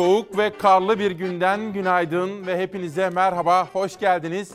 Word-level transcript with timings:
Soğuk 0.00 0.38
ve 0.38 0.58
karlı 0.58 0.98
bir 0.98 1.10
günden 1.10 1.72
günaydın 1.72 2.46
ve 2.46 2.58
hepinize 2.58 3.10
merhaba, 3.10 3.66
hoş 3.72 3.98
geldiniz. 3.98 4.52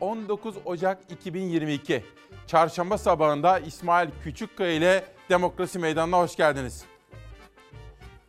19 0.00 0.54
Ocak 0.64 0.98
2022 1.10 2.04
Çarşamba 2.46 2.98
sabahında 2.98 3.58
İsmail 3.58 4.08
Küçükkaya 4.24 4.72
ile 4.72 5.04
Demokrasi 5.28 5.78
Meydanı'na 5.78 6.18
hoş 6.18 6.36
geldiniz. 6.36 6.84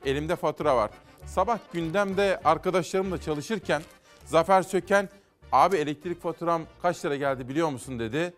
Elimde 0.05 0.35
fatura 0.35 0.75
var. 0.75 0.91
Sabah 1.25 1.59
gündemde 1.73 2.39
arkadaşlarımla 2.43 3.21
çalışırken 3.21 3.81
Zafer 4.25 4.61
Söken 4.61 5.09
abi 5.51 5.77
elektrik 5.77 6.21
faturam 6.21 6.61
kaç 6.81 7.05
lira 7.05 7.15
geldi 7.15 7.49
biliyor 7.49 7.69
musun 7.69 7.99
dedi. 7.99 8.33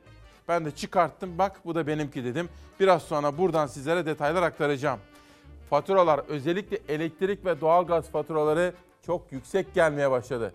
Ben 0.47 0.65
de 0.65 0.71
çıkarttım 0.71 1.37
bak 1.37 1.65
bu 1.65 1.75
da 1.75 1.87
benimki 1.87 2.23
dedim. 2.23 2.49
Biraz 2.79 3.03
sonra 3.03 3.37
buradan 3.37 3.67
sizlere 3.67 4.05
detaylar 4.05 4.43
aktaracağım. 4.43 4.99
Faturalar 5.71 6.19
özellikle 6.27 6.79
elektrik 6.87 7.45
ve 7.45 7.61
doğalgaz 7.61 8.09
faturaları 8.09 8.73
çok 9.05 9.31
yüksek 9.31 9.73
gelmeye 9.73 10.11
başladı. 10.11 10.53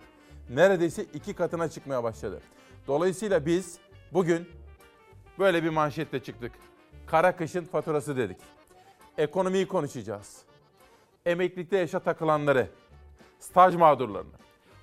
Neredeyse 0.49 1.03
iki 1.13 1.33
katına 1.33 1.69
çıkmaya 1.69 2.03
başladı. 2.03 2.41
Dolayısıyla 2.87 3.45
biz 3.45 3.77
bugün 4.13 4.49
böyle 5.39 5.63
bir 5.63 5.69
manşetle 5.69 6.23
çıktık. 6.23 6.51
Kara 7.07 7.35
kışın 7.35 7.65
faturası 7.65 8.17
dedik. 8.17 8.37
Ekonomiyi 9.17 9.67
konuşacağız. 9.67 10.37
Emeklilikte 11.25 11.77
yaşa 11.77 11.99
takılanları, 11.99 12.67
staj 13.39 13.75
mağdurlarını, 13.75 14.35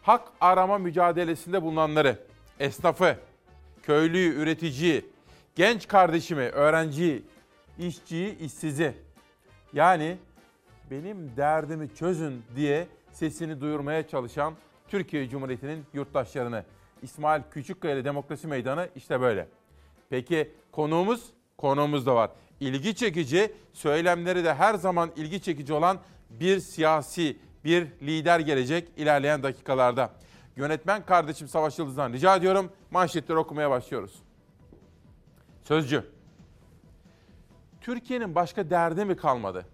hak 0.03 0.29
arama 0.41 0.79
mücadelesinde 0.79 1.63
bulunanları, 1.63 2.19
esnafı, 2.61 3.17
köylüyü, 3.83 4.35
üreticiyi, 4.35 5.07
genç 5.55 5.89
kardeşimi, 5.89 6.43
öğrenciyi, 6.43 7.23
işçiyi, 7.79 8.39
işsizi. 8.39 9.04
Yani 9.75 10.17
benim 10.91 11.37
derdimi 11.37 11.95
çözün 11.95 12.43
diye 12.57 12.87
sesini 13.13 13.61
duyurmaya 13.61 14.09
çalışan 14.09 14.55
Türkiye 14.89 15.29
Cumhuriyeti'nin 15.29 15.85
yurttaşlarını. 15.93 16.65
İsmail 17.03 17.43
Küçükkaya 17.51 17.95
ile 17.95 18.05
Demokrasi 18.05 18.47
Meydanı 18.47 18.89
işte 18.97 19.21
böyle. 19.21 19.49
Peki 20.11 20.53
konuğumuz? 20.73 21.31
Konuğumuz 21.59 22.07
da 22.07 22.15
var. 22.15 22.31
İlgi 22.61 22.95
çekici, 22.95 23.53
söylemleri 23.73 24.45
de 24.45 24.55
her 24.55 24.75
zaman 24.75 25.11
ilgi 25.17 25.43
çekici 25.43 25.73
olan 25.73 25.99
bir 26.31 26.61
siyasi, 26.61 27.37
bir 27.65 27.87
lider 28.03 28.41
gelecek 28.41 28.89
ilerleyen 28.97 29.43
dakikalarda. 29.43 30.11
Yönetmen 30.57 31.07
kardeşim 31.07 31.49
Savaş 31.49 31.79
Yıldız'dan 31.79 32.13
rica 32.13 32.37
ediyorum. 32.37 32.73
Manşetleri 32.91 33.39
okumaya 33.39 33.71
başlıyoruz. 33.71 34.23
Sözcü. 35.63 36.14
Türkiye'nin 37.85 38.35
başka 38.35 38.71
derdi 38.71 39.05
mi 39.05 39.17
kalmadı? 39.17 39.67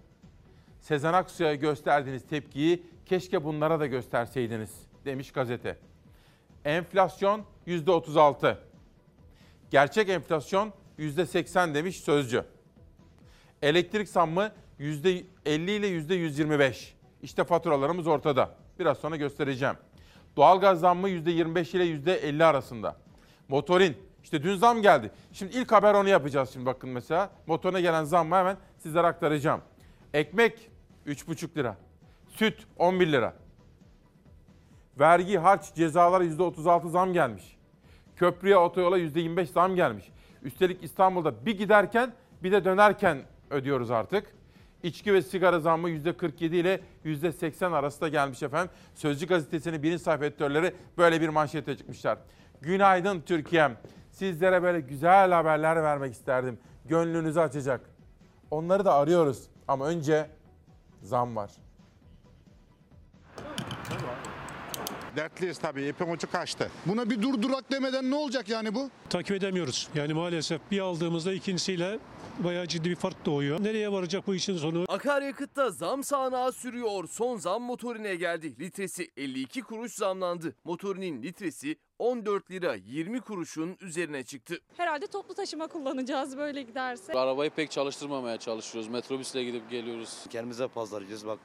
Sezen 0.80 1.12
Aksu'ya 1.12 1.54
gösterdiğiniz 1.54 2.26
tepkiyi 2.26 2.82
keşke 3.06 3.44
bunlara 3.44 3.80
da 3.80 3.86
gösterseydiniz 3.86 4.70
demiş 5.04 5.32
gazete. 5.32 5.78
Enflasyon 6.64 7.44
%36. 7.66 8.56
Gerçek 9.70 10.08
enflasyon 10.08 10.72
%80 10.98 11.74
demiş 11.74 12.00
sözcü. 12.00 12.44
Elektrik 13.62 14.08
zammı 14.08 14.52
%50 14.80 15.24
ile 15.70 15.88
%125. 15.88 16.92
İşte 17.22 17.44
faturalarımız 17.44 18.06
ortada. 18.06 18.54
Biraz 18.78 18.98
sonra 18.98 19.16
göstereceğim. 19.16 19.76
Doğalgaz 20.36 20.80
zammı 20.80 21.08
%25 21.08 21.76
ile 21.76 21.84
%50 21.84 22.44
arasında. 22.44 22.96
Motorin 23.48 23.96
işte 24.22 24.42
dün 24.42 24.56
zam 24.56 24.82
geldi. 24.82 25.10
Şimdi 25.32 25.56
ilk 25.56 25.72
haber 25.72 25.94
onu 25.94 26.08
yapacağız 26.08 26.50
şimdi 26.52 26.66
bakın 26.66 26.90
mesela. 26.90 27.30
Motoruna 27.46 27.80
gelen 27.80 28.04
zammı 28.04 28.34
hemen 28.34 28.56
sizlere 28.78 29.06
aktaracağım. 29.06 29.60
Ekmek 30.14 30.70
3,5 31.06 31.56
lira. 31.56 31.76
Süt 32.28 32.66
11 32.78 33.12
lira. 33.12 33.34
Vergi, 35.00 35.38
harç, 35.38 35.74
cezalara 35.74 36.24
%36 36.24 36.88
zam 36.88 37.12
gelmiş. 37.12 37.56
Köprüye, 38.16 38.56
otoyola 38.56 38.98
%25 38.98 39.46
zam 39.46 39.76
gelmiş. 39.76 40.04
Üstelik 40.42 40.84
İstanbul'da 40.84 41.46
bir 41.46 41.58
giderken 41.58 42.12
bir 42.42 42.52
de 42.52 42.64
dönerken 42.64 43.18
ödüyoruz 43.50 43.90
artık. 43.90 44.34
İçki 44.82 45.14
ve 45.14 45.22
sigara 45.22 45.60
zammı 45.60 45.90
%47 45.90 46.44
ile 46.44 46.80
%80 47.04 47.74
arasında 47.74 48.08
gelmiş 48.08 48.42
efendim. 48.42 48.70
Sözcü 48.94 49.26
gazetesinin 49.26 49.82
birinci 49.82 50.02
sayfa 50.02 50.24
editörleri 50.24 50.74
böyle 50.98 51.20
bir 51.20 51.28
manşete 51.28 51.76
çıkmışlar. 51.76 52.18
Günaydın 52.60 53.20
Türkiye'm. 53.20 53.76
Sizlere 54.20 54.62
böyle 54.62 54.80
güzel 54.80 55.32
haberler 55.32 55.82
vermek 55.82 56.12
isterdim. 56.12 56.58
Gönlünüzü 56.84 57.40
açacak. 57.40 57.80
Onları 58.50 58.84
da 58.84 58.94
arıyoruz. 58.94 59.48
Ama 59.68 59.86
önce 59.86 60.30
zam 61.02 61.36
var. 61.36 61.50
Dertliyiz 65.16 65.58
tabii. 65.58 65.86
İpin 65.86 66.10
ucu 66.10 66.30
kaçtı. 66.30 66.70
Buna 66.86 67.10
bir 67.10 67.22
dur 67.22 67.42
durak 67.42 67.72
demeden 67.72 68.10
ne 68.10 68.14
olacak 68.14 68.48
yani 68.48 68.74
bu? 68.74 68.90
takip 69.10 69.36
edemiyoruz. 69.36 69.88
Yani 69.94 70.14
maalesef 70.14 70.60
bir 70.70 70.80
aldığımızda 70.80 71.32
ikincisiyle 71.32 71.98
bayağı 72.38 72.66
ciddi 72.66 72.90
bir 72.90 72.96
fark 72.96 73.26
doğuyor. 73.26 73.64
Nereye 73.64 73.92
varacak 73.92 74.26
bu 74.26 74.34
işin 74.34 74.56
sonu? 74.56 74.84
Akaryakıtta 74.88 75.70
zam 75.70 76.04
sağanağı 76.04 76.52
sürüyor. 76.52 77.08
Son 77.08 77.36
zam 77.36 77.62
motorine 77.62 78.14
geldi. 78.14 78.60
Litresi 78.60 79.10
52 79.16 79.62
kuruş 79.62 79.92
zamlandı. 79.92 80.54
Motorinin 80.64 81.22
litresi 81.22 81.76
14 82.00 82.50
lira 82.50 82.74
20 82.74 83.20
kuruşun 83.20 83.76
üzerine 83.80 84.24
çıktı. 84.24 84.58
Herhalde 84.76 85.06
toplu 85.06 85.34
taşıma 85.34 85.66
kullanacağız 85.66 86.36
böyle 86.36 86.62
giderse. 86.62 87.12
Arabayı 87.12 87.50
pek 87.50 87.70
çalıştırmamaya 87.70 88.36
çalışıyoruz. 88.36 88.90
Metrobüsle 88.90 89.44
gidip 89.44 89.70
geliyoruz. 89.70 90.26
Kendimize 90.30 90.68
pazarlayacağız 90.68 91.26
bak. 91.26 91.38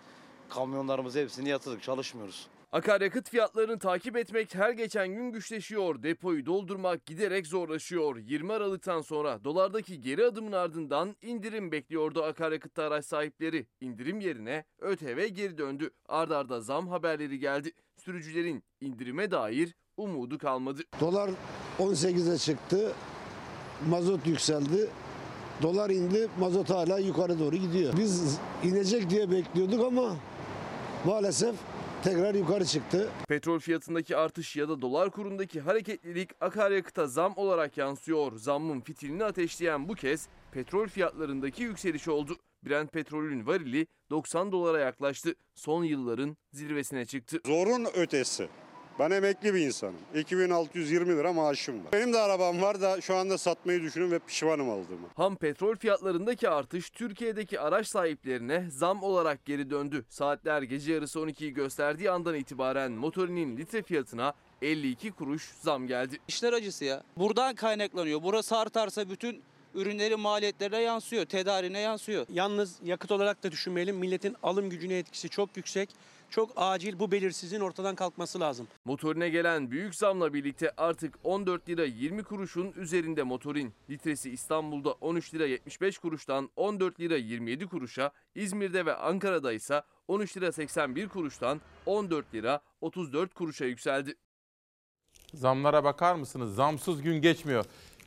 Kamyonlarımızı 0.49 1.19
hepsini 1.19 1.49
yatırdık 1.49 1.83
çalışmıyoruz. 1.83 2.47
Akaryakıt 2.71 3.29
fiyatlarını 3.29 3.79
takip 3.79 4.17
etmek 4.17 4.55
her 4.55 4.71
geçen 4.71 5.07
gün 5.07 5.31
güçleşiyor. 5.31 6.03
Depoyu 6.03 6.45
doldurmak 6.45 7.05
giderek 7.05 7.47
zorlaşıyor. 7.47 8.17
20 8.17 8.53
Aralık'tan 8.53 9.01
sonra 9.01 9.43
dolardaki 9.43 10.01
geri 10.01 10.25
adımın 10.25 10.51
ardından 10.51 11.15
indirim 11.21 11.71
bekliyordu 11.71 12.23
akaryakıtta 12.23 12.83
araç 12.83 13.05
sahipleri. 13.05 13.67
İndirim 13.81 14.19
yerine 14.19 14.65
ÖTV 14.79 15.27
geri 15.27 15.57
döndü. 15.57 15.89
Ardarda 16.07 16.37
arda 16.37 16.61
zam 16.61 16.87
haberleri 16.87 17.39
geldi. 17.39 17.71
Sürücülerin 17.97 18.63
indirime 18.81 19.31
dair 19.31 19.75
umudu 19.97 20.37
kalmadı. 20.37 20.81
Dolar 20.99 21.29
18'e 21.79 22.37
çıktı. 22.37 22.93
Mazot 23.89 24.27
yükseldi. 24.27 24.89
Dolar 25.61 25.89
indi, 25.89 26.27
mazot 26.39 26.69
hala 26.69 26.99
yukarı 26.99 27.39
doğru 27.39 27.55
gidiyor. 27.55 27.93
Biz 27.97 28.37
inecek 28.63 29.09
diye 29.09 29.31
bekliyorduk 29.31 29.83
ama 29.85 30.15
maalesef 31.05 31.55
tekrar 32.03 32.35
yukarı 32.35 32.65
çıktı. 32.65 33.09
Petrol 33.27 33.59
fiyatındaki 33.59 34.17
artış 34.17 34.55
ya 34.55 34.69
da 34.69 34.81
dolar 34.81 35.09
kurundaki 35.09 35.61
hareketlilik 35.61 36.29
akaryakıta 36.41 37.07
zam 37.07 37.33
olarak 37.35 37.77
yansıyor. 37.77 38.37
Zammın 38.37 38.81
fitilini 38.81 39.23
ateşleyen 39.23 39.89
bu 39.89 39.95
kez 39.95 40.27
petrol 40.51 40.87
fiyatlarındaki 40.87 41.63
yükseliş 41.63 42.07
oldu. 42.07 42.35
Brent 42.65 42.91
petrolün 42.93 43.47
varili 43.47 43.87
90 44.09 44.51
dolara 44.51 44.79
yaklaştı. 44.79 45.35
Son 45.55 45.83
yılların 45.83 46.37
zirvesine 46.51 47.05
çıktı. 47.05 47.39
Zorun 47.45 47.85
ötesi. 47.95 48.49
Ben 48.99 49.11
emekli 49.11 49.53
bir 49.53 49.59
insanım. 49.59 49.95
2620 50.15 51.17
lira 51.17 51.33
maaşım 51.33 51.85
var. 51.85 51.91
Benim 51.93 52.13
de 52.13 52.17
arabam 52.19 52.61
var 52.61 52.81
da 52.81 53.01
şu 53.01 53.15
anda 53.15 53.37
satmayı 53.37 53.81
düşünüyorum 53.81 54.15
ve 54.15 54.19
pişmanım 54.19 54.69
aldığımı. 54.69 55.07
Ham 55.15 55.35
petrol 55.35 55.75
fiyatlarındaki 55.75 56.49
artış 56.49 56.89
Türkiye'deki 56.89 57.59
araç 57.59 57.87
sahiplerine 57.87 58.67
zam 58.69 59.03
olarak 59.03 59.45
geri 59.45 59.69
döndü. 59.69 60.05
Saatler 60.09 60.61
gece 60.61 60.93
yarısı 60.93 61.19
12'yi 61.19 61.53
gösterdiği 61.53 62.11
andan 62.11 62.35
itibaren 62.35 62.91
motorinin 62.91 63.57
litre 63.57 63.83
fiyatına 63.83 64.33
52 64.61 65.11
kuruş 65.11 65.51
zam 65.61 65.87
geldi. 65.87 66.17
İşler 66.27 66.53
acısı 66.53 66.85
ya. 66.85 67.03
Buradan 67.17 67.55
kaynaklanıyor. 67.55 68.23
Burası 68.23 68.57
artarsa 68.57 69.09
bütün 69.09 69.41
ürünlerin 69.73 70.19
maliyetlerine 70.19 70.81
yansıyor, 70.81 71.25
tedarine 71.25 71.79
yansıyor. 71.79 72.25
Yalnız 72.29 72.79
yakıt 72.83 73.11
olarak 73.11 73.43
da 73.43 73.51
düşünmeyelim. 73.51 73.95
Milletin 73.95 74.35
alım 74.43 74.69
gücüne 74.69 74.97
etkisi 74.97 75.29
çok 75.29 75.57
yüksek. 75.57 75.89
Çok 76.29 76.51
acil 76.55 76.99
bu 76.99 77.11
belirsizliğin 77.11 77.61
ortadan 77.61 77.95
kalkması 77.95 78.39
lazım. 78.39 78.67
Motorine 78.85 79.29
gelen 79.29 79.71
büyük 79.71 79.95
zamla 79.95 80.33
birlikte 80.33 80.71
artık 80.77 81.15
14 81.23 81.69
lira 81.69 81.85
20 81.85 82.23
kuruşun 82.23 82.73
üzerinde 82.75 83.23
motorin. 83.23 83.73
Litresi 83.89 84.31
İstanbul'da 84.31 84.91
13 84.91 85.33
lira 85.33 85.45
75 85.45 85.97
kuruştan 85.97 86.49
14 86.55 86.99
lira 86.99 87.17
27 87.17 87.67
kuruşa, 87.67 88.11
İzmir'de 88.35 88.85
ve 88.85 88.95
Ankara'da 88.95 89.53
ise 89.53 89.81
13 90.07 90.37
lira 90.37 90.51
81 90.51 91.07
kuruştan 91.09 91.61
14 91.85 92.33
lira 92.33 92.61
34 92.81 93.33
kuruşa 93.33 93.65
yükseldi. 93.65 94.15
Zamlara 95.33 95.83
bakar 95.83 96.15
mısınız? 96.15 96.55
Zamsız 96.55 97.01
gün 97.01 97.21
geçmiyor. 97.21 97.65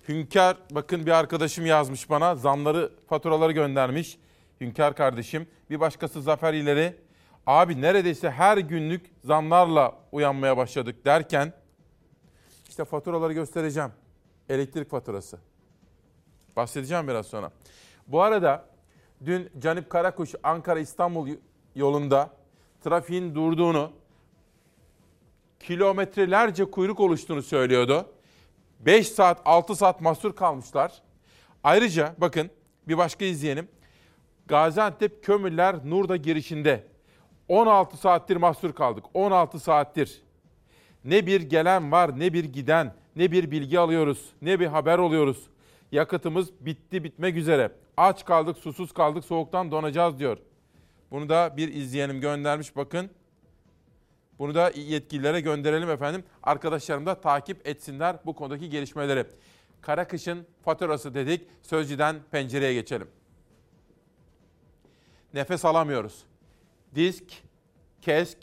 Hünkar 0.09 0.56
bakın 0.71 1.06
bir 1.06 1.11
arkadaşım 1.11 1.67
yazmış 1.67 2.11
bana 2.11 2.35
zamları 2.35 2.93
faturaları 3.09 3.53
göndermiş. 3.53 4.19
Hünkar 4.61 4.97
kardeşim. 4.97 5.47
Bir 5.71 5.81
başkası 5.81 6.23
Zafer 6.23 6.55
İleri. 6.55 7.07
Abi 7.49 7.81
neredeyse 7.81 8.31
her 8.31 8.59
günlük 8.59 9.06
zamlarla 9.25 9.99
uyanmaya 10.12 10.56
başladık 10.56 11.05
derken 11.05 11.53
işte 12.69 12.85
faturaları 12.85 13.33
göstereceğim. 13.33 13.91
Elektrik 14.49 14.91
faturası. 14.91 15.39
Bahsedeceğim 16.56 17.09
biraz 17.09 17.27
sonra. 17.27 17.50
Bu 18.06 18.23
arada 18.23 18.65
dün 19.25 19.50
Canip 19.59 19.91
Karakuş 19.91 20.35
Ankara 20.43 20.81
İstanbul 20.81 21.29
yolunda 21.75 22.31
trafiğin 22.85 23.35
durduğunu, 23.35 23.93
kilometrelerce 25.61 26.65
kuyruk 26.65 27.00
oluştuğunu 27.00 27.43
söylüyordu. 27.43 28.06
5 28.81 29.09
saat, 29.09 29.41
6 29.45 29.77
saat 29.77 30.00
mahsur 30.00 30.37
kalmışlar. 30.37 31.03
Ayrıca 31.65 32.15
bakın 32.19 32.50
bir 32.89 32.99
başka 32.99 33.25
izleyelim. 33.25 33.69
Gaziantep 34.47 35.25
Kömürler 35.25 35.77
Nurda 35.85 36.17
girişinde 36.17 36.98
16 37.49 37.97
saattir 37.97 38.37
mahsur 38.37 38.73
kaldık. 38.73 39.05
16 39.15 39.61
saattir. 39.61 40.23
Ne 41.05 41.27
bir 41.27 41.41
gelen 41.41 41.93
var, 41.93 42.19
ne 42.21 42.33
bir 42.33 42.45
giden, 42.45 42.95
ne 43.17 43.33
bir 43.33 43.50
bilgi 43.50 43.79
alıyoruz, 43.79 44.33
ne 44.43 44.61
bir 44.61 44.67
haber 44.67 44.99
oluyoruz. 44.99 45.47
Yakıtımız 45.93 46.50
bitti 46.61 47.05
bitmek 47.05 47.37
üzere. 47.37 47.73
Aç 47.97 48.25
kaldık, 48.25 48.59
susuz 48.59 48.93
kaldık, 48.93 49.25
soğuktan 49.25 49.71
donacağız 49.71 50.19
diyor. 50.19 50.39
Bunu 51.11 51.29
da 51.29 51.55
bir 51.56 51.75
izleyenim 51.75 52.21
göndermiş 52.21 52.77
bakın. 52.77 53.11
Bunu 54.39 54.55
da 54.55 54.73
yetkililere 54.77 55.41
gönderelim 55.41 55.91
efendim. 55.91 56.25
Arkadaşlarım 56.43 57.06
da 57.06 57.21
takip 57.21 57.69
etsinler 57.69 58.17
bu 58.27 58.35
konudaki 58.35 58.71
gelişmeleri. 58.71 59.25
Kara 59.81 60.09
kışın 60.09 60.47
faturası 60.65 61.15
dedik. 61.15 61.49
Sözcüden 61.62 62.17
pencereye 62.31 62.75
geçelim. 62.75 63.09
Nefes 65.35 65.65
alamıyoruz. 65.65 66.27
Disk, 66.94 67.25
KESK, 68.02 68.38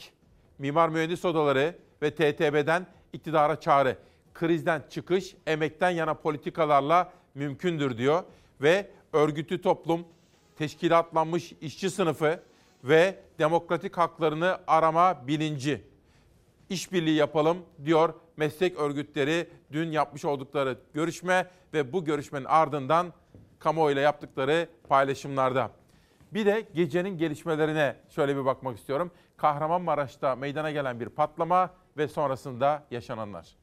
Mimar 0.60 0.90
Mühendis 0.90 1.26
Odaları 1.26 1.76
ve 2.02 2.12
TTB'den 2.12 2.88
iktidara 3.14 3.60
çağrı. 3.60 3.98
Krizden 4.34 4.84
çıkış 4.90 5.36
emekten 5.48 5.90
yana 5.90 6.14
politikalarla 6.14 7.14
mümkündür 7.36 7.98
diyor 7.98 8.24
ve 8.62 8.92
örgütü 9.14 9.62
toplum, 9.62 10.06
teşkilatlanmış 10.58 11.54
işçi 11.62 11.90
sınıfı 11.90 12.40
ve 12.84 13.20
demokratik 13.40 13.98
haklarını 13.98 14.58
arama 14.68 15.28
bilinci. 15.28 15.82
İşbirliği 16.70 17.16
yapalım 17.16 17.58
diyor 17.86 18.14
meslek 18.38 18.78
örgütleri 18.78 19.50
dün 19.72 19.92
yapmış 19.92 20.26
oldukları 20.26 20.78
görüşme 20.94 21.48
ve 21.74 21.94
bu 21.94 22.06
görüşmenin 22.06 22.46
ardından 22.46 23.14
kamuoyuyla 23.60 24.02
yaptıkları 24.02 24.70
paylaşımlarda. 24.90 25.72
Bir 26.36 26.46
de 26.46 26.68
gecenin 26.74 27.18
gelişmelerine 27.18 27.96
şöyle 28.10 28.38
bir 28.38 28.46
bakmak 28.46 28.78
istiyorum. 28.78 29.12
Kahramanmaraş'ta 29.38 30.36
meydana 30.36 30.72
gelen 30.72 31.00
bir 31.00 31.10
patlama 31.10 31.70
ve 31.98 32.08
sonrasında 32.08 32.84
yaşananlar. 32.92 33.56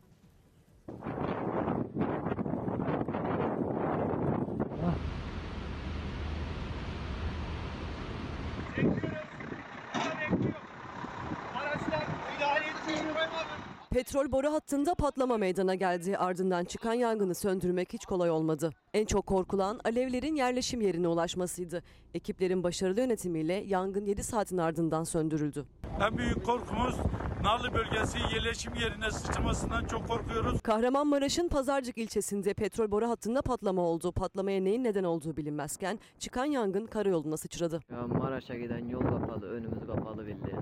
Petrol 13.92 14.32
boru 14.32 14.52
hattında 14.52 14.94
patlama 14.94 15.36
meydana 15.36 15.74
geldi. 15.74 16.16
Ardından 16.18 16.64
çıkan 16.64 16.94
yangını 16.94 17.34
söndürmek 17.34 17.92
hiç 17.92 18.04
kolay 18.04 18.30
olmadı. 18.30 18.70
En 18.94 19.04
çok 19.04 19.26
korkulan 19.26 19.80
alevlerin 19.84 20.34
yerleşim 20.34 20.80
yerine 20.80 21.08
ulaşmasıydı. 21.08 21.82
Ekiplerin 22.14 22.62
başarılı 22.62 23.00
yönetimiyle 23.00 23.52
yangın 23.54 24.06
7 24.06 24.22
saatin 24.22 24.58
ardından 24.58 25.04
söndürüldü. 25.04 25.64
En 26.00 26.18
büyük 26.18 26.44
korkumuz 26.44 26.94
Narlı 27.42 27.74
bölgesi 27.74 28.18
yerleşim 28.34 28.74
yerine 28.74 29.10
sıçramasından 29.10 29.84
çok 29.84 30.08
korkuyoruz. 30.08 30.62
Kahramanmaraş'ın 30.62 31.48
Pazarcık 31.48 31.98
ilçesinde 31.98 32.54
petrol 32.54 32.90
boru 32.90 33.08
hattında 33.08 33.42
patlama 33.42 33.82
oldu. 33.82 34.12
Patlamaya 34.12 34.60
neyin 34.60 34.84
neden 34.84 35.04
olduğu 35.04 35.36
bilinmezken 35.36 35.98
çıkan 36.18 36.44
yangın 36.44 36.86
karayoluna 36.86 37.36
sıçradı. 37.36 37.80
Ya 37.90 38.06
Maraş'a 38.06 38.54
giden 38.54 38.88
yol 38.88 39.00
kapalı, 39.00 39.50
önümüz 39.50 39.86
kapalı 39.86 40.26
bildiğin. 40.26 40.60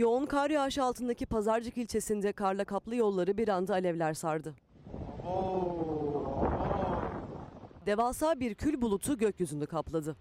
Yoğun 0.00 0.26
kar 0.26 0.50
yağışı 0.50 0.84
altındaki 0.84 1.26
Pazarcık 1.26 1.78
ilçesinde 1.78 2.32
karla 2.32 2.64
kaplı 2.64 2.96
yolları 2.96 3.36
bir 3.36 3.48
anda 3.48 3.72
alevler 3.72 4.14
sardı. 4.14 4.54
Devasa 7.86 8.40
bir 8.40 8.54
kül 8.54 8.82
bulutu 8.82 9.18
gökyüzünü 9.18 9.66
kapladı. 9.66 10.16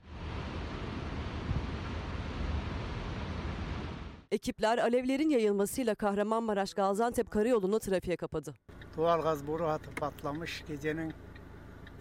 Ekipler 4.32 4.78
alevlerin 4.78 5.30
yayılmasıyla 5.30 5.96
Kahramanmaraş 5.96 6.74
Gaziantep 6.74 7.32
karayolunu 7.32 7.80
trafiğe 7.80 8.18
kapadı. 8.18 8.54
Doğalgaz 8.98 9.48
boru 9.48 9.66
hattı 9.68 9.96
patlamış 9.96 10.64
gecenin 10.68 11.14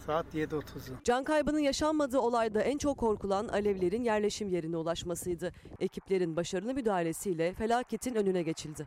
saat 0.09 0.35
7.30'u. 0.35 0.95
Can 1.05 1.25
kaybının 1.25 1.59
yaşanmadığı 1.59 2.19
olayda 2.19 2.63
en 2.63 2.79
çok 2.79 2.99
korkulan 2.99 3.49
alevlerin 3.49 4.05
yerleşim 4.05 4.49
yerine 4.49 4.77
ulaşmasıydı. 4.77 5.53
Ekiplerin 5.81 6.37
başarılı 6.37 6.75
müdahalesiyle 6.75 7.55
felaketin 7.55 8.15
önüne 8.15 8.43
geçildi. 8.43 8.87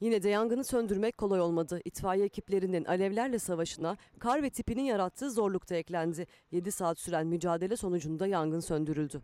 Yine 0.00 0.22
de 0.22 0.28
yangını 0.28 0.64
söndürmek 0.64 1.18
kolay 1.18 1.40
olmadı. 1.40 1.80
İtfaiye 1.84 2.24
ekiplerinin 2.24 2.84
alevlerle 2.84 3.38
savaşına 3.38 3.96
kar 4.18 4.42
ve 4.42 4.50
tipinin 4.50 4.82
yarattığı 4.82 5.30
zorluk 5.30 5.70
da 5.70 5.74
eklendi. 5.74 6.26
7 6.50 6.72
saat 6.72 6.98
süren 6.98 7.26
mücadele 7.26 7.76
sonucunda 7.76 8.26
yangın 8.26 8.60
söndürüldü. 8.60 9.22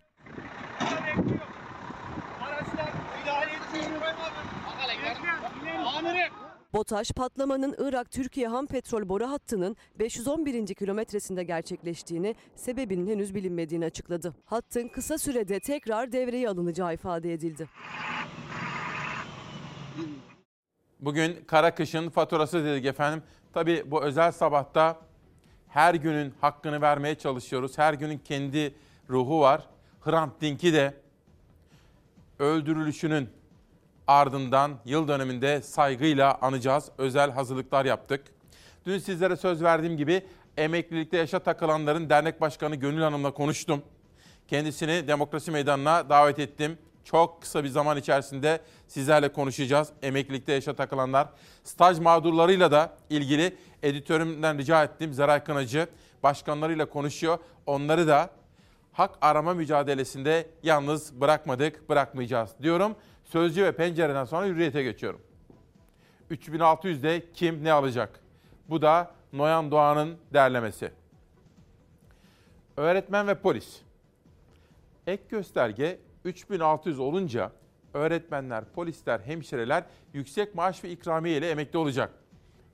BOTAŞ 6.75 7.13
patlamanın 7.13 7.75
Irak-Türkiye 7.79 8.49
ham 8.49 8.67
petrol 8.67 9.09
boru 9.09 9.31
hattının 9.31 9.77
511. 9.99 10.67
kilometresinde 10.75 11.45
gerçekleştiğini, 11.45 12.35
sebebinin 12.57 13.07
henüz 13.07 13.35
bilinmediğini 13.35 13.85
açıkladı. 13.85 14.35
Hattın 14.45 14.89
kısa 14.89 15.19
sürede 15.19 15.61
tekrar 15.61 16.13
devreye 16.13 16.49
alınacağı 16.49 16.95
ifade 16.95 17.33
edildi. 17.33 17.69
Bugün 21.01 21.45
kara 21.47 21.75
kışın 21.75 22.11
faturası 22.11 22.65
dedik 22.65 22.87
efendim. 22.87 23.23
Tabii 23.53 23.83
bu 23.87 24.03
özel 24.03 24.33
sabahta 24.33 24.97
her 25.69 25.95
günün 25.95 26.35
hakkını 26.41 26.81
vermeye 26.81 27.15
çalışıyoruz. 27.15 27.79
Her 27.79 27.95
günün 27.95 28.19
kendi 28.19 28.75
ruhu 29.11 29.41
var. 29.41 29.69
Hrant 30.01 30.41
Dink'i 30.41 30.73
de 30.73 30.95
öldürülüşünün 32.39 33.29
ardından 34.06 34.78
yıl 34.84 35.08
döneminde 35.08 35.62
saygıyla 35.62 36.38
anacağız. 36.40 36.90
Özel 36.99 37.31
hazırlıklar 37.31 37.85
yaptık. 37.85 38.25
Dün 38.87 38.99
sizlere 38.99 39.37
söz 39.37 39.62
verdiğim 39.62 39.97
gibi 39.97 40.26
emeklilikte 40.56 41.16
yaşa 41.16 41.38
takılanların 41.38 42.11
dernek 42.11 42.40
başkanı 42.40 42.76
Gönül 42.76 43.02
Hanım'la 43.02 43.30
konuştum. 43.30 43.82
Kendisini 44.49 45.09
demokrasi 45.09 45.50
meydanına 45.50 46.09
davet 46.09 46.38
ettim. 46.38 46.78
Çok 47.04 47.42
kısa 47.42 47.64
bir 47.64 47.68
zaman 47.68 47.97
içerisinde 47.97 48.61
sizlerle 48.88 49.32
konuşacağız. 49.32 49.88
Emeklilikte 50.02 50.52
yaşa 50.52 50.75
takılanlar. 50.75 51.28
Staj 51.64 51.99
mağdurlarıyla 51.99 52.71
da 52.71 52.97
ilgili 53.11 53.56
editörümden 53.82 54.59
rica 54.59 54.85
ettim. 54.85 55.12
Zeray 55.12 55.44
Kınacı 55.44 55.87
başkanlarıyla 56.23 56.87
konuşuyor. 56.87 57.38
Onları 57.66 58.06
da 58.09 58.30
hak 58.92 59.18
arama 59.21 59.54
mücadelesinde 59.54 60.47
yalnız 60.62 61.21
bırakmadık, 61.21 61.88
bırakmayacağız 61.88 62.50
diyorum. 62.62 62.97
Sözcü 63.33 63.65
ve 63.65 63.73
pencereden 63.73 64.25
sonra 64.25 64.47
hürriyete 64.47 64.83
geçiyorum. 64.83 65.21
3600'de 66.31 67.23
kim 67.35 67.65
ne 67.65 67.73
alacak? 67.73 68.21
Bu 68.69 68.83
da 68.83 69.11
Noyan 69.33 69.71
Doğan'ın 69.71 70.17
derlemesi. 70.33 70.93
Öğretmen 72.77 73.29
ve 73.29 73.35
polis. 73.35 73.81
Ek 75.07 75.23
gösterge 75.29 75.99
3600 76.25 76.99
olunca 76.99 77.53
öğretmenler, 77.95 78.65
polisler, 78.65 79.21
hemşireler 79.21 79.85
yüksek 80.12 80.55
maaş 80.55 80.85
ve 80.85 80.91
ikramiye 80.91 81.37
ile 81.39 81.51
emekli 81.51 81.79
olacak. 81.79 82.11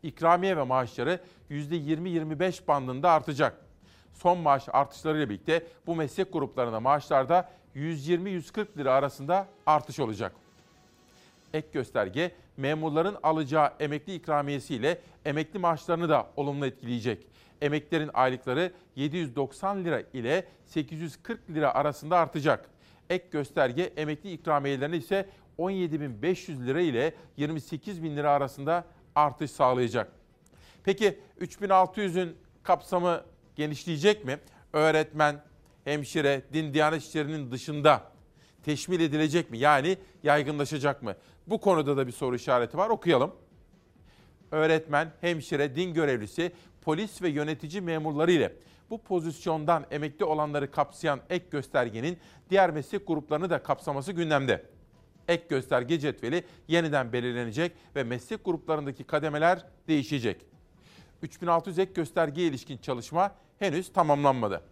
İkramiye 0.03 0.57
ve 0.57 0.62
maaşları 0.62 1.21
%20-25 1.50 2.67
bandında 2.69 3.11
artacak. 3.11 3.65
Son 4.12 4.38
maaş 4.38 4.69
artışlarıyla 4.73 5.31
birlikte 5.31 5.67
bu 5.87 5.97
meslek 5.97 6.33
gruplarında 6.33 6.81
maaşlarda 6.81 7.49
120-140 7.77 8.79
lira 8.79 8.93
arasında 8.93 9.47
artış 9.67 10.00
olacak. 10.00 10.33
Ek 11.55 11.69
gösterge 11.73 12.33
memurların 12.57 13.17
alacağı 13.23 13.73
emekli 13.81 14.14
ikramiyesi 14.14 14.75
ile 14.75 14.99
emekli 15.25 15.59
maaşlarını 15.59 16.09
da 16.09 16.26
olumlu 16.37 16.67
etkileyecek. 16.67 17.26
Emeklilerin 17.61 18.11
aylıkları 18.14 18.73
790 18.97 19.85
lira 19.85 20.02
ile 20.12 20.45
840 20.67 21.50
lira 21.50 21.75
arasında 21.75 22.19
artacak. 22.19 22.71
Ek 23.11 23.25
gösterge 23.31 23.83
emekli 23.97 24.33
ikramiyelerine 24.33 24.97
ise 24.97 25.28
17.500 25.59 26.67
lira 26.67 26.81
ile 26.81 27.14
28.000 27.38 28.17
lira 28.17 28.31
arasında 28.31 28.85
artış 29.14 29.50
sağlayacak. 29.50 30.12
Peki 30.85 31.19
3600'ün 31.40 32.37
kapsamı 32.62 33.25
genişleyecek 33.57 34.25
mi? 34.25 34.38
Öğretmen, 34.73 35.43
hemşire, 35.85 36.43
din 36.52 36.75
diyanet 36.75 37.02
işlerinin 37.02 37.50
dışında 37.50 38.02
teşmil 38.62 39.00
edilecek 39.00 39.50
mi? 39.50 39.59
Yani 39.59 39.97
yaygınlaşacak 40.23 41.03
mı? 41.03 41.15
Bu 41.47 41.61
konuda 41.61 41.97
da 41.97 42.07
bir 42.07 42.12
soru 42.12 42.37
işareti 42.37 42.79
var. 42.79 42.91
Okuyalım. 42.91 43.33
öğretmen, 44.50 45.12
hemşire, 45.21 45.77
din 45.77 45.95
görevlisi, 45.95 46.53
polis 46.83 47.23
ve 47.23 47.29
yönetici 47.29 47.81
memurları 47.81 48.33
ile 48.33 48.53
bu 48.91 49.03
pozisyondan 49.03 49.87
emekli 49.91 50.25
olanları 50.25 50.71
kapsayan 50.71 51.21
ek 51.31 51.45
göstergenin 51.50 52.19
diğer 52.50 52.71
meslek 52.71 53.07
gruplarını 53.07 53.50
da 53.50 53.62
kapsaması 53.62 54.12
gündemde. 54.12 54.67
Ek 55.29 55.45
gösterge 55.49 55.99
cetveli 55.99 56.45
yeniden 56.69 57.12
belirlenecek 57.12 57.73
ve 57.97 58.05
meslek 58.05 58.45
gruplarındaki 58.45 59.05
kademeler 59.05 59.65
değişecek. 59.88 60.47
3600 61.23 61.79
ek 61.79 61.93
göstergeye 61.93 62.49
ilişkin 62.49 62.79
çalışma 62.79 63.35
henüz 63.59 63.93
tamamlanmadı. 63.93 64.62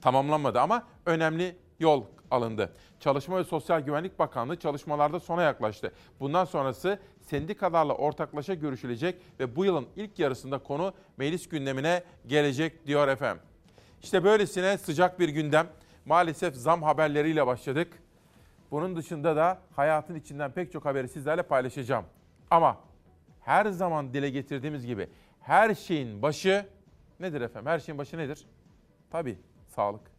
Tamamlanmadı 0.00 0.60
ama 0.60 0.86
önemli 1.06 1.56
yol 1.80 2.04
alındı. 2.30 2.72
Çalışma 3.00 3.38
ve 3.38 3.44
Sosyal 3.44 3.80
Güvenlik 3.80 4.18
Bakanlığı 4.18 4.56
çalışmalarda 4.56 5.20
sona 5.20 5.42
yaklaştı. 5.42 5.92
Bundan 6.20 6.44
sonrası 6.44 6.98
sendikalarla 7.20 7.94
ortaklaşa 7.94 8.54
görüşülecek 8.54 9.16
ve 9.40 9.56
bu 9.56 9.64
yılın 9.64 9.86
ilk 9.96 10.18
yarısında 10.18 10.58
konu 10.58 10.92
meclis 11.16 11.48
gündemine 11.48 12.02
gelecek 12.26 12.86
diyor 12.86 13.08
efendim. 13.08 13.42
İşte 14.02 14.24
böylesine 14.24 14.78
sıcak 14.78 15.20
bir 15.20 15.28
gündem. 15.28 15.66
Maalesef 16.04 16.54
zam 16.54 16.82
haberleriyle 16.82 17.46
başladık. 17.46 18.02
Bunun 18.70 18.96
dışında 18.96 19.36
da 19.36 19.58
hayatın 19.76 20.14
içinden 20.14 20.52
pek 20.52 20.72
çok 20.72 20.84
haberi 20.84 21.08
sizlerle 21.08 21.42
paylaşacağım. 21.42 22.04
Ama 22.50 22.76
her 23.40 23.66
zaman 23.66 24.14
dile 24.14 24.30
getirdiğimiz 24.30 24.86
gibi 24.86 25.08
her 25.40 25.74
şeyin 25.74 26.22
başı 26.22 26.66
nedir 27.20 27.40
efendim? 27.40 27.70
Her 27.70 27.78
şeyin 27.78 27.98
başı 27.98 28.18
nedir? 28.18 28.46
Tabii 29.10 29.38
sağlık. 29.68 30.17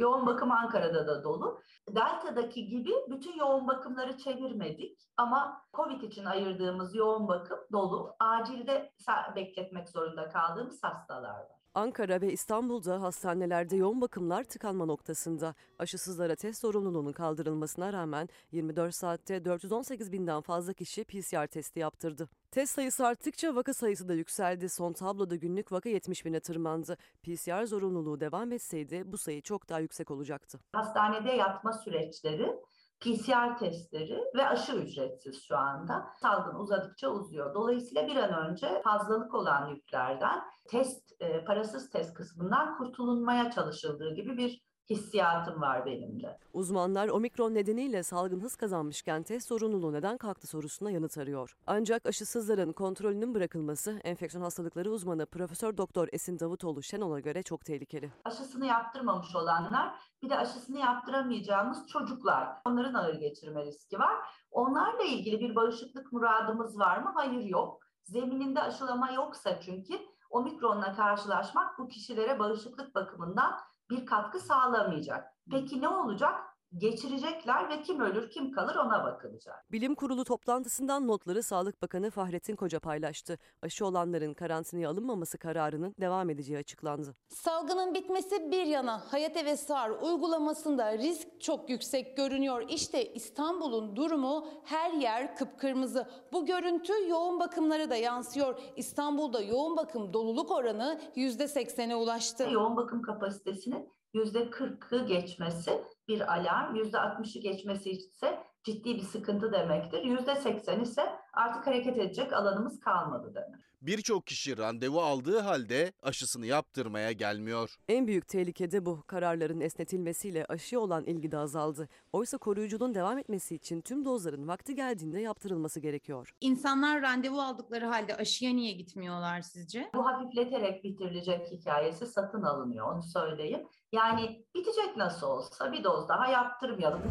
Yoğun 0.00 0.26
bakım 0.26 0.50
Ankara'da 0.50 1.06
da 1.06 1.24
dolu. 1.24 1.60
Delta'daki 1.88 2.68
gibi 2.68 2.92
bütün 3.08 3.38
yoğun 3.38 3.68
bakımları 3.68 4.18
çevirmedik 4.18 5.00
ama 5.16 5.62
COVID 5.74 6.02
için 6.02 6.24
ayırdığımız 6.24 6.94
yoğun 6.94 7.28
bakım 7.28 7.58
dolu. 7.72 8.14
Acilde 8.18 8.92
bekletmek 9.36 9.88
zorunda 9.88 10.28
kaldığımız 10.28 10.82
hastalar 10.82 11.34
var. 11.34 11.59
Ankara 11.74 12.20
ve 12.20 12.32
İstanbul'da 12.32 13.02
hastanelerde 13.02 13.76
yoğun 13.76 14.00
bakımlar 14.00 14.44
tıkanma 14.44 14.84
noktasında. 14.84 15.54
Aşısızlara 15.78 16.36
test 16.36 16.60
zorunluluğunun 16.60 17.12
kaldırılmasına 17.12 17.92
rağmen 17.92 18.28
24 18.52 18.94
saatte 18.94 19.44
418 19.44 20.12
binden 20.12 20.40
fazla 20.40 20.72
kişi 20.72 21.04
PCR 21.04 21.46
testi 21.46 21.80
yaptırdı. 21.80 22.28
Test 22.50 22.74
sayısı 22.74 23.06
arttıkça 23.06 23.54
vaka 23.54 23.74
sayısı 23.74 24.08
da 24.08 24.14
yükseldi. 24.14 24.68
Son 24.68 24.92
tabloda 24.92 25.36
günlük 25.36 25.72
vaka 25.72 25.88
70 25.88 26.24
bine 26.24 26.40
tırmandı. 26.40 26.96
PCR 27.22 27.66
zorunluluğu 27.66 28.20
devam 28.20 28.52
etseydi 28.52 29.02
bu 29.06 29.18
sayı 29.18 29.42
çok 29.42 29.68
daha 29.68 29.80
yüksek 29.80 30.10
olacaktı. 30.10 30.60
Hastanede 30.72 31.30
yatma 31.30 31.72
süreçleri 31.72 32.56
PCR 33.00 33.58
testleri 33.58 34.20
ve 34.36 34.48
aşı 34.48 34.72
ücretsiz 34.72 35.42
şu 35.48 35.56
anda. 35.56 36.06
Salgın 36.20 36.54
uzadıkça 36.54 37.08
uzuyor. 37.08 37.54
Dolayısıyla 37.54 38.06
bir 38.06 38.16
an 38.16 38.50
önce 38.50 38.82
fazlalık 38.84 39.34
olan 39.34 39.68
yüklerden 39.68 40.40
test, 40.68 41.12
e, 41.20 41.44
parasız 41.44 41.90
test 41.90 42.14
kısmından 42.14 42.78
kurtulunmaya 42.78 43.50
çalışıldığı 43.50 44.14
gibi 44.14 44.36
bir 44.36 44.69
hissiyatım 44.90 45.60
var 45.60 45.86
benim 45.86 46.22
de. 46.22 46.38
Uzmanlar 46.52 47.08
omikron 47.08 47.54
nedeniyle 47.54 48.02
salgın 48.02 48.40
hız 48.40 48.56
kazanmışken 48.56 49.22
test 49.22 49.48
sorumluluğu 49.48 49.92
neden 49.92 50.16
kalktı 50.18 50.46
sorusuna 50.46 50.90
yanıt 50.90 51.18
arıyor. 51.18 51.56
Ancak 51.66 52.06
aşısızların 52.06 52.72
kontrolünün 52.72 53.34
bırakılması 53.34 54.00
enfeksiyon 54.04 54.44
hastalıkları 54.44 54.90
uzmanı 54.90 55.26
Profesör 55.26 55.76
Doktor 55.76 56.08
Esin 56.12 56.38
Davutoğlu 56.38 56.82
Şenol'a 56.82 57.20
göre 57.20 57.42
çok 57.42 57.64
tehlikeli. 57.64 58.10
Aşısını 58.24 58.66
yaptırmamış 58.66 59.36
olanlar 59.36 59.94
bir 60.22 60.30
de 60.30 60.38
aşısını 60.38 60.78
yaptıramayacağımız 60.78 61.86
çocuklar. 61.88 62.48
Onların 62.64 62.94
ağır 62.94 63.14
geçirme 63.14 63.64
riski 63.64 63.98
var. 63.98 64.14
Onlarla 64.50 65.02
ilgili 65.02 65.40
bir 65.40 65.56
bağışıklık 65.56 66.12
muradımız 66.12 66.78
var 66.78 66.98
mı? 66.98 67.10
Hayır 67.14 67.44
yok. 67.44 67.80
Zemininde 68.04 68.62
aşılama 68.62 69.10
yoksa 69.10 69.60
çünkü 69.60 69.94
omikronla 70.30 70.94
karşılaşmak 70.94 71.78
bu 71.78 71.88
kişilere 71.88 72.38
bağışıklık 72.38 72.94
bakımından 72.94 73.60
bir 73.90 74.06
katkı 74.06 74.40
sağlamayacak. 74.40 75.34
Peki 75.50 75.80
ne 75.82 75.88
olacak? 75.88 76.49
Geçirecekler 76.78 77.68
ve 77.68 77.82
kim 77.82 78.00
ölür 78.00 78.30
kim 78.30 78.52
kalır 78.52 78.76
ona 78.76 79.04
bakılacak. 79.04 79.72
Bilim 79.72 79.94
Kurulu 79.94 80.24
toplantısından 80.24 81.06
notları 81.06 81.42
Sağlık 81.42 81.82
Bakanı 81.82 82.10
Fahrettin 82.10 82.56
Koca 82.56 82.80
paylaştı. 82.80 83.38
Aşı 83.62 83.86
olanların 83.86 84.34
karantinaya 84.34 84.90
alınmaması 84.90 85.38
kararının 85.38 85.94
devam 86.00 86.30
edeceği 86.30 86.58
açıklandı. 86.58 87.14
Salgının 87.28 87.94
bitmesi 87.94 88.50
bir 88.50 88.66
yana 88.66 89.02
Hayat 89.12 89.44
ve 89.44 89.56
SAR 89.56 89.90
uygulamasında 89.90 90.98
risk 90.98 91.40
çok 91.40 91.70
yüksek 91.70 92.16
görünüyor. 92.16 92.64
İşte 92.68 93.12
İstanbul'un 93.12 93.96
durumu 93.96 94.48
her 94.64 94.92
yer 94.92 95.36
kıpkırmızı. 95.36 96.08
Bu 96.32 96.46
görüntü 96.46 96.92
yoğun 97.08 97.40
bakımlara 97.40 97.90
da 97.90 97.96
yansıyor. 97.96 98.60
İstanbul'da 98.76 99.42
yoğun 99.42 99.76
bakım 99.76 100.12
doluluk 100.12 100.50
oranı 100.50 101.00
%80'e 101.16 101.94
ulaştı. 101.94 102.48
Yoğun 102.52 102.76
bakım 102.76 103.02
kapasitesinin 103.02 103.88
%40'ı 104.14 105.06
geçmesi 105.06 105.84
bir 106.10 106.34
alarm, 106.34 106.76
%60'ı 106.76 107.40
geçmesi 107.42 107.90
ise 107.90 108.38
ciddi 108.64 108.94
bir 108.94 109.02
sıkıntı 109.02 109.52
demektir. 109.52 109.98
%80 109.98 110.82
ise 110.82 111.02
artık 111.32 111.66
hareket 111.66 111.98
edecek 111.98 112.32
alanımız 112.32 112.80
kalmadı 112.80 113.34
demek. 113.34 113.69
Birçok 113.82 114.26
kişi 114.26 114.58
randevu 114.58 115.00
aldığı 115.00 115.38
halde 115.38 115.92
aşısını 116.02 116.46
yaptırmaya 116.46 117.12
gelmiyor. 117.12 117.76
En 117.88 118.06
büyük 118.06 118.28
tehlike 118.28 118.70
de 118.70 118.86
bu. 118.86 119.02
Kararların 119.06 119.60
esnetilmesiyle 119.60 120.44
aşıya 120.48 120.80
olan 120.80 121.04
ilgi 121.04 121.32
de 121.32 121.38
azaldı. 121.38 121.88
Oysa 122.12 122.38
koruyuculuğun 122.38 122.94
devam 122.94 123.18
etmesi 123.18 123.54
için 123.54 123.80
tüm 123.80 124.04
dozların 124.04 124.48
vakti 124.48 124.74
geldiğinde 124.74 125.20
yaptırılması 125.20 125.80
gerekiyor. 125.80 126.34
İnsanlar 126.40 127.02
randevu 127.02 127.40
aldıkları 127.40 127.86
halde 127.86 128.16
aşıya 128.16 128.52
niye 128.52 128.72
gitmiyorlar 128.72 129.40
sizce? 129.40 129.90
Bu 129.94 130.06
hafifleterek 130.06 130.84
bitirilecek 130.84 131.46
hikayesi 131.52 132.06
satın 132.06 132.42
alınıyor 132.42 132.94
onu 132.94 133.02
söyleyeyim. 133.02 133.66
Yani 133.92 134.44
bitecek 134.54 134.96
nasıl 134.96 135.26
olsa 135.26 135.72
bir 135.72 135.84
doz 135.84 136.08
daha 136.08 136.30
yaptırmayalım. 136.30 137.02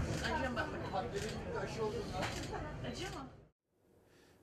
Acıyor 2.92 3.12
mu? 3.12 3.38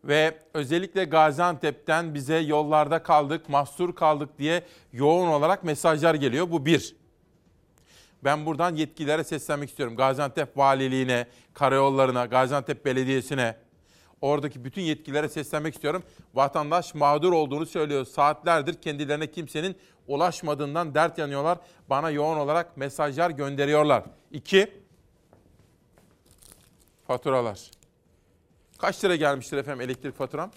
Ve 0.08 0.38
özellikle 0.54 1.04
Gaziantep'ten 1.04 2.14
bize 2.14 2.38
yollarda 2.38 3.02
kaldık, 3.02 3.48
mahsur 3.48 3.94
kaldık 3.94 4.38
diye 4.38 4.62
yoğun 4.92 5.28
olarak 5.28 5.64
mesajlar 5.64 6.14
geliyor. 6.14 6.50
Bu 6.50 6.66
bir. 6.66 6.96
Ben 8.24 8.46
buradan 8.46 8.74
yetkililere 8.76 9.24
seslenmek 9.24 9.68
istiyorum. 9.68 9.96
Gaziantep 9.96 10.56
Valiliğine, 10.56 11.26
Karayollarına, 11.54 12.26
Gaziantep 12.26 12.84
Belediyesi'ne, 12.84 13.56
oradaki 14.20 14.64
bütün 14.64 14.82
yetkililere 14.82 15.28
seslenmek 15.28 15.74
istiyorum. 15.74 16.02
Vatandaş 16.34 16.94
mağdur 16.94 17.32
olduğunu 17.32 17.66
söylüyor. 17.66 18.04
Saatlerdir 18.04 18.74
kendilerine 18.74 19.30
kimsenin 19.30 19.76
ulaşmadığından 20.06 20.94
dert 20.94 21.18
yanıyorlar. 21.18 21.58
Bana 21.90 22.10
yoğun 22.10 22.36
olarak 22.36 22.76
mesajlar 22.76 23.30
gönderiyorlar. 23.30 24.04
İki, 24.30 24.72
faturalar. 27.06 27.70
Kaç 28.78 29.04
lira 29.04 29.16
gelmiştir 29.16 29.56
efendim 29.56 29.80
elektrik 29.80 30.14
faturam? 30.14 30.50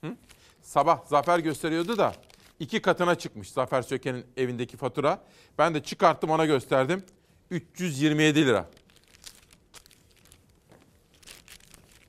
Hı? 0.00 0.16
Sabah 0.62 1.06
Zafer 1.06 1.38
gösteriyordu 1.38 1.98
da 1.98 2.12
iki 2.60 2.82
katına 2.82 3.14
çıkmış 3.14 3.50
Zafer 3.50 3.82
Söken'in 3.82 4.26
evindeki 4.36 4.76
fatura. 4.76 5.22
Ben 5.58 5.74
de 5.74 5.82
çıkarttım 5.82 6.30
ona 6.30 6.46
gösterdim. 6.46 7.04
327 7.50 8.46
lira. 8.46 8.70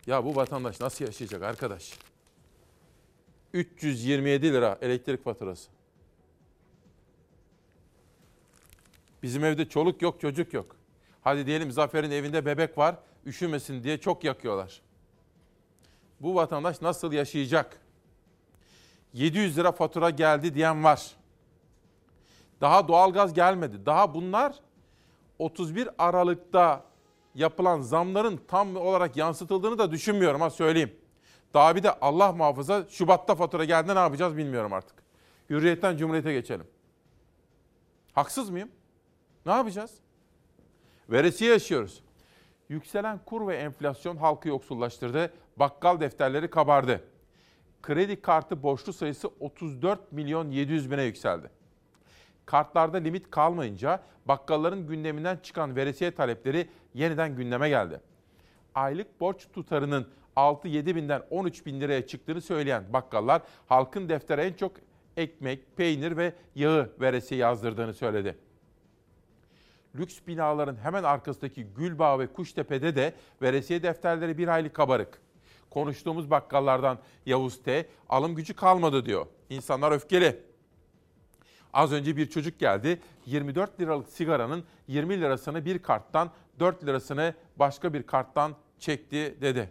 Ya 0.08 0.26
bu 0.26 0.36
vatandaş 0.36 0.80
nasıl 0.80 1.06
yaşayacak 1.06 1.44
arkadaş? 1.44 1.94
327 3.54 4.54
lira 4.54 4.78
elektrik 4.82 5.24
faturası. 5.24 5.70
Bizim 9.24 9.46
evde 9.46 9.70
çoluk 9.70 10.02
yok, 10.02 10.22
çocuk 10.22 10.54
yok. 10.54 10.76
Hadi 11.22 11.46
diyelim 11.46 11.72
Zafer'in 11.72 12.12
evinde 12.12 12.46
bebek 12.46 12.78
var, 12.78 12.96
üşümesin 13.26 13.84
diye 13.84 13.98
çok 13.98 14.24
yakıyorlar. 14.24 14.82
Bu 16.22 16.36
vatandaş 16.36 16.82
nasıl 16.82 17.12
yaşayacak? 17.12 17.80
700 19.14 19.58
lira 19.58 19.72
fatura 19.72 20.10
geldi 20.10 20.54
diyen 20.54 20.84
var. 20.84 21.12
Daha 22.62 22.88
doğalgaz 22.88 23.34
gelmedi. 23.34 23.86
Daha 23.86 24.14
bunlar 24.14 24.56
31 25.40 25.90
Aralık'ta 25.98 26.84
yapılan 27.36 27.82
zamların 27.82 28.40
tam 28.48 28.76
olarak 28.76 29.18
yansıtıldığını 29.18 29.78
da 29.78 29.92
düşünmüyorum 29.92 30.42
ha 30.42 30.50
söyleyeyim. 30.50 30.96
Daha 31.54 31.76
bir 31.76 31.84
de 31.84 32.00
Allah 32.00 32.32
muhafaza 32.32 32.86
Şubat'ta 32.90 33.36
fatura 33.36 33.66
geldi 33.66 33.96
ne 33.96 34.00
yapacağız 34.00 34.38
bilmiyorum 34.38 34.74
artık. 34.74 34.96
Hürriyetten 35.50 35.98
Cumhuriyet'e 35.98 36.34
geçelim. 36.34 36.68
Haksız 38.14 38.50
mıyım? 38.50 38.70
Ne 39.46 39.52
yapacağız? 39.52 39.92
Veresiye 41.10 41.52
yaşıyoruz. 41.52 42.04
Yükselen 42.70 43.20
kur 43.26 43.48
ve 43.48 43.56
enflasyon 43.56 44.18
halkı 44.18 44.48
yoksullaştırdı. 44.48 45.34
Bakkal 45.58 46.00
defterleri 46.00 46.50
kabardı. 46.50 47.04
Kredi 47.82 48.22
kartı 48.22 48.64
borçlu 48.64 48.94
sayısı 48.94 49.28
34 49.40 50.12
milyon 50.12 50.52
700 50.52 50.92
bine 50.92 51.04
yükseldi. 51.04 51.50
Kartlarda 52.46 52.98
limit 52.98 53.32
kalmayınca 53.32 54.04
bakkalların 54.26 54.88
gündeminden 54.88 55.38
çıkan 55.38 55.76
veresiye 55.76 56.12
talepleri 56.12 56.70
yeniden 56.94 57.36
gündeme 57.36 57.70
geldi. 57.70 58.02
aylık 58.76 59.20
borç 59.20 59.48
tutarının 59.54 60.08
6-7 60.36 60.96
binden 60.96 61.22
13 61.30 61.66
bin 61.66 61.82
liraya 61.82 62.08
çıktığını 62.08 62.42
söyleyen 62.42 62.84
bakkallar 62.94 63.42
halkın 63.68 64.10
deftere 64.10 64.46
en 64.46 64.54
çok 64.54 64.72
ekmek, 65.18 65.78
peynir 65.78 66.18
ve 66.18 66.34
yağı 66.56 66.92
veresiye 67.02 67.40
yazdırdığını 67.42 67.94
söyledi. 67.94 68.38
Lüks 69.98 70.20
binaların 70.28 70.76
hemen 70.76 71.04
arkasındaki 71.04 71.64
Gülbağ 71.64 72.20
ve 72.20 72.28
Kuştepe'de 72.28 72.96
de 72.96 73.14
veresiye 73.42 73.84
defterleri 73.84 74.38
bir 74.38 74.48
hayli 74.48 74.70
kabarık. 74.70 75.22
Konuştuğumuz 75.70 76.32
bakkallardan 76.32 77.00
Yavuz 77.26 77.64
T. 77.64 77.90
alım 78.10 78.36
gücü 78.36 78.54
kalmadı 78.54 79.06
diyor. 79.06 79.26
İnsanlar 79.50 79.92
öfkeli. 79.92 80.40
Az 81.74 81.94
önce 81.94 82.18
bir 82.18 82.30
çocuk 82.30 82.60
geldi. 82.60 83.02
24 83.26 83.80
liralık 83.80 84.10
sigaranın 84.10 84.64
20 84.88 85.22
lirasını 85.22 85.66
bir 85.66 85.80
karttan, 85.80 86.32
4 86.60 86.86
lirasını 86.86 87.34
başka 87.56 87.94
bir 87.94 88.04
karttan 88.04 88.56
çekti 88.80 89.38
dedi. 89.42 89.70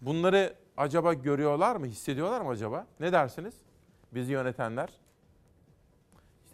Bunları 0.00 0.54
acaba 0.76 1.14
görüyorlar 1.14 1.76
mı, 1.76 1.86
hissediyorlar 1.86 2.40
mı 2.40 2.48
acaba? 2.48 2.86
Ne 3.00 3.12
dersiniz? 3.12 3.54
Bizi 4.12 4.32
yönetenler. 4.32 4.88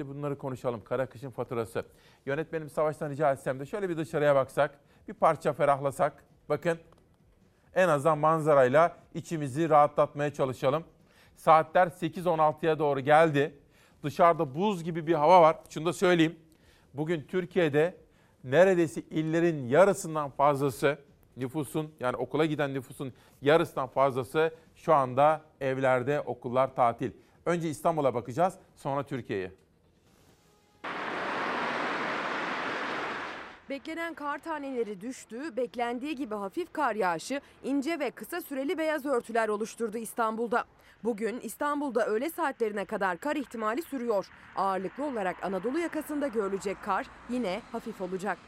İşte 0.03 0.15
bunları 0.15 0.39
konuşalım. 0.39 0.85
Kara 0.85 1.07
kışın 1.07 1.31
faturası. 1.31 1.85
Yönetmenim 2.27 2.71
Savaş'tan 2.71 3.11
rica 3.11 3.33
etsem 3.33 3.61
de 3.61 3.67
şöyle 3.67 3.89
bir 3.89 3.97
dışarıya 3.97 4.35
baksak, 4.35 4.79
bir 5.09 5.13
parça 5.15 5.53
ferahlasak. 5.53 6.25
Bakın 6.49 6.79
en 7.75 7.89
azından 7.89 8.19
manzarayla 8.19 8.97
içimizi 9.15 9.69
rahatlatmaya 9.69 10.33
çalışalım. 10.33 10.85
Saatler 11.37 11.87
8-16'ya 11.87 12.79
doğru 12.79 13.01
geldi. 13.01 13.59
Dışarıda 14.03 14.55
buz 14.55 14.85
gibi 14.85 15.07
bir 15.07 15.15
hava 15.15 15.43
var. 15.43 15.57
Şunu 15.69 15.87
da 15.87 15.93
söyleyeyim. 15.93 16.37
Bugün 16.95 17.27
Türkiye'de 17.29 17.97
neredeyse 18.45 19.01
illerin 19.01 19.69
yarısından 19.69 20.31
fazlası 20.31 20.99
nüfusun 21.37 21.95
yani 22.01 22.17
okula 22.17 22.47
giden 22.47 22.75
nüfusun 22.75 23.13
yarısından 23.43 23.89
fazlası 23.89 24.55
şu 24.77 24.95
anda 24.95 25.41
evlerde 25.61 26.21
okullar 26.21 26.75
tatil. 26.75 27.11
Önce 27.47 27.71
İstanbul'a 27.71 28.15
bakacağız 28.15 28.55
sonra 28.77 29.03
Türkiye'ye. 29.03 29.63
Beklenen 33.73 34.15
kar 34.15 34.39
taneleri 34.39 35.01
düştü, 35.01 35.57
beklendiği 35.57 36.17
gibi 36.17 36.35
hafif 36.35 36.73
kar 36.73 36.95
yağışı 36.95 37.41
ince 37.65 37.99
ve 37.99 38.11
kısa 38.11 38.41
süreli 38.41 38.79
beyaz 38.79 39.07
örtüler 39.07 39.49
oluşturdu 39.49 39.99
İstanbul'da. 39.99 40.65
Bugün 41.05 41.41
İstanbul'da 41.41 42.07
öğle 42.07 42.31
saatlerine 42.31 42.85
kadar 42.85 43.19
kar 43.19 43.37
ihtimali 43.37 43.83
sürüyor. 43.83 44.27
Ağırlıklı 44.57 45.05
olarak 45.05 45.45
Anadolu 45.45 45.79
yakasında 45.79 46.29
görülecek 46.29 46.83
kar 46.83 47.07
yine 47.31 47.61
hafif 47.73 48.01
olacak. 48.01 48.39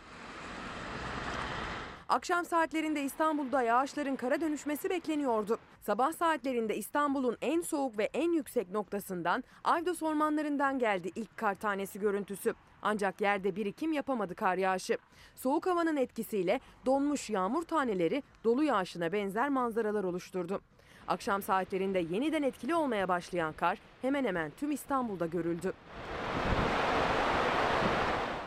Akşam 2.09 2.45
saatlerinde 2.45 3.02
İstanbul'da 3.02 3.62
yağışların 3.62 4.16
kara 4.16 4.40
dönüşmesi 4.40 4.90
bekleniyordu. 4.90 5.59
Sabah 5.81 6.12
saatlerinde 6.12 6.76
İstanbul'un 6.76 7.37
en 7.43 7.61
soğuk 7.61 7.99
ve 7.99 8.04
en 8.14 8.33
yüksek 8.33 8.71
noktasından 8.71 9.45
Aydos 9.64 10.02
ormanlarından 10.02 10.78
geldi 10.78 11.11
ilk 11.14 11.37
kar 11.37 11.54
tanesi 11.54 12.00
görüntüsü. 12.00 12.54
Ancak 12.85 13.21
yerde 13.21 13.57
birikim 13.57 13.93
yapamadı 13.93 14.35
kar 14.35 14.57
yağışı. 14.57 14.99
Soğuk 15.35 15.67
havanın 15.67 15.97
etkisiyle 15.97 16.61
donmuş 16.87 17.31
yağmur 17.31 17.62
taneleri 17.62 18.23
dolu 18.45 18.64
yağışına 18.64 19.12
benzer 19.12 19.49
manzaralar 19.49 20.05
oluşturdu. 20.05 20.61
Akşam 21.09 21.43
saatlerinde 21.43 21.99
yeniden 21.99 22.43
etkili 22.43 22.75
olmaya 22.75 23.09
başlayan 23.09 23.53
kar 23.53 23.79
hemen 24.03 24.25
hemen 24.25 24.53
tüm 24.57 24.71
İstanbul'da 24.71 25.26
görüldü. 25.26 25.73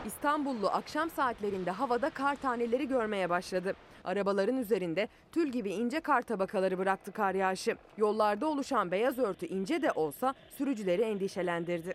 İstanbullu 0.06 0.68
akşam 0.68 1.10
saatlerinde 1.10 1.70
havada 1.70 2.10
kar 2.10 2.36
taneleri 2.36 2.88
görmeye 2.88 3.30
başladı. 3.30 3.74
Arabaların 4.04 4.56
üzerinde 4.56 5.08
tül 5.32 5.48
gibi 5.48 5.70
ince 5.70 6.00
kar 6.00 6.22
tabakaları 6.22 6.78
bıraktı 6.78 7.12
kar 7.12 7.34
yağışı. 7.34 7.76
Yollarda 7.96 8.46
oluşan 8.46 8.90
beyaz 8.90 9.18
örtü 9.18 9.46
ince 9.46 9.82
de 9.82 9.92
olsa 9.92 10.34
sürücüleri 10.58 11.02
endişelendirdi. 11.02 11.94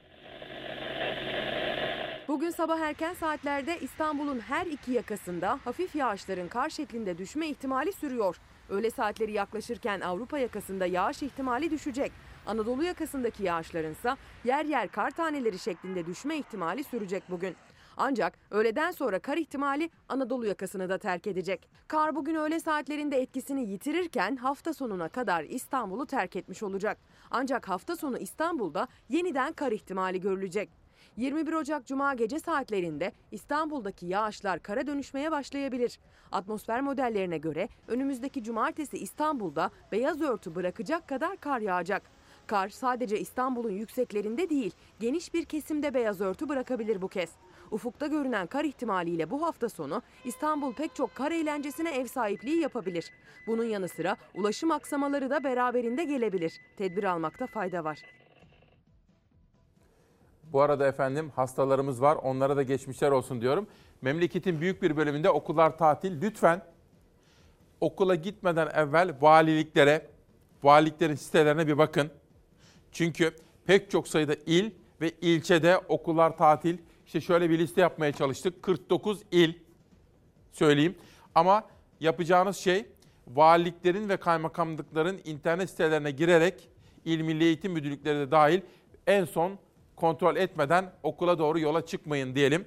Bugün 2.33 2.49
sabah 2.49 2.79
erken 2.79 3.13
saatlerde 3.13 3.79
İstanbul'un 3.79 4.39
her 4.39 4.65
iki 4.65 4.91
yakasında 4.91 5.59
hafif 5.63 5.95
yağışların 5.95 6.47
kar 6.47 6.69
şeklinde 6.69 7.17
düşme 7.17 7.47
ihtimali 7.47 7.93
sürüyor. 7.93 8.37
Öğle 8.69 8.91
saatleri 8.91 9.31
yaklaşırken 9.31 10.01
Avrupa 10.01 10.39
yakasında 10.39 10.85
yağış 10.85 11.23
ihtimali 11.23 11.71
düşecek. 11.71 12.11
Anadolu 12.45 12.83
yakasındaki 12.83 13.43
yağışlarınsa 13.43 14.17
yer 14.43 14.65
yer 14.65 14.91
kar 14.91 15.11
taneleri 15.11 15.59
şeklinde 15.59 16.05
düşme 16.05 16.37
ihtimali 16.37 16.83
sürecek 16.83 17.23
bugün. 17.29 17.55
Ancak 17.97 18.33
öğleden 18.51 18.91
sonra 18.91 19.19
kar 19.19 19.37
ihtimali 19.37 19.89
Anadolu 20.09 20.45
yakasını 20.45 20.89
da 20.89 20.97
terk 20.97 21.27
edecek. 21.27 21.69
Kar 21.87 22.15
bugün 22.15 22.35
öğle 22.35 22.59
saatlerinde 22.59 23.21
etkisini 23.21 23.69
yitirirken 23.69 24.35
hafta 24.35 24.73
sonuna 24.73 25.09
kadar 25.09 25.43
İstanbul'u 25.43 26.05
terk 26.05 26.35
etmiş 26.35 26.63
olacak. 26.63 26.97
Ancak 27.31 27.69
hafta 27.69 27.95
sonu 27.95 28.17
İstanbul'da 28.17 28.87
yeniden 29.09 29.53
kar 29.53 29.71
ihtimali 29.71 30.21
görülecek. 30.21 30.82
21 31.17 31.53
Ocak 31.53 31.85
Cuma 31.85 32.13
gece 32.13 32.39
saatlerinde 32.39 33.11
İstanbul'daki 33.31 34.05
yağışlar 34.05 34.59
kara 34.59 34.87
dönüşmeye 34.87 35.31
başlayabilir. 35.31 35.99
Atmosfer 36.31 36.81
modellerine 36.81 37.37
göre 37.37 37.69
önümüzdeki 37.87 38.43
cumartesi 38.43 38.97
İstanbul'da 38.97 39.71
beyaz 39.91 40.21
örtü 40.21 40.55
bırakacak 40.55 41.07
kadar 41.07 41.37
kar 41.37 41.59
yağacak. 41.59 42.03
Kar 42.47 42.69
sadece 42.69 43.19
İstanbul'un 43.19 43.71
yükseklerinde 43.71 44.49
değil, 44.49 44.71
geniş 44.99 45.33
bir 45.33 45.45
kesimde 45.45 45.93
beyaz 45.93 46.21
örtü 46.21 46.49
bırakabilir 46.49 47.01
bu 47.01 47.07
kez. 47.07 47.29
Ufukta 47.71 48.07
görünen 48.07 48.47
kar 48.47 48.63
ihtimaliyle 48.63 49.29
bu 49.29 49.41
hafta 49.41 49.69
sonu 49.69 50.01
İstanbul 50.25 50.73
pek 50.73 50.95
çok 50.95 51.15
kar 51.15 51.31
eğlencesine 51.31 51.89
ev 51.89 52.05
sahipliği 52.05 52.59
yapabilir. 52.59 53.11
Bunun 53.47 53.63
yanı 53.63 53.89
sıra 53.89 54.17
ulaşım 54.35 54.71
aksamaları 54.71 55.29
da 55.29 55.43
beraberinde 55.43 56.03
gelebilir. 56.03 56.53
Tedbir 56.77 57.03
almakta 57.03 57.47
fayda 57.47 57.83
var. 57.83 57.99
Bu 60.53 60.61
arada 60.61 60.87
efendim 60.87 61.31
hastalarımız 61.35 62.01
var. 62.01 62.15
Onlara 62.15 62.57
da 62.57 62.63
geçmişler 62.63 63.11
olsun 63.11 63.41
diyorum. 63.41 63.67
Memleketin 64.01 64.61
büyük 64.61 64.81
bir 64.81 64.97
bölümünde 64.97 65.29
okullar 65.29 65.77
tatil. 65.77 66.21
Lütfen 66.21 66.61
okula 67.81 68.15
gitmeden 68.15 68.67
evvel 68.67 69.15
valiliklere, 69.21 70.07
valiliklerin 70.63 71.15
sitelerine 71.15 71.67
bir 71.67 71.77
bakın. 71.77 72.11
Çünkü 72.91 73.35
pek 73.65 73.91
çok 73.91 74.07
sayıda 74.07 74.35
il 74.45 74.71
ve 75.01 75.11
ilçede 75.21 75.77
okullar 75.77 76.37
tatil. 76.37 76.77
İşte 77.05 77.21
şöyle 77.21 77.49
bir 77.49 77.59
liste 77.59 77.81
yapmaya 77.81 78.11
çalıştık. 78.11 78.63
49 78.63 79.21
il 79.31 79.53
söyleyeyim. 80.51 80.95
Ama 81.35 81.63
yapacağınız 81.99 82.57
şey 82.57 82.85
valiliklerin 83.27 84.09
ve 84.09 84.17
kaymakamlıkların 84.17 85.19
internet 85.25 85.69
sitelerine 85.69 86.11
girerek 86.11 86.69
İl 87.05 87.21
Milli 87.21 87.43
Eğitim 87.43 87.71
Müdürlükleri 87.71 88.19
de 88.19 88.31
dahil 88.31 88.61
en 89.07 89.25
son 89.25 89.59
kontrol 89.95 90.35
etmeden 90.35 90.91
okula 91.03 91.39
doğru 91.39 91.59
yola 91.59 91.85
çıkmayın 91.85 92.35
diyelim. 92.35 92.65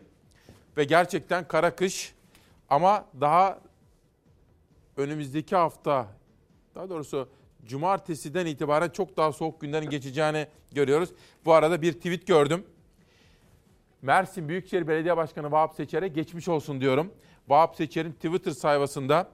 Ve 0.77 0.85
gerçekten 0.85 1.49
kara 1.49 1.77
kış 1.77 2.15
ama 2.69 3.05
daha 3.21 3.59
önümüzdeki 4.97 5.57
hafta 5.57 6.07
daha 6.75 6.91
doğrusu 6.91 7.29
cumartesiden 7.67 8.47
itibaren 8.47 8.89
çok 8.89 9.17
daha 9.17 9.33
soğuk 9.33 9.61
günlerin 9.61 9.91
geçeceğini 9.91 10.47
görüyoruz. 10.73 11.11
Bu 11.45 11.53
arada 11.53 11.83
bir 11.83 11.93
tweet 11.93 12.27
gördüm. 12.27 12.65
Mersin 14.03 14.49
Büyükşehir 14.49 14.89
Belediye 14.89 15.17
Başkanı 15.17 15.53
Vahap 15.53 15.75
Seçer'e 15.75 16.09
geçmiş 16.09 16.49
olsun 16.49 16.81
diyorum. 16.81 17.12
Vahap 17.49 17.77
Seçer'in 17.77 18.12
Twitter 18.12 18.51
sayfasında 18.51 19.29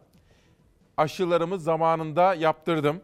aşılarımı 0.96 1.58
zamanında 1.58 2.34
yaptırdım. 2.34 3.00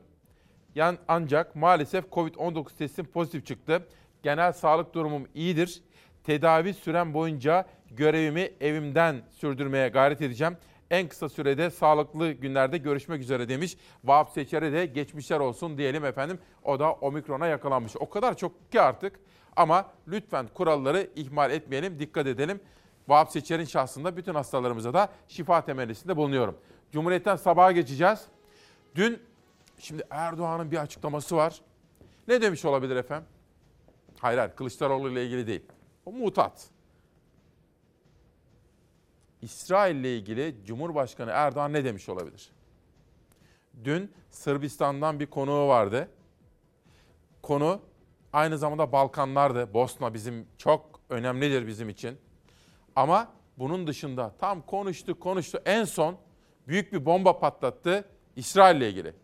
Yani 0.75 0.99
ancak 1.09 1.57
maalesef 1.57 2.05
Covid-19 2.05 2.77
testim 2.79 3.07
pozitif 3.07 3.47
çıktı. 3.47 3.87
Genel 4.23 4.53
sağlık 4.53 4.95
durumum 4.95 5.29
iyidir. 5.35 5.83
Tedavi 6.25 6.75
sürem 6.75 7.15
boyunca 7.15 7.67
görevimi 7.91 8.51
evimden 8.61 9.23
sürdürmeye 9.31 9.89
gayret 9.89 10.23
edeceğim. 10.23 10.57
En 10.91 11.09
kısa 11.09 11.29
sürede 11.29 11.71
sağlıklı 11.71 12.33
günlerde 12.33 12.79
görüşmek 12.79 13.21
üzere 13.21 13.49
demiş. 13.49 13.77
Vahap 14.05 14.31
Seçer'e 14.31 14.73
de 14.73 14.87
geçmişler 14.87 15.41
olsun 15.41 15.79
diyelim 15.79 16.05
efendim. 16.05 16.39
O 16.65 16.79
da 16.79 16.93
omikrona 16.93 17.47
yakalanmış. 17.47 17.97
O 17.97 18.11
kadar 18.11 18.37
çok 18.37 18.73
ki 18.73 18.81
artık 18.81 19.21
ama 19.57 19.87
lütfen 20.09 20.47
kuralları 20.55 21.11
ihmal 21.17 21.51
etmeyelim, 21.51 21.99
dikkat 21.99 22.27
edelim. 22.27 22.61
Vahap 23.09 23.31
Seçer'in 23.31 23.65
şahsında 23.65 24.17
bütün 24.17 24.35
hastalarımıza 24.35 24.95
da 24.95 25.09
şifa 25.29 25.65
temennisinde 25.65 26.17
bulunuyorum. 26.17 26.57
Cumhuriyet'ten 26.93 27.37
sabaha 27.37 27.73
geçeceğiz. 27.73 28.25
Dün, 28.95 29.23
şimdi 29.79 30.03
Erdoğan'ın 30.11 30.71
bir 30.71 30.77
açıklaması 30.77 31.37
var. 31.37 31.61
Ne 32.29 32.43
demiş 32.43 32.65
olabilir 32.65 32.97
efendim? 32.97 33.29
Hayır 34.21 34.39
hayır 34.39 34.57
Kılıçdaroğlu 34.57 35.11
ile 35.11 35.25
ilgili 35.25 35.47
değil. 35.47 35.63
O 36.07 36.13
mutat. 36.13 36.71
İsrail 39.43 39.97
ile 39.97 40.17
ilgili 40.17 40.57
Cumhurbaşkanı 40.65 41.31
Erdoğan 41.31 41.73
ne 41.73 41.85
demiş 41.85 42.09
olabilir? 42.09 42.51
Dün 43.85 44.13
Sırbistan'dan 44.31 45.21
bir 45.21 45.27
konuğu 45.27 45.69
vardı. 45.69 46.09
Konu 47.43 47.81
aynı 48.33 48.59
zamanda 48.59 48.93
Balkanlardı. 48.93 49.75
Bosna 49.75 50.15
bizim 50.15 50.47
çok 50.59 51.01
önemlidir 51.11 51.67
bizim 51.67 51.89
için. 51.89 52.19
Ama 52.97 53.33
bunun 53.59 53.87
dışında 53.87 54.35
tam 54.39 54.63
konuştu 54.63 55.21
konuştu 55.21 55.63
en 55.65 55.85
son 55.85 56.19
büyük 56.69 56.93
bir 56.93 57.07
bomba 57.07 57.39
patlattı 57.39 58.05
İsrail 58.37 58.77
ile 58.77 58.91
ilgili. 58.91 59.15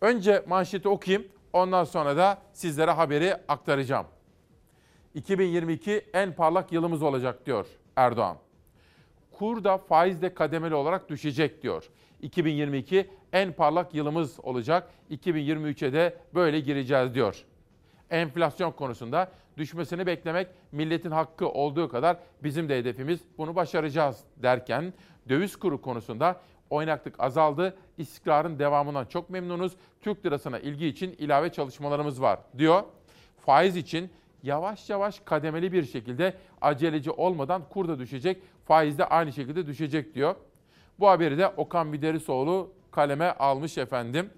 Önce 0.00 0.44
manşeti 0.46 0.88
okuyayım, 0.88 1.28
ondan 1.52 1.84
sonra 1.84 2.16
da 2.16 2.38
sizlere 2.52 2.90
haberi 2.90 3.34
aktaracağım. 3.48 4.06
2022 5.16 6.06
en 6.14 6.32
parlak 6.32 6.72
yılımız 6.72 7.02
olacak 7.02 7.46
diyor 7.46 7.66
Erdoğan. 7.96 8.36
Kur 9.32 9.64
da 9.64 9.78
faiz 9.78 10.22
de 10.22 10.34
kademeli 10.34 10.74
olarak 10.74 11.08
düşecek 11.08 11.62
diyor. 11.62 11.90
2022 12.22 13.10
en 13.32 13.52
parlak 13.52 13.94
yılımız 13.94 14.40
olacak. 14.42 14.90
2023'e 15.10 15.92
de 15.92 16.16
böyle 16.34 16.60
gireceğiz 16.60 17.14
diyor. 17.14 17.44
Enflasyon 18.10 18.72
konusunda 18.72 19.30
düşmesini 19.56 20.06
beklemek 20.06 20.48
milletin 20.72 21.10
hakkı 21.10 21.48
olduğu 21.48 21.88
kadar 21.88 22.16
bizim 22.42 22.68
de 22.68 22.78
hedefimiz 22.78 23.20
bunu 23.38 23.56
başaracağız 23.56 24.20
derken 24.36 24.92
döviz 25.28 25.56
kuru 25.56 25.80
konusunda 25.80 26.40
oynaklık 26.70 27.20
azaldı. 27.20 27.76
İstikrarın 27.98 28.58
devamından 28.58 29.04
çok 29.04 29.30
memnunuz. 29.30 29.72
Türk 30.00 30.26
lirasına 30.26 30.58
ilgi 30.58 30.86
için 30.86 31.12
ilave 31.18 31.52
çalışmalarımız 31.52 32.22
var 32.22 32.38
diyor. 32.58 32.82
Faiz 33.46 33.76
için 33.76 34.10
yavaş 34.46 34.90
yavaş 34.90 35.20
kademeli 35.20 35.72
bir 35.72 35.84
şekilde 35.84 36.34
aceleci 36.60 37.10
olmadan 37.10 37.62
kur 37.68 37.88
da 37.88 37.98
düşecek, 37.98 38.42
faiz 38.64 38.98
de 38.98 39.04
aynı 39.04 39.32
şekilde 39.32 39.66
düşecek 39.66 40.14
diyor. 40.14 40.34
Bu 40.98 41.08
haberi 41.08 41.38
de 41.38 41.48
Okan 41.48 41.92
Biderisoğlu 41.92 42.72
kaleme 42.90 43.30
almış 43.30 43.78
efendim. 43.78 44.30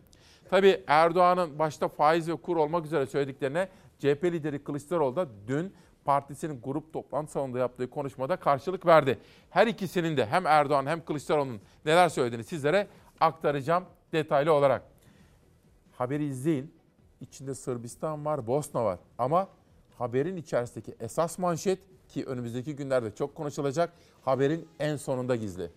Tabii 0.51 0.85
Erdoğan'ın 0.87 1.59
başta 1.59 1.89
faiz 1.89 2.29
ve 2.29 2.37
kur 2.37 2.57
olmak 2.57 2.87
üzere 2.87 3.07
söylediklerine 3.07 3.69
CHP 3.99 4.25
lideri 4.25 4.65
Kılıçdaroğlu 4.65 5.17
da 5.17 5.29
dün 5.47 5.75
partisinin 6.05 6.61
grup 6.65 6.93
toplantı 6.93 7.33
salonunda 7.33 7.59
yaptığı 7.59 7.91
konuşmada 7.91 8.37
karşılık 8.37 8.87
verdi. 8.87 9.19
Her 9.51 9.67
ikisinin 9.67 10.17
de 10.17 10.27
hem 10.27 10.47
Erdoğan 10.47 10.87
hem 10.87 11.05
Kılıçdaroğlu'nun 11.05 11.61
neler 11.85 12.09
söylediğini 12.09 12.45
sizlere 12.45 12.87
aktaracağım 13.21 13.85
detaylı 14.13 14.53
olarak. 14.53 14.83
Haberi 15.93 16.25
izleyin. 16.25 16.79
İçinde 17.21 17.55
Sırbistan 17.55 18.25
var, 18.25 18.47
Bosna 18.47 18.85
var 18.85 18.99
ama 19.19 19.49
haberin 19.99 20.37
içerisindeki 20.37 20.95
esas 21.01 21.39
manşet 21.39 21.79
ki 22.09 22.25
önümüzdeki 22.25 22.77
günlerde 22.77 23.15
çok 23.15 23.35
konuşulacak 23.35 23.93
haberin 24.23 24.69
en 24.81 24.97
sonunda 24.97 25.37
gizli. 25.37 25.71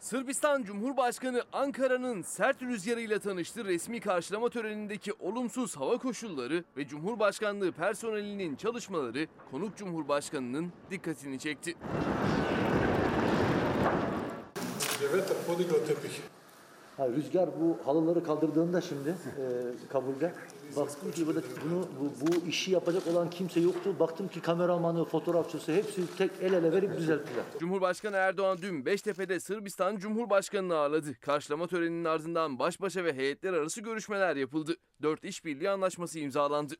Sırbistan 0.00 0.62
Cumhurbaşkanı 0.62 1.42
Ankara'nın 1.52 2.22
sert 2.22 2.62
rüzgarıyla 2.62 3.18
tanıştı. 3.18 3.64
Resmi 3.64 4.00
karşılama 4.00 4.50
törenindeki 4.50 5.12
olumsuz 5.12 5.76
hava 5.76 5.98
koşulları 5.98 6.64
ve 6.76 6.88
Cumhurbaşkanlığı 6.88 7.72
personelinin 7.72 8.56
çalışmaları 8.56 9.26
konuk 9.50 9.76
Cumhurbaşkanı'nın 9.76 10.72
dikkatini 10.90 11.38
çekti. 11.38 11.74
Ha, 16.96 17.08
rüzgar 17.08 17.48
bu 17.60 17.78
halıları 17.86 18.24
kaldırdığında 18.24 18.80
şimdi 18.80 19.08
e, 19.08 19.44
kabulde 19.92 20.32
baktım 20.76 21.12
ki 21.12 21.26
burada 21.26 21.40
bunu 21.64 21.88
bu, 22.00 22.26
bu 22.26 22.46
işi 22.46 22.70
yapacak 22.70 23.06
olan 23.06 23.30
kimse 23.30 23.60
yoktu. 23.60 23.94
Baktım 24.00 24.28
ki 24.28 24.40
kameramanı, 24.40 25.04
fotoğrafçısı 25.04 25.72
hepsi 25.72 26.16
tek 26.18 26.30
el 26.42 26.52
ele 26.52 26.72
verip 26.72 26.96
düzelttiler. 26.96 27.44
Cumhurbaşkanı 27.58 28.16
Erdoğan 28.16 28.58
dün 28.62 28.86
Beştepe'de 28.86 29.40
Sırbistan 29.40 29.96
Cumhurbaşkanı'nı 29.96 30.74
ağırladı. 30.76 31.20
Karşılama 31.20 31.66
töreninin 31.66 32.04
ardından 32.04 32.58
baş 32.58 32.80
başa 32.80 33.04
ve 33.04 33.12
heyetler 33.12 33.52
arası 33.52 33.80
görüşmeler 33.80 34.36
yapıldı. 34.36 34.76
Dört 35.02 35.24
işbirliği 35.24 35.70
anlaşması 35.70 36.18
imzalandı. 36.18 36.74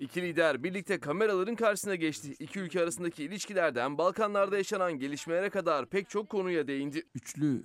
İki 0.00 0.22
lider 0.22 0.64
birlikte 0.64 1.00
kameraların 1.00 1.54
karşısına 1.54 1.94
geçti. 1.94 2.34
İki 2.38 2.60
ülke 2.60 2.82
arasındaki 2.82 3.24
ilişkilerden 3.24 3.98
Balkanlarda 3.98 4.56
yaşanan 4.56 4.98
gelişmelere 4.98 5.50
kadar 5.50 5.86
pek 5.86 6.10
çok 6.10 6.28
konuya 6.28 6.68
değindi. 6.68 7.02
Üçlü 7.14 7.62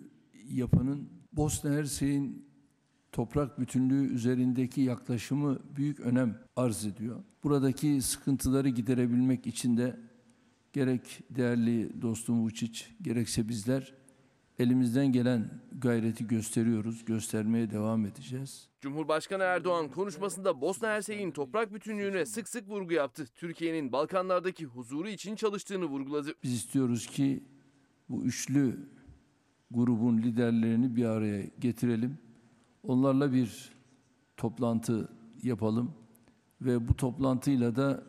yapının 0.50 1.10
Bosna 1.34 1.72
Hersek'in 1.72 2.46
toprak 3.12 3.60
bütünlüğü 3.60 4.14
üzerindeki 4.14 4.82
yaklaşımı 4.82 5.60
büyük 5.76 6.00
önem 6.00 6.40
arz 6.56 6.86
ediyor. 6.86 7.24
Buradaki 7.44 8.02
sıkıntıları 8.02 8.70
giderebilmek 8.70 9.48
için 9.48 9.78
de 9.78 10.00
gerek 10.74 11.24
değerli 11.30 12.02
dostum 12.02 12.48
Vučić 12.48 12.84
gerekse 13.02 13.50
bizler 13.50 13.94
elimizden 14.62 15.12
gelen 15.12 15.50
gayreti 15.80 16.28
gösteriyoruz, 16.28 17.06
göstermeye 17.06 17.72
devam 17.72 18.06
edeceğiz. 18.06 18.70
Cumhurbaşkanı 18.82 19.44
Erdoğan 19.44 19.88
konuşmasında 19.90 20.62
Bosna 20.62 20.88
Hersek'in 20.88 21.32
toprak 21.32 21.74
bütünlüğüne 21.74 22.26
sık 22.26 22.50
sık 22.50 22.70
vurgu 22.70 22.94
yaptı. 22.94 23.26
Türkiye'nin 23.36 23.92
Balkanlardaki 23.92 24.66
huzuru 24.66 25.10
için 25.10 25.36
çalıştığını 25.36 25.86
vurguladı. 25.86 26.34
Biz 26.44 26.54
istiyoruz 26.54 27.08
ki 27.08 27.44
bu 28.10 28.24
üçlü 28.24 28.80
grubun 29.72 30.18
liderlerini 30.18 30.96
bir 30.96 31.06
araya 31.06 31.46
getirelim. 31.60 32.18
Onlarla 32.84 33.34
bir 33.34 33.72
toplantı 34.38 35.10
yapalım 35.44 35.94
ve 36.62 36.88
bu 36.88 36.96
toplantıyla 36.96 37.76
da 37.76 38.04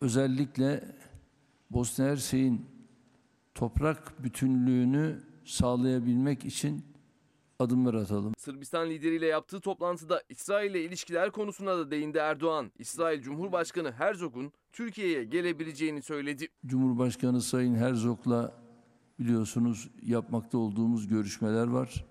özellikle 0.00 0.84
Bosna 1.70 2.04
Hersek'in 2.04 2.66
toprak 3.54 4.24
bütünlüğünü 4.24 5.27
sağlayabilmek 5.48 6.44
için 6.44 6.84
adımlar 7.58 7.94
atalım. 7.94 8.32
Sırbistan 8.38 8.90
lideriyle 8.90 9.26
yaptığı 9.26 9.60
toplantıda 9.60 10.22
İsrail 10.28 10.70
ile 10.70 10.84
ilişkiler 10.84 11.30
konusuna 11.30 11.78
da 11.78 11.90
değindi 11.90 12.18
Erdoğan. 12.18 12.72
İsrail 12.78 13.22
Cumhurbaşkanı 13.22 13.92
Herzog'un 13.92 14.52
Türkiye'ye 14.72 15.24
gelebileceğini 15.24 16.02
söyledi. 16.02 16.48
Cumhurbaşkanı 16.66 17.42
Sayın 17.42 17.74
Herzog'la 17.74 18.54
biliyorsunuz 19.18 19.90
yapmakta 20.02 20.58
olduğumuz 20.58 21.08
görüşmeler 21.08 21.66
var. 21.66 22.06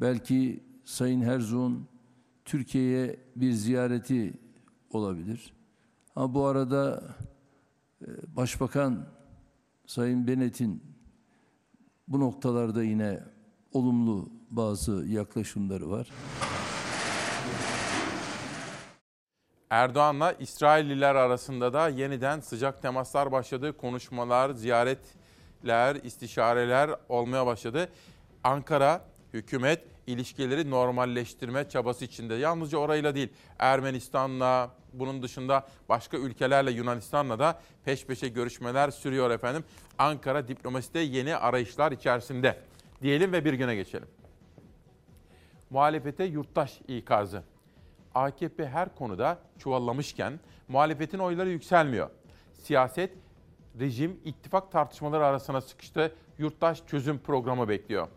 Belki 0.00 0.64
Sayın 0.84 1.20
Herzog'un 1.20 1.88
Türkiye'ye 2.44 3.20
bir 3.36 3.52
ziyareti 3.52 4.32
olabilir. 4.90 5.52
Ama 6.16 6.34
bu 6.34 6.46
arada 6.46 7.02
Başbakan 8.36 9.08
Sayın 9.86 10.26
Bennett'in 10.26 10.82
bu 12.08 12.20
noktalarda 12.20 12.82
yine 12.82 13.20
olumlu 13.72 14.28
bazı 14.50 14.92
yaklaşımları 15.06 15.90
var. 15.90 16.08
Erdoğan'la 19.70 20.32
İsrailliler 20.32 21.14
arasında 21.14 21.72
da 21.72 21.88
yeniden 21.88 22.40
sıcak 22.40 22.82
temaslar 22.82 23.32
başladı. 23.32 23.76
Konuşmalar, 23.76 24.50
ziyaretler, 24.50 25.96
istişareler 25.96 26.90
olmaya 27.08 27.46
başladı. 27.46 27.88
Ankara 28.44 29.04
hükümet 29.32 29.84
ilişkileri 30.08 30.70
normalleştirme 30.70 31.68
çabası 31.68 32.04
içinde. 32.04 32.34
Yalnızca 32.34 32.78
orayla 32.78 33.14
değil, 33.14 33.28
Ermenistan'la, 33.58 34.70
bunun 34.92 35.22
dışında 35.22 35.66
başka 35.88 36.16
ülkelerle, 36.16 36.70
Yunanistan'la 36.70 37.38
da 37.38 37.60
peş 37.84 38.06
peşe 38.06 38.28
görüşmeler 38.28 38.90
sürüyor 38.90 39.30
efendim. 39.30 39.64
Ankara 39.98 40.48
diplomaside 40.48 40.98
yeni 40.98 41.36
arayışlar 41.36 41.92
içerisinde. 41.92 42.58
Diyelim 43.02 43.32
ve 43.32 43.44
bir 43.44 43.52
güne 43.52 43.74
geçelim. 43.74 44.08
Muhalefete 45.70 46.24
yurttaş 46.24 46.80
ikazı. 46.88 47.42
AKP 48.14 48.68
her 48.68 48.94
konuda 48.94 49.38
çuvallamışken 49.58 50.40
muhalefetin 50.68 51.18
oyları 51.18 51.48
yükselmiyor. 51.48 52.10
Siyaset, 52.52 53.12
rejim, 53.80 54.20
ittifak 54.24 54.72
tartışmaları 54.72 55.26
arasına 55.26 55.60
sıkıştı. 55.60 56.14
Yurttaş 56.38 56.86
çözüm 56.86 57.18
programı 57.18 57.68
bekliyor. 57.68 58.08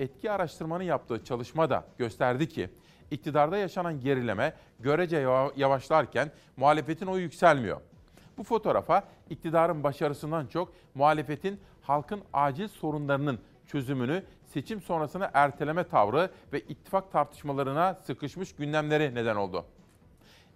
Etki 0.00 0.30
araştırmanın 0.30 0.84
yaptığı 0.84 1.24
çalışma 1.24 1.70
da 1.70 1.84
gösterdi 1.98 2.48
ki 2.48 2.70
iktidarda 3.10 3.56
yaşanan 3.56 4.00
gerileme 4.00 4.54
görece 4.80 5.16
yavaşlarken 5.56 6.30
muhalefetin 6.56 7.06
oyu 7.06 7.22
yükselmiyor. 7.22 7.80
Bu 8.38 8.42
fotoğrafa 8.42 9.04
iktidarın 9.30 9.84
başarısından 9.84 10.46
çok 10.46 10.72
muhalefetin 10.94 11.60
halkın 11.82 12.22
acil 12.32 12.68
sorunlarının 12.68 13.38
çözümünü 13.66 14.22
seçim 14.46 14.80
sonrasını 14.80 15.30
erteleme 15.34 15.84
tavrı 15.84 16.30
ve 16.52 16.60
ittifak 16.60 17.12
tartışmalarına 17.12 17.94
sıkışmış 17.94 18.54
gündemleri 18.54 19.14
neden 19.14 19.36
oldu. 19.36 19.64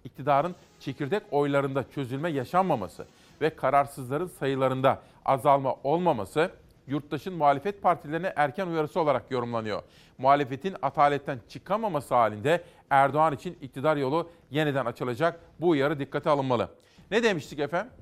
İktidarın 0.03 0.55
çekirdek 0.79 1.23
oylarında 1.31 1.89
çözülme 1.89 2.29
yaşanmaması 2.29 3.05
ve 3.41 3.55
kararsızların 3.55 4.27
sayılarında 4.27 5.01
azalma 5.25 5.75
olmaması 5.83 6.51
yurttaşın 6.87 7.33
muhalefet 7.33 7.81
partilerine 7.81 8.33
erken 8.35 8.67
uyarısı 8.67 8.99
olarak 8.99 9.31
yorumlanıyor. 9.31 9.83
Muhalefetin 10.17 10.75
ataletten 10.81 11.39
çıkamaması 11.49 12.15
halinde 12.15 12.63
Erdoğan 12.89 13.33
için 13.33 13.57
iktidar 13.61 13.97
yolu 13.97 14.29
yeniden 14.51 14.85
açılacak. 14.85 15.39
Bu 15.61 15.69
uyarı 15.69 15.99
dikkate 15.99 16.29
alınmalı. 16.29 16.69
Ne 17.11 17.23
demiştik 17.23 17.59
efendim? 17.59 17.93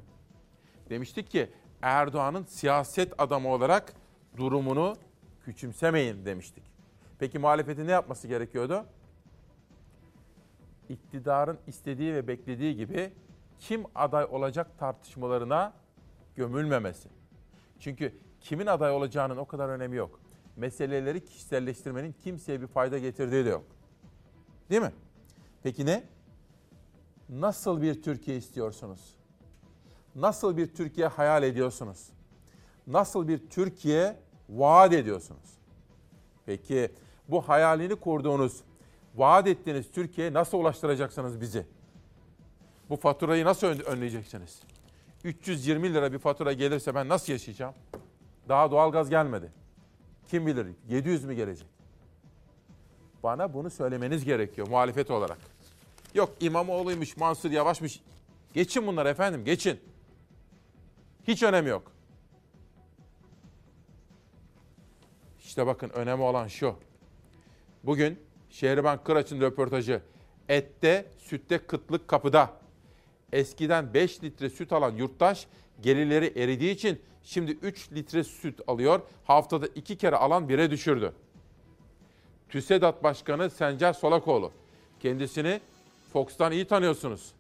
Demiştik 0.89 1.31
ki 1.31 1.49
Erdoğan'ın 1.81 2.43
siyaset 2.43 3.21
adamı 3.21 3.49
olarak 3.49 3.93
durumunu 4.37 4.95
küçümsemeyin 5.45 6.25
demiştik. 6.25 6.63
Peki 7.19 7.39
muhalefetin 7.39 7.87
ne 7.87 7.91
yapması 7.91 8.27
gerekiyordu? 8.27 8.85
iktidarın 10.91 11.59
istediği 11.67 12.13
ve 12.13 12.27
beklediği 12.27 12.75
gibi 12.75 13.13
kim 13.59 13.83
aday 13.95 14.25
olacak 14.25 14.79
tartışmalarına 14.79 15.73
gömülmemesi. 16.35 17.09
Çünkü 17.79 18.13
kimin 18.41 18.65
aday 18.65 18.91
olacağının 18.91 19.37
o 19.37 19.45
kadar 19.45 19.69
önemi 19.69 19.95
yok. 19.95 20.19
Meseleleri 20.55 21.25
kişiselleştirmenin 21.25 22.15
kimseye 22.23 22.61
bir 22.61 22.67
fayda 22.67 22.97
getirdiği 22.97 23.45
de 23.45 23.49
yok. 23.49 23.63
Değil 24.69 24.81
mi? 24.81 24.91
Peki 25.63 25.85
ne? 25.85 26.03
Nasıl 27.29 27.81
bir 27.81 28.01
Türkiye 28.01 28.37
istiyorsunuz? 28.37 29.15
Nasıl 30.15 30.57
bir 30.57 30.67
Türkiye 30.67 31.07
hayal 31.07 31.43
ediyorsunuz? 31.43 32.09
Nasıl 32.87 33.27
bir 33.27 33.49
Türkiye 33.49 34.19
vaat 34.49 34.93
ediyorsunuz? 34.93 35.49
Peki 36.45 36.91
bu 37.27 37.41
hayalini 37.41 37.95
kurduğunuz, 37.95 38.61
vaat 39.15 39.47
ettiğiniz 39.47 39.91
Türkiye'ye 39.91 40.33
nasıl 40.33 40.57
ulaştıracaksınız 40.57 41.41
bizi? 41.41 41.65
Bu 42.89 42.95
faturayı 42.95 43.45
nasıl 43.45 43.67
önleyeceksiniz? 43.67 44.61
320 45.23 45.93
lira 45.93 46.13
bir 46.13 46.19
fatura 46.19 46.53
gelirse 46.53 46.95
ben 46.95 47.09
nasıl 47.09 47.33
yaşayacağım? 47.33 47.73
Daha 48.51 48.71
doğalgaz 48.71 49.09
gelmedi. 49.09 49.51
Kim 50.27 50.47
bilir 50.47 50.67
700 50.89 51.25
mü 51.25 51.33
gelecek? 51.33 51.67
Bana 53.23 53.53
bunu 53.53 53.69
söylemeniz 53.69 54.25
gerekiyor 54.25 54.67
muhalefet 54.67 55.11
olarak. 55.11 55.37
Yok 56.13 56.33
İmamoğlu'ymuş, 56.39 57.17
Mansur 57.17 57.51
Yavaş'mış. 57.51 58.01
Geçin 58.53 58.87
bunlar 58.87 59.05
efendim, 59.05 59.45
geçin. 59.45 59.79
Hiç 61.27 61.43
önemi 61.43 61.69
yok. 61.69 61.91
İşte 65.39 65.67
bakın 65.67 65.89
önemi 65.89 66.21
olan 66.23 66.47
şu. 66.47 66.75
Bugün 67.83 68.19
Şehriban 68.49 69.03
Kıraç'ın 69.03 69.41
röportajı. 69.41 70.01
Ette, 70.49 71.05
sütte 71.17 71.57
kıtlık 71.57 72.07
kapıda. 72.07 72.53
Eskiden 73.33 73.93
5 73.93 74.23
litre 74.23 74.49
süt 74.49 74.73
alan 74.73 74.91
yurttaş 74.91 75.47
gelirleri 75.81 76.39
eridiği 76.39 76.71
için 76.71 77.01
şimdi 77.23 77.51
3 77.51 77.91
litre 77.91 78.23
süt 78.23 78.59
alıyor. 78.67 79.01
Haftada 79.23 79.67
2 79.67 79.97
kere 79.97 80.15
alan 80.15 80.47
1'e 80.47 80.71
düşürdü. 80.71 81.13
TÜSEDAT 82.49 83.03
Başkanı 83.03 83.49
Sencer 83.49 83.93
Solakoğlu. 83.93 84.51
Kendisini 84.99 85.61
Fox'tan 86.13 86.51
iyi 86.51 86.67
tanıyorsunuz. 86.67 87.31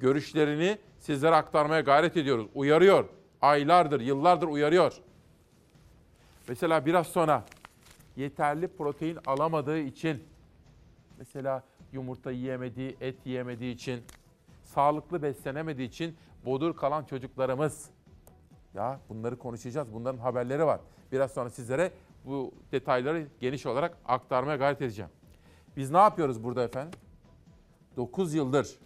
Görüşlerini 0.00 0.78
sizlere 0.98 1.34
aktarmaya 1.34 1.80
gayret 1.80 2.16
ediyoruz. 2.16 2.46
Uyarıyor. 2.54 3.04
Aylardır, 3.42 4.00
yıllardır 4.00 4.46
uyarıyor. 4.46 4.92
Mesela 6.48 6.86
biraz 6.86 7.06
sonra 7.06 7.44
yeterli 8.16 8.68
protein 8.68 9.18
alamadığı 9.26 9.78
için 9.78 10.24
mesela 11.18 11.64
yumurta 11.92 12.30
yiyemediği, 12.30 12.96
et 13.00 13.16
yiyemediği 13.24 13.74
için, 13.74 14.02
sağlıklı 14.64 15.22
beslenemediği 15.22 15.88
için 15.88 16.16
bodur 16.44 16.76
kalan 16.76 17.04
çocuklarımız. 17.04 17.90
Ya 18.74 19.00
bunları 19.08 19.38
konuşacağız. 19.38 19.88
Bunların 19.92 20.18
haberleri 20.18 20.66
var. 20.66 20.80
Biraz 21.12 21.30
sonra 21.30 21.50
sizlere 21.50 21.92
bu 22.24 22.52
detayları 22.72 23.26
geniş 23.40 23.66
olarak 23.66 23.98
aktarmaya 24.04 24.56
gayret 24.56 24.82
edeceğim. 24.82 25.10
Biz 25.76 25.90
ne 25.90 25.98
yapıyoruz 25.98 26.44
burada 26.44 26.62
efendim? 26.64 27.00
9 27.96 28.34
yıldır 28.34 28.78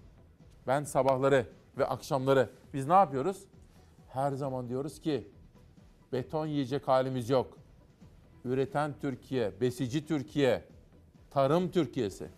ben 0.66 0.84
sabahları 0.84 1.46
ve 1.78 1.86
akşamları 1.86 2.50
biz 2.74 2.86
ne 2.86 2.92
yapıyoruz? 2.92 3.44
Her 4.08 4.32
zaman 4.32 4.68
diyoruz 4.68 5.00
ki 5.00 5.28
beton 6.12 6.46
yiyecek 6.46 6.88
halimiz 6.88 7.30
yok. 7.30 7.58
Üreten 8.44 8.94
Türkiye, 9.00 9.60
besici 9.60 10.06
Türkiye, 10.06 10.64
tarım 11.30 11.70
Türkiye'si. 11.70 12.28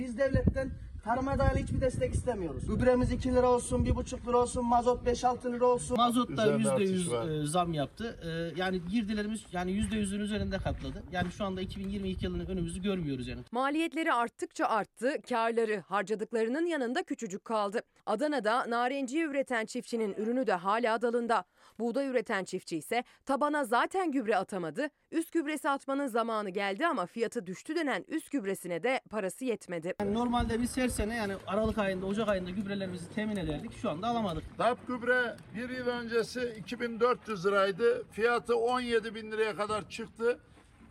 Biz 0.00 0.18
devletten 0.18 0.70
tarıma 1.04 1.38
dayalı 1.38 1.58
hiçbir 1.58 1.80
destek 1.80 2.14
istemiyoruz. 2.14 2.66
Gübremiz 2.66 3.12
2 3.12 3.32
lira 3.34 3.50
olsun, 3.50 3.84
1,5 3.84 4.26
lira 4.26 4.36
olsun, 4.36 4.66
mazot 4.66 5.06
5-6 5.06 5.52
lira 5.52 5.64
olsun. 5.64 5.96
Mazot 5.96 6.36
da 6.36 6.46
%100 6.46 7.42
e, 7.42 7.46
zam 7.46 7.74
yaptı. 7.74 8.18
E, 8.22 8.60
Yani 8.60 8.80
girdilerimiz 8.90 9.44
yani 9.52 9.70
%100'ün 9.70 10.20
üzerinde 10.20 10.58
katladı. 10.58 11.02
Yani 11.12 11.32
şu 11.32 11.44
anda 11.44 11.60
2022 11.60 12.24
yılının 12.24 12.46
önümüzü 12.46 12.82
görmüyoruz 12.82 13.28
yani. 13.28 13.40
Maliyetleri 13.52 14.12
arttıkça 14.12 14.66
arttı, 14.66 15.16
karları 15.28 15.80
harcadıklarının 15.88 16.66
yanında 16.66 17.02
küçücük 17.02 17.44
kaldı. 17.44 17.80
Adana'da 18.06 18.70
narenciye 18.70 19.24
üreten 19.24 19.64
çiftçinin 19.66 20.14
ürünü 20.14 20.46
de 20.46 20.52
hala 20.52 21.02
dalında. 21.02 21.44
Buğday 21.82 22.06
üreten 22.06 22.44
çiftçi 22.44 22.76
ise 22.76 23.04
tabana 23.26 23.64
zaten 23.64 24.12
gübre 24.12 24.36
atamadı. 24.36 24.88
Üst 25.10 25.32
gübresi 25.32 25.68
atmanın 25.68 26.06
zamanı 26.06 26.50
geldi 26.50 26.86
ama 26.86 27.06
fiyatı 27.06 27.46
düştü 27.46 27.76
denen 27.76 28.04
üst 28.08 28.30
gübresine 28.30 28.82
de 28.82 29.00
parası 29.10 29.44
yetmedi. 29.44 29.94
Yani 30.00 30.14
normalde 30.14 30.62
biz 30.62 30.76
her 30.76 30.88
sene 30.88 31.16
yani 31.16 31.34
Aralık 31.46 31.78
ayında, 31.78 32.06
Ocak 32.06 32.28
ayında 32.28 32.50
gübrelerimizi 32.50 33.14
temin 33.14 33.36
ederdik. 33.36 33.72
Şu 33.76 33.90
anda 33.90 34.06
alamadık. 34.06 34.58
DAP 34.58 34.86
gübre 34.88 35.36
bir 35.54 35.68
yıl 35.68 35.86
öncesi 35.86 36.54
2400 36.58 37.46
liraydı. 37.46 38.04
Fiyatı 38.12 38.56
17 38.56 39.14
bin 39.14 39.32
liraya 39.32 39.56
kadar 39.56 39.88
çıktı. 39.90 40.38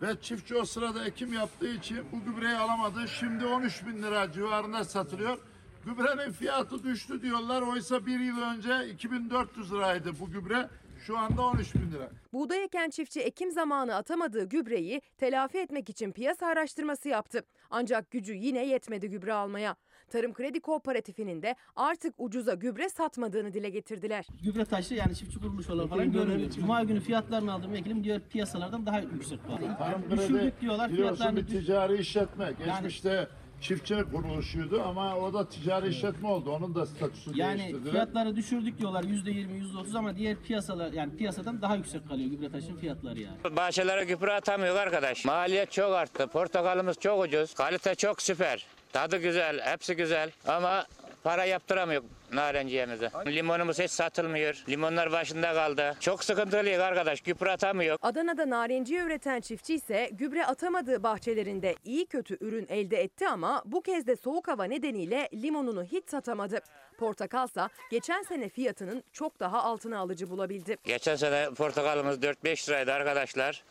Ve 0.01 0.21
çiftçi 0.21 0.55
o 0.55 0.65
sırada 0.65 1.05
ekim 1.05 1.33
yaptığı 1.33 1.73
için 1.73 1.97
bu 2.11 2.31
gübreyi 2.31 2.55
alamadı. 2.55 3.07
Şimdi 3.07 3.45
13 3.45 3.85
bin 3.87 4.03
lira 4.03 4.31
civarında 4.31 4.83
satılıyor. 4.83 5.37
Gübrenin 5.85 6.31
fiyatı 6.31 6.83
düştü 6.83 7.21
diyorlar. 7.21 7.61
Oysa 7.61 8.05
bir 8.05 8.19
yıl 8.19 8.41
önce 8.41 8.89
2400 8.93 9.73
liraydı 9.73 10.11
bu 10.19 10.31
gübre. 10.31 10.69
Şu 11.01 11.17
anda 11.17 11.41
13 11.41 11.75
bin 11.75 11.91
lira. 11.91 12.09
Buğday 12.33 12.63
eken 12.63 12.89
çiftçi 12.89 13.21
ekim 13.21 13.51
zamanı 13.51 13.95
atamadığı 13.95 14.43
gübreyi 14.49 15.01
telafi 15.17 15.57
etmek 15.57 15.89
için 15.89 16.11
piyasa 16.11 16.47
araştırması 16.47 17.09
yaptı. 17.09 17.43
Ancak 17.69 18.11
gücü 18.11 18.33
yine 18.33 18.65
yetmedi 18.65 19.09
gübre 19.09 19.33
almaya. 19.33 19.75
Tarım 20.09 20.33
Kredi 20.33 20.59
Kooperatifinin 20.59 21.41
de 21.41 21.55
artık 21.75 22.13
ucuza 22.17 22.53
gübre 22.53 22.89
satmadığını 22.89 23.53
dile 23.53 23.69
getirdiler. 23.69 24.27
Gübre 24.43 24.65
taşı 24.65 24.93
yani 24.95 25.15
çiftçi 25.15 25.39
kuruluşları 25.39 25.87
falan 25.87 26.11
görmüyoruz. 26.11 26.55
Cuma 26.55 26.83
günü 26.83 26.99
fiyatlarını 26.99 27.53
aldığım 27.53 27.73
vekilim 27.73 28.03
diğer 28.03 28.21
piyasalardan 28.29 28.85
daha 28.85 28.99
yüksek. 28.99 29.39
Tarım 29.47 29.75
Yani 29.91 30.11
düşürdük 30.11 30.61
diyorlar 30.61 30.91
biliyorsun 30.91 31.15
fiyatlarını 31.15 31.47
bir 31.47 31.47
ticari 31.47 31.97
işletme. 31.97 32.53
Geçmişte 32.65 33.27
çiftçilik 33.61 34.11
kuruluşuydu 34.11 34.81
ama 34.83 35.15
o 35.17 35.33
da 35.33 35.49
ticari 35.49 35.87
işletme 35.89 36.27
oldu. 36.27 36.51
Onun 36.51 36.75
da 36.75 36.85
statüsünü 36.85 37.37
Yani 37.39 37.59
değiştirdiler. 37.59 37.91
fiyatları 37.91 38.35
düşürdük 38.35 38.79
diyorlar 38.79 39.03
%20, 39.03 39.57
%30 39.57 39.97
ama 39.97 40.15
diğer 40.15 40.35
piyasalar 40.37 40.93
yani 40.93 41.17
piyasadan 41.17 41.61
daha 41.61 41.75
yüksek 41.75 42.07
kalıyor 42.07 42.29
gübre 42.29 42.51
taşın 42.51 42.75
fiyatları 42.77 43.19
yani. 43.19 43.55
Bahçelere 43.57 44.03
gübre 44.05 44.33
atamıyor 44.33 44.75
arkadaş. 44.75 45.25
Maliyet 45.25 45.71
çok 45.71 45.93
arttı. 45.93 46.27
Portakalımız 46.27 46.97
çok 46.99 47.23
ucuz. 47.23 47.53
Kalite 47.53 47.95
çok 47.95 48.21
süper. 48.21 48.65
Tadı 48.93 49.17
güzel. 49.17 49.59
Hepsi 49.61 49.95
güzel. 49.95 50.31
Ama 50.47 50.85
para 51.23 51.45
yaptıramıyor 51.45 52.03
narenciyemize. 52.33 53.09
Limonumuz 53.27 53.79
hiç 53.79 53.91
satılmıyor. 53.91 54.63
Limonlar 54.69 55.11
başında 55.11 55.53
kaldı. 55.53 55.95
Çok 55.99 56.23
sıkıntılıyız 56.23 56.79
arkadaş. 56.79 57.21
Gübre 57.21 57.51
atamıyor. 57.51 57.97
Adana'da 58.01 58.49
narenciye 58.49 59.01
üreten 59.01 59.41
çiftçi 59.41 59.75
ise 59.75 60.09
gübre 60.11 60.45
atamadığı 60.45 61.03
bahçelerinde 61.03 61.75
iyi 61.85 62.05
kötü 62.05 62.37
ürün 62.41 62.67
elde 62.69 63.01
etti 63.03 63.27
ama 63.27 63.63
bu 63.65 63.81
kez 63.81 64.07
de 64.07 64.15
soğuk 64.15 64.47
hava 64.47 64.63
nedeniyle 64.63 65.29
limonunu 65.33 65.83
hiç 65.83 66.09
satamadı. 66.09 66.59
Portakalsa 66.97 67.69
geçen 67.91 68.23
sene 68.23 68.49
fiyatının 68.49 69.03
çok 69.13 69.39
daha 69.39 69.63
altına 69.63 69.99
alıcı 69.99 70.29
bulabildi. 70.29 70.77
Geçen 70.83 71.15
sene 71.15 71.49
portakalımız 71.57 72.17
4-5 72.17 72.69
liraydı 72.69 72.93
arkadaşlar. 72.93 73.63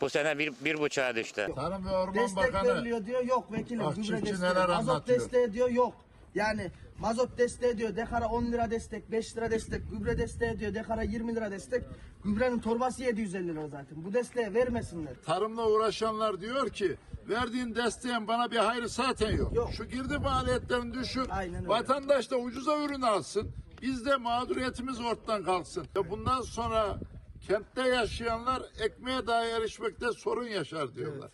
Bu 0.00 0.08
sene 0.10 0.38
bir, 0.38 0.52
bir 0.60 0.78
buçuğa 0.78 1.14
düştü. 1.14 1.48
Tarım 1.54 1.86
ve 1.86 1.90
Orman 1.90 2.14
Destek 2.14 2.36
Bakanı 2.36 2.68
veriliyor 2.74 3.06
diyor 3.06 3.24
yok 3.24 3.52
vekilim. 3.52 3.84
Bak 3.84 3.96
gübre 3.96 4.06
çiftçi 4.06 4.26
desteği, 4.32 4.50
neler 4.50 4.68
anlatıyor. 4.68 5.20
desteği 5.20 5.52
diyor 5.52 5.70
yok. 5.70 5.94
Yani 6.34 6.70
mazot 6.98 7.38
desteği 7.38 7.78
diyor 7.78 7.96
dekara 7.96 8.28
10 8.28 8.44
lira 8.44 8.70
destek, 8.70 9.10
5 9.10 9.36
lira 9.36 9.50
destek, 9.50 9.82
gübre 9.90 10.18
desteği 10.18 10.58
diyor 10.58 10.74
dekara 10.74 11.02
20 11.02 11.34
lira 11.34 11.50
destek. 11.50 11.84
Gübrenin 12.24 12.58
torbası 12.58 13.02
750 13.02 13.48
lira 13.48 13.68
zaten. 13.68 14.04
Bu 14.04 14.12
desteği 14.12 14.54
vermesinler. 14.54 15.14
tarımla 15.26 15.68
uğraşanlar 15.68 16.40
diyor 16.40 16.70
ki 16.70 16.96
verdiğin 17.28 17.74
desteğin 17.74 18.28
bana 18.28 18.50
bir 18.50 18.56
hayrı 18.56 18.88
zaten 18.88 19.36
yok. 19.36 19.52
Şu 19.76 19.84
girdi 19.84 20.18
maliyetlerini 20.18 20.94
düşür. 20.94 21.28
Vatandaş 21.66 22.30
da 22.30 22.36
ucuza 22.36 22.84
ürün 22.84 23.02
alsın. 23.02 23.50
Biz 23.82 24.06
de 24.06 24.16
mağduriyetimiz 24.16 25.00
ortadan 25.00 25.44
kalksın. 25.44 25.86
Ve 25.96 26.10
bundan 26.10 26.42
sonra 26.42 26.98
kentte 27.46 27.82
yaşayanlar 27.82 28.62
ekmeğe 28.80 29.26
dahi 29.26 29.48
erişmekte 29.48 30.06
sorun 30.12 30.46
yaşar 30.46 30.94
diyorlar. 30.94 31.30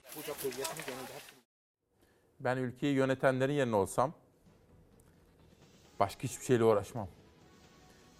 Ben 2.40 2.56
ülkeyi 2.56 2.94
yönetenlerin 2.94 3.52
yerine 3.52 3.76
olsam 3.76 4.14
başka 6.00 6.22
hiçbir 6.22 6.44
şeyle 6.44 6.64
uğraşmam. 6.64 7.08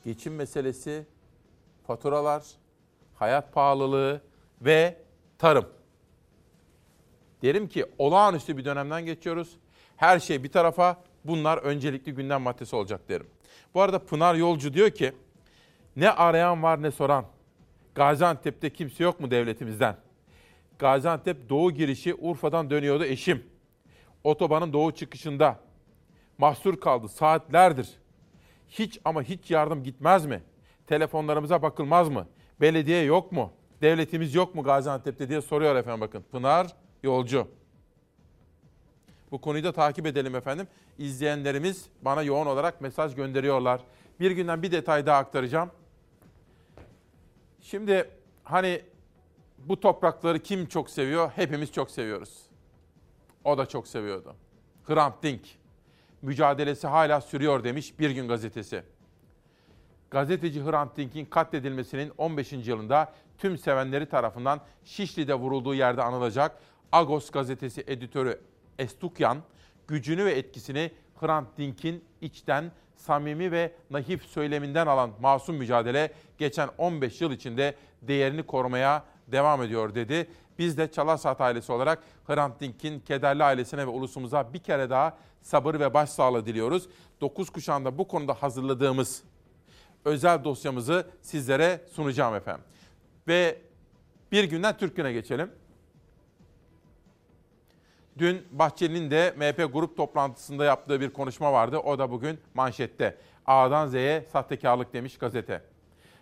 Geçim 0.04 0.34
meselesi, 0.34 1.06
faturalar, 1.86 2.42
hayat 3.14 3.52
pahalılığı 3.52 4.20
ve 4.60 4.96
tarım. 5.38 5.66
Derim 7.42 7.68
ki 7.68 7.86
olağanüstü 7.98 8.56
bir 8.56 8.64
dönemden 8.64 9.06
geçiyoruz. 9.06 9.56
Her 9.96 10.18
şey 10.18 10.44
bir 10.44 10.52
tarafa 10.52 11.02
bunlar 11.24 11.58
öncelikli 11.58 12.14
gündem 12.14 12.42
maddesi 12.42 12.76
olacak 12.76 13.08
derim. 13.08 13.26
Bu 13.74 13.82
arada 13.82 13.98
Pınar 13.98 14.34
Yolcu 14.34 14.74
diyor 14.74 14.90
ki 14.90 15.12
ne 15.96 16.10
arayan 16.10 16.62
var 16.62 16.82
ne 16.82 16.90
soran. 16.90 17.24
Gaziantep'te 17.94 18.70
kimse 18.70 19.04
yok 19.04 19.20
mu 19.20 19.30
devletimizden? 19.30 19.96
Gaziantep 20.78 21.48
doğu 21.48 21.70
girişi 21.70 22.14
Urfa'dan 22.14 22.70
dönüyordu 22.70 23.04
eşim. 23.04 23.44
otobanın 24.24 24.72
doğu 24.72 24.92
çıkışında 24.92 25.60
mahsur 26.40 26.80
kaldı 26.80 27.08
saatlerdir. 27.08 27.88
Hiç 28.68 29.00
ama 29.04 29.22
hiç 29.22 29.50
yardım 29.50 29.84
gitmez 29.84 30.26
mi? 30.26 30.42
Telefonlarımıza 30.86 31.62
bakılmaz 31.62 32.08
mı? 32.08 32.26
Belediye 32.60 33.02
yok 33.02 33.32
mu? 33.32 33.52
Devletimiz 33.82 34.34
yok 34.34 34.54
mu 34.54 34.62
Gaziantep'te 34.62 35.28
diye 35.28 35.40
soruyor 35.40 35.76
efendim 35.76 36.00
bakın. 36.00 36.24
Pınar 36.32 36.66
Yolcu. 37.02 37.48
Bu 39.30 39.40
konuyu 39.40 39.64
da 39.64 39.72
takip 39.72 40.06
edelim 40.06 40.34
efendim. 40.34 40.68
İzleyenlerimiz 40.98 41.86
bana 42.02 42.22
yoğun 42.22 42.46
olarak 42.46 42.80
mesaj 42.80 43.14
gönderiyorlar. 43.14 43.80
Bir 44.20 44.30
günden 44.30 44.62
bir 44.62 44.72
detay 44.72 45.06
daha 45.06 45.18
aktaracağım. 45.18 45.70
Şimdi 47.60 48.10
hani 48.44 48.82
bu 49.58 49.80
toprakları 49.80 50.38
kim 50.38 50.66
çok 50.66 50.90
seviyor? 50.90 51.30
Hepimiz 51.36 51.72
çok 51.72 51.90
seviyoruz. 51.90 52.42
O 53.44 53.58
da 53.58 53.66
çok 53.66 53.88
seviyordu. 53.88 54.34
Hrant 54.84 55.22
Dink. 55.22 55.59
Mücadelesi 56.22 56.86
hala 56.86 57.20
sürüyor 57.20 57.64
demiş 57.64 57.98
Bir 57.98 58.10
Gün 58.10 58.28
Gazetesi. 58.28 58.82
Gazeteci 60.10 60.64
Hrant 60.64 60.96
Dink'in 60.96 61.24
katledilmesinin 61.24 62.12
15. 62.18 62.52
yılında 62.52 63.12
tüm 63.38 63.58
sevenleri 63.58 64.06
tarafından 64.06 64.60
Şişli'de 64.84 65.34
vurulduğu 65.34 65.74
yerde 65.74 66.02
anılacak 66.02 66.58
Agos 66.92 67.30
gazetesi 67.30 67.84
editörü 67.86 68.40
Estukyan, 68.78 69.38
gücünü 69.88 70.24
ve 70.24 70.32
etkisini 70.32 70.90
Hrant 71.20 71.58
Dink'in 71.58 72.04
içten, 72.20 72.72
samimi 72.96 73.52
ve 73.52 73.72
naif 73.90 74.22
söyleminden 74.26 74.86
alan 74.86 75.10
masum 75.20 75.56
mücadele 75.56 76.12
geçen 76.38 76.68
15 76.78 77.20
yıl 77.20 77.32
içinde 77.32 77.74
değerini 78.02 78.42
korumaya 78.42 79.04
devam 79.28 79.62
ediyor 79.62 79.94
dedi. 79.94 80.30
Biz 80.58 80.78
de 80.78 80.92
Çalasat 80.92 81.40
ailesi 81.40 81.72
olarak 81.72 82.02
Hrant 82.26 82.60
Dink'in 82.60 83.00
kederli 83.00 83.44
ailesine 83.44 83.80
ve 83.80 83.90
ulusumuza 83.90 84.54
bir 84.54 84.58
kere 84.58 84.90
daha 84.90 85.16
sabır 85.42 85.80
ve 85.80 85.94
başsağlığı 85.94 86.46
diliyoruz. 86.46 86.88
9 87.20 87.50
kuşağında 87.50 87.98
bu 87.98 88.08
konuda 88.08 88.34
hazırladığımız 88.34 89.22
özel 90.04 90.44
dosyamızı 90.44 91.06
sizlere 91.22 91.80
sunacağım 91.92 92.34
efendim. 92.34 92.64
Ve 93.28 93.58
bir 94.32 94.44
günden 94.44 94.76
Türk 94.76 94.96
Günü'ne 94.96 95.12
geçelim. 95.12 95.50
Dün 98.18 98.46
Bahçeli'nin 98.50 99.10
de 99.10 99.34
MHP 99.36 99.72
grup 99.72 99.96
toplantısında 99.96 100.64
yaptığı 100.64 101.00
bir 101.00 101.10
konuşma 101.10 101.52
vardı. 101.52 101.78
O 101.78 101.98
da 101.98 102.10
bugün 102.10 102.40
manşette. 102.54 103.16
A'dan 103.46 103.86
Z'ye 103.86 104.24
sahtekarlık 104.32 104.92
demiş 104.92 105.18
gazete. 105.18 105.62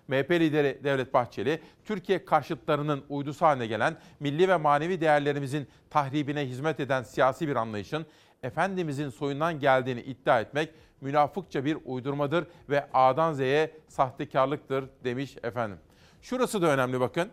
MHP 0.08 0.30
lideri 0.30 0.80
Devlet 0.84 1.14
Bahçeli, 1.14 1.60
Türkiye 1.84 2.24
karşıtlarının 2.24 3.04
uydusu 3.08 3.46
haline 3.46 3.66
gelen 3.66 3.96
milli 4.20 4.48
ve 4.48 4.56
manevi 4.56 5.00
değerlerimizin 5.00 5.68
tahribine 5.90 6.48
hizmet 6.48 6.80
eden 6.80 7.02
siyasi 7.02 7.48
bir 7.48 7.56
anlayışın 7.56 8.06
Efendimizin 8.42 9.08
soyundan 9.08 9.60
geldiğini 9.60 10.00
iddia 10.00 10.40
etmek 10.40 10.74
münafıkça 11.00 11.64
bir 11.64 11.78
uydurmadır 11.84 12.46
ve 12.68 12.86
A'dan 12.92 13.32
Z'ye 13.32 13.76
sahtekarlıktır 13.88 14.84
demiş 15.04 15.36
efendim. 15.42 15.78
Şurası 16.22 16.62
da 16.62 16.66
önemli 16.66 17.00
bakın. 17.00 17.28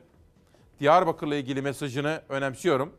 Diyarbakır'la 0.79 1.35
ilgili 1.35 1.61
mesajını 1.61 2.21
önemsiyorum. 2.29 2.93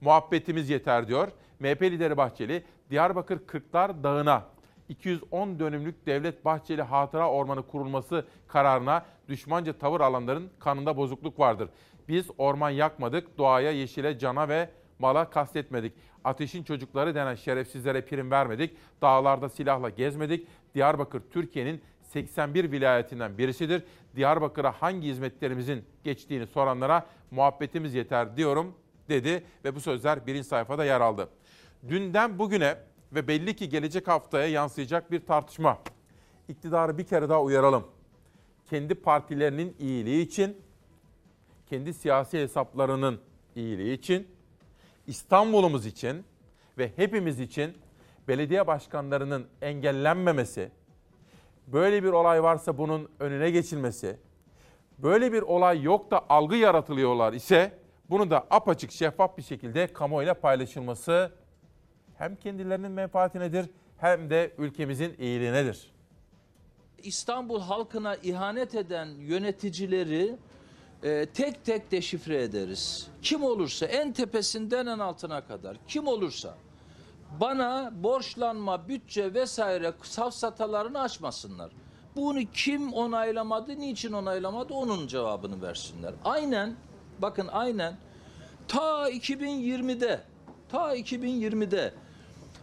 Muhabbetimiz 0.00 0.70
yeter 0.70 1.08
diyor. 1.08 1.28
MHP 1.60 1.82
lideri 1.82 2.16
Bahçeli, 2.16 2.64
Diyarbakır 2.90 3.46
Kırklar 3.46 4.02
Dağı'na 4.02 4.44
210 4.88 5.58
dönümlük 5.58 6.06
Devlet 6.06 6.44
Bahçeli 6.44 6.82
Hatıra 6.82 7.30
Ormanı 7.30 7.66
kurulması 7.66 8.26
kararına 8.48 9.04
düşmanca 9.28 9.72
tavır 9.72 10.00
alanların 10.00 10.50
kanında 10.58 10.96
bozukluk 10.96 11.38
vardır. 11.38 11.68
Biz 12.08 12.26
orman 12.38 12.70
yakmadık, 12.70 13.38
doğaya, 13.38 13.70
yeşile, 13.70 14.18
cana 14.18 14.48
ve 14.48 14.70
mala 14.98 15.30
kastetmedik. 15.30 15.92
Ateşin 16.24 16.62
çocukları 16.62 17.14
denen 17.14 17.34
şerefsizlere 17.34 18.00
prim 18.04 18.30
vermedik. 18.30 18.76
Dağlarda 19.02 19.48
silahla 19.48 19.90
gezmedik. 19.90 20.46
Diyarbakır 20.74 21.22
Türkiye'nin 21.30 21.82
81 22.02 22.72
vilayetinden 22.72 23.38
birisidir. 23.38 23.82
Diyarbakır'a 24.16 24.72
hangi 24.72 25.08
hizmetlerimizin 25.08 25.84
geçtiğini 26.04 26.46
soranlara 26.46 27.06
muhabbetimiz 27.30 27.94
yeter 27.94 28.36
diyorum 28.36 28.74
dedi 29.08 29.44
ve 29.64 29.74
bu 29.74 29.80
sözler 29.80 30.26
birinci 30.26 30.48
sayfada 30.48 30.84
yer 30.84 31.00
aldı. 31.00 31.28
Dünden 31.88 32.38
bugüne 32.38 32.76
ve 33.12 33.28
belli 33.28 33.56
ki 33.56 33.68
gelecek 33.68 34.08
haftaya 34.08 34.46
yansıyacak 34.46 35.10
bir 35.10 35.26
tartışma. 35.26 35.78
İktidarı 36.48 36.98
bir 36.98 37.04
kere 37.04 37.28
daha 37.28 37.42
uyaralım. 37.42 37.84
Kendi 38.70 38.94
partilerinin 38.94 39.76
iyiliği 39.78 40.22
için, 40.22 40.56
kendi 41.66 41.94
siyasi 41.94 42.38
hesaplarının 42.38 43.20
iyiliği 43.56 43.92
için, 43.92 44.28
İstanbul'umuz 45.06 45.86
için 45.86 46.24
ve 46.78 46.92
hepimiz 46.96 47.40
için 47.40 47.78
belediye 48.28 48.66
başkanlarının 48.66 49.46
engellenmemesi, 49.62 50.70
böyle 51.66 52.02
bir 52.02 52.08
olay 52.08 52.42
varsa 52.42 52.78
bunun 52.78 53.08
önüne 53.20 53.50
geçilmesi, 53.50 54.16
böyle 54.98 55.32
bir 55.32 55.42
olay 55.42 55.82
yok 55.82 56.10
da 56.10 56.24
algı 56.28 56.56
yaratılıyorlar 56.56 57.32
ise 57.32 57.78
bunu 58.10 58.30
da 58.30 58.46
apaçık 58.50 58.92
şeffaf 58.92 59.36
bir 59.38 59.42
şekilde 59.42 59.86
kamuoyuyla 59.86 60.34
paylaşılması 60.34 61.32
hem 62.18 62.36
kendilerinin 62.36 62.90
menfaatinedir 62.90 63.70
hem 63.98 64.30
de 64.30 64.54
ülkemizin 64.58 65.14
iyiliğinedir. 65.18 65.92
İstanbul 66.98 67.60
halkına 67.60 68.16
ihanet 68.16 68.74
eden 68.74 69.06
yöneticileri 69.06 70.36
e, 71.02 71.26
tek 71.26 71.64
tek 71.64 71.90
deşifre 71.90 72.42
ederiz. 72.42 73.08
Kim 73.22 73.44
olursa 73.44 73.86
en 73.86 74.12
tepesinden 74.12 74.86
en 74.86 74.98
altına 74.98 75.46
kadar 75.46 75.76
kim 75.88 76.06
olursa 76.06 76.54
bana 77.40 77.92
borçlanma, 77.94 78.88
bütçe 78.88 79.34
vesaire 79.34 79.92
safsatalarını 80.02 81.00
açmasınlar. 81.00 81.72
Bunu 82.16 82.40
kim 82.54 82.92
onaylamadı, 82.92 83.78
niçin 83.78 84.12
onaylamadı 84.12 84.74
onun 84.74 85.06
cevabını 85.06 85.62
versinler. 85.62 86.14
Aynen 86.24 86.74
bakın 87.18 87.48
aynen 87.52 87.96
ta 88.68 89.10
2020'de 89.10 90.20
ta 90.68 90.96
2020'de 90.96 91.94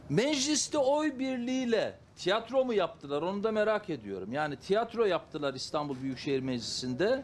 mecliste 0.10 0.78
oy 0.78 1.20
birliğiyle 1.20 2.00
tiyatro 2.16 2.66
mu 2.66 2.74
yaptılar 2.74 3.22
onu 3.22 3.44
da 3.44 3.52
merak 3.52 3.90
ediyorum. 3.90 4.34
Yani 4.34 4.56
tiyatro 4.56 5.06
yaptılar 5.06 5.54
İstanbul 5.54 6.02
Büyükşehir 6.02 6.40
Meclisi'nde. 6.40 7.24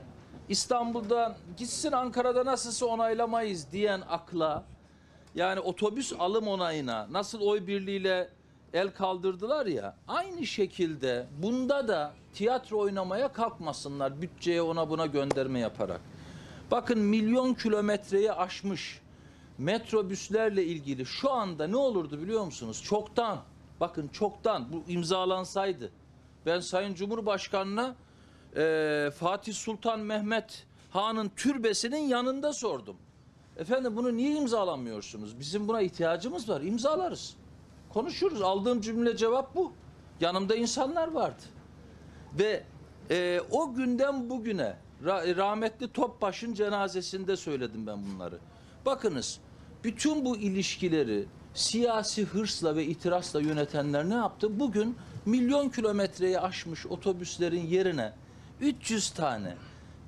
İstanbul'da 0.49 1.35
gitsin 1.57 1.91
Ankara'da 1.91 2.45
nasılsa 2.45 2.85
onaylamayız 2.85 3.71
diyen 3.71 4.01
akla 4.09 4.63
yani 5.35 5.59
otobüs 5.59 6.13
alım 6.19 6.47
onayına 6.47 7.07
nasıl 7.11 7.41
oy 7.41 7.67
birliğiyle 7.67 8.29
el 8.73 8.91
kaldırdılar 8.91 9.65
ya 9.65 9.95
aynı 10.07 10.45
şekilde 10.45 11.27
bunda 11.41 11.87
da 11.87 12.13
tiyatro 12.33 12.79
oynamaya 12.79 13.27
kalkmasınlar 13.27 14.21
bütçeye 14.21 14.61
ona 14.61 14.89
buna 14.89 15.05
gönderme 15.05 15.59
yaparak. 15.59 16.01
Bakın 16.71 16.99
milyon 16.99 17.53
kilometreyi 17.53 18.31
aşmış 18.31 19.01
metrobüslerle 19.57 20.63
ilgili 20.63 21.05
şu 21.05 21.31
anda 21.31 21.67
ne 21.67 21.77
olurdu 21.77 22.21
biliyor 22.21 22.45
musunuz? 22.45 22.83
Çoktan 22.83 23.39
bakın 23.79 24.07
çoktan 24.07 24.65
bu 24.71 24.91
imzalansaydı 24.91 25.91
ben 26.45 26.59
Sayın 26.59 26.93
Cumhurbaşkanı'na 26.93 27.95
e, 28.55 29.11
Fatih 29.19 29.53
Sultan 29.53 29.99
Mehmet 29.99 30.65
Han'ın 30.89 31.31
türbesinin 31.35 31.97
yanında 32.07 32.53
sordum. 32.53 32.95
Efendim 33.57 33.95
bunu 33.95 34.17
niye 34.17 34.35
imzalamıyorsunuz? 34.35 35.39
Bizim 35.39 35.67
buna 35.67 35.81
ihtiyacımız 35.81 36.49
var. 36.49 36.61
İmzalarız. 36.61 37.35
Konuşuruz. 37.93 38.41
Aldığım 38.41 38.81
cümle 38.81 39.17
cevap 39.17 39.55
bu. 39.55 39.73
Yanımda 40.21 40.55
insanlar 40.55 41.07
vardı. 41.07 41.43
Ve 42.39 42.63
e, 43.11 43.41
o 43.51 43.73
günden 43.73 44.29
bugüne 44.29 44.75
ra- 45.03 45.37
rahmetli 45.37 45.91
Topbaş'ın 45.91 46.53
cenazesinde 46.53 47.37
söyledim 47.37 47.87
ben 47.87 47.97
bunları. 48.05 48.37
Bakınız 48.85 49.39
bütün 49.83 50.25
bu 50.25 50.37
ilişkileri 50.37 51.25
siyasi 51.53 52.25
hırsla 52.25 52.75
ve 52.75 52.85
itirazla 52.85 53.41
yönetenler 53.41 54.09
ne 54.09 54.13
yaptı? 54.13 54.59
Bugün 54.59 54.95
milyon 55.25 55.69
kilometreyi 55.69 56.39
aşmış 56.39 56.85
otobüslerin 56.85 57.67
yerine 57.67 58.13
300 58.61 59.09
tane 59.09 59.55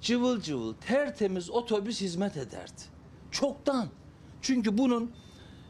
cıvıl 0.01 0.41
cıvıl 0.41 0.73
tertemiz 0.73 1.49
otobüs 1.49 2.01
hizmet 2.01 2.37
ederdi. 2.37 2.81
Çoktan. 3.31 3.87
Çünkü 4.41 4.77
bunun 4.77 5.11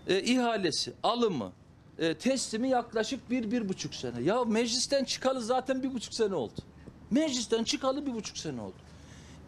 e, 0.08 0.24
ihalesi, 0.24 0.94
alımı, 1.04 1.52
e, 2.00 2.14
teslimi 2.18 2.70
yaklaşık 2.70 3.30
bir, 3.30 3.52
bir 3.52 3.70
buçuk 3.70 3.96
sene. 3.96 4.22
Ya 4.22 4.44
meclisten 4.44 5.04
çıkalı 5.04 5.42
zaten 5.42 5.84
bir 5.84 5.94
buçuk 5.94 6.14
sene 6.14 6.36
oldu. 6.36 6.62
Meclisten 7.12 7.64
çıkalı 7.64 8.06
bir 8.06 8.14
buçuk 8.14 8.38
sene 8.38 8.62
oldu. 8.62 8.76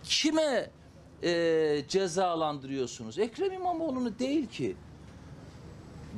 Kime 0.03 0.69
e, 1.23 1.83
cezalandırıyorsunuz? 1.87 3.19
Ekrem 3.19 3.51
İmamoğlu'nu 3.53 4.19
değil 4.19 4.47
ki. 4.47 4.75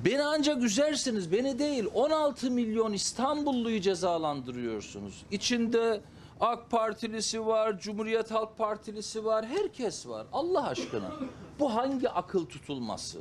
Beni 0.05 0.23
ancak 0.23 0.63
üzersiniz, 0.63 1.31
beni 1.31 1.59
değil. 1.59 1.85
16 1.93 2.51
milyon 2.51 2.93
İstanbulluyu 2.93 3.81
cezalandırıyorsunuz. 3.81 5.25
İçinde 5.31 6.01
AK 6.41 6.69
Partilisi 6.69 7.45
var, 7.45 7.79
Cumhuriyet 7.79 8.31
Halk 8.31 8.57
Partilisi 8.57 9.25
var, 9.25 9.45
herkes 9.45 10.07
var. 10.07 10.27
Allah 10.33 10.67
aşkına. 10.67 11.11
Bu 11.59 11.75
hangi 11.75 12.09
akıl 12.09 12.45
tutulması? 12.45 13.19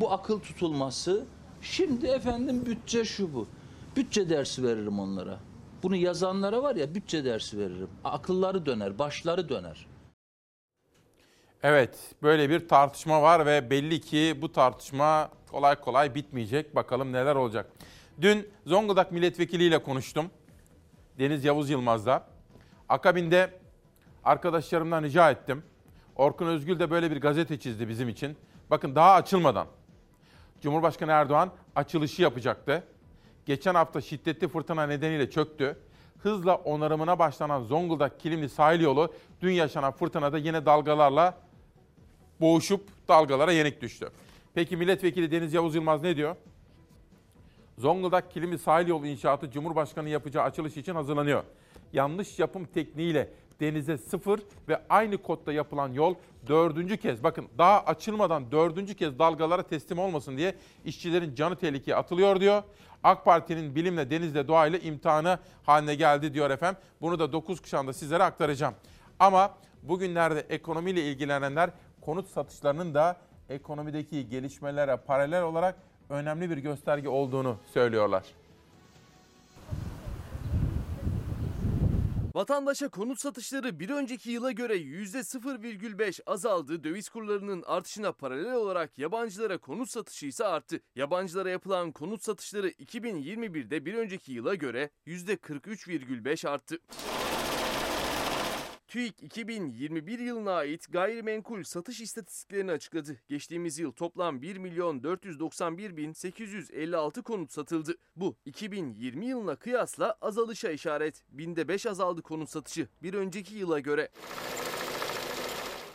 Bu 0.00 0.12
akıl 0.12 0.40
tutulması. 0.40 1.24
Şimdi 1.62 2.06
efendim 2.06 2.66
bütçe 2.66 3.04
şu 3.04 3.34
bu. 3.34 3.46
Bütçe 3.96 4.30
dersi 4.30 4.62
veririm 4.62 4.98
onlara. 4.98 5.38
Bunu 5.82 5.96
yazanlara 5.96 6.62
var 6.62 6.76
ya 6.76 6.94
bütçe 6.94 7.24
dersi 7.24 7.58
veririm. 7.58 7.88
Akılları 8.04 8.66
döner, 8.66 8.98
başları 8.98 9.48
döner. 9.48 9.86
Evet, 11.62 12.14
böyle 12.22 12.50
bir 12.50 12.68
tartışma 12.68 13.22
var 13.22 13.46
ve 13.46 13.70
belli 13.70 14.00
ki 14.00 14.38
bu 14.42 14.52
tartışma 14.52 15.30
kolay 15.50 15.80
kolay 15.80 16.14
bitmeyecek. 16.14 16.74
Bakalım 16.74 17.12
neler 17.12 17.36
olacak. 17.36 17.72
Dün 18.20 18.48
Zonguldak 18.66 19.12
milletvekiliyle 19.12 19.82
konuştum. 19.82 20.30
Deniz 21.18 21.44
Yavuz 21.44 21.70
Yılmaz'la. 21.70 22.26
Akabinde 22.88 23.50
arkadaşlarımdan 24.24 25.02
rica 25.02 25.30
ettim. 25.30 25.62
Orkun 26.16 26.46
Özgül 26.46 26.78
de 26.78 26.90
böyle 26.90 27.10
bir 27.10 27.20
gazete 27.20 27.60
çizdi 27.60 27.88
bizim 27.88 28.08
için. 28.08 28.36
Bakın 28.70 28.94
daha 28.94 29.12
açılmadan 29.12 29.66
Cumhurbaşkanı 30.60 31.10
Erdoğan 31.10 31.50
açılışı 31.76 32.22
yapacaktı. 32.22 32.84
Geçen 33.46 33.74
hafta 33.74 34.00
şiddetli 34.00 34.48
fırtına 34.48 34.86
nedeniyle 34.86 35.30
çöktü. 35.30 35.78
Hızla 36.18 36.54
onarımına 36.54 37.18
başlanan 37.18 37.62
Zonguldak 37.62 38.20
Kilimli 38.20 38.48
sahil 38.48 38.80
yolu 38.80 39.14
dün 39.42 39.52
yaşanan 39.52 39.92
fırtınada 39.92 40.38
yine 40.38 40.66
dalgalarla 40.66 41.38
boğuşup 42.40 42.88
dalgalara 43.08 43.52
yenik 43.52 43.80
düştü. 43.82 44.10
Peki 44.54 44.76
milletvekili 44.76 45.30
Deniz 45.30 45.54
Yavuz 45.54 45.74
Yılmaz 45.74 46.02
ne 46.02 46.16
diyor? 46.16 46.36
Zonguldak 47.78 48.30
Kilimli 48.30 48.58
sahil 48.58 48.88
yolu 48.88 49.06
inşaatı 49.06 49.50
Cumhurbaşkanı 49.50 50.08
yapacağı 50.08 50.44
açılış 50.44 50.76
için 50.76 50.94
hazırlanıyor. 50.94 51.44
Yanlış 51.92 52.38
yapım 52.38 52.64
tekniğiyle 52.64 53.30
denize 53.60 53.98
sıfır 53.98 54.40
ve 54.68 54.82
aynı 54.88 55.18
kodda 55.18 55.52
yapılan 55.52 55.92
yol 55.92 56.14
dördüncü 56.48 56.96
kez 56.96 57.22
bakın 57.24 57.48
daha 57.58 57.80
açılmadan 57.80 58.52
dördüncü 58.52 58.94
kez 58.94 59.18
dalgalara 59.18 59.62
teslim 59.62 59.98
olmasın 59.98 60.36
diye 60.36 60.54
işçilerin 60.84 61.34
canı 61.34 61.56
tehlikeye 61.56 61.96
atılıyor 61.96 62.40
diyor. 62.40 62.62
AK 63.04 63.24
Parti'nin 63.24 63.74
bilimle, 63.74 64.10
denizle, 64.10 64.48
doğayla 64.48 64.78
imtihanı 64.78 65.38
haline 65.62 65.94
geldi 65.94 66.34
diyor 66.34 66.50
efendim. 66.50 66.80
Bunu 67.00 67.18
da 67.18 67.32
9 67.32 67.60
kuşağında 67.60 67.92
sizlere 67.92 68.22
aktaracağım. 68.22 68.74
Ama 69.18 69.54
bugünlerde 69.82 70.40
ekonomiyle 70.40 71.02
ilgilenenler 71.02 71.70
konut 72.00 72.28
satışlarının 72.28 72.94
da 72.94 73.16
ekonomideki 73.48 74.28
gelişmelere 74.28 74.96
paralel 74.96 75.42
olarak 75.42 75.76
önemli 76.10 76.50
bir 76.50 76.56
gösterge 76.58 77.08
olduğunu 77.08 77.56
söylüyorlar. 77.74 78.24
Vatandaşa 82.36 82.88
konut 82.88 83.20
satışları 83.20 83.80
bir 83.80 83.90
önceki 83.90 84.30
yıla 84.30 84.52
göre 84.52 84.76
%0,5 84.76 86.20
azaldı. 86.26 86.84
Döviz 86.84 87.08
kurlarının 87.08 87.62
artışına 87.66 88.12
paralel 88.12 88.54
olarak 88.54 88.98
yabancılara 88.98 89.58
konut 89.58 89.90
satışı 89.90 90.26
ise 90.26 90.44
arttı. 90.44 90.80
Yabancılara 90.94 91.50
yapılan 91.50 91.92
konut 91.92 92.22
satışları 92.22 92.70
2021'de 92.70 93.84
bir 93.84 93.94
önceki 93.94 94.32
yıla 94.32 94.54
göre 94.54 94.90
%43,5 95.06 96.48
arttı. 96.48 96.78
TÜİK 98.88 99.22
2021 99.22 100.18
yılına 100.18 100.52
ait 100.52 100.92
gayrimenkul 100.92 101.62
satış 101.62 102.00
istatistiklerini 102.00 102.72
açıkladı. 102.72 103.16
Geçtiğimiz 103.28 103.78
yıl 103.78 103.92
toplam 103.92 104.42
1 104.42 104.56
milyon 104.56 105.02
491 105.02 105.96
bin 105.96 106.12
856 106.12 107.22
konut 107.22 107.52
satıldı. 107.52 107.94
Bu 108.16 108.36
2020 108.44 109.26
yılına 109.26 109.56
kıyasla 109.56 110.16
azalışa 110.20 110.70
işaret. 110.70 111.24
Binde 111.28 111.68
5 111.68 111.86
azaldı 111.86 112.22
konut 112.22 112.50
satışı 112.50 112.88
bir 113.02 113.14
önceki 113.14 113.54
yıla 113.54 113.80
göre. 113.80 114.08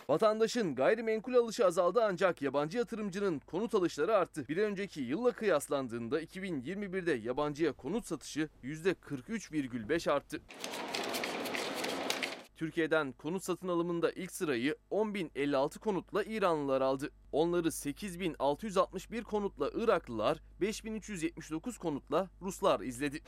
Vatandaşın 0.10 0.76
gayrimenkul 0.76 1.34
alışı 1.34 1.66
azaldı 1.66 2.04
ancak 2.04 2.42
yabancı 2.42 2.78
yatırımcının 2.78 3.40
konut 3.40 3.76
alışları 3.76 4.16
arttı. 4.16 4.46
Bir 4.50 4.58
önceki 4.58 5.02
yılla 5.02 5.32
kıyaslandığında 5.32 6.22
2021'de 6.22 7.12
yabancıya 7.12 7.74
konut 7.74 8.06
satışı 8.06 8.50
%43,5 8.64 10.12
arttı. 10.12 10.42
Türkiye'den 12.62 13.12
konut 13.12 13.44
satın 13.44 13.68
alımında 13.68 14.12
ilk 14.12 14.32
sırayı 14.32 14.76
10.056 14.92 15.80
konutla 15.80 16.24
İranlılar 16.24 16.82
aldı. 16.82 17.10
Onları 17.32 17.68
8.661 17.68 19.24
konutla 19.24 19.70
Iraklılar, 19.74 20.38
5.379 20.62 21.80
konutla 21.80 22.30
Ruslar 22.42 22.80
izledi. 22.80 23.22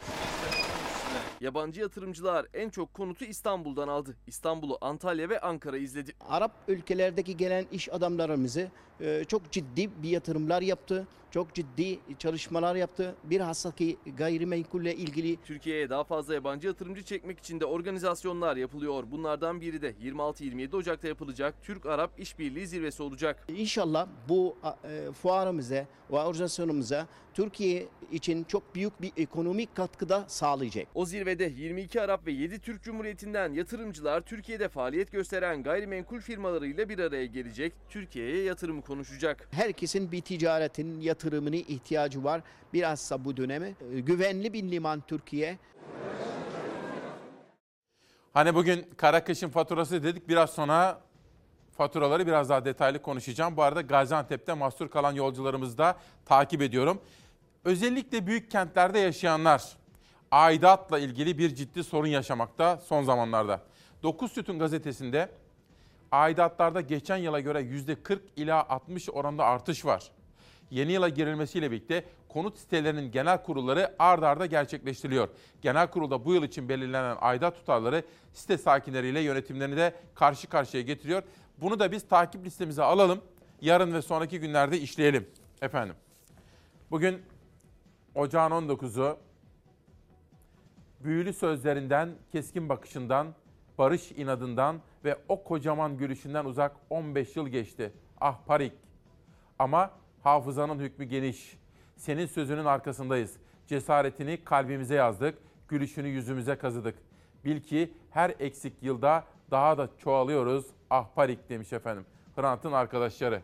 Yabancı 1.42 1.82
yatırımcılar 1.82 2.46
en 2.54 2.70
çok 2.70 2.94
konutu 2.94 3.26
İstanbul'dan 3.26 3.88
aldı. 3.88 4.16
İstanbul'u 4.28 4.78
Antalya 4.82 5.30
ve 5.30 5.40
Ankara 5.40 5.78
izledi. 5.78 6.12
Arap 6.30 6.52
ülkelerdeki 6.68 7.38
gelen 7.38 7.66
iş 7.72 7.94
adamlarımızı 7.94 8.72
e, 9.02 9.24
çok 9.28 9.52
ciddi 9.52 9.90
bir 10.04 10.10
yatırımlar 10.10 10.62
yaptı. 10.62 11.08
Çok 11.34 11.54
ciddi 11.54 12.00
çalışmalar 12.20 12.76
yaptı. 12.76 13.16
Bilhassa 13.24 13.72
ki 13.72 13.98
gayrimenkulle 14.18 14.96
ilgili 14.96 15.38
Türkiye'ye 15.46 15.90
daha 15.90 16.04
fazla 16.04 16.34
yabancı 16.34 16.68
yatırımcı 16.68 17.04
çekmek 17.04 17.40
için 17.40 17.60
de 17.60 17.66
organizasyonlar 17.66 18.56
yapılıyor. 18.56 19.04
Bunlardan 19.12 19.62
biri 19.62 19.82
de 19.82 19.92
26-27 19.92 20.76
Ocak'ta 20.76 21.08
yapılacak 21.08 21.56
Türk-Arap 21.64 22.20
İşbirliği 22.20 22.68
Zirvesi 22.68 23.04
olacak. 23.04 23.48
İnşallah 23.48 24.08
bu 24.30 24.58
e, 24.84 25.12
fuarımıza 25.12 25.86
ve 26.12 26.16
organizasyonumuza 26.16 27.08
Türkiye 27.34 27.88
için 28.12 28.44
çok 28.44 28.76
büyük 28.76 29.02
bir 29.02 29.12
ekonomik 29.18 29.76
katkıda 29.76 30.26
sağlayacak. 30.28 30.88
O 30.96 31.06
zirvede 31.06 31.54
22 31.58 32.02
Arap 32.02 32.28
ve 32.28 32.32
7 32.32 32.60
Türk 32.60 32.84
Cumhuriyeti'nden 32.84 33.54
yatırımcılar 33.54 34.22
Türkiye'de 34.22 34.70
faaliyet 34.70 35.12
gösteren 35.12 35.64
gayrimenkul 35.64 36.20
firmalarıyla 36.20 36.90
bir 36.90 37.00
araya 37.00 37.26
gelecek. 37.26 37.74
Türkiye'ye 37.90 38.44
yatırımı 38.44 38.82
konuşacak. 38.82 39.48
Herkesin 39.52 40.12
bir 40.12 40.22
ticaretin 40.22 41.02
yatırımını 41.24 41.56
ihtiyacı 41.56 42.24
var. 42.24 42.42
Bilhassa 42.74 43.26
bu 43.26 43.38
dönemi. 43.38 43.76
E, 43.94 44.00
Güvenli 44.00 44.54
bir 44.54 44.72
liman 44.72 45.02
Türkiye. 45.08 45.58
Hani 48.34 48.56
bugün 48.56 48.86
kara 48.98 49.24
kışın 49.24 49.50
faturası 49.50 50.04
dedik 50.04 50.28
biraz 50.30 50.50
sonra 50.50 51.00
faturaları 51.78 52.28
biraz 52.28 52.50
daha 52.50 52.66
detaylı 52.66 53.02
konuşacağım. 53.02 53.58
Bu 53.58 53.64
arada 53.64 53.82
Gaziantep'te 53.82 54.54
mahsur 54.54 54.90
kalan 54.90 55.14
yolcularımızı 55.14 55.78
da 55.78 55.98
takip 56.26 56.62
ediyorum. 56.62 57.02
Özellikle 57.66 58.28
büyük 58.28 58.52
kentlerde 58.52 59.00
yaşayanlar 59.00 59.64
aidatla 60.32 61.00
ilgili 61.00 61.38
bir 61.38 61.56
ciddi 61.56 61.84
sorun 61.84 62.08
yaşamakta 62.08 62.78
son 62.78 63.04
zamanlarda. 63.04 63.62
9 64.04 64.32
Sütun 64.32 64.60
gazetesinde 64.60 65.30
aidatlarda 66.12 66.82
geçen 66.82 67.18
yıla 67.18 67.40
göre 67.40 67.60
%40 67.62 68.20
ila 68.36 68.70
60 68.70 69.10
oranında 69.10 69.46
artış 69.46 69.86
var. 69.86 70.12
Yeni 70.74 70.92
yıla 70.92 71.10
girilmesiyle 71.10 71.72
birlikte 71.72 72.04
konut 72.30 72.58
sitelerinin 72.58 73.12
genel 73.12 73.44
kurulları 73.44 73.96
ard 74.00 74.24
arda 74.24 74.46
gerçekleştiriliyor. 74.46 75.30
Genel 75.62 75.88
kurulda 75.88 76.26
bu 76.26 76.34
yıl 76.34 76.44
için 76.44 76.70
belirlenen 76.70 77.18
aidat 77.22 77.56
tutarları 77.56 78.04
site 78.34 78.58
sakinleriyle 78.58 79.20
yönetimlerini 79.20 79.78
de 79.78 79.94
karşı 80.16 80.50
karşıya 80.50 80.84
getiriyor. 80.84 81.24
Bunu 81.58 81.80
da 81.80 81.92
biz 81.92 82.08
takip 82.08 82.46
listemize 82.46 82.84
alalım. 82.84 83.22
Yarın 83.62 83.94
ve 83.94 84.02
sonraki 84.02 84.40
günlerde 84.40 84.80
işleyelim 84.80 85.28
efendim. 85.62 85.96
Bugün 86.92 87.22
ocağın 88.16 88.52
19'u 88.52 89.18
büyülü 91.04 91.34
sözlerinden, 91.34 92.10
keskin 92.32 92.70
bakışından, 92.70 93.28
barış 93.78 94.12
inadından 94.12 94.82
ve 95.06 95.18
o 95.30 95.44
kocaman 95.44 95.98
gülüşünden 95.98 96.46
uzak 96.46 96.76
15 96.90 97.36
yıl 97.36 97.48
geçti. 97.48 97.94
Ah 98.22 98.38
Parik. 98.48 98.74
Ama 99.60 100.03
hafızanın 100.24 100.80
hükmü 100.80 101.06
geniş. 101.06 101.58
Senin 101.96 102.26
sözünün 102.26 102.66
arkasındayız. 102.66 103.38
Cesaretini 103.68 104.44
kalbimize 104.44 104.96
yazdık, 104.96 105.38
gülüşünü 105.68 106.08
yüzümüze 106.08 106.56
kazıdık. 106.56 106.96
Bil 107.46 107.62
ki 107.62 107.94
her 108.10 108.34
eksik 108.40 108.74
yılda 108.82 109.24
daha 109.52 109.78
da 109.78 109.90
çoğalıyoruz. 109.98 110.66
Ah 110.90 111.08
Parik 111.16 111.50
demiş 111.50 111.74
efendim. 111.74 112.06
Hrant'ın 112.36 112.72
arkadaşları. 112.72 113.42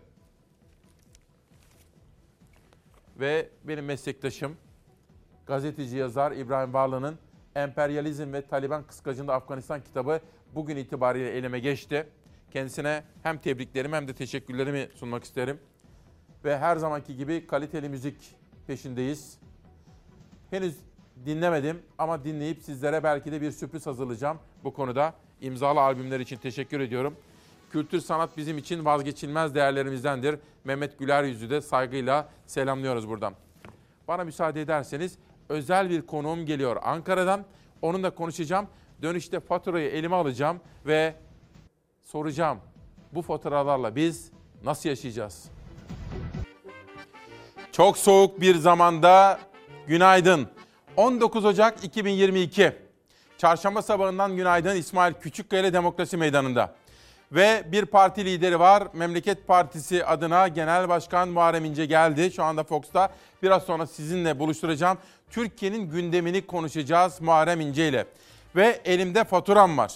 Ve 3.19 3.49
benim 3.63 3.85
meslektaşım, 3.85 4.57
gazeteci 5.45 5.97
yazar 5.97 6.31
İbrahim 6.31 6.73
Varlı'nın 6.73 7.19
Emperyalizm 7.55 8.33
ve 8.33 8.41
Taliban 8.41 8.83
Kıskacında 8.83 9.33
Afganistan 9.33 9.81
kitabı 9.81 10.19
bugün 10.55 10.77
itibariyle 10.77 11.29
elime 11.29 11.59
geçti. 11.59 12.07
Kendisine 12.51 13.03
hem 13.23 13.37
tebriklerimi 13.37 13.95
hem 13.95 14.07
de 14.07 14.13
teşekkürlerimi 14.13 14.89
sunmak 14.95 15.23
isterim. 15.23 15.59
Ve 16.45 16.57
her 16.57 16.77
zamanki 16.77 17.17
gibi 17.17 17.47
kaliteli 17.47 17.89
müzik 17.89 18.15
peşindeyiz. 18.67 19.37
Henüz 20.49 20.75
dinlemedim 21.25 21.81
ama 21.97 22.23
dinleyip 22.23 22.61
sizlere 22.61 23.03
belki 23.03 23.31
de 23.31 23.41
bir 23.41 23.51
sürpriz 23.51 23.87
hazırlayacağım 23.87 24.39
bu 24.63 24.73
konuda. 24.73 25.13
İmzalı 25.41 25.81
albümler 25.81 26.19
için 26.19 26.37
teşekkür 26.37 26.79
ediyorum. 26.79 27.15
Kültür 27.71 27.99
sanat 27.99 28.37
bizim 28.37 28.57
için 28.57 28.85
vazgeçilmez 28.85 29.55
değerlerimizdendir. 29.55 30.39
Mehmet 30.63 30.99
Güler 30.99 31.23
Yüzü 31.23 31.49
de 31.49 31.61
saygıyla 31.61 32.29
selamlıyoruz 32.45 33.09
buradan. 33.09 33.33
Bana 34.07 34.23
müsaade 34.23 34.61
ederseniz 34.61 35.17
özel 35.49 35.89
bir 35.89 36.01
konuğum 36.01 36.45
geliyor 36.45 36.77
Ankara'dan. 36.83 37.45
Onunla 37.81 38.09
konuşacağım. 38.09 38.67
Dönüşte 39.01 39.39
faturayı 39.39 39.89
elime 39.89 40.15
alacağım 40.15 40.59
ve 40.85 41.15
soracağım. 42.01 42.59
Bu 43.11 43.21
faturalarla 43.21 43.95
biz 43.95 44.31
nasıl 44.63 44.89
yaşayacağız? 44.89 45.49
Çok 47.71 47.97
soğuk 47.97 48.41
bir 48.41 48.55
zamanda 48.55 49.39
günaydın. 49.87 50.47
19 50.97 51.45
Ocak 51.45 51.83
2022. 51.83 52.73
Çarşamba 53.37 53.81
sabahından 53.81 54.35
günaydın 54.35 54.75
İsmail 54.75 55.13
Küçükkaya 55.13 55.73
Demokrasi 55.73 56.17
Meydanı'nda. 56.17 56.75
Ve 57.31 57.63
bir 57.71 57.85
parti 57.85 58.25
lideri 58.25 58.59
var. 58.59 58.83
Memleket 58.93 59.47
Partisi 59.47 60.05
adına 60.05 60.47
Genel 60.47 60.89
Başkan 60.89 61.29
Muharrem 61.29 61.65
İnce 61.65 61.85
geldi. 61.85 62.31
Şu 62.35 62.43
anda 62.43 62.63
Fox'ta. 62.63 63.09
Biraz 63.43 63.63
sonra 63.63 63.87
sizinle 63.87 64.39
buluşturacağım. 64.39 64.97
Türkiye'nin 65.29 65.89
gündemini 65.89 66.45
konuşacağız 66.45 67.21
Muharrem 67.21 67.61
İnce 67.61 67.89
ile. 67.89 68.05
Ve 68.55 68.81
elimde 68.85 69.23
faturam 69.23 69.77
var. 69.77 69.93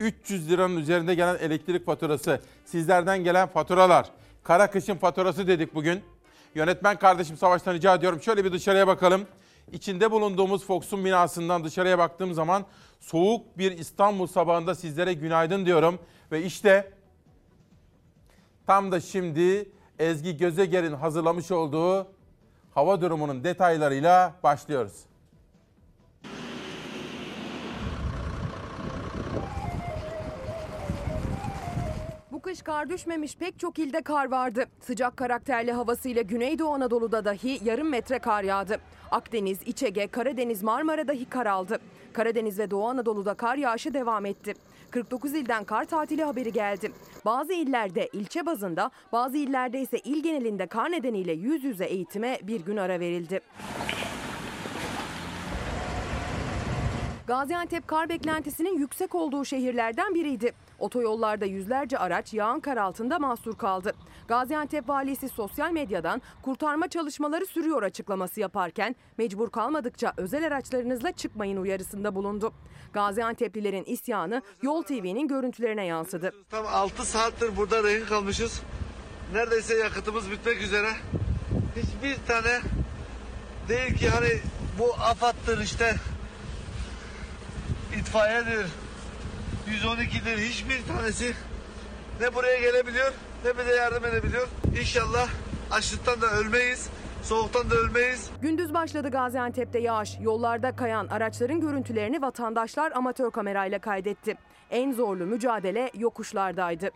300 0.00 0.50
liranın 0.50 0.76
üzerinde 0.76 1.14
gelen 1.14 1.38
elektrik 1.38 1.86
faturası, 1.86 2.40
sizlerden 2.64 3.24
gelen 3.24 3.48
faturalar, 3.48 4.06
kara 4.46 4.70
kışın 4.70 4.96
faturası 4.96 5.46
dedik 5.46 5.74
bugün. 5.74 6.02
Yönetmen 6.54 6.98
kardeşim 6.98 7.36
Savaş'tan 7.36 7.74
rica 7.74 7.94
ediyorum 7.94 8.22
şöyle 8.22 8.44
bir 8.44 8.52
dışarıya 8.52 8.86
bakalım. 8.86 9.26
İçinde 9.72 10.10
bulunduğumuz 10.10 10.64
Fox'un 10.64 11.04
binasından 11.04 11.64
dışarıya 11.64 11.98
baktığım 11.98 12.34
zaman 12.34 12.64
soğuk 13.00 13.58
bir 13.58 13.78
İstanbul 13.78 14.26
sabahında 14.26 14.74
sizlere 14.74 15.12
günaydın 15.12 15.66
diyorum. 15.66 15.98
Ve 16.32 16.42
işte 16.42 16.92
tam 18.66 18.92
da 18.92 19.00
şimdi 19.00 19.68
Ezgi 19.98 20.36
Gözeger'in 20.36 20.92
hazırlamış 20.92 21.50
olduğu 21.50 22.06
hava 22.74 23.00
durumunun 23.00 23.44
detaylarıyla 23.44 24.34
başlıyoruz. 24.42 24.96
Kış 32.46 32.62
kar 32.62 32.90
düşmemiş 32.90 33.36
pek 33.36 33.58
çok 33.58 33.78
ilde 33.78 34.02
kar 34.02 34.30
vardı. 34.30 34.66
Sıcak 34.80 35.16
karakterli 35.16 35.72
havasıyla 35.72 36.22
Güneydoğu 36.22 36.74
Anadolu'da 36.74 37.24
dahi 37.24 37.60
yarım 37.64 37.88
metre 37.88 38.18
kar 38.18 38.42
yağdı. 38.42 38.80
Akdeniz, 39.10 39.58
İç 39.66 39.82
Ege, 39.82 40.06
Karadeniz, 40.06 40.62
Marmara 40.62 41.08
dahi 41.08 41.24
kar 41.24 41.46
aldı. 41.46 41.78
Karadeniz 42.12 42.58
ve 42.58 42.70
Doğu 42.70 42.88
Anadolu'da 42.88 43.34
kar 43.34 43.56
yağışı 43.56 43.94
devam 43.94 44.26
etti. 44.26 44.54
49 44.90 45.34
ilden 45.34 45.64
kar 45.64 45.84
tatili 45.84 46.24
haberi 46.24 46.52
geldi. 46.52 46.92
Bazı 47.24 47.52
illerde 47.52 48.08
ilçe 48.12 48.46
bazında, 48.46 48.90
bazı 49.12 49.36
illerde 49.36 49.80
ise 49.80 49.98
il 49.98 50.22
genelinde 50.22 50.66
kar 50.66 50.92
nedeniyle 50.92 51.32
yüz 51.32 51.64
yüze 51.64 51.84
eğitime 51.84 52.38
bir 52.42 52.60
gün 52.60 52.76
ara 52.76 53.00
verildi. 53.00 53.40
Gaziantep 57.26 57.88
kar 57.88 58.08
beklentisinin 58.08 58.78
yüksek 58.78 59.14
olduğu 59.14 59.44
şehirlerden 59.44 60.14
biriydi. 60.14 60.52
Otoyollarda 60.78 61.44
yüzlerce 61.44 61.98
araç 61.98 62.34
yağan 62.34 62.60
kar 62.60 62.76
altında 62.76 63.18
mahsur 63.18 63.58
kaldı. 63.58 63.92
Gaziantep 64.28 64.88
valisi 64.88 65.28
sosyal 65.28 65.70
medyadan 65.70 66.22
kurtarma 66.42 66.88
çalışmaları 66.88 67.46
sürüyor 67.46 67.82
açıklaması 67.82 68.40
yaparken 68.40 68.96
mecbur 69.18 69.50
kalmadıkça 69.50 70.12
özel 70.16 70.46
araçlarınızla 70.46 71.12
çıkmayın 71.12 71.56
uyarısında 71.56 72.14
bulundu. 72.14 72.52
Gaziantep'lilerin 72.92 73.84
isyanı 73.84 74.42
Yol 74.62 74.82
TV'nin 74.82 75.28
görüntülerine 75.28 75.86
yansıdı. 75.86 76.32
Tam 76.50 76.66
6 76.66 77.04
saattir 77.04 77.56
burada 77.56 77.82
rehin 77.82 78.04
kalmışız. 78.04 78.62
Neredeyse 79.32 79.74
yakıtımız 79.74 80.30
bitmek 80.30 80.62
üzere. 80.62 80.92
Hiçbir 81.76 82.16
tane 82.26 82.60
değil 83.68 83.94
ki 83.98 84.08
hani 84.08 84.38
bu 84.78 84.94
AFAD'dır 84.94 85.60
işte 85.60 85.94
itfaiyedir, 87.96 88.66
112'dir 89.66 90.38
hiçbir 90.38 90.86
tanesi 90.86 91.34
ne 92.20 92.34
buraya 92.34 92.60
gelebiliyor 92.60 93.12
ne 93.44 93.58
bize 93.58 93.74
yardım 93.74 94.04
edebiliyor. 94.04 94.48
İnşallah 94.80 95.28
açlıktan 95.70 96.20
da 96.20 96.26
ölmeyiz, 96.26 96.88
soğuktan 97.22 97.70
da 97.70 97.74
ölmeyiz. 97.74 98.30
Gündüz 98.42 98.74
başladı 98.74 99.10
Gaziantep'te 99.10 99.78
yağış. 99.78 100.16
Yollarda 100.20 100.76
kayan 100.76 101.06
araçların 101.06 101.60
görüntülerini 101.60 102.22
vatandaşlar 102.22 102.92
amatör 102.92 103.30
kamerayla 103.30 103.78
kaydetti. 103.78 104.36
En 104.70 104.92
zorlu 104.92 105.26
mücadele 105.26 105.90
yokuşlardaydı. 105.94 106.90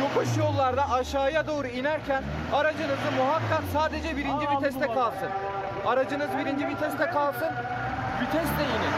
Yokuş 0.00 0.36
yollarda 0.38 0.90
aşağıya 0.90 1.46
doğru 1.46 1.66
inerken 1.66 2.24
aracınızı 2.52 3.12
muhakkak 3.18 3.62
sadece 3.72 4.16
birinci 4.16 4.46
viteste 4.50 4.86
kalsın. 4.86 5.28
Aracınız 5.86 6.28
birinci 6.38 6.66
viteste 6.68 7.06
kalsın, 7.06 7.48
vitesle 8.22 8.64
inin. 8.64 8.92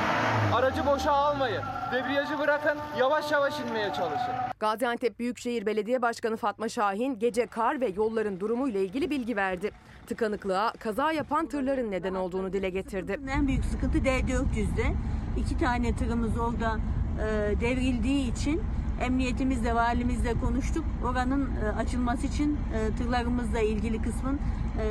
Aracı 0.54 0.86
boşa 0.86 1.12
almayın. 1.12 1.62
Debriyajı 1.92 2.38
bırakın, 2.38 2.78
yavaş 2.98 3.32
yavaş 3.32 3.60
inmeye 3.60 3.86
çalışın. 3.92 4.34
Gaziantep 4.60 5.18
Büyükşehir 5.18 5.66
Belediye 5.66 6.02
Başkanı 6.02 6.36
Fatma 6.36 6.68
Şahin 6.68 7.18
gece 7.18 7.46
kar 7.46 7.80
ve 7.80 7.88
yolların 7.96 8.40
durumuyla 8.40 8.80
ilgili 8.80 9.10
bilgi 9.10 9.36
verdi. 9.36 9.70
Tıkanıklığa 10.06 10.72
kaza 10.72 11.12
yapan 11.12 11.46
tırların 11.46 11.90
neden 11.90 12.14
olduğunu 12.14 12.52
dile 12.52 12.70
getirdi. 12.70 13.20
En 13.30 13.46
büyük 13.48 13.64
sıkıntı 13.64 13.98
D400'de. 13.98 14.94
İki 15.38 15.58
tane 15.58 15.96
tırımız 15.96 16.38
orada 16.38 16.76
e, 17.18 17.60
devrildiği 17.60 18.32
için 18.32 18.62
emniyetimizle, 19.00 19.74
valimizle 19.74 20.34
konuştuk. 20.40 20.84
Oranın 21.04 21.50
e, 21.64 21.68
açılması 21.68 22.26
için 22.26 22.58
e, 22.74 22.96
tırlarımızla 22.96 23.60
ilgili 23.60 24.02
kısmın 24.02 24.40
e, 24.78 24.84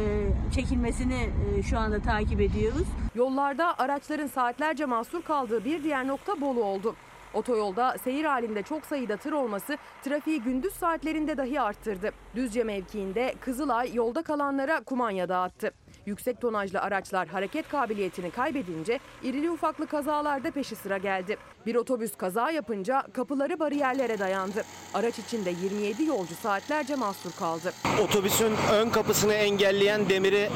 çekilmesini 0.55 1.29
şu 1.69 1.79
anda 1.79 1.99
takip 1.99 2.41
ediyoruz. 2.41 2.87
Yollarda 3.15 3.79
araçların 3.79 4.27
saatlerce 4.27 4.85
mahsur 4.85 5.21
kaldığı 5.21 5.65
bir 5.65 5.83
diğer 5.83 6.07
nokta 6.07 6.41
Bolu 6.41 6.63
oldu. 6.63 6.95
Otoyolda 7.33 7.97
seyir 8.03 8.25
halinde 8.25 8.63
çok 8.63 8.85
sayıda 8.85 9.17
tır 9.17 9.31
olması 9.31 9.77
trafiği 10.03 10.41
gündüz 10.41 10.73
saatlerinde 10.73 11.37
dahi 11.37 11.61
arttırdı. 11.61 12.11
Düzce 12.35 12.63
mevkiinde 12.63 13.35
Kızılay 13.41 13.93
yolda 13.93 14.21
kalanlara 14.21 14.83
kumanya 14.83 15.29
dağıttı. 15.29 15.71
Yüksek 16.05 16.41
tonajlı 16.41 16.81
araçlar 16.81 17.27
hareket 17.27 17.69
kabiliyetini 17.69 18.31
kaybedince 18.31 18.99
irili 19.23 19.51
ufaklı 19.51 19.87
kazalarda 19.87 20.51
peşi 20.51 20.75
sıra 20.75 20.97
geldi. 20.97 21.37
Bir 21.65 21.75
otobüs 21.75 22.15
kaza 22.15 22.51
yapınca 22.51 23.03
kapıları 23.13 23.59
bariyerlere 23.59 24.19
dayandı. 24.19 24.63
Araç 24.93 25.19
içinde 25.19 25.49
27 25.49 26.03
yolcu 26.03 26.35
saatlerce 26.35 26.95
mahsur 26.95 27.31
kaldı. 27.31 27.73
Otobüsün 28.03 28.51
ön 28.71 28.89
kapısını 28.89 29.33
engelleyen 29.33 30.09
demiri 30.09 30.49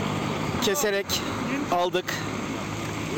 keserek 0.62 1.22
aldık. 1.72 2.14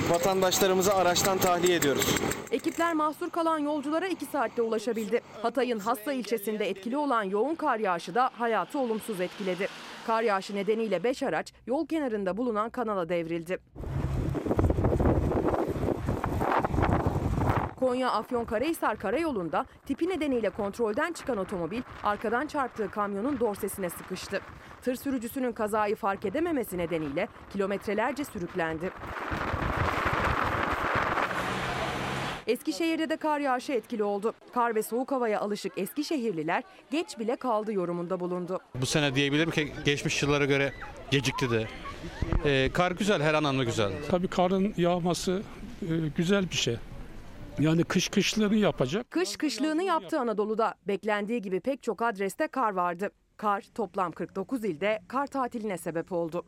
Vatandaşlarımızı 0.09 0.93
araçtan 0.93 1.37
tahliye 1.37 1.75
ediyoruz. 1.75 2.15
Ekipler 2.51 2.93
mahsur 2.93 3.29
kalan 3.29 3.59
yolculara 3.59 4.07
2 4.07 4.25
saatte 4.25 4.61
ulaşabildi. 4.61 5.21
Hatay'ın 5.41 5.79
Hassa 5.79 6.13
ilçesinde 6.13 6.69
etkili 6.69 6.97
olan 6.97 7.23
yoğun 7.23 7.55
kar 7.55 7.79
yağışı 7.79 8.15
da 8.15 8.29
hayatı 8.37 8.79
olumsuz 8.79 9.21
etkiledi. 9.21 9.67
Kar 10.09 10.23
yağışı 10.23 10.55
nedeniyle 10.55 11.03
5 11.03 11.23
araç 11.23 11.53
yol 11.67 11.87
kenarında 11.87 12.37
bulunan 12.37 12.69
kanala 12.69 13.09
devrildi. 13.09 13.57
Konya 17.79 18.11
Afyonkarahisar 18.11 18.97
karayolunda 18.99 19.65
tipi 19.85 20.09
nedeniyle 20.09 20.49
kontrolden 20.49 21.13
çıkan 21.13 21.37
otomobil 21.37 21.81
arkadan 22.03 22.47
çarptığı 22.47 22.91
kamyonun 22.91 23.39
dorsesine 23.39 23.89
sıkıştı. 23.89 24.41
Tır 24.81 24.95
sürücüsünün 24.95 25.51
kazayı 25.51 25.95
fark 25.95 26.25
edememesi 26.25 26.77
nedeniyle 26.77 27.27
kilometrelerce 27.53 28.23
sürüklendi. 28.23 28.91
Eskişehir'de 32.49 33.09
de 33.09 33.17
kar 33.17 33.39
yağışı 33.39 33.71
etkili 33.71 34.03
oldu. 34.03 34.33
Kar 34.53 34.75
ve 34.75 34.83
soğuk 34.83 35.11
havaya 35.11 35.39
alışık 35.39 35.77
Eskişehirliler 35.77 36.63
geç 36.91 37.19
bile 37.19 37.35
kaldı 37.35 37.73
yorumunda 37.73 38.19
bulundu. 38.19 38.59
Bu 38.75 38.85
sene 38.85 39.15
diyebilirim 39.15 39.51
ki 39.51 39.73
geçmiş 39.85 40.23
yıllara 40.23 40.45
göre 40.45 40.73
gecikti 41.11 41.51
de. 41.51 41.67
Ee, 42.45 42.69
kar 42.73 42.91
güzel, 42.91 43.21
her 43.21 43.33
anlamda 43.33 43.63
güzel. 43.63 43.93
Tabii 44.09 44.27
karın 44.27 44.73
yağması 44.77 45.43
e, 45.81 45.93
güzel 46.17 46.49
bir 46.49 46.55
şey. 46.55 46.75
Yani 47.59 47.83
kış 47.83 48.09
kışlığını 48.09 48.55
yapacak. 48.55 49.11
Kış 49.11 49.37
kışlığını 49.37 49.83
yaptı 49.83 50.19
Anadolu'da. 50.19 50.75
Beklendiği 50.87 51.41
gibi 51.41 51.59
pek 51.59 51.83
çok 51.83 52.01
adreste 52.01 52.47
kar 52.47 52.73
vardı. 52.73 53.11
Kar 53.37 53.65
toplam 53.75 54.11
49 54.11 54.65
ilde 54.65 54.99
kar 55.07 55.27
tatiline 55.27 55.77
sebep 55.77 56.11
oldu. 56.11 56.45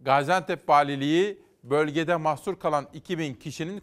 Gaziantep 0.00 0.68
Valiliği 0.68 1.38
bölgede 1.64 2.16
mahsur 2.16 2.58
kalan 2.58 2.86
2000 2.94 3.34
kişinin 3.34 3.80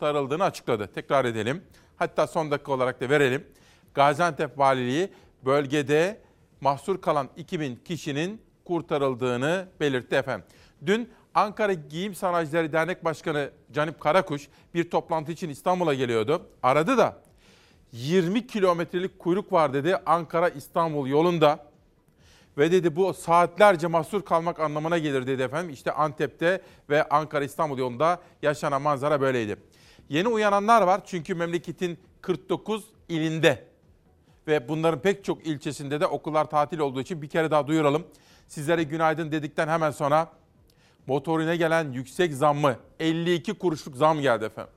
kurtarıldığını 0.00 0.44
açıkladı. 0.44 0.90
Tekrar 0.94 1.24
edelim. 1.24 1.62
Hatta 1.96 2.26
son 2.26 2.50
dakika 2.50 2.72
olarak 2.72 3.00
da 3.00 3.08
verelim. 3.08 3.46
Gaziantep 3.94 4.58
Valiliği 4.58 5.08
bölgede 5.44 6.20
mahsur 6.60 7.00
kalan 7.00 7.28
2000 7.36 7.76
kişinin 7.76 8.42
kurtarıldığını 8.64 9.68
belirtti 9.80 10.14
efendim. 10.14 10.46
Dün 10.86 11.08
Ankara 11.34 11.72
Giyim 11.72 12.14
Sanayicileri 12.14 12.72
Dernek 12.72 13.04
Başkanı 13.04 13.50
Canip 13.72 14.00
Karakuş 14.00 14.48
bir 14.74 14.90
toplantı 14.90 15.32
için 15.32 15.48
İstanbul'a 15.48 15.94
geliyordu. 15.94 16.42
Aradı 16.62 16.98
da 16.98 17.16
20 17.92 18.46
kilometrelik 18.46 19.18
kuyruk 19.18 19.52
var 19.52 19.74
dedi 19.74 19.96
Ankara 20.06 20.48
İstanbul 20.48 21.06
yolunda. 21.06 21.70
Ve 22.58 22.72
dedi 22.72 22.96
bu 22.96 23.14
saatlerce 23.14 23.86
mahsur 23.86 24.22
kalmak 24.22 24.60
anlamına 24.60 24.98
gelir 24.98 25.26
dedi 25.26 25.42
efendim. 25.42 25.70
İşte 25.70 25.92
Antep'te 25.92 26.62
ve 26.90 27.08
Ankara 27.08 27.44
İstanbul 27.44 27.78
yolunda 27.78 28.20
yaşanan 28.42 28.82
manzara 28.82 29.20
böyleydi. 29.20 29.56
Yeni 30.10 30.28
uyananlar 30.28 30.82
var 30.82 31.00
çünkü 31.06 31.34
memleketin 31.34 31.98
49 32.20 32.84
ilinde 33.08 33.64
ve 34.46 34.68
bunların 34.68 35.00
pek 35.00 35.24
çok 35.24 35.46
ilçesinde 35.46 36.00
de 36.00 36.06
okullar 36.06 36.50
tatil 36.50 36.78
olduğu 36.78 37.00
için 37.00 37.22
bir 37.22 37.28
kere 37.28 37.50
daha 37.50 37.66
duyuralım. 37.66 38.06
Sizlere 38.46 38.82
günaydın 38.82 39.32
dedikten 39.32 39.68
hemen 39.68 39.90
sonra 39.90 40.32
motorine 41.06 41.56
gelen 41.56 41.92
yüksek 41.92 42.34
zammı 42.34 42.76
52 43.00 43.54
kuruşluk 43.54 43.96
zam 43.96 44.20
geldi 44.20 44.44
efendim. 44.44 44.72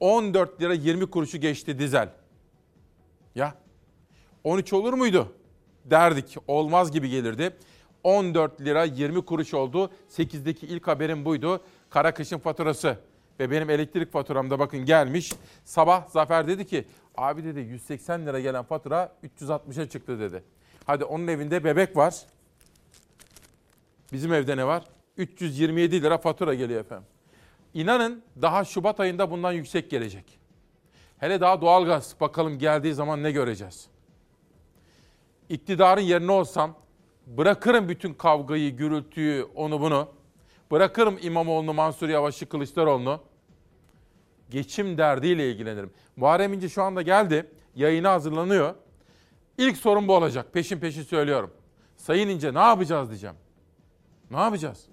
14 0.00 0.62
lira 0.62 0.74
20 0.74 1.10
kuruşu 1.10 1.38
geçti 1.38 1.78
dizel. 1.78 2.08
Ya 3.34 3.54
13 4.44 4.72
olur 4.72 4.92
muydu? 4.92 5.32
Derdik. 5.84 6.36
Olmaz 6.46 6.92
gibi 6.92 7.08
gelirdi. 7.08 7.56
14 8.04 8.60
lira 8.60 8.84
20 8.84 9.24
kuruş 9.24 9.54
oldu. 9.54 9.90
8'deki 10.10 10.66
ilk 10.66 10.86
haberim 10.86 11.24
buydu. 11.24 11.60
Kara 11.90 12.14
kışın 12.14 12.38
faturası. 12.38 13.09
Ve 13.40 13.50
benim 13.50 13.70
elektrik 13.70 14.12
faturamda 14.12 14.58
bakın 14.58 14.84
gelmiş. 14.84 15.32
Sabah 15.64 16.08
Zafer 16.08 16.48
dedi 16.48 16.66
ki 16.66 16.84
abi 17.16 17.44
dedi 17.44 17.60
180 17.60 18.26
lira 18.26 18.40
gelen 18.40 18.64
fatura 18.64 19.12
360'a 19.40 19.88
çıktı 19.88 20.20
dedi. 20.20 20.42
Hadi 20.84 21.04
onun 21.04 21.26
evinde 21.26 21.64
bebek 21.64 21.96
var. 21.96 22.14
Bizim 24.12 24.32
evde 24.32 24.56
ne 24.56 24.66
var? 24.66 24.84
327 25.16 26.02
lira 26.02 26.18
fatura 26.18 26.54
geliyor 26.54 26.80
efendim. 26.80 27.06
İnanın 27.74 28.22
daha 28.42 28.64
Şubat 28.64 29.00
ayında 29.00 29.30
bundan 29.30 29.52
yüksek 29.52 29.90
gelecek. 29.90 30.38
Hele 31.18 31.40
daha 31.40 31.60
doğalgaz 31.60 32.14
bakalım 32.20 32.58
geldiği 32.58 32.94
zaman 32.94 33.22
ne 33.22 33.32
göreceğiz. 33.32 33.86
İktidarın 35.48 36.00
yerine 36.00 36.32
olsam 36.32 36.74
bırakırım 37.26 37.88
bütün 37.88 38.14
kavgayı, 38.14 38.76
gürültüyü, 38.76 39.46
onu 39.54 39.80
bunu. 39.80 40.08
Bırakırım 40.70 41.18
İmamoğlu'nu, 41.22 41.74
Mansur 41.74 42.08
Yavaş'ı, 42.08 42.48
Kılıçdaroğlu'nu. 42.48 43.29
Geçim 44.50 44.98
derdiyle 44.98 45.50
ilgilenirim. 45.50 45.92
Muharrem 46.16 46.52
İnce 46.52 46.68
şu 46.68 46.82
anda 46.82 47.02
geldi. 47.02 47.50
Yayına 47.74 48.12
hazırlanıyor. 48.12 48.74
İlk 49.58 49.76
sorun 49.76 50.08
bu 50.08 50.14
olacak. 50.14 50.52
Peşin 50.52 50.78
peşin 50.78 51.02
söylüyorum. 51.02 51.50
Sayın 51.96 52.28
İnce 52.28 52.54
ne 52.54 52.58
yapacağız 52.58 53.08
diyeceğim. 53.08 53.36
Ne 54.30 54.40
yapacağız? 54.40 54.86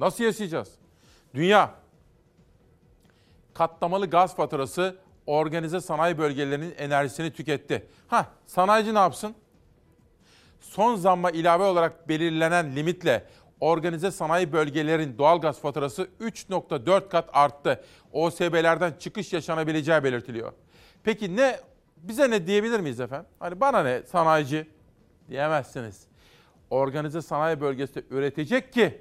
Nasıl 0.00 0.24
yaşayacağız? 0.24 0.72
Dünya 1.34 1.74
katlamalı 3.54 4.10
gaz 4.10 4.36
faturası 4.36 4.96
organize 5.26 5.80
sanayi 5.80 6.18
bölgelerinin 6.18 6.74
enerjisini 6.78 7.32
tüketti. 7.32 7.86
Ha, 8.08 8.26
sanayici 8.46 8.94
ne 8.94 8.98
yapsın? 8.98 9.34
Son 10.60 10.96
zamma 10.96 11.30
ilave 11.30 11.64
olarak 11.64 12.08
belirlenen 12.08 12.76
limitle 12.76 13.26
organize 13.60 14.10
sanayi 14.10 14.52
bölgelerin 14.52 15.18
doğal 15.18 15.40
gaz 15.40 15.60
faturası 15.60 16.08
3.4 16.20 17.08
kat 17.08 17.30
arttı. 17.32 17.84
OSB'lerden 18.12 18.92
çıkış 18.98 19.32
yaşanabileceği 19.32 20.04
belirtiliyor. 20.04 20.52
Peki 21.04 21.36
ne 21.36 21.60
bize 21.96 22.30
ne 22.30 22.46
diyebilir 22.46 22.80
miyiz 22.80 23.00
efendim? 23.00 23.26
Hani 23.38 23.60
bana 23.60 23.82
ne 23.82 24.02
sanayici 24.02 24.66
diyemezsiniz. 25.28 26.06
Organize 26.70 27.22
sanayi 27.22 27.60
bölgesinde 27.60 28.04
üretecek 28.10 28.72
ki 28.72 29.00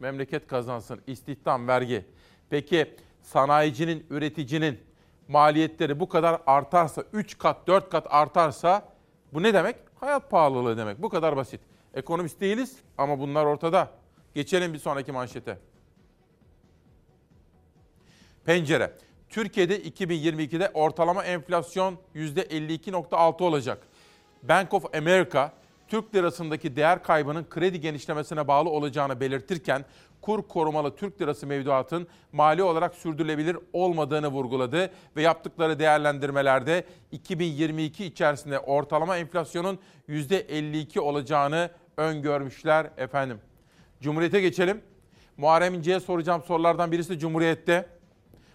memleket 0.00 0.46
kazansın, 0.46 1.00
istihdam, 1.06 1.68
vergi. 1.68 2.04
Peki 2.50 2.96
sanayicinin, 3.22 4.06
üreticinin 4.10 4.80
maliyetleri 5.28 6.00
bu 6.00 6.08
kadar 6.08 6.42
artarsa, 6.46 7.04
3 7.12 7.38
kat, 7.38 7.66
4 7.66 7.90
kat 7.90 8.06
artarsa 8.10 8.88
bu 9.32 9.42
ne 9.42 9.54
demek? 9.54 9.76
Hayat 10.00 10.30
pahalılığı 10.30 10.76
demek. 10.76 11.02
Bu 11.02 11.08
kadar 11.08 11.36
basit. 11.36 11.60
Ekonomist 11.94 12.40
değiliz 12.40 12.76
ama 12.98 13.18
bunlar 13.18 13.44
ortada. 13.44 13.90
Geçelim 14.34 14.74
bir 14.74 14.78
sonraki 14.78 15.12
manşete. 15.12 15.58
Pencere. 18.44 18.92
Türkiye'de 19.28 19.82
2022'de 19.82 20.70
ortalama 20.74 21.24
enflasyon 21.24 21.98
%52.6 22.14 23.42
olacak. 23.42 23.82
Bank 24.42 24.74
of 24.74 24.94
America, 24.94 25.52
Türk 25.88 26.14
lirasındaki 26.14 26.76
değer 26.76 27.02
kaybının 27.02 27.44
kredi 27.50 27.80
genişlemesine 27.80 28.48
bağlı 28.48 28.70
olacağını 28.70 29.20
belirtirken 29.20 29.84
kur 30.20 30.48
korumalı 30.48 30.96
Türk 30.96 31.20
lirası 31.20 31.46
mevduatın 31.46 32.06
mali 32.32 32.62
olarak 32.62 32.94
sürdürülebilir 32.94 33.56
olmadığını 33.72 34.28
vurguladı 34.28 34.90
ve 35.16 35.22
yaptıkları 35.22 35.78
değerlendirmelerde 35.78 36.84
2022 37.12 38.04
içerisinde 38.04 38.58
ortalama 38.58 39.16
enflasyonun 39.16 39.78
%52 40.08 41.00
olacağını 41.00 41.70
öngörmüşler 41.96 42.90
efendim. 42.96 43.38
Cumhuriyete 44.00 44.40
geçelim. 44.40 44.80
Muharrem 45.36 45.74
İnce'ye 45.74 46.00
soracağım 46.00 46.42
sorulardan 46.46 46.92
birisi 46.92 47.18
Cumhuriyet'te. 47.18 47.88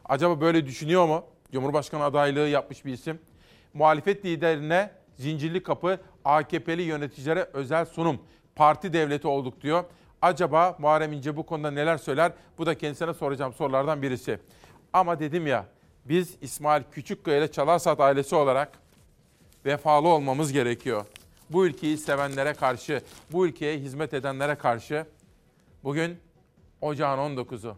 Acaba 0.06 0.42
böyle 0.42 0.66
düşünüyor 0.66 1.08
mu? 1.08 1.24
Cumhurbaşkanı 1.52 2.04
adaylığı 2.04 2.48
yapmış 2.48 2.86
bir 2.86 2.94
isim. 2.94 3.20
Muhalefet 3.74 4.26
liderine 4.26 4.92
zincirli 5.16 5.64
kapı 5.64 6.00
AKP'li 6.26 6.82
yöneticilere 6.82 7.50
özel 7.54 7.86
sunum. 7.86 8.20
Parti 8.56 8.94
devleti 8.94 9.28
olduk 9.28 9.62
diyor. 9.62 9.84
Acaba 10.22 10.76
Muharrem 10.80 11.14
İnce 11.14 11.38
bu 11.38 11.46
konuda 11.46 11.72
neler 11.72 11.98
söyler? 11.98 12.32
Bu 12.58 12.66
da 12.66 12.78
kendisine 12.78 13.14
soracağım 13.14 13.54
sorulardan 13.54 14.02
birisi. 14.02 14.40
Ama 14.94 15.20
dedim 15.20 15.48
ya 15.48 15.66
biz 16.06 16.36
İsmail 16.42 16.84
Küçükkaya 16.92 17.38
ile 17.38 17.52
Çalarsat 17.52 18.00
ailesi 18.00 18.36
olarak 18.36 18.72
vefalı 19.66 20.08
olmamız 20.08 20.52
gerekiyor. 20.52 21.06
Bu 21.50 21.66
ülkeyi 21.68 21.98
sevenlere 21.98 22.54
karşı, 22.54 23.02
bu 23.32 23.48
ülkeye 23.48 23.80
hizmet 23.80 24.14
edenlere 24.14 24.56
karşı 24.56 25.06
bugün 25.84 26.18
ocağın 26.82 27.36
19'u. 27.36 27.78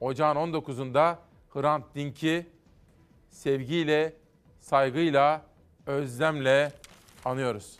Ocağın 0.00 0.36
19'unda 0.36 1.16
Hrant 1.54 1.94
Dink'i 1.94 2.46
sevgiyle, 3.30 4.12
saygıyla, 4.60 5.42
özlemle 5.86 6.72
anıyoruz. 7.24 7.78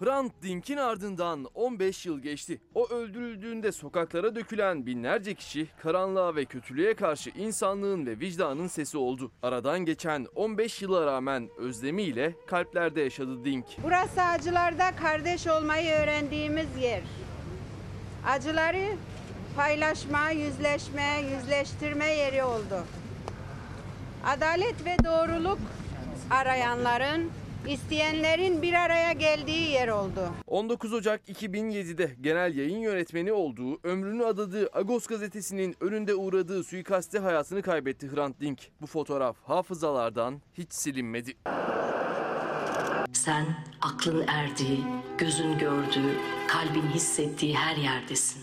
Hrant 0.00 0.32
Dink'in 0.42 0.76
ardından 0.76 1.44
15 1.54 2.06
yıl 2.06 2.20
geçti. 2.20 2.60
O 2.74 2.88
öldürüldüğünde 2.88 3.72
sokaklara 3.72 4.34
dökülen 4.34 4.86
binlerce 4.86 5.34
kişi 5.34 5.66
karanlığa 5.82 6.36
ve 6.36 6.44
kötülüğe 6.44 6.94
karşı 6.94 7.30
insanlığın 7.30 8.06
ve 8.06 8.20
vicdanın 8.20 8.66
sesi 8.66 8.98
oldu. 8.98 9.32
Aradan 9.42 9.80
geçen 9.80 10.26
15 10.34 10.82
yıla 10.82 11.06
rağmen 11.06 11.48
özlemiyle 11.58 12.34
kalplerde 12.46 13.00
yaşadı 13.00 13.44
Dink. 13.44 13.64
Burası 13.82 14.22
acılarda 14.22 14.96
kardeş 14.96 15.46
olmayı 15.46 15.92
öğrendiğimiz 15.92 16.76
yer. 16.80 17.02
Acıları 18.26 18.96
paylaşma, 19.56 20.30
yüzleşme, 20.30 21.22
yüzleştirme 21.34 22.06
yeri 22.06 22.44
oldu. 22.44 22.84
Adalet 24.26 24.84
ve 24.84 24.96
doğruluk 25.04 25.58
arayanların 26.30 27.30
isteyenlerin 27.68 28.62
bir 28.62 28.74
araya 28.74 29.12
geldiği 29.12 29.70
yer 29.70 29.88
oldu. 29.88 30.28
19 30.46 30.92
Ocak 30.92 31.28
2007'de 31.28 32.16
genel 32.20 32.56
yayın 32.56 32.78
yönetmeni 32.78 33.32
olduğu, 33.32 33.80
ömrünü 33.82 34.24
adadığı 34.24 34.68
Agos 34.72 35.06
gazetesinin 35.06 35.76
önünde 35.80 36.14
uğradığı 36.14 36.64
suikaste 36.64 37.18
hayatını 37.18 37.62
kaybetti 37.62 38.12
Hrant 38.12 38.40
Dink. 38.40 38.58
Bu 38.80 38.86
fotoğraf 38.86 39.36
hafızalardan 39.44 40.42
hiç 40.58 40.72
silinmedi. 40.72 41.36
Sen 43.12 43.46
aklın 43.80 44.24
erdiği, 44.26 44.80
gözün 45.18 45.58
gördüğü, 45.58 46.16
kalbin 46.48 46.88
hissettiği 46.94 47.56
her 47.56 47.76
yerdesin. 47.76 48.40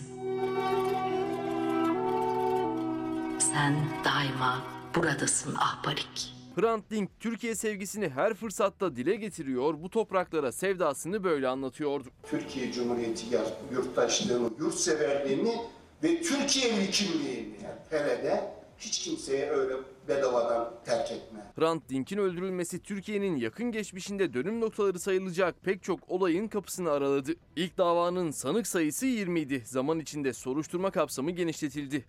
Sen 3.38 3.74
daima 4.04 4.62
buradasın 4.94 5.54
ahbarik. 5.54 6.37
Hrant 6.58 6.90
Dink 6.90 7.20
Türkiye 7.20 7.54
sevgisini 7.54 8.08
her 8.08 8.34
fırsatta 8.34 8.96
dile 8.96 9.16
getiriyor, 9.16 9.74
bu 9.82 9.90
topraklara 9.90 10.52
sevdasını 10.52 11.24
böyle 11.24 11.48
anlatıyordu. 11.48 12.08
Türkiye 12.30 12.72
Cumhuriyeti 12.72 13.26
yurttaşlığını, 13.72 14.50
yurtseverliğini 14.58 15.56
ve 16.02 16.22
Türkiye'nin 16.22 16.90
kimliğini 16.90 17.54
hele 17.90 18.22
de 18.22 18.50
hiç 18.78 18.98
kimseye 18.98 19.50
öyle 19.50 19.74
bedavadan 20.08 20.74
terk 20.84 21.12
etme. 21.12 21.40
Hrant 21.58 21.88
Dink'in 21.88 22.18
öldürülmesi 22.18 22.82
Türkiye'nin 22.82 23.36
yakın 23.36 23.72
geçmişinde 23.72 24.34
dönüm 24.34 24.60
noktaları 24.60 24.98
sayılacak 24.98 25.54
pek 25.62 25.82
çok 25.82 26.10
olayın 26.10 26.48
kapısını 26.48 26.90
araladı. 26.90 27.32
İlk 27.56 27.78
davanın 27.78 28.30
sanık 28.30 28.66
sayısı 28.66 29.06
20 29.06 29.40
idi. 29.40 29.62
Zaman 29.66 30.00
içinde 30.00 30.32
soruşturma 30.32 30.90
kapsamı 30.90 31.30
genişletildi. 31.30 32.04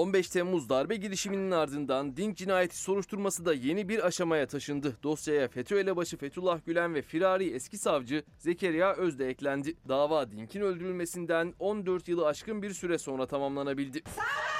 15 0.00 0.28
Temmuz 0.28 0.68
darbe 0.68 0.96
girişiminin 0.96 1.50
ardından 1.50 2.16
Dink 2.16 2.36
cinayeti 2.36 2.78
soruşturması 2.78 3.44
da 3.44 3.54
yeni 3.54 3.88
bir 3.88 4.06
aşamaya 4.06 4.46
taşındı. 4.46 4.96
Dosyaya 5.02 5.48
FETÖ 5.48 5.78
elebaşı 5.78 6.16
Fethullah 6.16 6.60
Gülen 6.66 6.94
ve 6.94 7.02
firari 7.02 7.50
eski 7.50 7.78
savcı 7.78 8.22
Zekeriya 8.38 8.94
Öz 8.94 9.18
de 9.18 9.28
eklendi. 9.28 9.76
Dava 9.88 10.30
Dink'in 10.30 10.60
öldürülmesinden 10.60 11.54
14 11.58 12.08
yılı 12.08 12.26
aşkın 12.26 12.62
bir 12.62 12.72
süre 12.72 12.98
sonra 12.98 13.26
tamamlanabildi. 13.26 14.02
Rahatsızlık 14.06 14.59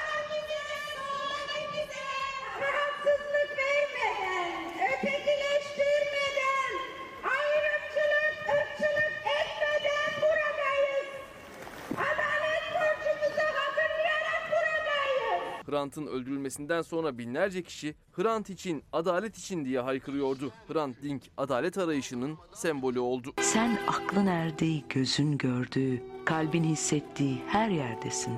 Hrant'ın 15.81 16.07
öldürülmesinden 16.07 16.83
sonra 16.83 17.19
binlerce 17.19 17.63
kişi 17.63 17.95
Hrant 18.13 18.51
için, 18.51 18.83
adalet 18.93 19.39
için 19.39 19.65
diye 19.65 19.81
haykırıyordu. 19.81 20.53
Hrant 20.69 21.03
Dink 21.03 21.23
adalet 21.37 21.79
arayışının 21.79 22.39
sembolü 22.55 22.99
oldu. 23.01 23.33
Sen 23.41 23.79
aklın 23.89 24.27
erdiği, 24.27 24.85
gözün 24.89 25.39
gördüğü, 25.39 26.03
kalbin 26.25 26.65
hissettiği 26.65 27.43
her 27.47 27.69
yerdesin. 27.69 28.33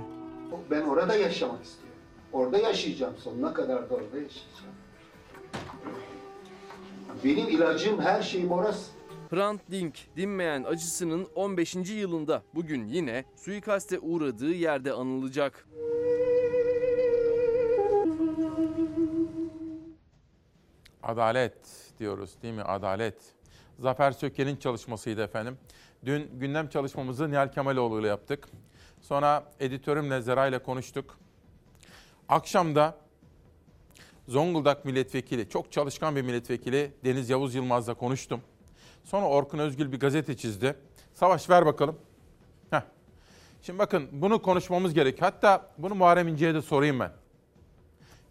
Ben 0.70 0.82
orada 0.82 1.14
yaşamak 1.16 1.64
istiyorum. 1.64 1.98
Orada 2.32 2.58
yaşayacağım. 2.58 3.14
Sonuna 3.18 3.54
kadar 3.54 3.90
da 3.90 3.94
orada 3.94 4.16
yaşayacağım. 4.16 4.74
Benim 7.24 7.48
ilacım, 7.48 8.00
her 8.00 8.22
şeyim 8.22 8.52
orası. 8.52 8.90
Hrant 9.30 9.60
Dink 9.70 9.94
dinmeyen 10.16 10.64
acısının 10.64 11.26
15. 11.34 11.74
yılında 11.74 12.42
bugün 12.54 12.84
yine 12.84 13.24
suikaste 13.36 13.98
uğradığı 13.98 14.52
yerde 14.52 14.92
anılacak. 14.92 15.68
Adalet 21.02 21.54
diyoruz 21.98 22.42
değil 22.42 22.54
mi? 22.54 22.62
Adalet. 22.62 23.14
Zafer 23.78 24.12
Söke'nin 24.12 24.56
çalışmasıydı 24.56 25.22
efendim. 25.22 25.58
Dün 26.04 26.30
gündem 26.38 26.68
çalışmamızı 26.68 27.30
Nihal 27.30 27.52
Kemaloğlu 27.52 28.00
ile 28.00 28.08
yaptık. 28.08 28.48
Sonra 29.00 29.44
editörümle 29.60 30.22
Zera 30.22 30.46
ile 30.46 30.58
konuştuk. 30.58 31.18
Akşam 32.28 32.74
da 32.74 32.96
Zonguldak 34.28 34.84
milletvekili, 34.84 35.48
çok 35.48 35.72
çalışkan 35.72 36.16
bir 36.16 36.22
milletvekili 36.22 36.92
Deniz 37.04 37.30
Yavuz 37.30 37.54
Yılmaz'la 37.54 37.94
konuştum. 37.94 38.40
Sonra 39.04 39.26
Orkun 39.26 39.58
Özgül 39.58 39.92
bir 39.92 40.00
gazete 40.00 40.36
çizdi. 40.36 40.74
Savaş 41.14 41.50
ver 41.50 41.66
bakalım. 41.66 41.98
Heh. 42.70 42.82
Şimdi 43.62 43.78
bakın 43.78 44.08
bunu 44.12 44.42
konuşmamız 44.42 44.94
gerek. 44.94 45.22
Hatta 45.22 45.70
bunu 45.78 45.94
Muharrem 45.94 46.28
İnce'ye 46.28 46.54
de 46.54 46.62
sorayım 46.62 47.00
ben. 47.00 47.12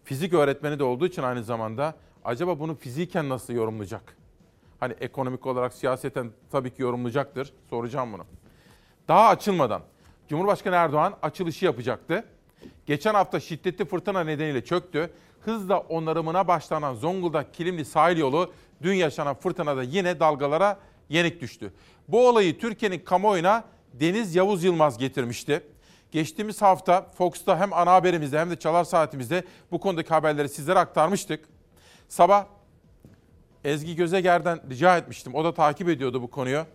Fizik 0.04 0.32
öğretmeni 0.34 0.78
de 0.78 0.84
olduğu 0.84 1.06
için 1.06 1.22
aynı 1.22 1.44
zamanda 1.44 1.94
acaba 2.24 2.58
bunu 2.58 2.74
fiziken 2.74 3.28
nasıl 3.28 3.52
yorumlayacak? 3.52 4.16
Hani 4.80 4.94
ekonomik 5.00 5.46
olarak 5.46 5.74
siyaseten 5.74 6.30
tabii 6.50 6.70
ki 6.70 6.82
yorumlayacaktır. 6.82 7.52
Soracağım 7.70 8.12
bunu. 8.12 8.24
Daha 9.08 9.28
açılmadan 9.28 9.82
Cumhurbaşkanı 10.28 10.74
Erdoğan 10.74 11.14
açılışı 11.22 11.64
yapacaktı. 11.64 12.24
Geçen 12.86 13.14
hafta 13.14 13.40
şiddetli 13.40 13.84
fırtına 13.84 14.24
nedeniyle 14.24 14.64
çöktü. 14.64 15.10
Hızla 15.40 15.78
onarımına 15.78 16.48
başlanan 16.48 16.94
Zonguldak 16.94 17.54
Kilimli 17.54 17.84
sahil 17.84 18.18
yolu 18.18 18.52
dün 18.82 18.94
yaşanan 18.94 19.34
fırtınada 19.34 19.82
yine 19.82 20.20
dalgalara 20.20 20.78
yenik 21.08 21.40
düştü. 21.40 21.72
Bu 22.08 22.28
olayı 22.28 22.58
Türkiye'nin 22.58 22.98
kamuoyuna 22.98 23.64
Deniz 23.92 24.34
Yavuz 24.34 24.64
Yılmaz 24.64 24.98
getirmişti. 24.98 25.62
Geçtiğimiz 26.12 26.62
hafta 26.62 27.10
Fox'ta 27.18 27.60
hem 27.60 27.72
ana 27.72 27.92
haberimizde 27.92 28.38
hem 28.38 28.50
de 28.50 28.58
çalar 28.58 28.84
saatimizde 28.84 29.44
bu 29.70 29.80
konudaki 29.80 30.08
haberleri 30.08 30.48
sizlere 30.48 30.78
aktarmıştık. 30.78 31.51
Sabah 32.12 32.46
Ezgi 33.64 33.96
Gözeger'den 33.96 34.70
rica 34.70 34.98
etmiştim. 34.98 35.34
O 35.34 35.44
da 35.44 35.54
takip 35.54 35.88
ediyordu 35.88 36.22
bu 36.22 36.30
konuyu. 36.30 36.66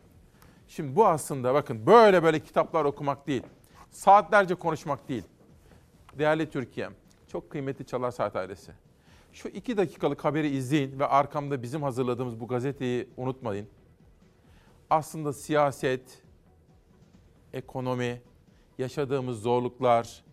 Şimdi 0.68 0.96
bu 0.96 1.08
aslında 1.08 1.54
bakın 1.54 1.86
böyle 1.86 2.24
böyle 2.24 2.40
kitaplar 2.40 2.86
okumak 2.86 3.28
değil. 3.28 3.44
Saatlerce 3.92 4.56
konuşmak 4.56 5.10
değil. 5.10 5.24
Değerli 6.20 6.50
Türkiye'm, 6.50 6.94
çok 7.28 7.50
kıymetli 7.50 7.86
Çalar 7.86 8.12
Saat 8.12 8.36
ailesi. 8.36 8.72
Şu 9.34 9.50
iki 9.50 9.78
dakikalık 9.78 10.26
haberi 10.26 10.48
izleyin 10.48 11.00
ve 11.00 11.08
arkamda 11.08 11.64
bizim 11.64 11.84
hazırladığımız 11.84 12.40
bu 12.40 12.48
gazeteyi 12.48 13.10
unutmayın. 13.18 13.68
Aslında 14.90 15.34
siyaset, 15.34 16.22
ekonomi, 17.54 18.22
yaşadığımız 18.78 19.42
zorluklar, 19.42 20.24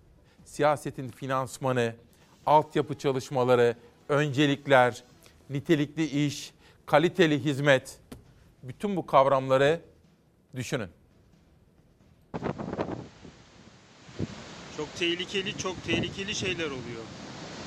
siyasetin 0.45 1.09
finansmanı, 1.09 1.95
altyapı 2.47 2.99
çalışmaları, 2.99 3.77
öncelikler, 4.09 5.05
nitelikli 5.51 6.27
iş, 6.27 6.53
kaliteli 6.87 7.45
hizmet, 7.45 7.99
bütün 8.63 8.97
bu 8.97 9.07
kavramları 9.07 9.81
düşünün. 10.57 10.89
Çok 14.77 14.95
tehlikeli, 14.97 15.59
çok 15.59 15.85
tehlikeli 15.85 16.35
şeyler 16.35 16.67
oluyor. 16.67 17.03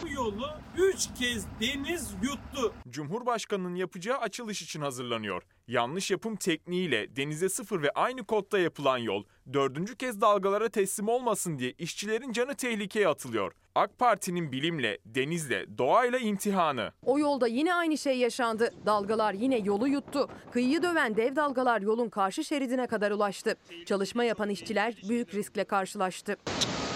Bu 0.04 0.10
yolu 0.10 0.50
3 0.78 1.08
kez 1.20 1.46
deniz 1.62 2.14
yuttu. 2.24 2.74
Cumhurbaşkanının 2.90 3.76
yapacağı 3.76 4.18
açılış 4.18 4.62
için 4.62 4.82
hazırlanıyor. 4.82 5.44
Yanlış 5.68 6.12
yapım 6.12 6.36
tekniğiyle 6.36 7.16
denize 7.16 7.50
sıfır 7.50 7.82
ve 7.82 7.92
aynı 7.92 8.24
kodda 8.24 8.60
yapılan 8.60 8.98
yol 8.98 9.24
dördüncü 9.54 9.96
kez 9.96 10.22
dalgalara 10.22 10.70
teslim 10.70 11.08
olmasın 11.08 11.60
diye 11.60 11.72
işçilerin 11.72 12.32
canı 12.32 12.56
tehlikeye 12.56 13.08
atılıyor. 13.08 13.54
AK 13.78 14.00
Parti'nin 14.00 14.52
bilimle, 14.52 14.98
denizle, 15.06 15.66
doğayla 15.78 16.20
imtihanı. 16.20 16.92
O 17.06 17.20
yolda 17.20 17.48
yine 17.48 17.74
aynı 17.74 17.98
şey 17.98 18.18
yaşandı. 18.18 18.74
Dalgalar 18.86 19.34
yine 19.34 19.58
yolu 19.58 19.88
yuttu. 19.88 20.30
Kıyıyı 20.52 20.84
döven 20.84 21.18
dev 21.18 21.36
dalgalar 21.36 21.82
yolun 21.82 22.10
karşı 22.10 22.44
şeridine 22.44 22.88
kadar 22.88 23.12
ulaştı. 23.12 23.56
Çalışma 23.86 24.24
yapan 24.24 24.50
işçiler 24.50 24.94
büyük 25.10 25.34
riskle 25.34 25.64
karşılaştı. 25.64 26.38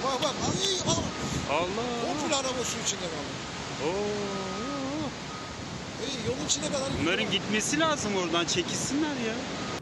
Bak 0.04 0.24
bak. 0.24 0.34
Ay, 0.46 0.94
Allah. 0.94 1.04
Allah. 1.60 2.20
Komple 2.22 2.36
araba 2.36 2.64
su 2.64 2.80
içinde 2.84 3.02
kaldı. 3.02 3.32
Oo. 3.86 5.08
Ey, 6.04 6.28
yolun 6.28 6.46
içine 6.46 6.66
kadar 6.66 6.90
Bunların 7.02 7.32
gitmesi 7.32 7.80
lazım 7.80 8.12
oradan 8.16 8.46
çekilsinler 8.46 9.10
ya. 9.28 9.34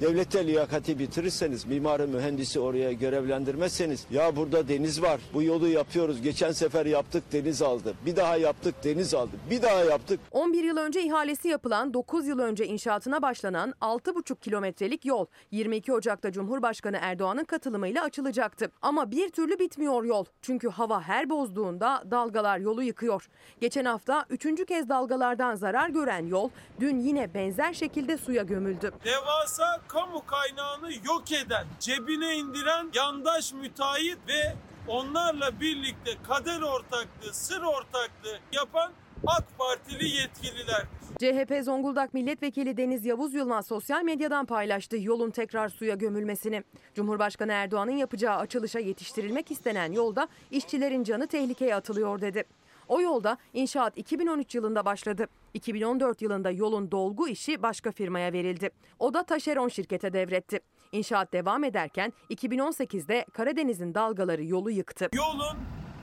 Devlette 0.02 0.48
liyakati 0.48 1.00
bitirirseniz, 1.00 1.66
mimarı 1.66 2.08
mühendisi 2.08 2.60
oraya 2.60 2.92
görevlendirmezseniz, 2.92 4.06
ya 4.12 4.36
burada 4.36 4.68
deniz 4.68 5.02
var, 5.02 5.20
bu 5.34 5.44
yolu 5.44 5.68
yapıyoruz, 5.68 6.22
geçen 6.22 6.52
sefer 6.52 6.86
yaptık 6.86 7.24
deniz 7.32 7.62
aldı, 7.62 7.94
bir 8.06 8.16
daha 8.16 8.38
yaptık 8.38 8.84
deniz 8.84 9.14
aldı, 9.14 9.32
bir 9.50 9.62
daha 9.62 9.84
yaptık. 9.84 10.20
11 10.32 10.64
yıl 10.64 10.78
önce 10.78 11.04
ihalesi 11.04 11.48
yapılan, 11.48 11.94
9 11.94 12.28
yıl 12.28 12.40
önce 12.40 12.66
inşaatına 12.66 13.22
başlanan 13.22 13.74
6,5 13.82 14.40
kilometrelik 14.40 15.06
yol 15.06 15.26
22 15.52 15.94
Ocak'ta 15.94 16.32
Cumhurbaşkanı 16.32 16.98
Erdoğan'ın 17.02 17.44
katılımıyla 17.44 18.04
açılacaktı. 18.04 18.72
Ama 18.82 19.12
bir 19.12 19.30
türlü 19.30 19.60
bitmiyor 19.60 20.04
yol. 20.04 20.26
Çünkü 20.42 20.70
hava 20.70 21.02
her 21.02 21.30
bozduğunda 21.30 22.04
dalgalar 22.12 22.58
yolu 22.60 22.84
yıkıyor. 22.84 23.28
Geçen 23.62 23.86
hafta 23.86 24.26
3. 24.30 24.66
kez 24.66 24.90
dalgalardan 24.90 25.56
zarar 25.56 25.90
gören 25.90 26.28
yol 26.28 26.50
dün 26.80 27.00
yine 27.00 27.34
benzer 27.34 27.74
şekilde 27.74 28.18
suya 28.18 28.44
gömüldü. 28.44 28.92
Devasa 29.06 29.82
kamu 29.90 30.26
kaynağını 30.26 30.92
yok 31.06 31.32
eden, 31.32 31.66
cebine 31.80 32.36
indiren 32.36 32.90
yandaş 32.94 33.54
müteahhit 33.54 34.18
ve 34.28 34.56
onlarla 34.88 35.60
birlikte 35.60 36.12
kader 36.28 36.62
ortaklığı, 36.62 37.34
sır 37.34 37.62
ortaklığı 37.62 38.40
yapan 38.52 38.92
AK 39.28 39.44
Partili 39.58 40.10
yetkililer. 40.10 40.86
CHP 41.20 41.66
Zonguldak 41.66 42.14
Milletvekili 42.14 42.78
Deniz 42.78 43.06
Yavuz 43.06 43.34
Yılmaz 43.34 43.68
sosyal 43.68 44.04
medyadan 44.04 44.46
paylaştı 44.46 44.98
yolun 45.00 45.32
tekrar 45.32 45.70
suya 45.70 45.96
gömülmesini. 45.96 46.64
Cumhurbaşkanı 46.96 47.52
Erdoğan'ın 47.52 47.98
yapacağı 47.98 48.38
açılışa 48.38 48.80
yetiştirilmek 48.80 49.52
istenen 49.52 49.92
yolda 49.92 50.28
işçilerin 50.52 51.04
canı 51.04 51.28
tehlikeye 51.28 51.76
atılıyor 51.76 52.22
dedi. 52.22 52.44
O 52.90 53.02
yolda 53.02 53.38
inşaat 53.54 53.98
2013 53.98 54.56
yılında 54.56 54.86
başladı. 54.86 55.28
2014 55.54 56.22
yılında 56.22 56.52
yolun 56.52 56.92
dolgu 56.92 57.28
işi 57.28 57.62
başka 57.64 57.92
firmaya 57.92 58.34
verildi. 58.34 58.70
O 59.00 59.14
da 59.14 59.24
taşeron 59.24 59.68
şirkete 59.68 60.14
devretti. 60.14 60.60
İnşaat 60.92 61.34
devam 61.34 61.64
ederken 61.64 62.14
2018'de 62.30 63.26
Karadeniz'in 63.34 63.94
dalgaları 63.94 64.44
yolu 64.44 64.72
yıktı. 64.72 65.10
Yolun 65.14 65.58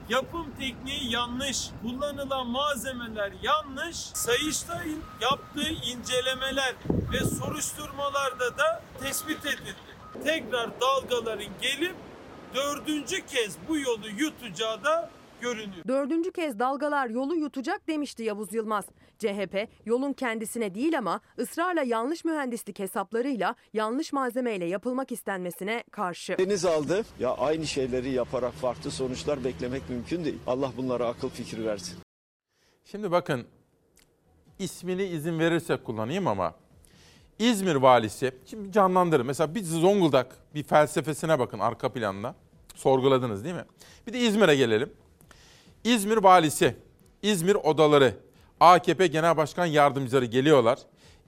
yapım 0.09 0.47
tekniği 0.59 1.11
yanlış, 1.11 1.69
kullanılan 1.81 2.47
malzemeler 2.47 3.33
yanlış, 3.41 3.97
Sayıştay'ın 3.97 5.03
yaptığı 5.21 5.69
incelemeler 5.69 6.75
ve 7.13 7.19
soruşturmalarda 7.19 8.57
da 8.57 8.81
tespit 9.01 9.45
edildi. 9.45 9.75
Tekrar 10.23 10.69
dalgaların 10.81 11.53
gelip 11.61 11.95
dördüncü 12.55 13.25
kez 13.25 13.57
bu 13.69 13.77
yolu 13.77 14.09
yutacağı 14.17 14.83
da 14.83 15.09
görünüyor. 15.41 15.87
Dördüncü 15.87 16.31
kez 16.31 16.59
dalgalar 16.59 17.09
yolu 17.09 17.35
yutacak 17.35 17.87
demişti 17.87 18.23
Yavuz 18.23 18.53
Yılmaz. 18.53 18.85
CHP 19.19 19.67
yolun 19.85 20.13
kendisine 20.13 20.75
değil 20.75 20.97
ama 20.97 21.21
ısrarla 21.39 21.83
yanlış 21.83 22.25
mühendislik 22.25 22.79
hesaplarıyla 22.79 23.55
yanlış 23.73 24.13
malzemeyle 24.13 24.65
yapılmak 24.65 25.11
istenmesine 25.11 25.83
karşı. 25.91 26.37
Deniz 26.37 26.65
aldı. 26.65 27.05
Ya 27.19 27.33
aynı 27.37 27.67
şeyleri 27.67 28.09
yaparak 28.09 28.53
farklı 28.53 28.91
sonuçlar 28.91 29.43
beklemek 29.43 29.89
mümkün 29.89 30.25
değil. 30.25 30.39
Allah 30.47 30.71
bunlara 30.77 31.07
akıl 31.07 31.29
fikir 31.29 31.65
versin. 31.65 31.97
Şimdi 32.85 33.11
bakın 33.11 33.47
ismini 34.59 35.03
izin 35.03 35.39
verirse 35.39 35.77
kullanayım 35.77 36.27
ama 36.27 36.55
İzmir 37.39 37.75
valisi, 37.75 38.31
şimdi 38.45 38.71
canlandırın. 38.71 39.25
Mesela 39.25 39.55
bir 39.55 39.63
Zonguldak 39.63 40.35
bir 40.55 40.63
felsefesine 40.63 41.39
bakın 41.39 41.59
arka 41.59 41.93
planına. 41.93 42.35
Sorguladınız 42.75 43.43
değil 43.43 43.55
mi? 43.55 43.65
Bir 44.07 44.13
de 44.13 44.19
İzmir'e 44.19 44.55
gelelim. 44.55 44.93
İzmir 45.87 46.17
valisi, 46.17 46.75
İzmir 47.21 47.55
odaları, 47.55 48.13
AKP 48.59 49.07
Genel 49.07 49.37
Başkan 49.37 49.65
Yardımcıları 49.65 50.25
geliyorlar. 50.25 50.79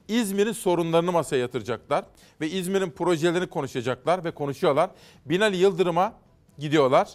İzmir'in 0.08 0.52
sorunlarını 0.52 1.12
masaya 1.12 1.36
yatıracaklar 1.36 2.04
ve 2.40 2.50
İzmir'in 2.50 2.90
projelerini 2.90 3.46
konuşacaklar 3.46 4.24
ve 4.24 4.30
konuşuyorlar. 4.30 4.90
Binali 5.26 5.56
Yıldırım'a 5.56 6.14
gidiyorlar. 6.58 7.08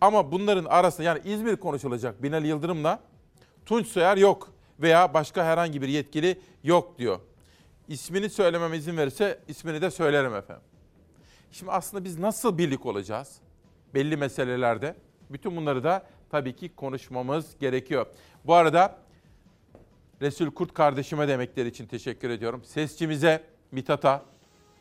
Ama 0.00 0.32
bunların 0.32 0.64
arasında 0.64 1.02
yani 1.02 1.20
İzmir 1.24 1.56
konuşulacak 1.56 2.22
Binali 2.22 2.46
Yıldırım'la 2.46 3.00
Tunç 3.66 3.86
Soyer 3.86 4.16
yok 4.16 4.52
veya 4.80 5.14
başka 5.14 5.44
herhangi 5.44 5.82
bir 5.82 5.88
yetkili 5.88 6.40
yok 6.64 6.98
diyor. 6.98 7.20
İsmini 7.88 8.30
söylememe 8.30 8.76
izin 8.76 8.96
verirse 8.96 9.40
ismini 9.48 9.82
de 9.82 9.90
söylerim 9.90 10.34
efendim. 10.34 10.64
Şimdi 11.52 11.72
aslında 11.72 12.04
biz 12.04 12.18
nasıl 12.18 12.58
birlik 12.58 12.86
olacağız? 12.86 13.36
Belli 13.94 14.16
meselelerde. 14.16 14.96
Bütün 15.30 15.56
bunları 15.56 15.84
da 15.84 16.06
tabii 16.36 16.56
ki 16.56 16.74
konuşmamız 16.76 17.58
gerekiyor. 17.58 18.06
Bu 18.44 18.54
arada 18.54 18.98
Resul 20.22 20.50
Kurt 20.50 20.74
kardeşime 20.74 21.28
de 21.28 21.34
emekleri 21.34 21.68
için 21.68 21.86
teşekkür 21.86 22.30
ediyorum. 22.30 22.64
Sesçimize, 22.64 23.44
Mithat'a, 23.72 24.22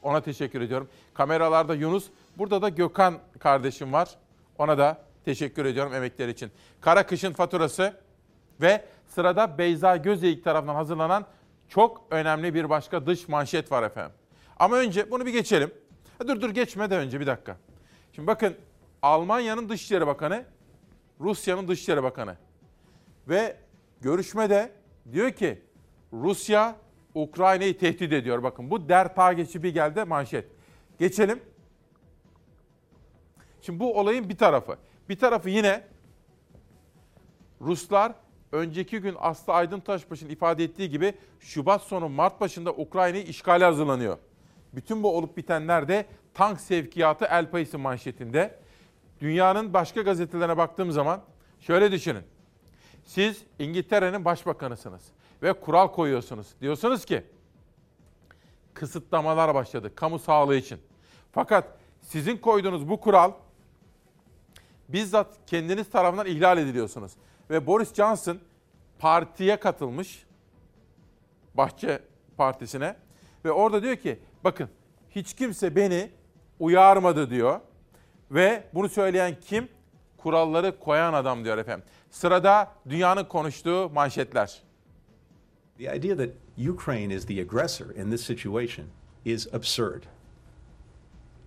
ona 0.04 0.22
teşekkür 0.22 0.62
ediyorum. 0.62 0.90
Kameralarda 1.14 1.76
Yunus, 1.76 2.06
burada 2.38 2.62
da 2.62 2.70
Gökhan 2.70 3.20
kardeşim 3.40 3.94
var. 3.94 4.10
Ona 4.58 4.78
da 4.78 5.02
teşekkür 5.26 5.66
ediyorum 5.66 5.94
emekleri 5.94 6.32
için. 6.32 6.52
Kara 6.82 7.06
Kışın 7.06 7.34
faturası 7.34 7.94
ve 8.62 8.86
sırada 9.08 9.58
Beyza 9.58 9.98
Gözeyik 9.98 10.44
tarafından 10.44 10.76
hazırlanan 10.76 11.26
çok 11.70 12.08
önemli 12.12 12.54
bir 12.54 12.70
başka 12.70 13.06
dış 13.06 13.28
manşet 13.28 13.72
var 13.72 13.84
efendim. 13.84 14.16
Ama 14.60 14.76
önce 14.76 15.12
bunu 15.12 15.26
bir 15.26 15.34
geçelim. 15.34 15.72
Dur 16.28 16.42
dur 16.42 16.50
geçme 16.50 16.90
de 16.90 16.98
önce 16.98 17.20
bir 17.20 17.28
dakika. 17.28 17.58
Şimdi 18.12 18.28
bakın 18.28 18.56
Almanya'nın 19.02 19.70
Dışişleri 19.70 20.08
Bakanı, 20.08 20.46
Rusya'nın 21.22 21.68
Dışişleri 21.68 22.04
Bakanı 22.04 22.38
ve 23.28 23.58
görüşmede 24.02 24.72
diyor 25.12 25.32
ki 25.32 25.62
Rusya 26.14 26.76
Ukrayna'yı 27.14 27.78
tehdit 27.78 28.14
ediyor. 28.14 28.44
Bakın 28.44 28.72
bu 28.72 28.90
der 28.90 29.16
ta 29.16 29.34
geçi 29.34 29.64
bir 29.64 29.74
geldi 29.74 30.04
manşet. 30.04 30.46
Geçelim. 31.00 31.40
Şimdi 33.62 33.80
bu 33.80 34.00
olayın 34.00 34.30
bir 34.30 34.38
tarafı. 34.38 34.78
Bir 35.10 35.20
tarafı 35.20 35.50
yine 35.50 35.84
Ruslar 37.62 38.14
önceki 38.52 39.00
gün 39.00 39.16
Aslı 39.20 39.54
Aydın 39.54 39.80
Taşbaş'ın 39.80 40.30
ifade 40.30 40.64
ettiği 40.64 40.90
gibi 40.90 41.14
Şubat 41.40 41.82
sonu 41.82 42.10
Mart 42.10 42.42
başında 42.42 42.72
Ukrayna'yı 42.72 43.24
işgale 43.24 43.66
hazırlanıyor. 43.66 44.18
Bütün 44.74 45.04
bu 45.04 45.18
olup 45.18 45.38
bitenler 45.38 45.88
de 45.88 46.06
tank 46.34 46.62
sevkiyatı 46.62 47.26
el 47.26 47.52
payısı 47.52 47.80
manşetinde. 47.80 48.60
Dünyanın 49.22 49.74
başka 49.74 50.02
gazetelerine 50.02 50.58
baktığım 50.58 50.92
zaman 50.92 51.22
şöyle 51.60 51.92
düşünün. 51.92 52.24
Siz 53.06 53.44
İngiltere'nin 53.60 54.26
başbakanısınız 54.26 55.02
ve 55.44 55.54
kural 55.54 55.88
koyuyorsunuz. 55.88 56.48
Diyorsunuz 56.62 57.06
ki 57.06 57.24
kısıtlamalar 58.74 59.56
başladı 59.56 59.96
kamu 59.96 60.20
sağlığı 60.20 60.56
için. 60.56 60.80
Fakat 61.32 61.78
sizin 62.02 62.38
koyduğunuz 62.38 62.90
bu 62.90 63.00
kural 63.00 63.32
bizzat 64.90 65.38
kendiniz 65.48 65.90
tarafından 65.90 66.26
ihlal 66.26 66.58
ediliyorsunuz. 66.58 67.12
Ve 67.50 67.68
Boris 67.68 67.94
Johnson 67.94 68.40
partiye 69.00 69.60
katılmış. 69.60 70.26
Bahçe 71.54 72.02
Partisi'ne. 72.38 72.96
Ve 73.46 73.52
orada 73.52 73.84
diyor 73.84 73.96
ki 73.96 74.20
bakın 74.44 74.70
hiç 75.10 75.34
kimse 75.34 75.76
beni 75.76 76.12
uyarmadı 76.60 77.30
diyor. 77.30 77.60
Ve 78.32 78.64
bunu 78.74 78.90
söyleyen 78.90 79.36
kim? 79.48 79.68
Kuralları 80.18 80.80
koyan 80.80 81.14
adam 81.14 81.46
diyor 81.46 81.58
efendim. 81.58 81.86
Sırada 82.12 82.72
dünyanın 82.90 83.24
konuştuğu 83.24 83.90
manşetler. 83.90 84.62
The 85.78 85.96
idea 85.98 86.18
that 86.18 86.30
Ukraine 86.58 87.14
is 87.14 87.26
the 87.26 87.42
aggressor 87.42 87.96
in 87.96 88.12
this 88.12 88.26
situation 88.26 88.86
is 89.26 89.54
absurd. 89.54 90.04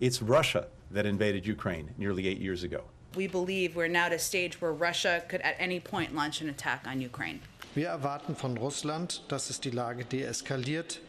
It's 0.01 0.23
Russia 0.23 0.69
that 0.95 1.07
invaded 1.07 1.47
Ukraine 1.47 1.89
nearly 1.99 2.29
eight 2.29 2.41
years 2.41 2.65
ago. 2.65 2.85
We 3.15 3.27
believe 3.27 3.75
we're 3.75 3.89
now 3.89 4.07
at 4.07 4.13
a 4.13 4.19
stage 4.19 4.61
where 4.61 4.73
Russia 4.73 5.23
could 5.29 5.41
at 5.43 5.55
any 5.59 5.81
point 5.81 6.15
launch 6.15 6.43
an 6.43 6.49
attack 6.49 6.87
on 6.87 7.01
Ukraine. 7.01 7.41
Wir 7.75 7.89
erwarten 7.89 8.35
von 8.35 8.57
Russland, 8.59 9.23
dass 9.29 9.51
es 9.51 9.61
die 9.61 9.71
Lage 9.71 10.05
deeskaliert. 10.05 11.01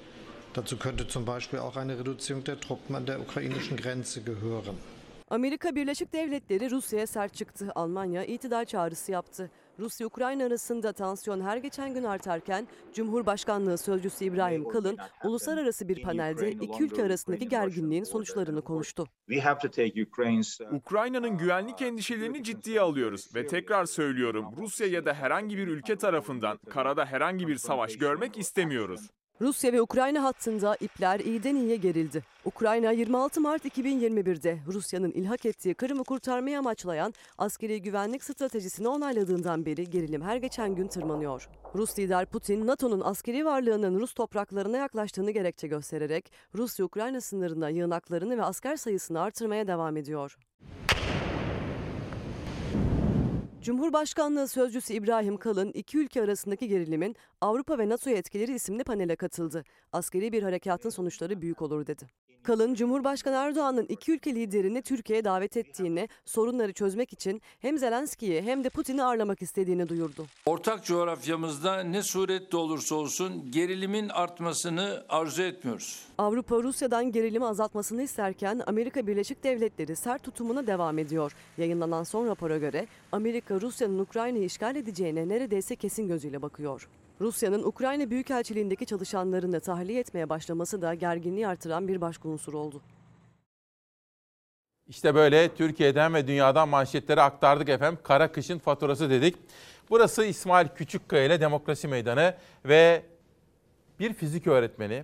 Dazu 0.54 0.78
könnte 0.78 1.08
zum 1.08 1.26
Beispiel 1.26 1.60
auch 1.60 1.78
eine 1.78 2.00
Reduzierung 2.00 2.44
der 2.44 2.60
Truppen 2.60 2.96
an 2.96 3.06
der 3.06 3.20
ukrainischen 3.20 3.78
Grenze 3.78 4.22
gehören. 4.22 4.78
Amerika 5.30 5.76
Birleşik 5.76 6.14
Devletleri 6.14 6.72
Rusya'ya 6.72 7.08
sert 7.08 7.34
çıktı. 7.34 7.72
Almanya 7.76 8.26
itidal 8.26 8.66
çağrısı 8.66 9.12
yaptı. 9.12 9.52
Rusya-Ukrayna 9.80 10.46
arasında 10.46 10.94
tansiyon 10.94 11.42
her 11.42 11.58
geçen 11.58 11.94
gün 11.94 12.04
artarken 12.04 12.68
Cumhurbaşkanlığı 12.94 13.78
Sözcüsü 13.78 14.26
İbrahim 14.26 14.70
Kalın 14.70 14.98
uluslararası 15.24 15.88
bir 15.88 16.02
panelde 16.02 16.52
iki 16.52 16.84
ülke 16.84 17.04
arasındaki 17.04 17.50
gerginliğin 17.50 18.04
sonuçlarını 18.04 18.62
konuştu. 18.62 19.08
Ukrayna'nın 20.72 21.38
güvenlik 21.38 21.82
endişelerini 21.82 22.44
ciddiye 22.44 22.82
alıyoruz 22.82 23.36
ve 23.36 23.48
tekrar 23.48 23.86
söylüyorum 23.86 24.46
Rusya 24.58 24.88
ya 24.88 25.06
da 25.06 25.14
herhangi 25.14 25.58
bir 25.58 25.68
ülke 25.68 25.96
tarafından 25.96 26.60
karada 26.70 27.06
herhangi 27.06 27.48
bir 27.48 27.56
savaş 27.56 27.98
görmek 27.98 28.38
istemiyoruz. 28.38 29.10
Rusya 29.42 29.74
ve 29.74 29.82
Ukrayna 29.82 30.24
hattında 30.24 30.76
ipler 30.76 31.20
iyiden 31.20 31.56
iyiye 31.56 31.76
gerildi. 31.76 32.24
Ukrayna 32.46 32.92
26 32.92 33.42
Mart 33.42 33.66
2021'de 33.66 34.60
Rusya'nın 34.68 35.12
ilhak 35.12 35.46
ettiği 35.46 35.74
Kırım'ı 35.74 36.04
kurtarmayı 36.04 36.60
amaçlayan 36.60 37.14
askeri 37.38 37.82
güvenlik 37.82 38.24
stratejisini 38.24 38.88
onayladığından 38.88 39.66
beri 39.66 39.90
gerilim 39.90 40.22
her 40.22 40.38
geçen 40.38 40.76
gün 40.76 40.88
tırmanıyor. 40.88 41.50
Rus 41.76 42.00
lider 42.00 42.26
Putin, 42.26 42.68
NATO'nun 42.68 43.02
askeri 43.02 43.46
varlığının 43.46 44.00
Rus 44.00 44.14
topraklarına 44.14 44.78
yaklaştığını 44.78 45.32
gerekçe 45.32 45.68
göstererek 45.68 46.32
Rusya-Ukrayna 46.56 47.22
sınırında 47.22 47.70
yığınaklarını 47.70 48.38
ve 48.38 48.44
asker 48.44 48.76
sayısını 48.76 49.22
artırmaya 49.22 49.68
devam 49.68 49.98
ediyor. 49.98 50.38
Cumhurbaşkanlığı 53.62 54.48
Sözcüsü 54.48 54.94
İbrahim 54.94 55.38
Kalın, 55.38 55.72
iki 55.72 55.98
ülke 55.98 56.22
arasındaki 56.22 56.68
gerilimin 56.68 57.16
Avrupa 57.42 57.78
ve 57.78 57.90
NATO 57.90 58.10
etkileri 58.10 58.54
isimli 58.54 58.84
panele 58.84 59.16
katıldı. 59.16 59.64
Askeri 59.92 60.32
bir 60.32 60.44
harekatın 60.44 60.90
sonuçları 60.90 61.42
büyük 61.42 61.62
olur 61.62 61.88
dedi. 61.88 62.08
Kalın, 62.44 62.74
Cumhurbaşkanı 62.74 63.36
Erdoğan'ın 63.36 63.86
iki 63.86 64.12
ülke 64.12 64.36
liderini 64.36 64.82
Türkiye'ye 64.82 65.24
davet 65.24 65.58
ettiğini, 65.58 66.10
sorunları 66.26 66.74
çözmek 66.74 67.14
için 67.14 67.42
hem 67.60 67.78
Zelenski'yi 67.78 68.42
hem 68.42 68.64
de 68.64 68.70
Putin'i 68.70 69.04
ağırlamak 69.04 69.42
istediğini 69.42 69.90
duyurdu. 69.90 70.26
Ortak 70.46 70.86
coğrafyamızda 70.86 71.84
ne 71.84 72.04
surette 72.04 72.58
olursa 72.58 72.96
olsun 72.96 73.52
gerilimin 73.52 74.10
artmasını 74.10 75.06
arzu 75.10 75.42
etmiyoruz. 75.42 76.06
Avrupa 76.18 76.64
Rusya'dan 76.64 77.12
gerilimi 77.12 77.46
azaltmasını 77.46 78.02
isterken 78.02 78.62
Amerika 78.68 79.08
Birleşik 79.08 79.44
Devletleri 79.44 79.96
sert 79.96 80.24
tutumuna 80.24 80.68
devam 80.68 80.98
ediyor. 81.00 81.32
Yayınlanan 81.58 82.04
son 82.04 82.28
rapora 82.28 82.58
göre 82.58 82.88
Amerika 83.12 83.62
Rusya'nın 83.62 84.00
Ukrayna'yı 84.00 84.46
işgal 84.46 84.76
edeceğine 84.76 85.28
neredeyse 85.28 85.76
kesin 85.76 86.08
gözüyle 86.08 86.42
bakıyor. 86.42 86.88
Rusya'nın 87.22 87.64
Ukrayna 87.64 88.10
Büyükelçiliğindeki 88.10 88.86
çalışanlarını 88.86 89.60
tahliye 89.60 90.00
etmeye 90.00 90.30
başlaması 90.30 90.82
da 90.82 90.94
gerginliği 90.94 91.48
artıran 91.48 91.88
bir 91.88 92.02
başka 92.02 92.30
unsur 92.30 92.54
oldu. 92.54 92.82
İşte 94.88 95.16
böyle 95.16 95.56
Türkiye'den 95.56 96.14
ve 96.14 96.28
dünyadan 96.28 96.70
manşetleri 96.70 97.22
aktardık 97.22 97.70
efendim. 97.70 98.00
Kara 98.04 98.32
kışın 98.32 98.60
faturası 98.60 99.10
dedik. 99.10 99.36
Burası 99.90 100.26
İsmail 100.26 100.68
Küçükkaya 100.68 101.26
ile 101.26 101.42
Demokrasi 101.42 101.88
Meydanı 101.88 102.36
ve 102.66 103.04
bir 104.00 104.14
fizik 104.14 104.48
öğretmeni, 104.48 105.04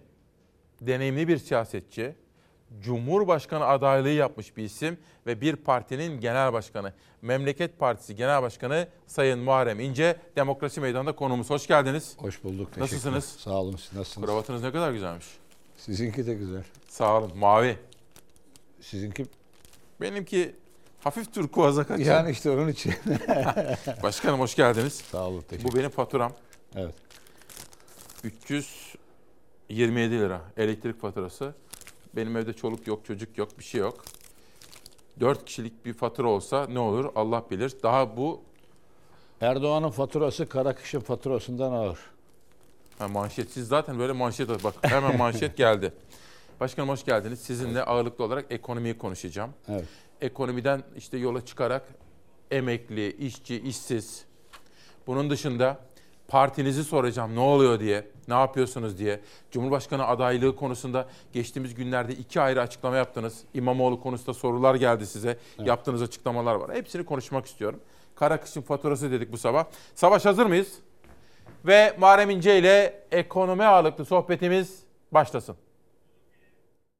deneyimli 0.81 1.27
bir 1.27 1.37
siyasetçi, 1.37 2.15
Cumhurbaşkanı 2.81 3.65
adaylığı 3.65 4.09
yapmış 4.09 4.57
bir 4.57 4.63
isim 4.63 4.97
ve 5.27 5.41
bir 5.41 5.55
partinin 5.55 6.19
genel 6.19 6.53
başkanı. 6.53 6.93
Memleket 7.21 7.79
Partisi 7.79 8.15
Genel 8.15 8.41
Başkanı 8.41 8.87
Sayın 9.07 9.39
Muharrem 9.39 9.79
İnce 9.79 10.17
Demokrasi 10.35 10.81
Meydanı'nda 10.81 11.15
konuğumuz. 11.15 11.49
Hoş 11.49 11.67
geldiniz. 11.67 12.13
Hoş 12.17 12.43
bulduk. 12.43 12.77
Nasılsınız? 12.77 13.25
Sağ 13.25 13.51
olun. 13.51 13.75
Siz 13.75 13.93
nasılsınız? 13.93 14.27
Kravatınız 14.27 14.63
ne 14.63 14.71
kadar 14.71 14.91
güzelmiş. 14.91 15.25
Sizinki 15.77 16.25
de 16.25 16.33
güzel. 16.33 16.63
Sağ 16.89 17.17
olun. 17.17 17.37
Mavi. 17.37 17.77
Sizinki? 18.81 19.25
Benimki 20.01 20.55
hafif 21.03 21.33
turkuaza 21.33 21.87
kaçıyor. 21.87 22.15
Yani 22.15 22.31
işte 22.31 22.49
onun 22.49 22.67
için. 22.67 22.93
Başkanım 24.03 24.39
hoş 24.39 24.55
geldiniz. 24.55 24.93
Sağ 24.93 25.27
olun. 25.27 25.43
Teşekkür 25.49 25.71
Bu 25.71 25.77
benim 25.77 25.89
faturam. 25.89 26.31
Evet. 26.75 26.95
327 28.23 30.19
lira 30.19 30.41
elektrik 30.57 31.01
faturası. 31.01 31.53
Benim 32.15 32.37
evde 32.37 32.53
çoluk 32.53 32.87
yok, 32.87 33.05
çocuk 33.05 33.37
yok, 33.37 33.59
bir 33.59 33.63
şey 33.63 33.81
yok. 33.81 34.05
4 35.19 35.45
kişilik 35.45 35.85
bir 35.85 35.93
fatura 35.93 36.27
olsa 36.27 36.67
ne 36.67 36.79
olur 36.79 37.11
Allah 37.15 37.43
bilir. 37.51 37.73
Daha 37.83 38.17
bu... 38.17 38.41
Erdoğan'ın 39.41 39.89
faturası 39.89 40.49
Karakış'ın 40.49 40.99
faturasından 40.99 41.71
ağır. 41.71 41.99
Ha, 42.99 43.07
manşet. 43.07 43.51
Siz 43.51 43.67
zaten 43.67 43.99
böyle 43.99 44.13
manşet 44.13 44.63
bak 44.63 44.73
hemen 44.81 45.17
manşet 45.17 45.57
geldi. 45.57 45.93
Başkanım 46.59 46.89
hoş 46.89 47.05
geldiniz. 47.05 47.39
Sizinle 47.39 47.83
ağırlıklı 47.83 48.23
olarak 48.23 48.45
ekonomiyi 48.49 48.97
konuşacağım. 48.97 49.51
Evet. 49.67 49.85
Ekonomiden 50.21 50.83
işte 50.97 51.17
yola 51.17 51.45
çıkarak 51.45 51.83
emekli, 52.51 53.11
işçi, 53.17 53.61
işsiz. 53.61 54.25
Bunun 55.07 55.29
dışında 55.29 55.79
Partinizi 56.27 56.83
soracağım 56.83 57.35
ne 57.35 57.39
oluyor 57.39 57.79
diye, 57.79 58.07
ne 58.27 58.33
yapıyorsunuz 58.33 58.97
diye. 58.97 59.19
Cumhurbaşkanı 59.51 60.07
adaylığı 60.07 60.55
konusunda 60.55 61.07
geçtiğimiz 61.33 61.75
günlerde 61.75 62.13
iki 62.13 62.41
ayrı 62.41 62.61
açıklama 62.61 62.97
yaptınız. 62.97 63.43
İmamoğlu 63.53 64.01
konusunda 64.01 64.33
sorular 64.33 64.75
geldi 64.75 65.05
size. 65.05 65.37
Evet. 65.57 65.67
Yaptığınız 65.67 66.01
açıklamalar 66.01 66.55
var. 66.55 66.75
Hepsini 66.75 67.05
konuşmak 67.05 67.45
istiyorum. 67.45 67.79
Kara 68.15 68.41
kışın 68.41 68.61
faturası 68.61 69.11
dedik 69.11 69.31
bu 69.31 69.37
sabah. 69.37 69.65
Savaş 69.95 70.25
hazır 70.25 70.45
mıyız? 70.45 70.73
Ve 71.65 71.95
Muharrem 71.99 72.29
İnce 72.29 72.59
ile 72.59 73.03
ekonomi 73.11 73.63
ağırlıklı 73.63 74.05
sohbetimiz 74.05 74.79
başlasın. 75.11 75.55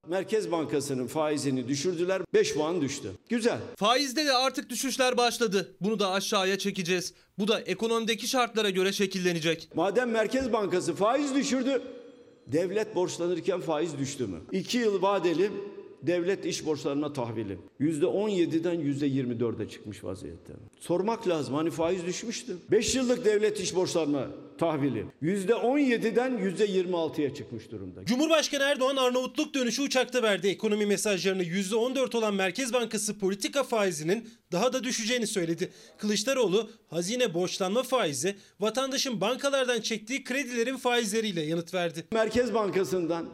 Merkez 0.10 0.52
Bankası'nın 0.52 1.08
faizini 1.08 1.68
düşürdüler. 1.68 2.22
5 2.34 2.54
puan 2.54 2.82
düştü. 2.82 3.12
Güzel. 3.30 3.60
Faizde 3.76 4.26
de 4.26 4.34
artık 4.34 4.70
düşüşler 4.70 5.18
başladı. 5.18 5.76
Bunu 5.82 6.00
da 6.00 6.12
aşağıya 6.12 6.58
çekeceğiz. 6.58 7.14
Bu 7.40 7.48
da 7.48 7.60
ekonomideki 7.60 8.28
şartlara 8.28 8.70
göre 8.70 8.94
şekillenecek. 8.94 9.70
Madem 9.76 10.10
Merkez 10.12 10.54
Bankası 10.54 10.96
faiz 10.96 11.36
düşürdü, 11.36 11.82
devlet 12.48 12.96
borçlanırken 12.96 13.62
faiz 13.62 13.98
düştü 13.98 14.28
mü? 14.28 14.38
2 14.52 14.78
yıl 14.78 15.02
vadeli 15.02 15.52
devlet 16.08 16.46
iş 16.46 16.66
borçlarına 16.66 17.14
tahvili. 17.14 17.58
%17'den 17.80 18.76
%24'e 18.76 19.70
çıkmış 19.70 20.04
vaziyette. 20.04 20.54
Sormak 20.80 21.28
lazım 21.28 21.56
hani 21.56 21.72
faiz 21.72 22.06
düşmüştü. 22.06 22.58
5 22.72 22.96
yıllık 22.96 23.26
devlet 23.26 23.60
iş 23.60 23.76
borçlarına 23.76 24.28
tahvili. 24.58 25.06
%17'den 25.24 26.38
%26'ya 26.38 27.34
çıkmış 27.34 27.72
durumda. 27.72 28.06
Cumhurbaşkanı 28.06 28.64
Erdoğan 28.64 28.96
Arnavutluk 28.96 29.54
dönüşü 29.54 29.82
uçakta 29.82 30.24
verdi. 30.24 30.48
Ekonomi 30.48 30.86
mesajlarını 30.86 31.44
%14 31.44 32.18
olan 32.18 32.34
Merkez 32.34 32.74
Bankası 32.74 33.20
politika 33.20 33.64
faizinin 33.64 34.30
daha 34.52 34.74
da 34.74 34.84
düşeceğini 34.84 35.28
söyledi. 35.28 35.72
Kılıçdaroğlu 35.98 36.70
hazine 36.88 37.34
borçlanma 37.34 37.84
faizi 37.84 38.36
vatandaşın 38.60 39.22
bankalardan 39.22 39.82
çektiği 39.82 40.24
kredilerin 40.24 40.78
faizleriyle 40.78 41.42
yanıt 41.42 41.74
verdi. 41.74 42.04
Merkez 42.12 42.54
Bankası'ndan 42.54 43.30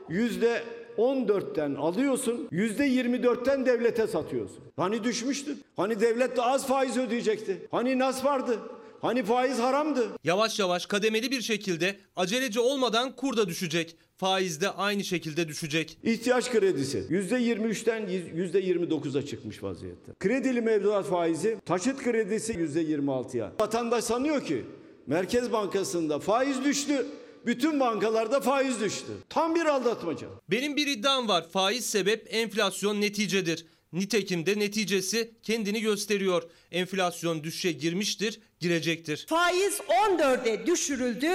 14'ten 0.97 1.75
alıyorsun, 1.75 2.47
yüzde 2.51 2.87
24'ten 2.87 3.65
devlete 3.65 4.07
satıyorsun. 4.07 4.59
Hani 4.75 5.03
düşmüştü? 5.03 5.55
Hani 5.75 5.99
devlet 5.99 6.37
de 6.37 6.41
az 6.41 6.67
faiz 6.67 6.97
ödeyecekti? 6.97 7.67
Hani 7.71 7.99
nas 7.99 8.25
vardı? 8.25 8.59
Hani 9.01 9.23
faiz 9.23 9.59
haramdı? 9.59 10.07
Yavaş 10.23 10.59
yavaş 10.59 10.85
kademeli 10.85 11.31
bir 11.31 11.41
şekilde 11.41 11.95
aceleci 12.15 12.59
olmadan 12.59 13.15
kur 13.15 13.37
da 13.37 13.47
düşecek. 13.47 13.95
Faiz 14.17 14.61
de 14.61 14.69
aynı 14.69 15.03
şekilde 15.03 15.47
düşecek. 15.47 15.97
İhtiyaç 16.03 16.51
kredisi 16.51 17.03
yüzde 17.09 17.35
23'ten 17.35 18.07
yüzde 18.35 18.61
29'a 18.61 19.25
çıkmış 19.25 19.63
vaziyette. 19.63 20.11
Kredili 20.19 20.61
mevduat 20.61 21.05
faizi, 21.05 21.57
taşıt 21.65 22.03
kredisi 22.03 22.53
yüzde 22.59 22.83
26'ya. 22.83 23.51
Vatandaş 23.61 24.03
sanıyor 24.03 24.45
ki 24.45 24.65
Merkez 25.07 25.51
Bankası'nda 25.51 26.19
faiz 26.19 26.65
düştü, 26.65 27.05
bütün 27.45 27.79
bankalarda 27.79 28.39
faiz 28.41 28.81
düştü. 28.81 29.11
Tam 29.29 29.55
bir 29.55 29.65
aldatmaca. 29.65 30.27
Benim 30.49 30.75
bir 30.75 30.87
iddiam 30.87 31.27
var. 31.27 31.49
Faiz 31.49 31.85
sebep, 31.85 32.27
enflasyon 32.33 33.01
neticedir. 33.01 33.65
Nitekim 33.93 34.45
de 34.45 34.59
neticesi 34.59 35.31
kendini 35.43 35.81
gösteriyor. 35.81 36.43
Enflasyon 36.71 37.43
düşüşe 37.43 37.71
girmiştir, 37.71 38.39
girecektir. 38.59 39.25
Faiz 39.29 39.79
14'e 39.79 40.65
düşürüldü 40.65 41.31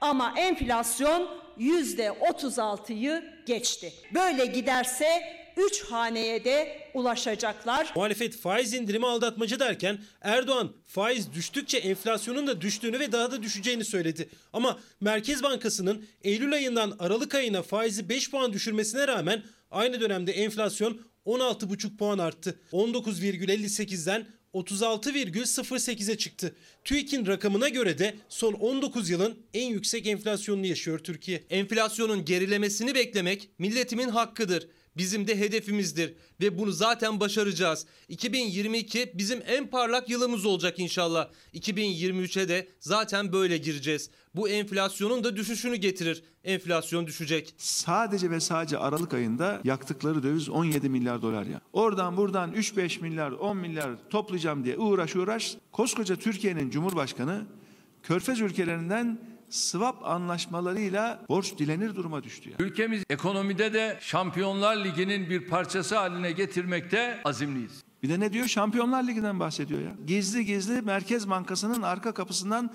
ama 0.00 0.34
enflasyon 0.36 1.28
%36'yı 1.58 3.24
geçti. 3.46 3.92
Böyle 4.14 4.46
giderse 4.46 5.08
3 5.58 5.84
haneye 5.84 6.44
de 6.44 6.90
ulaşacaklar. 6.94 7.92
Muhalefet 7.96 8.36
faiz 8.36 8.74
indirimi 8.74 9.06
aldatmacı 9.06 9.60
derken 9.60 9.98
Erdoğan 10.20 10.72
faiz 10.86 11.32
düştükçe 11.32 11.78
enflasyonun 11.78 12.46
da 12.46 12.60
düştüğünü 12.60 13.00
ve 13.00 13.12
daha 13.12 13.32
da 13.32 13.42
düşeceğini 13.42 13.84
söyledi. 13.84 14.28
Ama 14.52 14.78
Merkez 15.00 15.42
Bankası'nın 15.42 16.06
Eylül 16.22 16.52
ayından 16.52 16.96
Aralık 16.98 17.34
ayına 17.34 17.62
faizi 17.62 18.08
5 18.08 18.30
puan 18.30 18.52
düşürmesine 18.52 19.08
rağmen 19.08 19.42
aynı 19.70 20.00
dönemde 20.00 20.32
enflasyon 20.32 21.00
16,5 21.26 21.96
puan 21.96 22.18
arttı. 22.18 22.60
19,58'den 22.72 24.26
36,08'e 24.54 26.18
çıktı. 26.18 26.54
TÜİK'in 26.84 27.26
rakamına 27.26 27.68
göre 27.68 27.98
de 27.98 28.16
son 28.28 28.52
19 28.52 29.10
yılın 29.10 29.38
en 29.54 29.66
yüksek 29.66 30.06
enflasyonunu 30.06 30.66
yaşıyor 30.66 30.98
Türkiye. 30.98 31.44
Enflasyonun 31.50 32.24
gerilemesini 32.24 32.94
beklemek 32.94 33.50
milletimin 33.58 34.08
hakkıdır. 34.08 34.68
Bizim 34.98 35.26
de 35.26 35.38
hedefimizdir 35.38 36.14
ve 36.40 36.58
bunu 36.58 36.72
zaten 36.72 37.20
başaracağız. 37.20 37.86
2022 38.08 39.12
bizim 39.14 39.42
en 39.46 39.66
parlak 39.66 40.10
yılımız 40.10 40.46
olacak 40.46 40.78
inşallah. 40.78 41.28
2023'e 41.54 42.48
de 42.48 42.68
zaten 42.80 43.32
böyle 43.32 43.58
gireceğiz. 43.58 44.10
Bu 44.34 44.48
enflasyonun 44.48 45.24
da 45.24 45.36
düşüşünü 45.36 45.76
getirir. 45.76 46.22
Enflasyon 46.44 47.06
düşecek. 47.06 47.54
Sadece 47.58 48.30
ve 48.30 48.40
sadece 48.40 48.78
Aralık 48.78 49.14
ayında 49.14 49.60
yaktıkları 49.64 50.22
döviz 50.22 50.48
17 50.48 50.88
milyar 50.88 51.22
dolar 51.22 51.46
ya. 51.46 51.60
Oradan 51.72 52.16
buradan 52.16 52.52
3-5 52.52 53.00
milyar 53.00 53.30
10 53.30 53.56
milyar 53.56 53.90
toplayacağım 54.10 54.64
diye 54.64 54.78
uğraş 54.78 55.16
uğraş. 55.16 55.56
Koskoca 55.72 56.16
Türkiye'nin 56.16 56.70
Cumhurbaşkanı 56.70 57.46
Körfez 58.02 58.40
ülkelerinden 58.40 59.18
swap 59.50 60.04
anlaşmalarıyla 60.04 61.22
borç 61.28 61.58
dilenir 61.58 61.94
duruma 61.94 62.22
düştü. 62.22 62.50
Ya. 62.50 62.56
Ülkemiz 62.58 63.02
ekonomide 63.10 63.72
de 63.72 63.98
Şampiyonlar 64.00 64.84
Ligi'nin 64.84 65.30
bir 65.30 65.48
parçası 65.48 65.96
haline 65.96 66.32
getirmekte 66.32 67.20
azimliyiz. 67.24 67.84
Bir 68.02 68.08
de 68.08 68.20
ne 68.20 68.32
diyor? 68.32 68.46
Şampiyonlar 68.46 69.02
Ligi'den 69.02 69.40
bahsediyor 69.40 69.80
ya. 69.80 69.92
Gizli 70.06 70.44
gizli 70.44 70.82
Merkez 70.82 71.30
Bankası'nın 71.30 71.82
arka 71.82 72.14
kapısından 72.14 72.70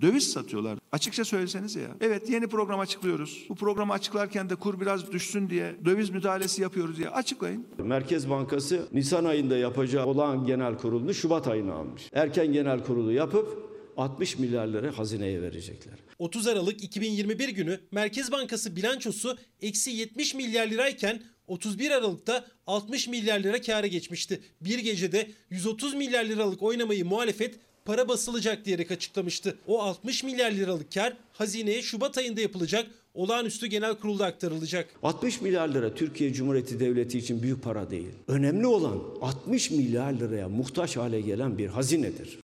döviz 0.00 0.32
satıyorlar. 0.32 0.78
Açıkça 0.92 1.24
söyleseniz 1.24 1.76
ya. 1.76 1.88
Evet 2.00 2.30
yeni 2.30 2.46
program 2.46 2.80
açıklıyoruz. 2.80 3.46
Bu 3.48 3.54
programı 3.54 3.92
açıklarken 3.92 4.50
de 4.50 4.54
kur 4.54 4.80
biraz 4.80 5.12
düşsün 5.12 5.50
diye 5.50 5.76
döviz 5.84 6.10
müdahalesi 6.10 6.62
yapıyoruz 6.62 6.96
diye 6.98 7.08
açıklayın. 7.08 7.66
Merkez 7.78 8.30
Bankası 8.30 8.88
Nisan 8.92 9.24
ayında 9.24 9.56
yapacağı 9.56 10.06
olan 10.06 10.46
genel 10.46 10.78
kurulunu 10.78 11.14
Şubat 11.14 11.48
ayına 11.48 11.72
almış. 11.72 12.10
Erken 12.12 12.52
genel 12.52 12.84
kurulu 12.84 13.12
yapıp 13.12 13.69
60 14.00 14.38
milyar 14.38 14.66
lira 14.68 14.98
hazineye 14.98 15.42
verecekler. 15.42 15.94
30 16.18 16.46
Aralık 16.46 16.84
2021 16.84 17.48
günü 17.48 17.80
Merkez 17.90 18.32
Bankası 18.32 18.76
bilançosu 18.76 19.38
eksi 19.62 19.90
70 19.90 20.34
milyar 20.34 20.66
lirayken 20.66 21.22
31 21.46 21.90
Aralık'ta 21.90 22.44
60 22.66 23.08
milyar 23.08 23.40
lira 23.40 23.60
kâra 23.60 23.86
geçmişti. 23.86 24.40
Bir 24.60 24.78
gecede 24.78 25.30
130 25.50 25.94
milyar 25.94 26.24
liralık 26.24 26.62
oynamayı 26.62 27.04
muhalefet 27.04 27.54
para 27.84 28.08
basılacak 28.08 28.64
diyerek 28.64 28.90
açıklamıştı. 28.90 29.58
O 29.66 29.82
60 29.82 30.24
milyar 30.24 30.50
liralık 30.50 30.92
kar 30.92 31.16
hazineye 31.32 31.82
Şubat 31.82 32.18
ayında 32.18 32.40
yapılacak 32.40 32.86
olağanüstü 33.14 33.66
genel 33.66 33.94
kurulda 33.94 34.26
aktarılacak. 34.26 34.88
60 35.02 35.40
milyar 35.40 35.68
lira 35.68 35.94
Türkiye 35.94 36.32
Cumhuriyeti 36.32 36.80
Devleti 36.80 37.18
için 37.18 37.42
büyük 37.42 37.62
para 37.62 37.90
değil. 37.90 38.10
Önemli 38.28 38.66
olan 38.66 39.00
60 39.20 39.70
milyar 39.70 40.12
liraya 40.12 40.48
muhtaç 40.48 40.96
hale 40.96 41.20
gelen 41.20 41.58
bir 41.58 41.66
hazinedir. 41.66 42.38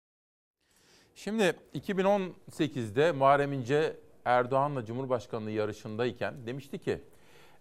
Şimdi 1.15 1.57
2018'de 1.75 3.13
Muharrem 3.13 3.53
İnce 3.53 3.97
Erdoğan'la 4.25 4.85
Cumhurbaşkanlığı 4.85 5.51
yarışındayken 5.51 6.35
demişti 6.47 6.79
ki 6.79 7.01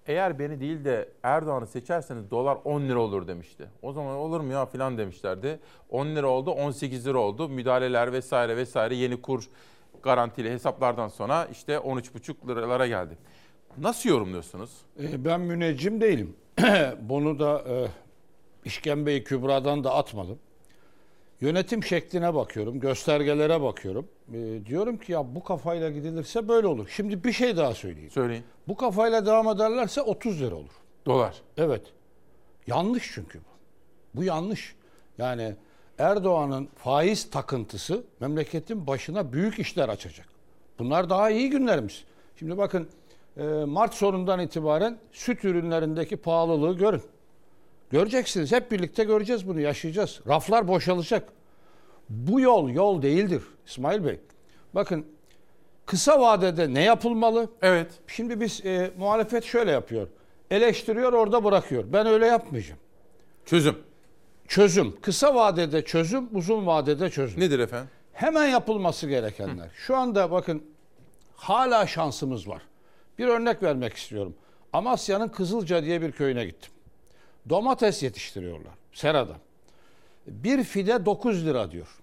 eğer 0.08 0.40
beni 0.40 0.60
değil 0.60 0.86
de 0.86 1.10
Erdoğan'ı 1.24 1.68
seçerseniz 1.68 2.32
dolar 2.32 2.58
10 2.64 2.82
lira 2.82 3.00
olur 3.00 3.28
demişti. 3.28 3.70
O 3.82 3.92
zaman 3.94 4.16
olur 4.16 4.40
mu 4.40 4.52
ya 4.52 4.66
filan 4.66 4.98
demişlerdi. 4.98 5.60
10 5.90 6.08
lira 6.08 6.28
oldu 6.28 6.52
18 6.52 7.08
lira 7.08 7.18
oldu. 7.18 7.50
Müdahaleler 7.50 8.14
vesaire 8.14 8.58
vesaire 8.58 8.96
yeni 8.96 9.22
kur 9.22 9.50
garantili 10.04 10.52
hesaplardan 10.52 11.08
sonra 11.08 11.46
işte 11.52 11.74
13,5 11.76 12.48
liralara 12.48 12.88
geldi. 12.88 13.18
Nasıl 13.78 14.10
yorumluyorsunuz? 14.10 14.72
E, 15.00 15.26
Ben 15.26 15.42
müneccim 15.42 16.02
değilim. 16.02 16.36
Bunu 17.02 17.40
da 17.40 17.64
e, 17.68 17.88
işkembeyi 18.66 19.24
kübradan 19.24 19.84
da 19.84 19.94
atmadım. 19.96 20.40
Yönetim 21.44 21.84
şekline 21.84 22.34
bakıyorum, 22.34 22.80
göstergelere 22.80 23.62
bakıyorum. 23.62 24.08
E, 24.34 24.66
diyorum 24.66 24.98
ki 24.98 25.12
ya 25.12 25.36
bu 25.36 25.44
kafayla 25.44 25.90
gidilirse 25.90 26.48
böyle 26.48 26.68
olur. 26.68 26.88
Şimdi 26.96 27.24
bir 27.24 27.32
şey 27.32 27.58
daha 27.58 27.74
söyleyeyim. 27.74 28.12
Söyleyin. 28.12 28.44
Bu 28.68 28.78
kafayla 28.78 29.26
devam 29.26 29.48
ederlerse 29.48 30.02
30 30.02 30.42
lira 30.42 30.56
olur. 30.56 30.72
Dolar. 31.06 31.36
Evet. 31.58 31.82
Yanlış 32.68 33.12
çünkü 33.14 33.40
bu. 33.40 34.20
Bu 34.20 34.24
yanlış. 34.24 34.76
Yani 35.18 35.56
Erdoğan'ın 35.98 36.70
faiz 36.76 37.30
takıntısı 37.30 38.04
memleketin 38.20 38.88
başına 38.88 39.34
büyük 39.34 39.60
işler 39.60 39.90
açacak. 39.90 40.28
Bunlar 40.80 41.10
daha 41.10 41.30
iyi 41.30 41.50
günlerimiz. 41.50 42.04
Şimdi 42.40 42.58
bakın 42.58 42.90
e, 43.38 43.44
Mart 43.44 43.94
sonundan 43.94 44.40
itibaren 44.40 44.98
süt 45.12 45.46
ürünlerindeki 45.46 46.18
pahalılığı 46.18 46.78
görün. 46.78 47.02
Göreceksiniz. 47.94 48.52
Hep 48.52 48.72
birlikte 48.72 49.04
göreceğiz 49.04 49.48
bunu, 49.48 49.60
yaşayacağız. 49.60 50.22
Raflar 50.28 50.68
boşalacak. 50.68 51.30
Bu 52.10 52.40
yol 52.40 52.70
yol 52.70 53.02
değildir 53.02 53.44
İsmail 53.66 54.06
Bey. 54.06 54.20
Bakın 54.76 55.06
kısa 55.86 56.20
vadede 56.20 56.74
ne 56.74 56.84
yapılmalı? 56.84 57.50
Evet. 57.62 57.92
Şimdi 58.08 58.42
biz 58.42 58.66
e, 58.66 58.92
muhalefet 58.98 59.44
şöyle 59.44 59.72
yapıyor. 59.72 60.08
Eleştiriyor 60.52 61.14
orada 61.14 61.44
bırakıyor. 61.44 61.84
Ben 61.88 62.08
öyle 62.08 62.26
yapmayacağım. 62.26 62.80
Çözüm. 63.46 63.78
Çözüm. 64.48 65.02
Kısa 65.02 65.36
vadede 65.36 65.86
çözüm, 65.86 66.30
uzun 66.34 66.66
vadede 66.66 67.10
çözüm. 67.10 67.40
Nedir 67.40 67.60
efendim? 67.60 67.90
Hemen 68.14 68.48
yapılması 68.48 69.08
gerekenler. 69.08 69.70
Şu 69.76 69.96
anda 69.96 70.32
bakın 70.32 70.64
hala 71.36 71.88
şansımız 71.88 72.48
var. 72.48 72.62
Bir 73.18 73.28
örnek 73.28 73.64
vermek 73.64 73.94
istiyorum. 73.94 74.36
Amasya'nın 74.74 75.28
Kızılca 75.28 75.84
diye 75.84 76.02
bir 76.02 76.12
köyüne 76.12 76.46
gittim. 76.46 76.74
Domates 77.50 78.04
yetiştiriyorlar 78.04 78.74
serada. 78.94 79.36
Bir 80.28 80.64
fide 80.64 81.06
9 81.06 81.46
lira 81.46 81.72
diyor. 81.72 81.98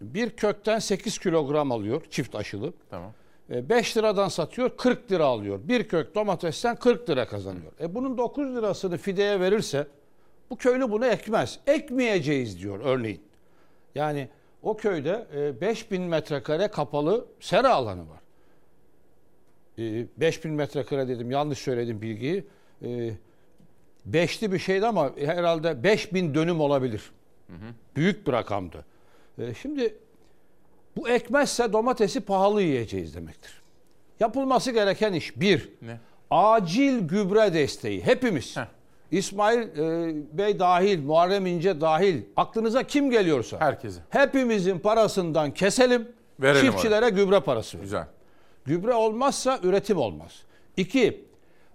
Bir 0.00 0.30
kökten 0.30 0.78
8 0.78 1.18
kilogram 1.18 1.72
alıyor 1.72 2.02
çift 2.10 2.34
aşılı. 2.34 2.72
Tamam. 2.90 3.12
5 3.48 3.96
liradan 3.96 4.28
satıyor 4.28 4.76
40 4.76 5.12
lira 5.12 5.24
alıyor. 5.24 5.60
Bir 5.62 5.88
kök 5.88 6.14
domatesten 6.14 6.76
40 6.76 7.10
lira 7.10 7.26
kazanıyor. 7.26 7.72
E 7.80 7.94
bunun 7.94 8.18
9 8.18 8.56
lirasını 8.56 8.96
fideye 8.96 9.40
verirse 9.40 9.86
bu 10.50 10.56
köylü 10.56 10.90
bunu 10.90 11.06
ekmez. 11.06 11.58
Ekmeyeceğiz 11.66 12.58
diyor 12.62 12.80
örneğin. 12.84 13.22
Yani 13.94 14.28
o 14.62 14.76
köyde 14.76 15.26
e, 15.34 15.60
5000 15.60 16.02
metrekare 16.02 16.68
kapalı 16.68 17.26
sera 17.40 17.74
alanı 17.74 18.00
var. 18.00 18.20
E, 19.78 20.06
5000 20.16 20.52
metrekare 20.52 21.08
dedim 21.08 21.30
yanlış 21.30 21.58
söyledim 21.58 22.02
bilgiyi. 22.02 22.44
Beşli 24.12 24.52
bir 24.52 24.58
şeydi 24.58 24.86
ama 24.86 25.10
herhalde 25.24 25.82
5000 25.82 26.34
dönüm 26.34 26.60
olabilir. 26.60 27.10
Büyük 27.96 28.26
bir 28.26 28.32
rakamdı. 28.32 28.84
E, 29.38 29.54
şimdi 29.54 29.94
bu 30.96 31.08
ekmezse 31.08 31.72
domatesi 31.72 32.20
pahalı 32.20 32.62
yiyeceğiz 32.62 33.14
demektir. 33.14 33.62
Yapılması 34.20 34.70
gereken 34.70 35.12
iş 35.12 35.40
bir, 35.40 35.68
Ne? 35.82 35.98
acil 36.30 36.98
gübre 36.98 37.54
desteği. 37.54 38.02
Hepimiz. 38.06 38.54
İsmail 39.10 39.58
e, 39.58 40.14
Bey 40.38 40.58
dahil, 40.58 41.02
Muharrem 41.02 41.46
İnce 41.46 41.80
dahil, 41.80 42.22
aklınıza 42.36 42.82
kim 42.82 43.10
geliyorsa. 43.10 43.60
Herkese. 43.60 44.00
Hepimizin 44.10 44.78
parasından 44.78 45.54
keselim, 45.54 46.08
Verelim 46.40 46.70
çiftçilere 46.70 47.10
gübre 47.10 47.40
parası. 47.40 47.78
Güzel. 47.78 48.06
Gübre 48.66 48.94
olmazsa 48.94 49.58
üretim 49.62 49.98
olmaz. 49.98 50.42
İki, 50.76 51.24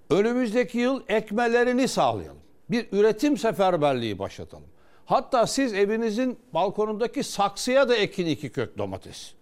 önümüzdeki 0.10 0.78
yıl 0.78 1.02
ekmelerini 1.08 1.88
sağlayalım. 1.88 2.38
Bir 2.70 2.88
üretim 2.92 3.38
seferberliği 3.38 4.20
başlatalım. 4.20 4.68
Hatta 5.06 5.48
siz 5.48 5.74
evinizin 5.74 6.40
balkonundaki 6.54 7.24
saksıya 7.24 7.90
da 7.90 7.96
ekin 7.96 8.26
iki 8.26 8.52
kök 8.52 8.78
domates. 8.78 9.34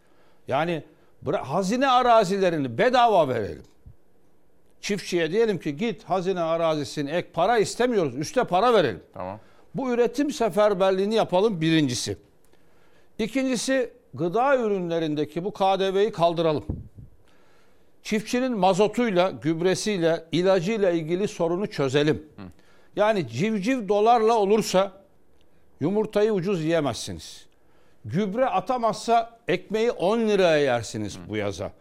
Yani 0.48 0.84
hazine 1.26 1.88
arazilerini 1.88 2.78
bedava 2.78 3.28
verelim. 3.28 3.64
Çiftçiye 4.82 5.32
diyelim 5.32 5.60
ki 5.60 5.78
git 5.78 6.04
hazine 6.04 6.42
arazisini 6.42 7.12
ek 7.12 7.28
para 7.34 7.58
istemiyoruz. 7.58 8.16
Üste 8.16 8.44
para 8.44 8.74
verelim. 8.74 9.04
Tamam. 9.14 9.40
Bu 9.76 9.92
üretim 9.92 10.32
seferberliğini 10.32 11.16
yapalım 11.16 11.62
birincisi. 11.62 12.18
İkincisi 13.20 13.94
gıda 14.14 14.58
ürünlerindeki 14.58 15.44
bu 15.44 15.54
KDV'yi 15.54 16.12
kaldıralım. 16.12 16.66
Çiftçinin 18.04 18.58
mazotuyla, 18.58 19.32
gübresiyle, 19.32 20.24
ilacıyla 20.32 20.92
ilgili 20.92 21.28
sorunu 21.28 21.68
çözelim. 21.68 22.26
Yani 22.96 23.28
civciv 23.28 23.88
dolarla 23.88 24.38
olursa 24.38 24.92
yumurtayı 25.80 26.34
ucuz 26.34 26.64
yiyemezsiniz. 26.64 27.46
Gübre 28.06 28.46
atamazsa 28.46 29.40
ekmeği 29.48 29.92
10 29.92 30.20
liraya 30.20 30.58
yersiniz 30.58 31.18
bu 31.30 31.38
yaza. 31.38 31.72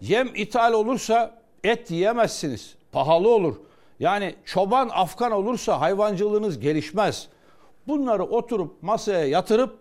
Yem 0.00 0.30
ithal 0.34 0.72
olursa 0.72 1.40
et 1.64 1.90
yiyemezsiniz. 1.90 2.74
Pahalı 2.92 3.28
olur. 3.28 3.56
Yani 4.00 4.34
çoban 4.44 4.88
afgan 4.92 5.32
olursa 5.32 5.80
hayvancılığınız 5.80 6.60
gelişmez. 6.60 7.28
Bunları 7.88 8.24
oturup 8.24 8.82
masaya 8.82 9.26
yatırıp 9.26 9.78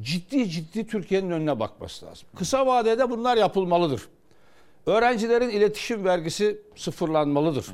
ciddi 0.00 0.50
ciddi 0.50 0.86
Türkiye'nin 0.86 1.30
önüne 1.30 1.60
bakması 1.60 2.06
lazım. 2.06 2.28
Kısa 2.36 2.66
vadede 2.66 3.10
bunlar 3.10 3.36
yapılmalıdır. 3.36 4.08
Öğrencilerin 4.90 5.48
iletişim 5.48 6.04
vergisi 6.04 6.58
sıfırlanmalıdır. 6.76 7.66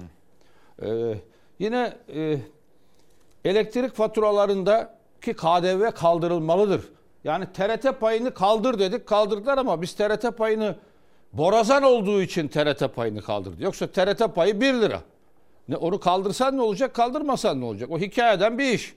Ee, 0.83 1.15
yine 1.59 1.97
e, 2.15 2.39
elektrik 3.45 3.95
faturalarındaki 3.95 5.35
KDV 5.37 5.91
kaldırılmalıdır. 5.91 6.89
Yani 7.25 7.47
TRT 7.53 8.01
payını 8.01 8.35
kaldır 8.35 8.79
dedik 8.79 9.07
kaldırdılar 9.07 9.59
ama 9.59 9.83
biz 9.83 9.93
TRT 9.93 10.39
payını 10.39 10.77
borazan 11.33 11.83
olduğu 11.83 12.23
için 12.23 12.49
TRT 12.49 12.95
payını 12.95 13.23
kaldırdı. 13.23 13.63
Yoksa 13.63 13.87
TRT 13.87 14.35
payı 14.35 14.61
1 14.61 14.75
lira. 14.75 15.01
Ne, 15.69 15.77
onu 15.77 16.01
kaldırsan 16.01 16.57
ne 16.57 16.63
olacak 16.63 16.95
kaldırmasan 16.95 17.61
ne 17.61 17.65
olacak? 17.65 17.91
O 17.91 17.99
hikayeden 17.99 18.59
bir 18.59 18.73
iş. 18.73 18.95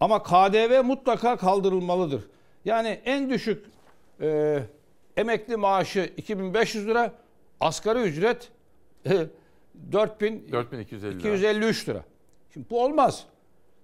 Ama 0.00 0.22
KDV 0.22 0.84
mutlaka 0.84 1.36
kaldırılmalıdır. 1.36 2.22
Yani 2.64 3.00
en 3.04 3.30
düşük 3.30 3.66
e, 4.20 4.58
emekli 5.16 5.56
maaşı 5.56 6.12
2500 6.16 6.86
lira, 6.86 7.12
asgari 7.60 7.98
ücret 7.98 8.48
e, 9.06 9.26
4000 9.92 10.48
4250 10.52 11.10
lira. 11.10 11.18
253 11.18 11.88
lira. 11.88 12.04
Şimdi 12.52 12.70
bu 12.70 12.84
olmaz. 12.84 13.24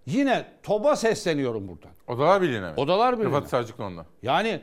Yine 0.07 0.47
TOB'a 0.63 0.97
sesleniyorum 0.97 1.69
buradan. 1.69 1.91
Odalar 2.09 2.43
Birliği'ne 2.43 2.71
mi? 2.71 2.75
Odalar 2.77 3.19
Birliği'ne. 3.19 3.37
Rıfat 3.37 3.51
Sarcıklıoğlu'na. 3.51 4.07
Yani 4.23 4.63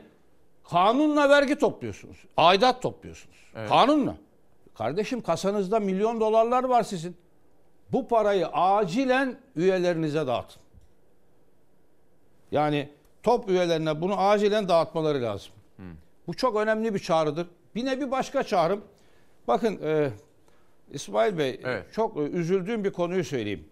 kanunla 0.70 1.28
vergi 1.28 1.58
topluyorsunuz. 1.58 2.16
Aidat 2.36 2.82
topluyorsunuz. 2.82 3.36
Evet. 3.56 3.68
Kanunla. 3.68 4.16
Kardeşim 4.78 5.20
kasanızda 5.20 5.80
milyon 5.80 6.20
dolarlar 6.20 6.64
var 6.64 6.82
sizin. 6.82 7.16
Bu 7.92 8.08
parayı 8.08 8.46
acilen 8.48 9.38
üyelerinize 9.56 10.26
dağıtın. 10.26 10.62
Yani 12.50 12.88
top 13.22 13.48
üyelerine 13.48 14.00
bunu 14.00 14.20
acilen 14.20 14.68
dağıtmaları 14.68 15.22
lazım. 15.22 15.52
Bu 16.26 16.34
çok 16.34 16.56
önemli 16.56 16.94
bir 16.94 16.98
çağrıdır. 16.98 17.46
Bir 17.74 17.84
nevi 17.84 18.10
başka 18.10 18.42
çağrım. 18.42 18.84
Bakın 19.48 19.80
e, 19.82 20.10
İsmail 20.92 21.38
Bey 21.38 21.60
çok 21.92 22.16
e, 22.16 22.20
üzüldüğüm 22.20 22.84
bir 22.84 22.90
konuyu 22.92 23.24
söyleyeyim. 23.24 23.64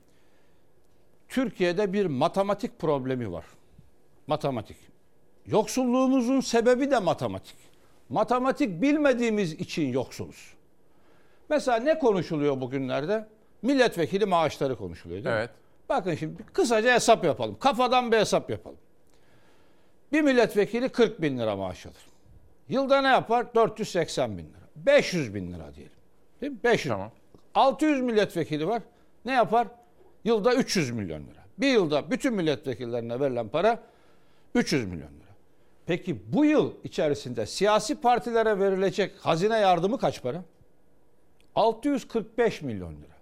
Türkiye'de 1.29 1.93
bir 1.93 2.07
matematik 2.07 2.79
problemi 2.79 3.33
var. 3.33 3.45
Matematik. 4.27 4.77
Yoksulluğumuzun 5.47 6.41
sebebi 6.41 6.91
de 6.91 6.99
matematik. 6.99 7.57
Matematik 8.09 8.83
bilmediğimiz 8.83 9.53
için 9.53 9.93
yoksuluz. 9.93 10.55
Mesela 11.49 11.77
ne 11.79 11.99
konuşuluyor 11.99 12.61
bugünlerde? 12.61 13.29
Milletvekili 13.63 14.27
maaşları 14.27 14.77
konuşuluyor 14.77 15.25
değil 15.25 15.35
mi? 15.35 15.39
Evet. 15.39 15.51
Bakın 15.89 16.15
şimdi 16.15 16.43
kısaca 16.43 16.95
hesap 16.95 17.25
yapalım. 17.25 17.59
Kafadan 17.59 18.13
bir 18.13 18.17
hesap 18.17 18.51
yapalım. 18.51 18.79
Bir 20.13 20.23
milletvekili 20.23 20.89
40 20.89 21.23
bin 21.23 21.39
lira 21.39 21.57
maaş 21.57 21.87
alır. 21.87 22.07
Yılda 22.69 23.01
ne 23.01 23.09
yapar? 23.09 23.55
480 23.55 24.39
bin 24.39 24.45
lira. 24.45 24.62
500 24.77 25.35
bin 25.35 25.53
lira 25.53 25.75
diyelim. 25.75 25.97
Değil 26.41 26.53
mi? 26.53 26.59
500. 26.65 26.95
600 27.55 28.01
milletvekili 28.01 28.69
var. 28.69 28.83
Ne 29.25 29.33
yapar? 29.33 29.69
Yılda 30.25 30.55
300 30.55 30.91
milyon 30.91 31.21
lira. 31.21 31.43
Bir 31.59 31.69
yılda 31.69 32.11
bütün 32.11 32.35
milletvekillerine 32.35 33.21
verilen 33.21 33.49
para 33.49 33.83
300 34.55 34.85
milyon 34.85 35.09
lira. 35.09 35.33
Peki 35.87 36.33
bu 36.33 36.45
yıl 36.45 36.73
içerisinde 36.85 37.47
siyasi 37.47 38.01
partilere 38.01 38.59
verilecek 38.59 39.13
hazine 39.21 39.59
yardımı 39.59 39.99
kaç 39.99 40.23
para? 40.23 40.43
645 41.55 42.63
milyon 42.63 42.93
lira. 42.93 43.13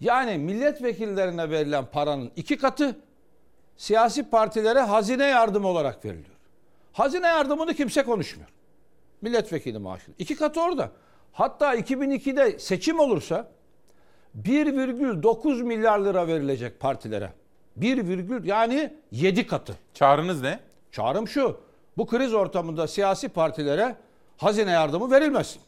Yani 0.00 0.38
milletvekillerine 0.38 1.50
verilen 1.50 1.86
paranın 1.86 2.30
iki 2.36 2.58
katı 2.58 2.96
siyasi 3.76 4.30
partilere 4.30 4.80
hazine 4.80 5.24
yardımı 5.24 5.68
olarak 5.68 6.04
veriliyor. 6.04 6.36
Hazine 6.92 7.26
yardımını 7.26 7.74
kimse 7.74 8.02
konuşmuyor. 8.02 8.50
Milletvekili 9.22 9.78
maaşı. 9.78 10.12
İki 10.18 10.36
katı 10.36 10.62
orada. 10.62 10.90
Hatta 11.32 11.76
2002'de 11.76 12.58
seçim 12.58 13.00
olursa 13.00 13.48
1,9 14.42 15.62
milyar 15.62 15.98
lira 15.98 16.26
verilecek 16.26 16.80
partilere. 16.80 17.32
1, 17.76 18.44
yani 18.44 18.94
7 19.10 19.46
katı. 19.46 19.74
Çağrınız 19.94 20.42
ne? 20.42 20.60
Çağrım 20.92 21.28
şu. 21.28 21.60
Bu 21.96 22.06
kriz 22.06 22.34
ortamında 22.34 22.86
siyasi 22.86 23.28
partilere 23.28 23.96
hazine 24.36 24.70
yardımı 24.70 25.10
verilmesin. 25.10 25.62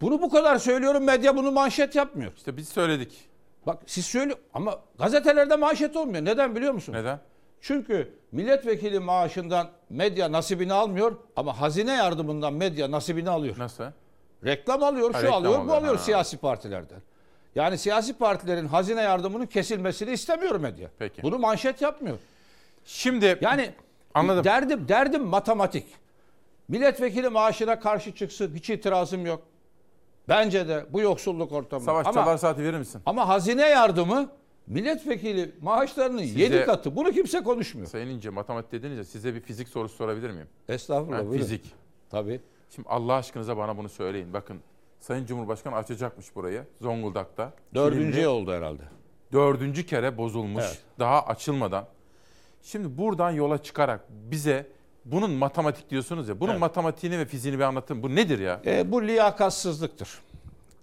Bunu 0.00 0.22
bu 0.22 0.30
kadar 0.30 0.58
söylüyorum 0.58 1.04
medya 1.04 1.36
bunu 1.36 1.52
manşet 1.52 1.94
yapmıyor. 1.94 2.32
İşte 2.36 2.56
biz 2.56 2.68
söyledik. 2.68 3.28
Bak 3.66 3.82
siz 3.86 4.06
söyle 4.06 4.34
ama 4.54 4.80
gazetelerde 4.98 5.56
manşet 5.56 5.96
olmuyor. 5.96 6.24
Neden 6.24 6.56
biliyor 6.56 6.72
musun? 6.72 6.92
Neden? 6.92 7.20
Çünkü 7.62 8.12
milletvekili 8.32 8.98
maaşından 8.98 9.68
medya 9.90 10.32
nasibini 10.32 10.72
almıyor 10.72 11.16
ama 11.36 11.60
hazine 11.60 11.92
yardımından 11.92 12.52
medya 12.52 12.90
nasibini 12.90 13.30
alıyor. 13.30 13.58
Nasıl? 13.58 13.84
Reklam 14.44 14.82
alıyor, 14.82 15.12
Ha, 15.12 15.20
şu 15.20 15.26
reklam 15.26 15.44
alıyor, 15.46 15.66
bu 15.68 15.72
alıyor, 15.72 15.96
ha. 15.96 16.02
siyasi 16.02 16.36
partilerden. 16.36 17.00
Yani 17.54 17.78
siyasi 17.78 18.12
partilerin 18.18 18.66
hazine 18.66 19.00
yardımının 19.02 19.46
kesilmesini 19.46 20.10
istemiyor 20.10 20.56
medya. 20.56 20.88
Peki. 20.98 21.22
Bunu 21.22 21.38
manşet 21.38 21.82
yapmıyor. 21.82 22.18
Şimdi 22.84 23.38
yani 23.40 23.70
anladım. 24.14 24.44
Derdim 24.44 24.88
derdim 24.88 25.24
matematik. 25.24 25.86
Milletvekili 26.68 27.28
maaşına 27.28 27.80
karşı 27.80 28.14
çıksın 28.14 28.54
hiç 28.54 28.70
itirazım 28.70 29.26
yok. 29.26 29.42
Bence 30.28 30.68
de 30.68 30.86
bu 30.90 31.00
yoksulluk 31.00 31.52
ortamı. 31.52 31.84
Savaş 31.84 32.06
ama, 32.06 32.38
Saati 32.38 32.62
verir 32.62 32.78
misin? 32.78 33.02
ama 33.06 33.28
hazine 33.28 33.68
yardımı 33.68 34.30
Milletvekili 34.66 35.52
maaşlarının 35.60 36.22
Size- 36.22 36.40
7 36.40 36.64
katı. 36.64 36.96
Bunu 36.96 37.10
kimse 37.12 37.42
konuşmuyor. 37.42 37.86
Sayın 37.88 38.08
İnce 38.08 38.30
matematik 38.30 38.72
dediniz 38.72 38.98
ya 38.98 39.04
size 39.04 39.34
bir 39.34 39.40
fizik 39.40 39.68
sorusu 39.68 39.94
sorabilir 39.96 40.30
miyim? 40.30 40.48
Estağfurullah. 40.68 41.18
Ha, 41.18 41.22
buyurun. 41.26 41.38
fizik. 41.38 41.72
Tabii. 42.10 42.40
Şimdi 42.70 42.88
Allah 42.88 43.14
aşkınıza 43.14 43.56
bana 43.56 43.76
bunu 43.78 43.88
söyleyin. 43.88 44.32
Bakın 44.32 44.60
Sayın 45.00 45.26
Cumhurbaşkanı 45.26 45.74
açacakmış 45.76 46.34
burayı 46.34 46.64
Zonguldak'ta. 46.80 47.52
Dördüncü 47.74 48.10
Kilimli. 48.10 48.28
oldu 48.28 48.52
herhalde. 48.52 48.82
Dördüncü 49.32 49.86
kere 49.86 50.16
bozulmuş. 50.18 50.64
Evet. 50.66 50.82
Daha 50.98 51.26
açılmadan. 51.26 51.86
Şimdi 52.62 52.98
buradan 52.98 53.30
yola 53.30 53.62
çıkarak 53.62 54.00
bize 54.10 54.66
bunun 55.04 55.30
matematik 55.30 55.90
diyorsunuz 55.90 56.28
ya. 56.28 56.40
Bunun 56.40 56.50
Evet. 56.50 56.60
matematiğini 56.60 57.18
ve 57.18 57.24
fiziğini 57.24 57.58
bir 57.58 57.64
anlatın. 57.64 58.02
Bu 58.02 58.14
nedir 58.14 58.38
ya? 58.38 58.60
E, 58.66 58.92
bu 58.92 59.02
liyakatsızlıktır. 59.02 60.08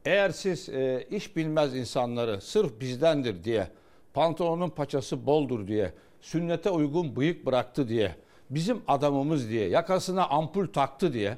Eğer 0.06 0.30
siz 0.30 0.70
e, 0.70 1.08
iş 1.12 1.36
bilmez 1.36 1.76
insanları 1.76 2.42
sırf 2.42 2.80
bizdendir 2.80 3.44
diye, 3.44 3.68
pantolonun 4.14 4.70
paçası 4.70 5.26
boldur 5.26 5.68
diye, 5.68 5.94
sünnete 6.22 6.70
uygun 6.70 7.16
bıyık 7.16 7.46
bıraktı 7.46 7.90
diye, 7.90 8.16
bizim 8.50 8.82
adamımız 8.88 9.50
diye, 9.50 9.70
yakasına 9.70 10.28
ampul 10.28 10.68
taktı 10.68 11.14
diye 11.14 11.38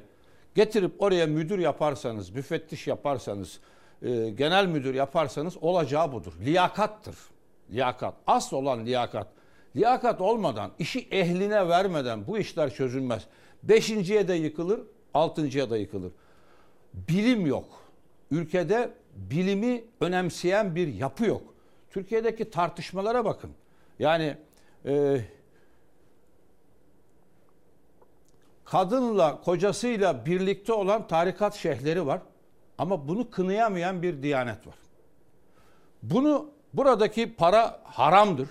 getirip 0.54 1.02
oraya 1.02 1.26
müdür 1.26 1.58
yaparsanız, 1.58 2.30
müfettiş 2.30 2.86
yaparsanız, 2.86 3.60
e, 4.02 4.30
genel 4.30 4.66
müdür 4.66 4.94
yaparsanız 4.94 5.56
olacağı 5.56 6.12
budur. 6.12 6.32
Liyakattır. 6.44 7.16
Liyakat. 7.70 8.14
Asıl 8.26 8.56
olan 8.56 8.86
liyakat. 8.86 9.28
Liyakat 9.76 10.20
olmadan, 10.20 10.70
işi 10.78 11.08
ehline 11.10 11.68
vermeden 11.68 12.26
bu 12.26 12.38
işler 12.38 12.74
çözülmez. 12.74 13.22
Beşinciye 13.62 14.28
de 14.28 14.34
yıkılır, 14.34 14.80
altıncıya 15.14 15.70
da 15.70 15.76
yıkılır. 15.76 16.12
Bilim 16.94 17.46
yok. 17.46 17.81
Ülkede 18.32 18.90
bilimi 19.14 19.84
önemseyen 20.00 20.74
bir 20.74 20.94
yapı 20.94 21.24
yok. 21.24 21.42
Türkiye'deki 21.90 22.50
tartışmalara 22.50 23.24
bakın. 23.24 23.50
Yani 23.98 24.36
e, 24.86 25.20
kadınla 28.64 29.40
kocasıyla 29.40 30.26
birlikte 30.26 30.72
olan 30.72 31.06
tarikat 31.06 31.54
şeyhleri 31.54 32.06
var. 32.06 32.20
Ama 32.78 33.08
bunu 33.08 33.30
kınayamayan 33.30 34.02
bir 34.02 34.22
diyanet 34.22 34.66
var. 34.66 34.74
Bunu 36.02 36.50
buradaki 36.74 37.34
para 37.34 37.80
haramdır, 37.84 38.48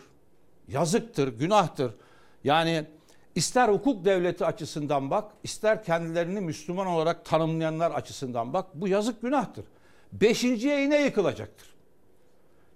yazıktır, 0.67 1.39
günahtır. 1.39 1.93
Yani 2.43 2.85
ister 3.35 3.69
hukuk 3.69 4.05
devleti 4.05 4.45
açısından 4.45 5.09
bak, 5.09 5.31
ister 5.43 5.83
kendilerini 5.83 6.41
Müslüman 6.41 6.87
olarak 6.87 7.25
tanımlayanlar 7.25 7.91
açısından 7.91 8.53
bak, 8.53 8.65
bu 8.73 8.87
yazık 8.87 9.21
günahtır. 9.21 9.65
Beşinciye 10.13 10.81
yine 10.81 11.03
yıkılacaktır. 11.03 11.67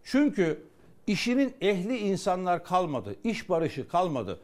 Çünkü 0.03 0.64
işinin 1.07 1.56
ehli 1.61 1.98
insanlar 1.98 2.64
kalmadı, 2.64 3.15
iş 3.23 3.49
barışı 3.49 3.88
kalmadı. 3.88 4.40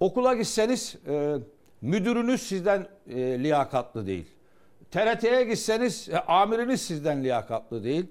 Okula 0.00 0.34
gitseniz 0.34 0.96
e, 1.08 1.36
müdürünüz 1.82 2.42
sizden 2.42 2.88
e, 3.08 3.16
liyakatlı 3.16 4.06
değil. 4.06 4.26
TRT'ye 4.90 5.44
gitseniz 5.44 6.08
e, 6.08 6.18
amiriniz 6.18 6.82
sizden 6.82 7.24
liyakatlı 7.24 7.84
değil. 7.84 8.06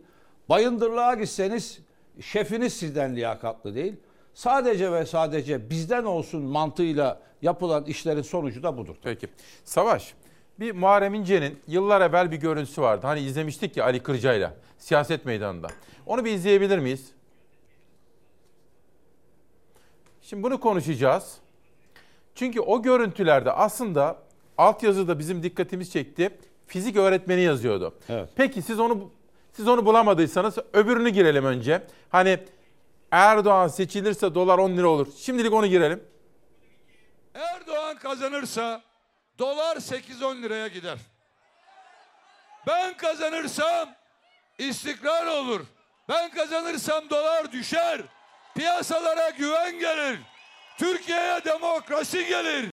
Bayındırlığa 0.50 1.16
gitseniz 1.16 1.80
şefiniz 2.22 2.74
sizden 2.74 3.16
liyakatlı 3.16 3.76
değil. 3.76 3.96
Sadece 4.34 4.92
ve 4.92 5.06
sadece 5.06 5.70
bizden 5.70 6.04
olsun 6.04 6.42
mantığıyla 6.42 7.22
yapılan 7.42 7.86
işlerin 7.86 8.22
sonucu 8.22 8.64
da 8.64 8.78
budur. 8.78 8.96
Peki. 9.04 9.28
Savaş, 9.64 10.14
bir 10.60 10.72
Muharrem 10.72 11.14
İnce'nin 11.14 11.60
yıllar 11.68 12.02
evvel 12.02 12.32
bir 12.32 12.38
görüntüsü 12.38 12.82
vardı. 12.82 13.08
Hani 13.08 13.20
izlemiştik 13.20 13.78
ya 13.78 13.86
Ali 13.86 14.04
Kırca'yla 14.04 14.54
siyaset 14.78 15.26
meydanında. 15.26 15.68
Onu 16.06 16.26
bir 16.26 16.32
izleyebilir 16.32 16.78
miyiz? 16.78 17.12
Şimdi 20.22 20.44
bunu 20.44 20.60
konuşacağız. 20.60 21.38
Çünkü 22.36 22.62
o 22.62 22.82
görüntülerde 22.82 23.52
aslında 23.52 24.18
altyazıda 24.58 25.20
bizim 25.20 25.44
dikkatimiz 25.44 25.92
çekti. 25.92 26.30
Fizik 26.68 26.98
öğretmeni 26.98 27.42
yazıyordu. 27.42 27.96
Evet. 28.10 28.30
Peki 28.36 28.62
siz 28.62 28.80
onu 28.80 29.12
siz 29.52 29.68
onu 29.68 29.86
bulamadıysanız 29.86 30.58
öbürünü 30.74 31.10
girelim 31.10 31.46
önce. 31.46 31.84
Hani 32.10 32.40
Erdoğan 33.12 33.68
seçilirse 33.68 34.36
dolar 34.36 34.58
10 34.58 34.78
lira 34.78 34.88
olur. 34.88 35.08
Şimdilik 35.18 35.54
onu 35.54 35.68
girelim. 35.68 36.04
Erdoğan 37.70 37.98
kazanırsa 37.98 38.82
dolar 39.40 39.78
8-10 39.78 40.42
liraya 40.42 40.68
gider. 40.68 40.98
Ben 42.68 42.98
kazanırsam 42.98 43.96
istikrar 44.58 45.26
olur. 45.26 45.66
Ben 46.10 46.30
kazanırsam 46.30 47.10
dolar 47.10 47.52
düşer. 47.52 48.02
Piyasalara 48.56 49.30
güven 49.30 49.80
gelir. 49.80 50.20
Türkiye'ye 50.78 51.46
demokrasi 51.46 52.26
gelir. 52.26 52.72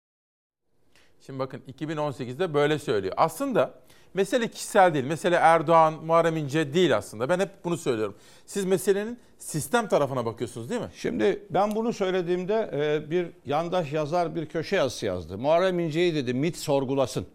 Şimdi 1.25 1.39
bakın 1.39 1.61
2018'de 1.79 2.53
böyle 2.53 2.79
söylüyor. 2.79 3.13
Aslında 3.17 3.73
mesele 4.13 4.47
kişisel 4.47 4.93
değil. 4.93 5.05
Mesele 5.05 5.35
Erdoğan, 5.35 5.93
Muharrem 5.93 6.37
İnce 6.37 6.73
değil 6.73 6.97
aslında. 6.97 7.29
Ben 7.29 7.39
hep 7.39 7.49
bunu 7.63 7.77
söylüyorum. 7.77 8.15
Siz 8.45 8.65
meselenin 8.65 9.19
sistem 9.37 9.87
tarafına 9.87 10.25
bakıyorsunuz 10.25 10.69
değil 10.69 10.81
mi? 10.81 10.89
Şimdi 10.95 11.43
ben 11.49 11.75
bunu 11.75 11.93
söylediğimde 11.93 12.69
e, 12.73 13.11
bir 13.11 13.27
yandaş 13.45 13.93
yazar 13.93 14.35
bir 14.35 14.45
köşe 14.45 14.75
yazısı 14.75 15.05
yazdı. 15.05 15.37
Muharrem 15.37 15.79
İnce'yi 15.79 16.15
dedi 16.15 16.33
MIT 16.33 16.57
sorgulasın. 16.57 17.27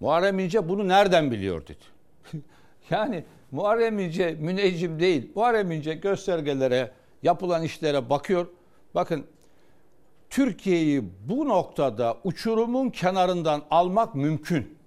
Muharrem 0.00 0.38
İnce 0.38 0.68
bunu 0.68 0.88
nereden 0.88 1.30
biliyor 1.30 1.62
dedi. 1.66 1.84
yani 2.90 3.24
Muharrem 3.50 3.98
İnce 3.98 4.36
müneccim 4.40 5.00
değil. 5.00 5.32
Muharrem 5.34 5.72
İnce 5.72 5.94
göstergelere, 5.94 6.90
yapılan 7.22 7.62
işlere 7.62 8.10
bakıyor. 8.10 8.46
Bakın 8.94 9.26
Türkiye'yi 10.32 11.02
bu 11.28 11.48
noktada 11.48 12.16
uçurumun 12.24 12.90
kenarından 12.90 13.62
almak 13.70 14.14
mümkün. 14.14 14.78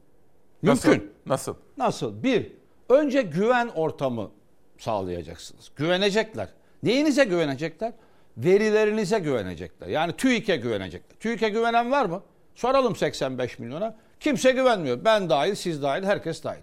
Nasıl? 0.64 0.90
Mümkün. 0.90 1.12
Nasıl? 1.26 1.56
Nasıl? 1.78 2.24
Bir, 2.24 2.52
önce 2.90 3.22
güven 3.22 3.68
ortamı 3.68 4.32
sağlayacaksınız. 4.78 5.72
Güvenecekler. 5.76 6.50
Neyinize 6.84 7.24
güvenecekler? 7.24 7.94
Verilerinize 8.38 9.20
güvenecekler. 9.20 9.88
Yani 9.88 10.14
TÜİK'e 10.14 10.56
güvenecekler. 10.56 11.18
TÜİK'e 11.20 11.50
güvenen 11.50 11.92
var 11.92 12.06
mı? 12.06 12.22
Soralım 12.56 12.96
85 12.96 13.60
milyona. 13.60 13.96
Kimse 14.20 14.52
güvenmiyor. 14.52 15.06
Ben 15.06 15.30
dahil, 15.30 15.56
siz 15.56 15.82
dahil, 15.82 16.04
herkes 16.04 16.44
dahil. 16.44 16.62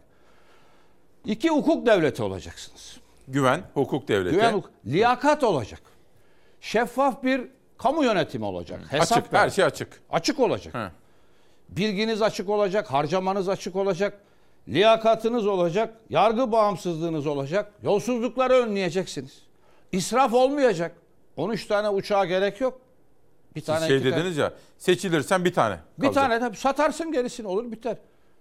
İki, 1.25 1.51
hukuk 1.51 1.87
devleti 1.87 2.23
olacaksınız. 2.23 2.97
Güven, 3.29 3.63
hukuk 3.75 4.09
devleti. 4.09 4.35
Güven, 4.35 4.53
hukuk- 4.55 4.71
liyakat 4.87 5.45
olacak. 5.45 5.81
Şeffaf 6.61 7.23
bir 7.25 7.49
kamu 7.83 8.05
yönetimi 8.05 8.45
olacak. 8.45 8.81
Hesap 8.91 9.19
Açık, 9.19 9.33
her 9.33 9.41
verecek. 9.41 9.55
şey 9.57 9.65
açık. 9.65 10.01
Açık 10.11 10.41
olacak. 10.41 10.75
He. 10.75 10.89
Bilginiz 11.69 12.23
açık 12.23 12.49
olacak, 12.49 12.93
harcamanız 12.93 13.49
açık 13.49 13.77
olacak, 13.77 14.19
liyakatınız 14.69 15.47
olacak, 15.47 15.95
yargı 16.11 16.53
bağımsızlığınız 16.53 17.27
olacak, 17.27 17.73
yolsuzlukları 17.83 18.55
önleyeceksiniz. 18.55 19.43
İsraf 19.93 20.35
olmayacak. 20.35 20.97
13 21.37 21.67
tane 21.67 21.89
uçağa 21.89 22.25
gerek 22.25 22.61
yok. 22.61 22.81
Bir 23.55 23.61
Siz 23.61 23.67
tane 23.67 23.87
şey 23.87 23.97
iki 23.97 24.11
tane- 24.11 24.21
dediniz 24.23 24.37
ya 24.37 24.53
seçilirsen 24.79 25.45
bir 25.45 25.53
tane. 25.55 25.79
Bir 25.99 26.03
kalacak. 26.07 26.25
tane 26.25 26.41
tabii 26.41 26.57
satarsın 26.57 27.13
gerisini 27.13 27.47
olur 27.47 27.73
biter. 27.73 27.97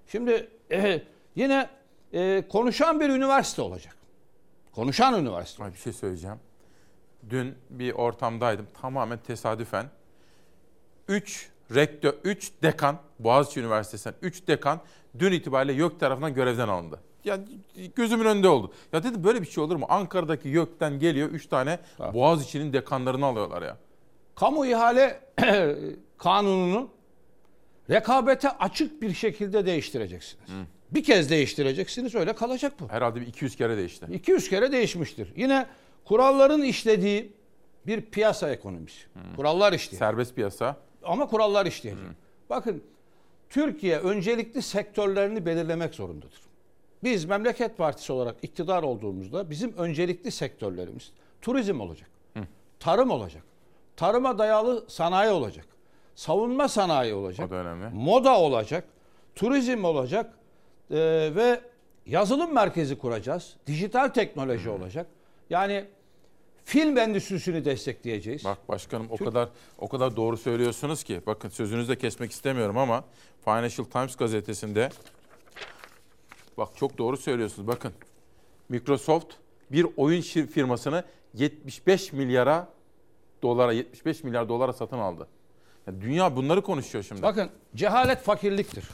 Şimdi 0.08 0.50
eh, 0.70 1.00
yine 1.36 1.70
eh, 2.14 2.44
konuşan 2.50 3.00
bir 3.00 3.10
üniversite 3.10 3.62
olacak. 3.62 3.96
Konuşan 4.76 5.22
üniversite. 5.22 5.64
Ay, 5.64 5.74
bir 5.74 5.78
şey 5.78 5.94
söyleyeceğim. 5.94 6.38
Dün 7.30 7.56
bir 7.70 7.92
ortamdaydım. 7.94 8.68
Tamamen 8.82 9.18
tesadüfen. 9.18 9.86
3 11.08 11.50
rektör, 11.76 12.14
3 12.24 12.52
dekan, 12.64 12.98
Boğaziçi 13.20 13.60
Üniversitesi'nden 13.60 14.16
3 14.22 14.48
dekan 14.48 14.80
dün 15.20 15.32
itibariyle 15.32 15.74
YÖK 15.74 16.00
tarafından 16.00 16.34
görevden 16.34 16.68
alındı. 16.68 17.00
Ya 17.24 17.40
gözümün 17.96 18.26
önünde 18.26 18.48
oldu. 18.48 18.74
Ya 18.94 19.04
dedi 19.04 19.24
böyle 19.24 19.42
bir 19.42 19.48
şey 19.48 19.64
olur 19.64 19.76
mu? 19.76 19.86
Ankara'daki 19.90 20.50
YÖK'ten 20.50 21.00
geliyor 21.00 21.30
3 21.30 21.48
tane 21.48 21.80
Boğaziçi'nin 22.14 22.74
dekanlarını 22.74 23.26
alıyorlar 23.26 23.62
ya. 23.62 23.78
Kamu 24.36 24.66
ihale 24.66 25.20
kanununu 26.18 26.90
rekabete 27.90 28.50
açık 28.50 29.02
bir 29.02 29.14
şekilde 29.14 29.66
değiştireceksiniz. 29.66 30.46
Bir 30.92 31.04
kez 31.04 31.30
değiştireceksiniz 31.30 32.16
öyle 32.16 32.36
kalacak 32.36 32.74
bu. 32.80 32.90
Herhalde 32.90 33.22
bir 33.22 33.28
200 33.28 33.56
kere 33.56 33.78
değişti. 33.78 34.06
200 34.14 34.50
kere 34.50 34.72
değişmiştir. 34.72 35.34
Yine 35.36 35.66
kuralların 36.06 36.62
işlediği 36.62 37.34
bir 37.88 38.02
piyasa 38.02 38.50
ekonomisi. 38.52 39.06
Kurallar 39.36 39.74
işliyor. 39.74 40.00
Serbest 40.00 40.36
piyasa. 40.36 40.78
Ama 41.04 41.28
kurallar 41.28 41.66
işleyecek. 41.66 42.06
Bakın 42.50 42.84
Türkiye 43.50 44.00
öncelikli 44.00 44.62
sektörlerini 44.62 45.46
belirlemek 45.46 45.96
zorundadır. 45.96 46.42
Biz 47.04 47.26
Memleket 47.26 47.78
Partisi 47.78 48.14
olarak 48.14 48.36
iktidar 48.42 48.84
olduğumuzda 48.84 49.50
bizim 49.50 49.74
öncelikli 49.78 50.32
sektörlerimiz 50.32 51.12
turizm 51.42 51.80
olacak. 51.80 52.10
Tarım 52.80 53.12
olacak. 53.12 53.44
Tarıma 53.96 54.38
dayalı 54.38 54.86
sanayi 54.88 55.32
olacak. 55.32 55.66
Savunma 56.16 56.68
sanayi 56.68 57.14
olacak. 57.14 57.48
O 57.48 57.52
da 57.52 57.56
önemli. 57.56 57.96
Moda 57.96 58.40
olacak. 58.40 58.84
Turizm 59.36 59.84
olacak. 59.84 60.34
Ee, 60.92 60.96
ve 61.36 61.62
yazılım 62.06 62.54
merkezi 62.54 62.98
kuracağız. 62.98 63.56
Dijital 63.68 64.08
teknoloji 64.08 64.70
olacak. 64.70 65.08
Yani 65.52 65.86
Film 66.66 66.98
endüstrisini 66.98 67.66
destekleyeceğiz. 67.66 68.46
Bak 68.46 68.70
başkanım 68.70 69.08
o 69.10 69.18
Türk- 69.18 69.28
kadar 69.28 69.50
o 69.78 69.88
kadar 69.90 70.16
doğru 70.16 70.38
söylüyorsunuz 70.38 71.04
ki. 71.04 71.22
Bakın 71.26 71.50
sözünüzü 71.50 71.92
de 71.92 71.98
kesmek 71.98 72.32
istemiyorum 72.32 72.78
ama 72.78 73.04
Financial 73.46 73.86
Times 73.86 74.16
gazetesinde 74.16 74.90
bak 76.58 76.70
çok 76.76 76.98
doğru 76.98 77.18
söylüyorsunuz. 77.18 77.68
Bakın 77.68 77.94
Microsoft 78.70 79.34
bir 79.72 79.88
oyun 79.98 80.22
firmasını 80.22 81.04
75 81.34 82.14
milyara 82.14 82.68
dolara 83.42 83.74
75 83.74 84.24
milyar 84.24 84.50
dolara 84.50 84.74
satın 84.74 84.98
aldı. 84.98 85.28
Yani 85.88 86.02
dünya 86.02 86.36
bunları 86.36 86.62
konuşuyor 86.62 87.04
şimdi. 87.04 87.22
Bakın 87.22 87.50
cehalet 87.76 88.20
fakirliktir. 88.22 88.86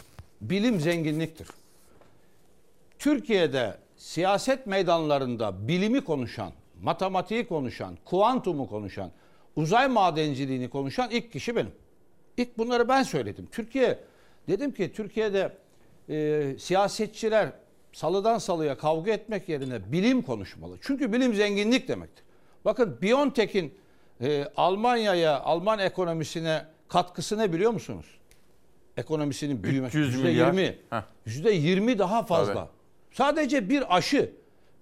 Bilim 0.42 0.80
zenginliktir. 0.80 1.48
Türkiye'de 3.00 3.78
siyaset 3.98 4.68
meydanlarında 4.68 5.68
bilimi 5.68 6.02
konuşan, 6.02 6.52
matematiği 6.82 7.48
konuşan, 7.48 7.98
kuantumu 8.06 8.70
konuşan, 8.70 9.12
uzay 9.56 9.88
madenciliğini 9.88 10.70
konuşan 10.70 11.10
ilk 11.12 11.32
kişi 11.32 11.56
benim. 11.56 11.72
İlk 12.38 12.58
bunları 12.58 12.90
ben 12.90 13.04
söyledim. 13.04 13.48
Türkiye, 13.52 14.00
dedim 14.48 14.72
ki 14.74 14.94
Türkiye'de 14.94 15.58
e, 16.10 16.56
siyasetçiler 16.60 17.52
salıdan 17.94 18.38
salıya 18.38 18.78
kavga 18.78 19.12
etmek 19.12 19.50
yerine 19.50 19.92
bilim 19.92 20.22
konuşmalı. 20.22 20.78
Çünkü 20.82 21.14
bilim 21.14 21.34
zenginlik 21.34 21.88
demektir. 21.88 22.24
Bakın 22.66 22.98
Biontech'in 23.02 23.74
e, 24.22 24.46
Almanya'ya, 24.58 25.40
Alman 25.40 25.80
ekonomisine 25.80 26.66
katkısı 26.88 27.38
ne 27.38 27.54
biliyor 27.54 27.72
musunuz? 27.72 28.06
Ekonomisinin 28.98 29.64
büyümesi. 29.64 29.98
300 29.98 30.14
Yüzde 30.14 30.28
milyar. 30.28 30.48
yirmi. 30.48 30.78
Heh. 30.90 31.02
Yüzde 31.26 31.52
yirmi 31.52 32.00
daha 32.00 32.24
fazla. 32.24 32.54
Tabii. 32.54 32.77
Sadece 33.18 33.70
bir 33.70 33.98
aşı, 33.98 34.32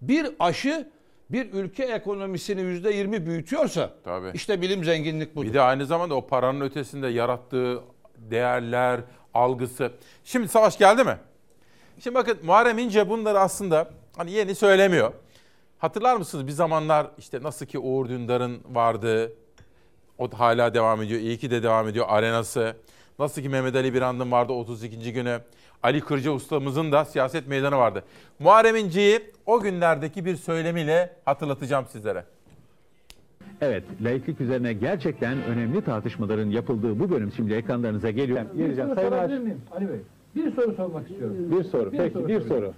bir 0.01 0.27
aşı 0.39 0.89
bir 1.29 1.53
ülke 1.53 1.83
ekonomisini 1.83 2.61
yüzde 2.61 2.91
yirmi 2.91 3.25
büyütüyorsa 3.25 3.89
Tabii. 4.03 4.31
işte 4.33 4.61
bilim 4.61 4.83
zenginlik 4.83 5.35
budur. 5.35 5.47
Bir 5.47 5.53
de 5.53 5.61
aynı 5.61 5.85
zamanda 5.85 6.15
o 6.15 6.27
paranın 6.27 6.61
ötesinde 6.61 7.07
yarattığı 7.07 7.81
değerler, 8.17 8.99
algısı. 9.33 9.91
Şimdi 10.23 10.47
savaş 10.47 10.77
geldi 10.77 11.03
mi? 11.03 11.17
Şimdi 11.99 12.15
bakın 12.15 12.37
Muharrem 12.43 12.77
İnce 12.77 13.09
bunları 13.09 13.39
aslında 13.39 13.89
hani 14.17 14.31
yeni 14.31 14.55
söylemiyor. 14.55 15.13
Hatırlar 15.77 16.15
mısınız 16.15 16.47
bir 16.47 16.51
zamanlar 16.51 17.07
işte 17.17 17.43
nasıl 17.43 17.65
ki 17.65 17.79
Uğur 17.79 18.09
Dündar'ın 18.09 18.61
vardı. 18.69 19.33
O 20.17 20.29
hala 20.31 20.73
devam 20.73 21.01
ediyor. 21.01 21.19
İyi 21.19 21.37
ki 21.37 21.51
de 21.51 21.63
devam 21.63 21.87
ediyor 21.87 22.05
arenası. 22.09 22.75
Nasıl 23.19 23.41
ki 23.41 23.49
Mehmet 23.49 23.75
Ali 23.75 23.93
Birand'ın 23.93 24.31
vardı 24.31 24.53
32. 24.53 25.13
günü. 25.13 25.41
Ali 25.83 26.01
Kırca 26.01 26.31
ustamızın 26.31 26.91
da 26.91 27.05
siyaset 27.05 27.47
meydanı 27.47 27.77
vardı. 27.77 28.03
Muharrem 28.39 28.75
İnce'yi 28.75 29.19
o 29.45 29.59
günlerdeki 29.61 30.25
bir 30.25 30.35
söylemiyle 30.35 31.15
hatırlatacağım 31.25 31.85
sizlere. 31.85 32.23
Evet, 33.61 33.83
laiklik 34.01 34.41
üzerine 34.41 34.73
gerçekten 34.73 35.43
önemli 35.43 35.81
tartışmaların 35.81 36.49
yapıldığı 36.49 36.99
bu 36.99 37.09
bölüm 37.09 37.31
şimdi 37.35 37.53
ekranlarınıza 37.53 38.09
geliyor. 38.09 38.41
Geleceğim. 38.57 38.95
Sayın 38.95 39.11
Ali 39.71 39.89
Bey? 39.89 39.97
Bir 40.35 40.51
soru 40.51 40.73
sormak 40.75 41.11
istiyorum. 41.11 41.35
Bir 41.51 41.63
soru, 41.63 41.91
peki 41.91 42.27
bir 42.27 42.41
soru. 42.41 42.73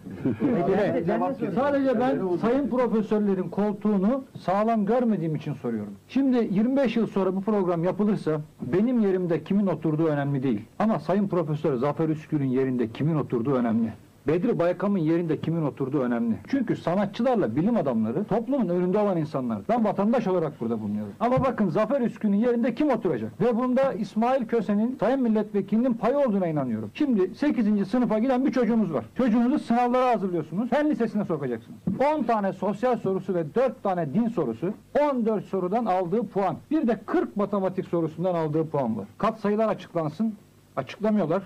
Ben- 1.07 1.33
Sadece 1.55 1.99
ben 1.99 2.19
sayın 2.41 2.69
profesörlerin 2.69 3.49
koltuğunu 3.49 4.23
sağlam 4.39 4.85
görmediğim 4.85 5.35
için 5.35 5.53
soruyorum. 5.53 5.93
Şimdi 6.07 6.37
25 6.51 6.95
yıl 6.97 7.07
sonra 7.07 7.35
bu 7.35 7.41
program 7.41 7.83
yapılırsa 7.83 8.41
benim 8.61 8.99
yerimde 8.99 9.43
kimin 9.43 9.67
oturduğu 9.67 10.05
önemli 10.05 10.43
değil. 10.43 10.61
Ama 10.79 10.99
sayın 10.99 11.27
profesör 11.27 11.75
Zafer 11.75 12.09
Üskül'ün 12.09 12.45
yerinde 12.47 12.91
kimin 12.91 13.15
oturduğu 13.15 13.53
önemli. 13.53 13.93
Bedri 14.27 14.59
Baykam'ın 14.59 14.97
yerinde 14.97 15.41
kimin 15.41 15.65
oturduğu 15.65 15.99
önemli. 15.99 16.35
Çünkü 16.47 16.75
sanatçılarla 16.75 17.55
bilim 17.55 17.77
adamları 17.77 18.23
toplumun 18.23 18.69
önünde 18.69 18.97
olan 18.97 19.17
insanlar. 19.17 19.61
Ben 19.69 19.85
vatandaş 19.85 20.27
olarak 20.27 20.61
burada 20.61 20.81
bulunuyorum. 20.81 21.13
Ama 21.19 21.43
bakın 21.43 21.69
Zafer 21.69 22.01
Üskü'nün 22.01 22.37
yerinde 22.37 22.75
kim 22.75 22.89
oturacak? 22.89 23.41
Ve 23.41 23.57
bunda 23.57 23.93
İsmail 23.93 24.45
Köse'nin 24.45 24.97
sayın 24.99 25.21
milletvekilinin 25.21 25.93
payı 25.93 26.17
olduğuna 26.17 26.47
inanıyorum. 26.47 26.91
Şimdi 26.93 27.35
8. 27.35 27.87
sınıfa 27.87 28.19
giden 28.19 28.45
bir 28.45 28.51
çocuğumuz 28.51 28.93
var. 28.93 29.05
Çocuğunuzu 29.17 29.59
sınavlara 29.59 30.09
hazırlıyorsunuz. 30.09 30.69
Fen 30.69 30.89
lisesine 30.89 31.25
sokacaksınız. 31.25 31.79
10 32.17 32.23
tane 32.23 32.53
sosyal 32.53 32.97
sorusu 32.97 33.33
ve 33.33 33.55
4 33.55 33.83
tane 33.83 34.13
din 34.13 34.27
sorusu. 34.27 34.73
14 35.01 35.45
sorudan 35.45 35.85
aldığı 35.85 36.27
puan. 36.27 36.57
Bir 36.71 36.87
de 36.87 36.99
40 37.05 37.37
matematik 37.37 37.85
sorusundan 37.87 38.35
aldığı 38.35 38.67
puan 38.67 38.97
var. 38.97 39.05
Kat 39.17 39.39
sayılar 39.39 39.67
açıklansın. 39.67 40.35
Açıklamıyorlar. 40.75 41.43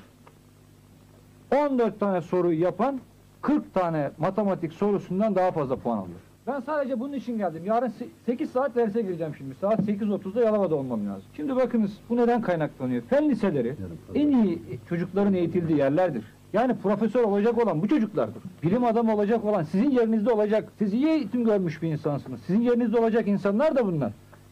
14 1.52 2.00
tane 2.00 2.22
soru 2.22 2.54
yapan 2.54 3.00
40 3.42 3.74
tane 3.74 4.12
matematik 4.18 4.74
sorusundan 4.74 5.36
daha 5.36 5.52
fazla 5.52 5.76
puan 5.76 5.98
alıyor. 5.98 6.20
Ben 6.48 6.60
sadece 6.60 7.00
bunun 7.00 7.14
için 7.14 7.38
geldim. 7.38 7.66
Yarın 7.66 7.94
8 8.26 8.52
saat 8.52 8.76
derse 8.76 9.02
gireceğim 9.02 9.36
şimdi. 9.38 9.56
Saat 9.56 9.80
8.30'da 9.80 10.42
Yalova'da 10.42 10.76
olmam 10.76 11.08
lazım. 11.08 11.24
Şimdi 11.36 11.56
bakınız 11.56 11.92
bu 12.10 12.18
neden 12.18 12.42
kaynaklanıyor? 12.42 13.02
Fen 13.02 13.30
liseleri 13.30 13.76
en 14.16 14.32
iyi 14.32 14.62
çocukların 14.90 15.34
eğitildiği 15.34 15.80
yerlerdir. 15.80 16.24
Yani 16.54 16.76
profesör 16.78 17.24
olacak 17.24 17.64
olan 17.64 17.82
bu 17.82 17.88
çocuklardır. 17.88 18.44
Bilim 18.64 18.86
adamı 18.86 19.16
olacak 19.16 19.46
olan 19.46 19.64
sizin 19.64 19.92
yerinizde 19.92 20.32
olacak. 20.32 20.70
Siz 20.80 20.94
iyi 20.94 21.08
eğitim 21.08 21.46
görmüş 21.46 21.82
bir 21.82 21.88
insansınız. 21.88 22.42
Sizin 22.42 22.62
yerinizde 22.62 23.00
olacak 23.00 23.28
insanlar 23.28 23.76
da 23.76 23.86
bunlar. 23.86 24.12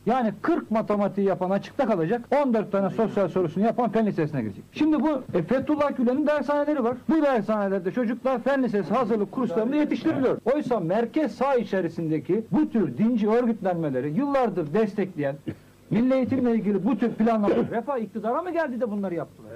Yani 0.10 0.34
40 0.42 0.72
matematiği 0.72 1.28
yapan 1.28 1.50
açıkta 1.50 1.86
kalacak, 1.86 2.22
14 2.32 2.72
tane 2.72 2.90
sosyal 2.90 3.28
sorusunu 3.28 3.64
yapan 3.66 3.92
fen 3.92 4.06
lisesine 4.06 4.42
girecek. 4.42 4.64
Şimdi 4.72 5.00
bu 5.00 5.24
e, 5.34 5.44
Fethullah 5.44 5.98
Gülen'in 5.98 6.28
dershaneleri 6.28 6.84
var. 6.84 6.98
Bu 7.10 7.22
dershanelerde 7.22 7.92
çocuklar 7.92 8.44
fen 8.44 8.64
lisesi 8.64 8.94
hazırlık 8.94 9.32
kurslarında 9.32 9.76
yetiştiriliyor. 9.76 10.38
Oysa 10.54 10.80
merkez 10.80 11.36
sağ 11.36 11.56
içerisindeki 11.56 12.46
bu 12.52 12.70
tür 12.70 12.98
dinci 12.98 13.30
örgütlenmeleri 13.30 14.10
yıllardır 14.10 14.74
destekleyen 14.74 15.36
Milli 15.90 16.14
eğitimle 16.14 16.54
ilgili 16.54 16.86
bu 16.86 16.98
tür 16.98 17.14
planlamalar 17.14 17.70
refah 17.72 17.98
iktidara 17.98 18.42
mı 18.42 18.52
geldi 18.52 18.82
de 18.82 18.92
bunları 18.92 19.16
yaptılar? 19.16 19.52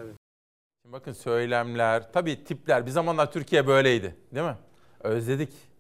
Şimdi 0.82 0.94
bakın 0.94 1.12
söylemler, 1.12 2.12
tabii 2.14 2.44
tipler. 2.44 2.86
Bir 2.86 2.92
zamanlar 2.92 3.32
Türkiye 3.32 3.68
böyleydi 3.68 4.16
değil 4.36 4.48
mi? 4.48 4.56
Özledik. 5.00 5.73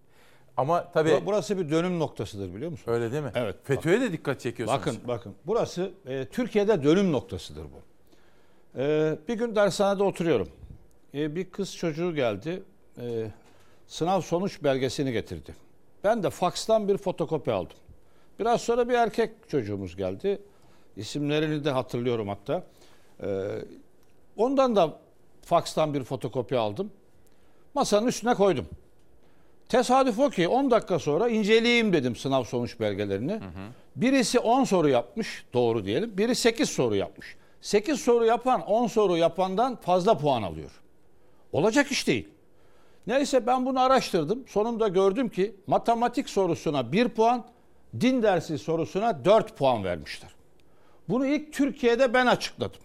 Ama 0.57 0.91
tabii... 0.91 1.09
Bura- 1.09 1.25
Burası 1.25 1.57
bir 1.57 1.69
dönüm 1.69 1.99
noktasıdır 1.99 2.55
biliyor 2.55 2.71
musun? 2.71 2.91
Öyle 2.91 3.11
değil 3.11 3.23
mi? 3.23 3.31
Evet. 3.35 3.55
FETÖ'ye 3.63 4.01
de 4.01 4.11
dikkat 4.11 4.39
çekiyorsunuz. 4.41 4.79
Bakın 4.81 4.97
bakın 5.07 5.35
burası 5.45 5.91
e, 6.07 6.25
Türkiye'de 6.25 6.83
dönüm 6.83 7.11
noktasıdır 7.11 7.63
bu. 7.63 7.81
E, 8.79 9.15
bir 9.27 9.33
gün 9.33 9.55
dershanede 9.55 10.03
oturuyorum. 10.03 10.49
E, 11.13 11.35
bir 11.35 11.51
kız 11.51 11.75
çocuğu 11.75 12.15
geldi. 12.15 12.63
E, 13.01 13.27
sınav 13.87 14.21
sonuç 14.21 14.63
belgesini 14.63 15.11
getirdi. 15.11 15.55
Ben 16.03 16.23
de 16.23 16.29
fakstan 16.29 16.87
bir 16.87 16.97
fotokopi 16.97 17.51
aldım. 17.51 17.77
Biraz 18.39 18.61
sonra 18.61 18.89
bir 18.89 18.93
erkek 18.93 19.31
çocuğumuz 19.49 19.95
geldi. 19.95 20.41
İsimlerini 20.97 21.65
de 21.65 21.71
hatırlıyorum 21.71 22.27
hatta. 22.27 22.63
E, 23.23 23.47
ondan 24.37 24.75
da 24.75 24.99
fakstan 25.41 25.93
bir 25.93 26.03
fotokopi 26.03 26.57
aldım. 26.57 26.91
Masanın 27.73 28.07
üstüne 28.07 28.33
koydum. 28.33 28.65
Tesadüf 29.73 30.19
o 30.19 30.29
ki 30.29 30.47
10 30.47 30.71
dakika 30.71 30.99
sonra 30.99 31.29
inceleyeyim 31.29 31.93
dedim 31.93 32.15
sınav 32.15 32.43
sonuç 32.43 32.79
belgelerini. 32.79 33.39
Birisi 33.95 34.39
10 34.39 34.63
soru 34.63 34.89
yapmış, 34.89 35.45
doğru 35.53 35.85
diyelim. 35.85 36.17
Biri 36.17 36.35
8 36.35 36.69
soru 36.69 36.95
yapmış. 36.95 37.35
8 37.61 37.99
soru 37.99 38.25
yapan 38.25 38.61
10 38.61 38.87
soru 38.87 39.17
yapandan 39.17 39.75
fazla 39.75 40.17
puan 40.17 40.43
alıyor. 40.43 40.71
Olacak 41.51 41.91
iş 41.91 42.07
değil. 42.07 42.29
Neyse 43.07 43.47
ben 43.47 43.65
bunu 43.65 43.79
araştırdım. 43.79 44.43
Sonunda 44.47 44.87
gördüm 44.87 45.29
ki 45.29 45.55
matematik 45.67 46.29
sorusuna 46.29 46.91
1 46.91 47.09
puan, 47.09 47.45
din 47.99 48.23
dersi 48.23 48.57
sorusuna 48.57 49.25
4 49.25 49.57
puan 49.57 49.83
vermişler. 49.83 50.31
Bunu 51.09 51.25
ilk 51.25 51.53
Türkiye'de 51.53 52.13
ben 52.13 52.25
açıkladım. 52.25 52.81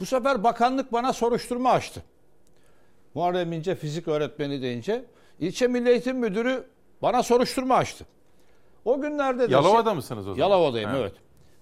Bu 0.00 0.06
sefer 0.06 0.44
bakanlık 0.44 0.92
bana 0.92 1.12
soruşturma 1.12 1.70
açtı. 1.70 2.02
Muharrem 3.14 3.52
İnce 3.52 3.74
fizik 3.74 4.08
öğretmeni 4.08 4.62
deyince 4.62 5.04
ilçe 5.40 5.66
milli 5.66 5.88
eğitim 5.90 6.16
müdürü 6.18 6.66
bana 7.02 7.22
soruşturma 7.22 7.74
açtı. 7.76 8.06
O 8.84 9.00
günlerde 9.00 9.50
de 9.50 9.52
Yalova'da 9.52 9.94
mısınız 9.94 10.28
o 10.28 10.34
zaman? 10.34 10.48
Yalova'dayım 10.48 10.90
Ha. 10.90 10.96
evet. 10.98 11.12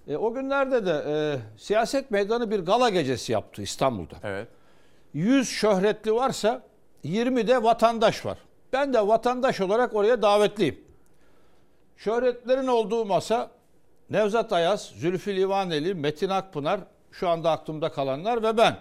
E, 0.07 0.17
o 0.17 0.33
günlerde 0.33 0.85
de 0.85 1.03
e, 1.07 1.39
siyaset 1.59 2.11
meydanı 2.11 2.51
bir 2.51 2.59
gala 2.59 2.89
gecesi 2.89 3.31
yaptı 3.31 3.61
İstanbul'da. 3.61 4.15
Evet. 4.23 4.47
100 5.13 5.49
şöhretli 5.49 6.13
varsa 6.15 6.63
20 7.03 7.47
de 7.47 7.63
vatandaş 7.63 8.25
var. 8.25 8.37
Ben 8.73 8.93
de 8.93 9.07
vatandaş 9.07 9.61
olarak 9.61 9.95
oraya 9.95 10.21
davetliyim. 10.21 10.83
Şöhretlerin 11.97 12.67
olduğu 12.67 13.05
masa 13.05 13.51
Nevzat 14.09 14.53
Ayaz, 14.53 14.91
Zülfü 14.95 15.35
Livaneli, 15.35 15.93
Metin 15.93 16.29
Akpınar, 16.29 16.79
şu 17.11 17.29
anda 17.29 17.51
aklımda 17.51 17.91
kalanlar 17.91 18.43
ve 18.43 18.57
ben. 18.57 18.77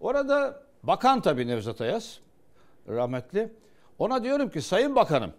Orada 0.00 0.62
bakan 0.82 1.20
tabii 1.20 1.46
Nevzat 1.46 1.80
Ayaz, 1.80 2.18
rahmetli. 2.88 3.52
Ona 3.98 4.24
diyorum 4.24 4.50
ki 4.50 4.62
Sayın 4.62 4.96
Bakanım, 4.96 5.32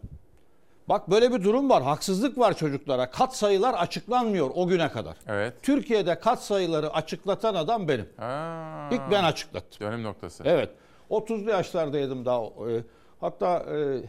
bak 0.89 1.09
böyle 1.09 1.33
bir 1.33 1.43
durum 1.43 1.69
var, 1.69 1.83
haksızlık 1.83 2.37
var 2.37 2.57
çocuklara. 2.57 3.09
Kat 3.11 3.35
sayılar 3.35 3.73
açıklanmıyor 3.73 4.51
o 4.55 4.67
güne 4.67 4.91
kadar. 4.91 5.17
Evet. 5.27 5.53
Türkiye'de 5.63 6.19
kat 6.19 6.43
sayıları 6.43 6.93
açıklatan 6.93 7.55
adam 7.55 7.87
benim. 7.87 8.09
Ha. 8.17 8.89
İlk 8.91 9.11
ben 9.11 9.23
açıklattım. 9.23 9.87
Dönüm 9.87 10.03
noktası. 10.03 10.43
Evet. 10.45 10.69
30'lu 11.09 11.49
yaşlardaydım 11.49 12.25
daha. 12.25 12.43
E, 12.45 12.83
Hatta 13.21 13.65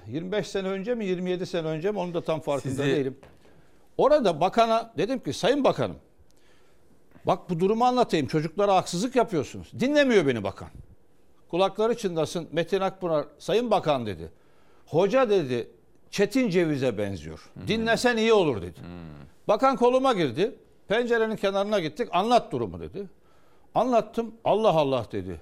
e, 0.08 0.12
25 0.12 0.48
sene 0.48 0.68
önce 0.68 0.94
mi 0.94 1.04
27 1.06 1.46
sene 1.46 1.66
önce 1.68 1.90
mi 1.90 1.98
onu 1.98 2.14
da 2.14 2.20
tam 2.24 2.40
farkında 2.40 2.70
Sizi- 2.72 2.82
değilim. 2.84 3.18
Orada 3.98 4.40
bakana 4.40 4.92
dedim 4.98 5.18
ki 5.18 5.32
sayın 5.32 5.64
bakanım 5.64 5.96
bak 7.26 7.50
bu 7.50 7.60
durumu 7.60 7.84
anlatayım 7.84 8.26
çocuklara 8.26 8.74
haksızlık 8.76 9.16
yapıyorsunuz. 9.16 9.72
Dinlemiyor 9.80 10.26
beni 10.26 10.44
bakan. 10.44 10.68
Kulakları 11.50 11.96
çınlasın 11.96 12.48
Metin 12.52 12.80
Akpınar 12.80 13.26
sayın 13.38 13.70
bakan 13.70 14.06
dedi. 14.06 14.30
Hoca 14.86 15.30
dedi 15.30 15.70
Çetin 16.10 16.50
Ceviz'e 16.50 16.98
benziyor. 16.98 17.50
Dinlesen 17.66 18.16
iyi 18.16 18.32
olur 18.32 18.62
dedi. 18.62 18.80
Bakan 19.48 19.76
koluma 19.76 20.12
girdi. 20.12 20.54
Pencerenin 20.88 21.36
kenarına 21.36 21.80
gittik. 21.80 22.08
Anlat 22.12 22.52
durumu 22.52 22.80
dedi. 22.80 23.06
Anlattım. 23.74 24.34
Allah 24.44 24.70
Allah 24.70 25.06
dedi. 25.12 25.40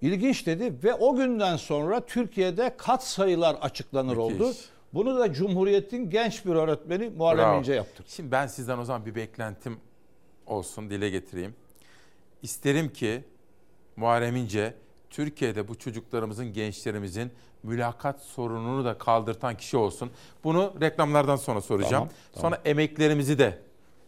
İlginç 0.00 0.46
dedi 0.46 0.74
ve 0.84 0.94
o 0.94 1.16
günden 1.16 1.56
sonra 1.56 2.00
Türkiye'de 2.06 2.74
kat 2.76 3.04
sayılar 3.06 3.54
açıklanır 3.60 4.16
Müthiş. 4.16 4.40
oldu. 4.40 4.52
Bunu 4.94 5.18
da 5.18 5.32
Cumhuriyet'in 5.32 6.10
genç 6.10 6.46
bir 6.46 6.50
öğretmeni 6.50 7.10
Muharrem. 7.10 7.58
İnce 7.58 7.72
yaptı. 7.72 8.04
Şimdi 8.06 8.30
ben 8.32 8.46
sizden 8.46 8.78
o 8.78 8.84
zaman 8.84 9.06
bir 9.06 9.14
beklentim 9.14 9.76
olsun 10.46 10.90
dile 10.90 11.10
getireyim. 11.10 11.54
İsterim 12.42 12.92
ki 12.92 13.24
Muharrem 13.96 14.36
İnce 14.36 14.74
Türkiye'de 15.10 15.68
bu 15.68 15.74
çocuklarımızın, 15.78 16.52
gençlerimizin 16.52 17.30
mülakat 17.62 18.20
sorununu 18.22 18.84
da 18.84 18.98
kaldırtan 18.98 19.56
kişi 19.56 19.76
olsun. 19.76 20.10
Bunu 20.44 20.74
reklamlardan 20.80 21.36
sonra 21.36 21.60
soracağım. 21.60 21.92
Tamam, 21.92 22.08
tamam. 22.32 22.52
Sonra 22.52 22.62
emeklerimizi 22.64 23.38
de 23.38 23.58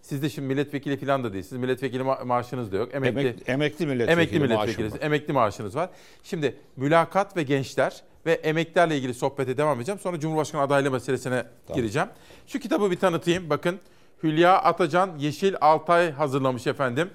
siz 0.03 0.23
de 0.23 0.31
şimdi 0.31 0.49
milletvekili 0.49 0.97
falan 0.97 1.25
da 1.25 1.33
değil. 1.33 1.45
Siz 1.45 1.59
milletvekili 1.59 2.03
ma- 2.03 2.25
maaşınız 2.25 2.73
da 2.73 2.77
yok. 2.77 2.95
Emekli, 2.95 3.21
Emek- 3.21 3.51
emekli 3.51 3.87
milletvekili 3.87 4.13
emekli 4.13 4.39
maaşım 4.55 4.67
milletvekili, 4.67 4.93
var. 5.01 5.07
emekli 5.07 5.33
maaşınız 5.33 5.77
var. 5.77 5.91
Şimdi 6.23 6.57
mülakat 6.77 7.37
ve 7.37 7.43
gençler 7.43 8.03
ve 8.27 8.33
emeklerle 8.33 8.97
ilgili 8.97 9.15
sohbete 9.15 9.57
devam 9.57 9.77
edeceğim. 9.79 9.99
Sonra 9.99 10.21
Cumhurbaşkanı 10.21 10.63
adaylığı 10.63 10.91
meselesine 10.91 11.45
gireceğim. 11.75 12.09
Şu 12.47 12.59
kitabı 12.59 12.91
bir 12.91 12.99
tanıtayım. 12.99 13.51
Bakın 13.51 13.79
Hülya 14.23 14.59
Atacan 14.59 15.11
Yeşil 15.19 15.55
Altay 15.61 16.11
hazırlamış 16.13 16.67
efendim. 16.67 17.11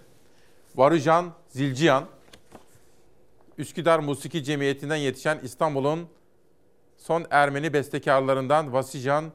Varıcan 0.75 1.25
Zilciyan. 1.49 2.05
Üsküdar 3.57 3.99
Musiki 3.99 4.43
Cemiyeti'nden 4.43 4.95
yetişen 4.95 5.39
İstanbul'un 5.43 6.09
son 6.97 7.25
Ermeni 7.29 7.73
bestekarlarından 7.73 8.73
Vasijan 8.73 9.31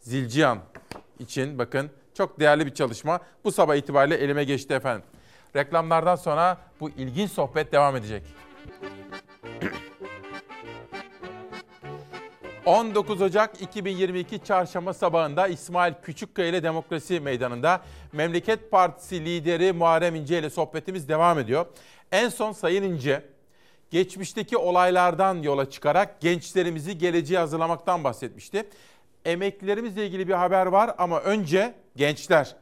Zilciyan 0.00 0.58
için 1.18 1.58
bakın 1.58 1.90
çok 2.14 2.40
değerli 2.40 2.66
bir 2.66 2.74
çalışma. 2.74 3.20
Bu 3.44 3.52
sabah 3.52 3.76
itibariyle 3.76 4.16
elime 4.16 4.44
geçti 4.44 4.74
efendim. 4.74 5.04
Reklamlardan 5.56 6.16
sonra 6.16 6.58
bu 6.80 6.90
ilginç 6.90 7.30
sohbet 7.30 7.72
devam 7.72 7.96
edecek. 7.96 8.22
19 12.68 13.22
Ocak 13.22 13.62
2022 13.62 14.44
Çarşamba 14.44 14.94
sabahında 14.94 15.48
İsmail 15.48 15.94
Küçükkaya 16.02 16.48
ile 16.48 16.62
Demokrasi 16.62 17.20
Meydanı'nda 17.20 17.80
Memleket 18.12 18.70
Partisi 18.70 19.24
lideri 19.24 19.72
Muharrem 19.72 20.14
İnce 20.14 20.38
ile 20.38 20.50
sohbetimiz 20.50 21.08
devam 21.08 21.38
ediyor. 21.38 21.66
En 22.12 22.28
son 22.28 22.52
Sayın 22.52 22.82
İnce 22.82 23.24
geçmişteki 23.90 24.56
olaylardan 24.56 25.42
yola 25.42 25.70
çıkarak 25.70 26.20
gençlerimizi 26.20 26.98
geleceğe 26.98 27.38
hazırlamaktan 27.38 28.04
bahsetmişti. 28.04 28.68
Emeklilerimizle 29.24 30.06
ilgili 30.06 30.28
bir 30.28 30.34
haber 30.34 30.66
var 30.66 30.94
ama 30.98 31.20
önce 31.20 31.74
gençler. 31.96 32.56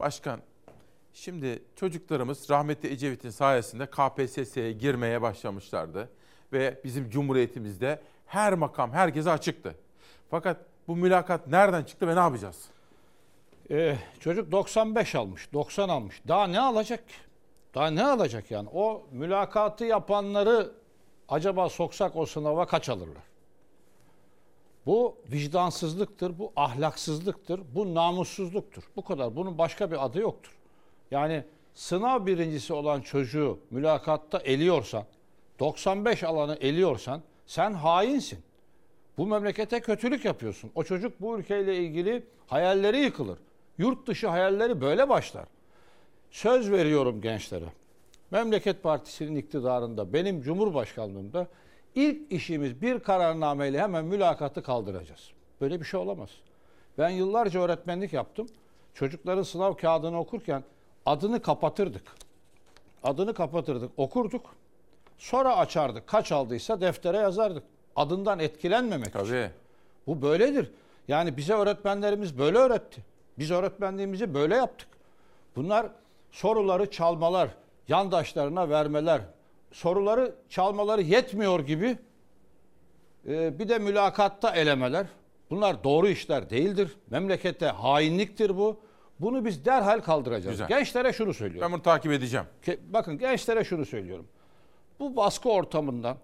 Başkan, 0.00 0.40
şimdi 1.12 1.62
çocuklarımız 1.76 2.50
rahmetli 2.50 2.92
Ecevit'in 2.92 3.30
sayesinde 3.30 3.86
KPSS'ye 3.86 4.72
girmeye 4.72 5.22
başlamışlardı. 5.22 6.08
Ve 6.52 6.80
bizim 6.84 7.10
Cumhuriyetimizde 7.10 8.00
her 8.26 8.54
makam 8.54 8.92
herkese 8.92 9.30
açıktı. 9.30 9.74
Fakat 10.30 10.56
bu 10.88 10.96
mülakat 10.96 11.46
nereden 11.46 11.84
çıktı 11.84 12.08
ve 12.08 12.16
ne 12.16 12.20
yapacağız? 12.20 12.64
Ee, 13.70 13.96
çocuk 14.20 14.52
95 14.52 15.14
almış, 15.14 15.52
90 15.52 15.88
almış. 15.88 16.22
Daha 16.28 16.46
ne 16.46 16.60
alacak? 16.60 17.04
Daha 17.76 17.90
ne 17.90 18.04
alacak 18.04 18.50
yani? 18.50 18.68
O 18.74 19.06
mülakatı 19.12 19.84
yapanları 19.84 20.72
acaba 21.28 21.68
soksak 21.68 22.16
o 22.16 22.26
sınava 22.26 22.66
kaç 22.66 22.88
alırlar? 22.88 23.22
Bu 24.86 25.16
vicdansızlıktır, 25.32 26.38
bu 26.38 26.52
ahlaksızlıktır, 26.56 27.60
bu 27.74 27.94
namussuzluktur. 27.94 28.82
Bu 28.96 29.04
kadar. 29.04 29.36
Bunun 29.36 29.58
başka 29.58 29.90
bir 29.90 30.04
adı 30.04 30.20
yoktur. 30.20 30.52
Yani 31.10 31.44
sınav 31.74 32.26
birincisi 32.26 32.72
olan 32.72 33.00
çocuğu 33.00 33.58
mülakatta 33.70 34.38
eliyorsan, 34.38 35.04
95 35.58 36.24
alanı 36.24 36.54
eliyorsan 36.54 37.22
sen 37.46 37.72
hainsin. 37.72 38.38
Bu 39.18 39.26
memlekete 39.26 39.80
kötülük 39.80 40.24
yapıyorsun. 40.24 40.70
O 40.74 40.84
çocuk 40.84 41.20
bu 41.20 41.38
ülkeyle 41.38 41.76
ilgili 41.76 42.26
hayalleri 42.46 42.98
yıkılır. 42.98 43.38
Yurt 43.78 44.06
dışı 44.06 44.28
hayalleri 44.28 44.80
böyle 44.80 45.08
başlar. 45.08 45.44
Söz 46.36 46.70
veriyorum 46.70 47.20
gençlere. 47.20 47.64
Memleket 48.30 48.82
Partisi'nin 48.82 49.36
iktidarında, 49.36 50.12
benim 50.12 50.42
Cumhurbaşkanlığımda 50.42 51.46
ilk 51.94 52.32
işimiz 52.32 52.82
bir 52.82 52.98
kararnameyle 52.98 53.80
hemen 53.80 54.04
mülakatı 54.04 54.62
kaldıracağız. 54.62 55.30
Böyle 55.60 55.80
bir 55.80 55.84
şey 55.84 56.00
olamaz. 56.00 56.30
Ben 56.98 57.08
yıllarca 57.08 57.60
öğretmenlik 57.60 58.12
yaptım. 58.12 58.46
Çocukların 58.94 59.42
sınav 59.42 59.74
kağıdını 59.74 60.18
okurken 60.18 60.64
adını 61.06 61.42
kapatırdık. 61.42 62.02
Adını 63.02 63.34
kapatırdık, 63.34 63.90
okurduk. 63.96 64.54
Sonra 65.18 65.56
açardık. 65.56 66.06
Kaç 66.06 66.32
aldıysa 66.32 66.80
deftere 66.80 67.16
yazardık. 67.16 67.62
Adından 67.96 68.38
etkilenmemek 68.38 69.08
için. 69.08 69.18
Tabii. 69.18 69.50
Bu 70.06 70.22
böyledir. 70.22 70.70
Yani 71.08 71.36
bize 71.36 71.54
öğretmenlerimiz 71.54 72.38
böyle 72.38 72.58
öğretti. 72.58 73.04
Biz 73.38 73.50
öğretmenliğimizi 73.50 74.34
böyle 74.34 74.54
yaptık. 74.54 74.88
Bunlar 75.56 75.86
soruları 76.40 76.90
çalmalar, 76.90 77.48
yandaşlarına 77.88 78.68
vermeler, 78.70 79.20
soruları 79.72 80.34
çalmaları 80.48 81.02
yetmiyor 81.02 81.60
gibi 81.60 81.98
e, 83.28 83.58
bir 83.58 83.68
de 83.68 83.78
mülakatta 83.78 84.54
elemeler. 84.56 85.06
Bunlar 85.50 85.84
doğru 85.84 86.08
işler 86.08 86.50
değildir. 86.50 86.96
Memlekette 87.10 87.66
hainliktir 87.66 88.56
bu. 88.56 88.80
Bunu 89.20 89.44
biz 89.44 89.64
derhal 89.64 90.00
kaldıracağız. 90.00 90.52
Güzel. 90.52 90.68
Gençlere 90.68 91.12
şunu 91.12 91.34
söylüyorum. 91.34 91.68
Ben 91.68 91.72
bunu 91.74 91.82
takip 91.82 92.12
edeceğim. 92.12 92.46
Ke- 92.66 92.78
Bakın 92.92 93.18
gençlere 93.18 93.64
şunu 93.64 93.84
söylüyorum. 93.86 94.26
Bu 95.00 95.16
baskı 95.16 95.48
ortamından 95.48 96.16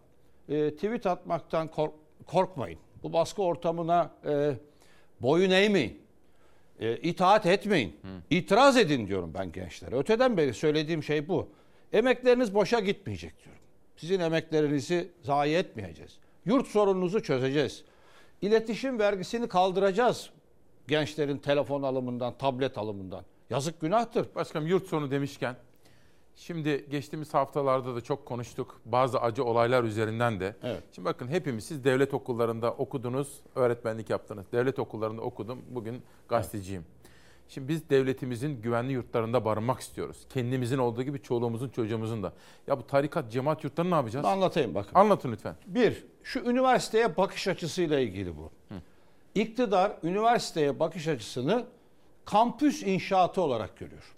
e, 0.48 0.74
tweet 0.74 1.06
atmaktan 1.06 1.68
kork- 1.68 1.94
korkmayın. 2.26 2.78
Bu 3.02 3.12
baskı 3.12 3.42
ortamına 3.42 4.10
e, 4.28 4.52
boyun 5.20 5.50
eğmeyin. 5.50 6.02
E, 6.82 6.96
itaat 6.96 7.46
etmeyin. 7.46 7.96
İtiraz 8.30 8.76
edin 8.76 9.06
diyorum 9.06 9.34
ben 9.34 9.52
gençlere. 9.52 9.96
Öteden 9.96 10.36
beri 10.36 10.54
söylediğim 10.54 11.02
şey 11.02 11.28
bu. 11.28 11.48
Emekleriniz 11.92 12.54
boşa 12.54 12.80
gitmeyecek 12.80 13.44
diyorum. 13.44 13.62
Sizin 13.96 14.20
emeklerinizi 14.20 15.08
zayi 15.22 15.56
etmeyeceğiz. 15.56 16.18
Yurt 16.44 16.66
sorununuzu 16.66 17.22
çözeceğiz. 17.22 17.84
İletişim 18.42 18.98
vergisini 18.98 19.48
kaldıracağız. 19.48 20.30
Gençlerin 20.88 21.38
telefon 21.38 21.82
alımından, 21.82 22.38
tablet 22.38 22.78
alımından. 22.78 23.24
Yazık 23.50 23.80
günahtır. 23.80 24.34
Başkanım 24.34 24.66
yurt 24.66 24.86
sonu 24.86 25.10
demişken 25.10 25.56
şimdi 26.36 26.86
geçtiğimiz 26.90 27.34
haftalarda 27.34 27.96
da 27.96 28.00
çok 28.00 28.26
konuştuk 28.26 28.80
bazı 28.84 29.20
acı 29.20 29.44
olaylar 29.44 29.84
üzerinden 29.84 30.40
de. 30.40 30.56
Evet. 30.62 30.82
Şimdi 30.92 31.06
bakın 31.06 31.28
hepimiz 31.28 31.64
siz 31.64 31.84
devlet 31.84 32.14
okullarında 32.14 32.72
okudunuz, 32.72 33.40
öğretmenlik 33.54 34.10
yaptınız. 34.10 34.46
Devlet 34.52 34.78
okullarında 34.78 35.22
okudum, 35.22 35.62
bugün 35.70 36.02
gazeteciyim. 36.28 36.84
Şimdi 37.48 37.68
biz 37.68 37.90
devletimizin 37.90 38.62
güvenli 38.62 38.92
yurtlarında 38.92 39.44
barınmak 39.44 39.80
istiyoruz. 39.80 40.26
Kendimizin 40.28 40.78
olduğu 40.78 41.02
gibi 41.02 41.22
çoluğumuzun 41.22 41.68
çocuğumuzun 41.68 42.22
da. 42.22 42.32
Ya 42.66 42.78
bu 42.78 42.86
tarikat, 42.86 43.32
cemaat 43.32 43.64
yurtlarını 43.64 43.90
ne 43.90 43.94
yapacağız? 43.94 44.26
Anlatayım 44.26 44.74
bakın. 44.74 44.90
Anlatın 44.94 45.32
lütfen. 45.32 45.56
Bir, 45.66 46.04
şu 46.22 46.40
üniversiteye 46.40 47.16
bakış 47.16 47.48
açısıyla 47.48 48.00
ilgili 48.00 48.36
bu. 48.36 48.50
İktidar 49.34 49.92
üniversiteye 50.02 50.80
bakış 50.80 51.08
açısını 51.08 51.64
kampüs 52.24 52.82
inşaatı 52.82 53.42
olarak 53.42 53.78
görüyor. 53.78 54.14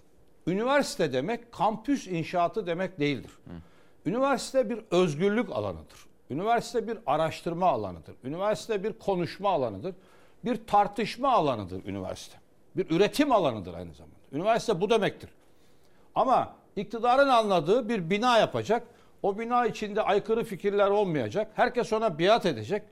Üniversite 0.47 1.12
demek 1.12 1.53
kampüs 1.53 2.07
inşaatı 2.07 2.66
demek 2.66 3.01
değildir. 3.01 3.31
Üniversite 4.07 4.71
bir 4.71 4.79
özgürlük 4.91 5.51
alanıdır. 5.53 6.07
Üniversite 6.31 6.89
bir 6.89 6.99
araştırma 7.07 7.66
alanıdır. 7.66 8.15
Üniversite 8.25 8.85
bir 8.85 8.93
konuşma 8.93 9.51
alanıdır. 9.51 9.95
Bir 10.45 10.66
tartışma 10.66 11.33
alanıdır 11.33 11.85
üniversite. 11.85 12.37
Bir 12.77 12.91
üretim 12.91 13.33
alanıdır 13.33 13.75
aynı 13.75 13.95
zamanda. 13.95 14.16
Üniversite 14.33 14.81
bu 14.81 14.91
demektir. 14.91 15.31
Ama 16.15 16.55
iktidarın 16.77 17.29
anladığı 17.29 17.89
bir 17.89 18.11
bina 18.11 18.39
yapacak. 18.39 18.87
O 19.23 19.39
bina 19.39 19.66
içinde 19.66 20.03
aykırı 20.03 20.45
fikirler 20.45 20.91
olmayacak. 20.91 21.53
Herkes 21.55 21.93
ona 21.93 22.19
biat 22.19 22.47
edecek. 22.47 22.83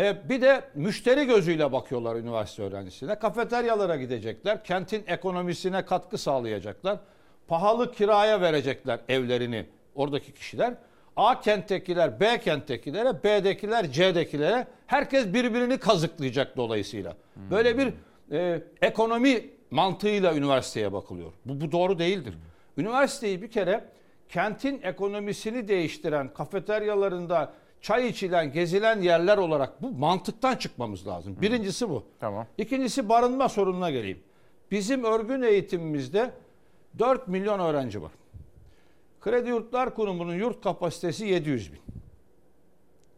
E, 0.00 0.28
bir 0.28 0.42
de 0.42 0.62
müşteri 0.74 1.26
gözüyle 1.26 1.72
bakıyorlar 1.72 2.16
üniversite 2.16 2.62
öğrencisine. 2.62 3.18
Kafeteryalara 3.18 3.96
gidecekler. 3.96 4.64
Kentin 4.64 5.04
ekonomisine 5.06 5.84
katkı 5.84 6.18
sağlayacaklar. 6.18 6.98
Pahalı 7.48 7.92
kiraya 7.92 8.40
verecekler 8.40 9.00
evlerini 9.08 9.66
oradaki 9.94 10.32
kişiler. 10.32 10.74
A 11.16 11.40
kenttekiler 11.40 12.20
B 12.20 12.40
kenttekilere, 12.40 13.24
B'dekiler 13.24 13.92
C'dekilere 13.92 14.66
herkes 14.86 15.26
birbirini 15.26 15.78
kazıklayacak 15.78 16.56
dolayısıyla. 16.56 17.16
Böyle 17.50 17.78
bir 17.78 17.92
e, 18.32 18.62
ekonomi 18.82 19.50
mantığıyla 19.70 20.34
üniversiteye 20.34 20.92
bakılıyor. 20.92 21.32
Bu, 21.44 21.60
bu 21.60 21.72
doğru 21.72 21.98
değildir. 21.98 22.34
Üniversiteyi 22.76 23.42
bir 23.42 23.50
kere 23.50 23.84
kentin 24.28 24.80
ekonomisini 24.82 25.68
değiştiren, 25.68 26.34
kafeteryalarında 26.34 27.52
çay 27.80 28.08
içilen, 28.08 28.52
gezilen 28.52 29.00
yerler 29.00 29.38
olarak 29.38 29.82
bu 29.82 29.90
mantıktan 29.90 30.56
çıkmamız 30.56 31.06
lazım. 31.06 31.36
Birincisi 31.40 31.88
bu. 31.90 32.04
Tamam. 32.20 32.46
İkincisi 32.58 33.08
barınma 33.08 33.48
sorununa 33.48 33.90
geleyim. 33.90 34.22
Bizim 34.70 35.04
örgün 35.04 35.42
eğitimimizde 35.42 36.30
4 36.98 37.28
milyon 37.28 37.60
öğrenci 37.60 38.02
var. 38.02 38.12
Kredi 39.20 39.48
Yurtlar 39.48 39.94
Kurumu'nun 39.94 40.34
yurt 40.34 40.62
kapasitesi 40.62 41.26
700 41.26 41.72
bin. 41.72 41.80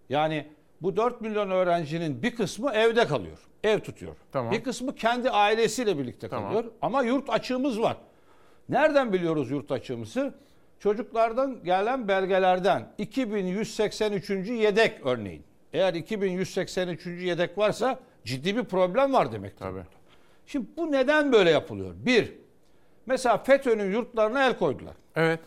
Yani 0.08 0.46
bu 0.80 0.96
4 0.96 1.20
milyon 1.20 1.50
öğrencinin 1.50 2.22
bir 2.22 2.36
kısmı 2.36 2.70
evde 2.72 3.06
kalıyor. 3.06 3.38
Ev 3.64 3.80
tutuyor. 3.80 4.16
Tamam. 4.32 4.52
Bir 4.52 4.62
kısmı 4.64 4.94
kendi 4.94 5.30
ailesiyle 5.30 5.98
birlikte 5.98 6.28
Tamam. 6.28 6.52
kalıyor. 6.52 6.72
Ama 6.82 7.02
yurt 7.02 7.30
açığımız 7.30 7.80
var. 7.80 7.96
Nereden 8.68 9.12
biliyoruz 9.12 9.50
yurt 9.50 9.72
açığımızı? 9.72 10.34
Çocuklardan 10.82 11.64
gelen 11.64 12.08
belgelerden 12.08 12.88
2183. 12.98 14.30
yedek 14.30 15.06
örneğin. 15.06 15.44
Eğer 15.72 15.94
2183. 15.94 17.06
yedek 17.06 17.58
varsa 17.58 17.98
ciddi 18.24 18.56
bir 18.56 18.64
problem 18.64 19.12
var 19.12 19.32
demek. 19.32 19.58
Tabii. 19.58 19.82
Şimdi 20.46 20.66
bu 20.76 20.92
neden 20.92 21.32
böyle 21.32 21.50
yapılıyor? 21.50 21.94
Bir, 21.96 22.34
mesela 23.06 23.38
FETÖ'nün 23.38 23.92
yurtlarına 23.92 24.46
el 24.46 24.58
koydular. 24.58 24.94
Evet. 25.16 25.40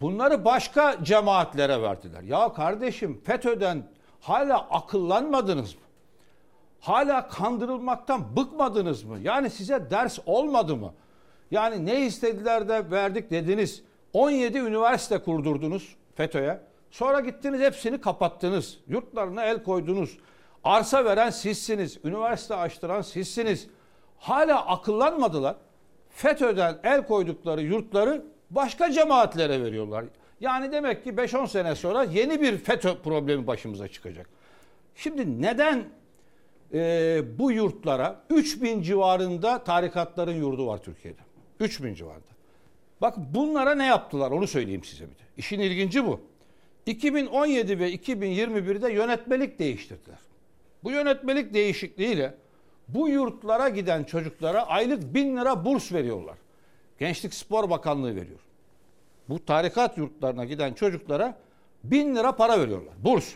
Bunları 0.00 0.44
başka 0.44 1.04
cemaatlere 1.04 1.82
verdiler. 1.82 2.22
Ya 2.22 2.52
kardeşim 2.52 3.20
FETÖ'den 3.24 3.82
hala 4.20 4.58
akıllanmadınız 4.58 5.74
mı? 5.74 5.80
Hala 6.80 7.28
kandırılmaktan 7.28 8.36
bıkmadınız 8.36 9.04
mı? 9.04 9.18
Yani 9.22 9.50
size 9.50 9.90
ders 9.90 10.18
olmadı 10.26 10.76
mı? 10.76 10.94
Yani 11.50 11.86
ne 11.86 12.06
istediler 12.06 12.68
de 12.68 12.90
verdik 12.90 13.30
dediniz. 13.30 13.82
17 14.14 14.58
üniversite 14.58 15.18
kurdurdunuz 15.18 15.96
FETÖ'ye. 16.14 16.60
Sonra 16.90 17.20
gittiniz 17.20 17.60
hepsini 17.60 18.00
kapattınız. 18.00 18.78
Yurtlarına 18.88 19.44
el 19.44 19.62
koydunuz. 19.62 20.18
Arsa 20.64 21.04
veren 21.04 21.30
sizsiniz. 21.30 21.98
Üniversite 22.04 22.54
açtıran 22.54 23.02
sizsiniz. 23.02 23.66
Hala 24.18 24.66
akıllanmadılar. 24.66 25.56
FETÖ'den 26.10 26.78
el 26.84 27.06
koydukları 27.06 27.62
yurtları 27.62 28.24
başka 28.50 28.92
cemaatlere 28.92 29.62
veriyorlar. 29.64 30.04
Yani 30.40 30.72
demek 30.72 31.04
ki 31.04 31.10
5-10 31.10 31.48
sene 31.48 31.74
sonra 31.74 32.04
yeni 32.04 32.40
bir 32.40 32.58
FETÖ 32.58 32.98
problemi 32.98 33.46
başımıza 33.46 33.88
çıkacak. 33.88 34.28
Şimdi 34.94 35.42
neden 35.42 35.84
e, 36.74 37.22
bu 37.38 37.52
yurtlara 37.52 38.20
3000 38.30 38.82
civarında 38.82 39.64
tarikatların 39.64 40.34
yurdu 40.34 40.66
var 40.66 40.78
Türkiye'de. 40.78 41.20
3000 41.60 41.94
civarında. 41.94 42.33
Bak 43.04 43.14
bunlara 43.18 43.74
ne 43.74 43.86
yaptılar 43.86 44.30
onu 44.30 44.46
söyleyeyim 44.46 44.84
size 44.84 45.04
bir 45.04 45.10
de. 45.10 45.22
İşin 45.36 45.60
ilginci 45.60 46.06
bu. 46.06 46.20
2017 46.86 47.78
ve 47.78 47.94
2021'de 47.94 48.92
yönetmelik 48.92 49.58
değiştirdiler. 49.58 50.18
Bu 50.84 50.90
yönetmelik 50.90 51.54
değişikliğiyle 51.54 52.34
bu 52.88 53.08
yurtlara 53.08 53.68
giden 53.68 54.04
çocuklara 54.04 54.66
aylık 54.66 55.14
1000 55.14 55.36
lira 55.36 55.64
burs 55.64 55.92
veriyorlar. 55.92 56.38
Gençlik 56.98 57.34
Spor 57.34 57.70
Bakanlığı 57.70 58.16
veriyor. 58.16 58.40
Bu 59.28 59.44
tarikat 59.44 59.98
yurtlarına 59.98 60.44
giden 60.44 60.74
çocuklara 60.74 61.38
1000 61.84 62.16
lira 62.16 62.36
para 62.36 62.60
veriyorlar. 62.60 62.94
Burs. 62.98 63.34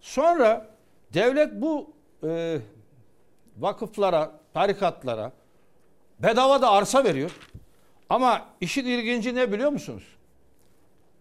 Sonra 0.00 0.68
devlet 1.14 1.52
bu 1.52 1.90
e, 2.24 2.58
vakıflara, 3.58 4.32
tarikatlara 4.54 5.32
bedava 6.18 6.62
da 6.62 6.70
arsa 6.70 7.04
veriyor. 7.04 7.30
Ama 8.10 8.44
işin 8.60 8.84
ilginci 8.86 9.34
ne 9.34 9.52
biliyor 9.52 9.70
musunuz? 9.70 10.02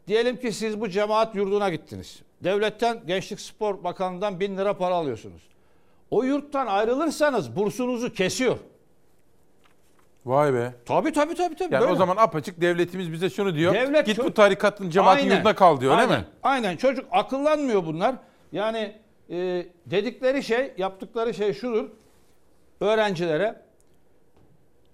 Diyelim 0.07 0.37
ki 0.37 0.51
siz 0.51 0.81
bu 0.81 0.89
cemaat 0.89 1.35
yurduna 1.35 1.69
gittiniz. 1.69 2.19
Devletten 2.43 3.01
Gençlik 3.07 3.39
Spor 3.39 3.83
Bakanlığı'ndan 3.83 4.39
bin 4.39 4.57
lira 4.57 4.77
para 4.77 4.95
alıyorsunuz. 4.95 5.41
O 6.11 6.23
yurttan 6.23 6.67
ayrılırsanız 6.67 7.55
bursunuzu 7.55 8.13
kesiyor. 8.13 8.57
Vay 10.25 10.53
be. 10.53 10.73
Tabii 10.85 11.11
tabii 11.13 11.35
tabii. 11.35 11.55
tabii 11.55 11.73
Yani 11.73 11.81
böyle. 11.81 11.93
o 11.93 11.95
zaman 11.95 12.17
apaçık 12.17 12.61
devletimiz 12.61 13.11
bize 13.11 13.29
şunu 13.29 13.55
diyor. 13.55 13.73
Devlet 13.73 14.05
git 14.05 14.17
bu 14.23 14.33
tarikatın 14.33 14.89
cemaatin 14.89 15.23
Aynen. 15.23 15.35
yurduna 15.35 15.55
kal 15.55 15.81
diyor 15.81 15.97
Aynen. 15.97 16.19
mi? 16.19 16.25
Aynen 16.43 16.77
çocuk 16.77 17.05
akıllanmıyor 17.11 17.85
bunlar. 17.85 18.15
Yani 18.51 18.95
e, 19.29 19.65
dedikleri 19.85 20.43
şey 20.43 20.73
yaptıkları 20.77 21.33
şey 21.33 21.53
şudur. 21.53 21.89
Öğrencilere 22.79 23.61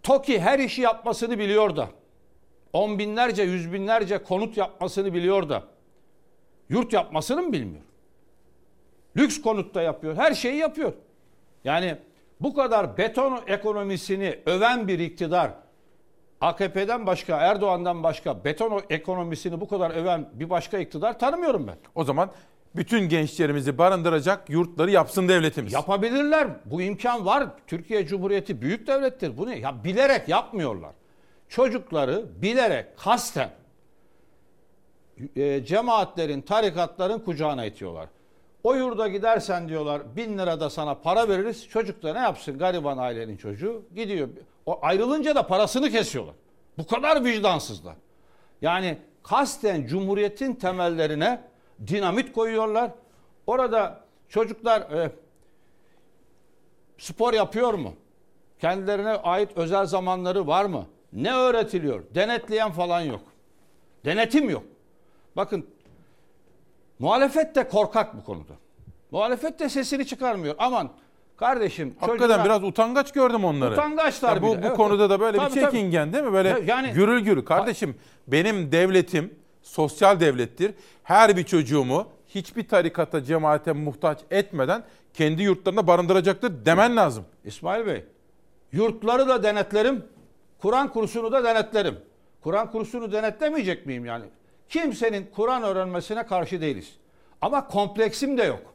TOKİ 0.03 0.39
her 0.39 0.59
işi 0.59 0.81
yapmasını 0.81 1.39
biliyor 1.39 1.75
da 1.75 1.89
on 2.73 2.99
binlerce 2.99 3.43
yüz 3.43 3.73
binlerce 3.73 4.23
konut 4.23 4.57
yapmasını 4.57 5.13
biliyor 5.13 5.49
da 5.49 5.63
yurt 6.69 6.93
yapmasını 6.93 7.41
mı 7.41 7.53
bilmiyor? 7.53 7.83
Lüks 9.17 9.41
konutta 9.41 9.81
yapıyor. 9.81 10.15
Her 10.15 10.33
şeyi 10.33 10.57
yapıyor. 10.57 10.93
Yani 11.63 11.97
bu 12.39 12.53
kadar 12.53 12.97
beton 12.97 13.39
ekonomisini 13.47 14.39
öven 14.45 14.87
bir 14.87 14.99
iktidar 14.99 15.51
AKP'den 16.41 17.07
başka, 17.07 17.37
Erdoğan'dan 17.37 18.03
başka 18.03 18.43
beton 18.43 18.81
ekonomisini 18.89 19.61
bu 19.61 19.67
kadar 19.67 19.91
öven 19.91 20.29
bir 20.33 20.49
başka 20.49 20.77
iktidar 20.77 21.19
tanımıyorum 21.19 21.67
ben. 21.67 21.77
O 21.95 22.03
zaman 22.03 22.31
bütün 22.75 23.09
gençlerimizi 23.09 23.77
barındıracak 23.77 24.49
yurtları 24.49 24.91
yapsın 24.91 25.27
devletimiz. 25.27 25.73
Yapabilirler. 25.73 26.47
Bu 26.65 26.81
imkan 26.81 27.25
var. 27.25 27.47
Türkiye 27.67 28.07
Cumhuriyeti 28.07 28.61
büyük 28.61 28.87
devlettir. 28.87 29.37
Bunu 29.37 29.53
ya 29.53 29.83
bilerek 29.83 30.29
yapmıyorlar. 30.29 30.91
Çocukları 31.49 32.25
bilerek 32.41 32.97
kasten 32.97 33.49
e, 35.35 35.65
cemaatlerin, 35.65 36.41
tarikatların 36.41 37.19
kucağına 37.19 37.65
itiyorlar. 37.65 38.07
O 38.63 38.75
yurda 38.75 39.07
gidersen 39.07 39.69
diyorlar 39.69 40.15
bin 40.15 40.37
lira 40.37 40.59
da 40.59 40.69
sana 40.69 40.95
para 40.95 41.29
veririz. 41.29 41.67
Çocuk 41.69 42.03
da 42.03 42.13
ne 42.13 42.19
yapsın 42.19 42.57
gariban 42.57 42.97
ailenin 42.97 43.37
çocuğu 43.37 43.83
gidiyor. 43.95 44.29
O 44.65 44.79
ayrılınca 44.81 45.35
da 45.35 45.47
parasını 45.47 45.89
kesiyorlar. 45.89 46.35
Bu 46.77 46.87
kadar 46.87 47.25
vicdansızlar. 47.25 47.95
Yani 48.61 48.97
kasten 49.23 49.85
cumhuriyetin 49.85 50.53
temellerine 50.53 51.41
dinamit 51.87 52.33
koyuyorlar. 52.33 52.91
Orada 53.47 53.99
çocuklar 54.29 54.81
e, 54.81 55.11
spor 56.97 57.33
yapıyor 57.33 57.73
mu? 57.73 57.93
Kendilerine 58.59 59.09
ait 59.09 59.49
özel 59.55 59.85
zamanları 59.85 60.47
var 60.47 60.65
mı? 60.65 60.85
Ne 61.13 61.33
öğretiliyor? 61.33 62.03
Denetleyen 62.15 62.71
falan 62.71 63.01
yok. 63.01 63.21
Denetim 64.05 64.49
yok. 64.49 64.63
Bakın 65.35 65.65
muhalefet 66.99 67.55
de 67.55 67.67
korkak 67.67 68.17
bu 68.17 68.23
konuda. 68.23 68.53
Muhalefet 69.11 69.59
de 69.59 69.69
sesini 69.69 70.05
çıkarmıyor. 70.07 70.55
Aman 70.57 70.89
kardeşim 71.37 71.95
Hakikaten 71.99 72.27
çocuğuna- 72.37 72.45
biraz 72.45 72.63
utangaç 72.63 73.11
gördüm 73.11 73.45
onları. 73.45 73.73
Utangaçlar 73.73 74.35
Ya 74.35 74.41
bu, 74.41 74.51
bir 74.51 74.57
de, 74.57 74.63
bu 74.63 74.67
evet. 74.67 74.77
konuda 74.77 75.09
da 75.09 75.19
böyle 75.19 75.37
Tabii, 75.37 75.55
bir 75.55 75.61
tabii. 75.61 75.71
çekingen 75.71 76.13
değil 76.13 76.23
mi? 76.23 76.33
Böyle 76.33 76.49
Ya 76.49 76.57
yani- 76.65 76.91
gürül 76.93 77.19
gürül. 77.19 77.45
Kardeşim 77.45 77.95
benim 78.27 78.71
devletim 78.71 79.33
sosyal 79.61 80.19
devlettir. 80.19 80.73
Her 81.03 81.37
bir 81.37 81.43
çocuğumu 81.43 82.07
hiçbir 82.27 82.67
tarikata, 82.67 83.23
cemaate 83.23 83.71
muhtaç 83.71 84.19
etmeden 84.31 84.83
kendi 85.13 85.43
yurtlarında 85.43 85.87
barındıracaktır 85.87 86.65
demen 86.65 86.97
lazım. 86.97 87.25
İsmail 87.45 87.85
Bey, 87.85 88.05
yurtları 88.71 89.27
da 89.27 89.43
denetlerim, 89.43 90.05
Kur'an 90.61 90.87
kursunu 90.91 91.31
da 91.31 91.43
denetlerim. 91.43 91.97
Kur'an 92.41 92.71
kursunu 92.71 93.11
denetlemeyecek 93.11 93.85
miyim 93.85 94.05
yani? 94.05 94.25
Kimsenin 94.69 95.29
Kur'an 95.35 95.63
öğrenmesine 95.63 96.25
karşı 96.25 96.61
değiliz. 96.61 96.95
Ama 97.41 97.67
kompleksim 97.67 98.37
de 98.37 98.43
yok. 98.43 98.73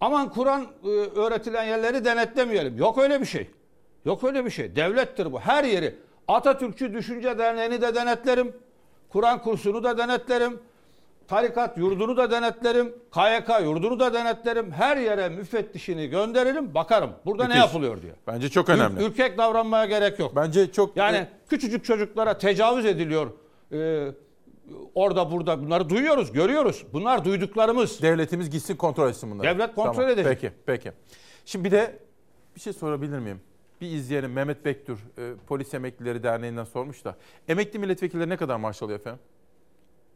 Aman 0.00 0.28
Kur'an 0.28 0.66
e, 0.84 0.88
öğretilen 0.88 1.64
yerleri 1.64 2.04
denetlemeyelim. 2.04 2.78
Yok 2.78 2.98
öyle 2.98 3.20
bir 3.20 3.26
şey. 3.26 3.50
Yok 4.04 4.24
öyle 4.24 4.44
bir 4.44 4.50
şey. 4.50 4.76
Devlettir 4.76 5.32
bu. 5.32 5.40
Her 5.40 5.64
yeri. 5.64 5.94
Atatürkçü 6.28 6.94
Düşünce 6.94 7.38
Derneği'ni 7.38 7.82
de 7.82 7.94
denetlerim. 7.94 8.56
Kur'an 9.12 9.42
kursunu 9.42 9.84
da 9.84 9.98
denetlerim. 9.98 10.58
Tarikat 11.28 11.78
yurdunu 11.78 12.16
da 12.16 12.30
denetlerim. 12.30 12.94
KYK 13.14 13.60
yurdunu 13.64 14.00
da 14.00 14.14
denetlerim. 14.14 14.70
Her 14.72 14.96
yere 14.96 15.28
müfettişini 15.28 16.06
gönderirim. 16.08 16.74
Bakarım. 16.74 17.10
Burada 17.26 17.42
ne 17.42 17.48
Müthiş. 17.48 17.60
yapılıyor 17.60 18.02
diye. 18.02 18.12
Bence 18.26 18.48
çok 18.48 18.68
Ür- 18.68 18.72
önemli. 18.74 19.04
ürkek 19.04 19.38
davranmaya 19.38 19.86
gerek 19.86 20.18
yok. 20.18 20.36
Bence 20.36 20.72
çok 20.72 20.96
Yani 20.96 21.26
küçücük 21.48 21.84
çocuklara 21.84 22.38
tecavüz 22.38 22.86
ediliyor. 22.86 23.30
Ee, 23.72 24.08
orada 24.94 25.30
burada 25.30 25.62
bunları 25.64 25.88
duyuyoruz, 25.88 26.32
görüyoruz. 26.32 26.84
Bunlar 26.92 27.24
duyduklarımız. 27.24 28.02
Devletimiz 28.02 28.50
gitsin 28.50 28.76
kontrol 28.76 29.08
etsin 29.08 29.30
bunları. 29.30 29.46
Devlet 29.46 29.74
kontrol 29.74 30.08
edecek. 30.08 30.26
Peki, 30.40 30.52
peki. 30.66 30.92
Şimdi 31.44 31.64
bir 31.64 31.70
de 31.70 31.98
bir 32.56 32.60
şey 32.60 32.72
sorabilir 32.72 33.18
miyim? 33.18 33.40
Bir 33.80 33.90
izleyelim. 33.90 34.32
Mehmet 34.32 34.64
Bektür, 34.64 34.98
e, 35.18 35.32
Polis 35.46 35.74
Emeklileri 35.74 36.22
Derneği'nden 36.22 36.64
sormuş 36.64 37.04
da. 37.04 37.16
Emekli 37.48 37.78
milletvekilleri 37.78 38.28
ne 38.28 38.36
kadar 38.36 38.56
maaş 38.56 38.82
alıyor 38.82 38.98
efendim? 39.00 39.20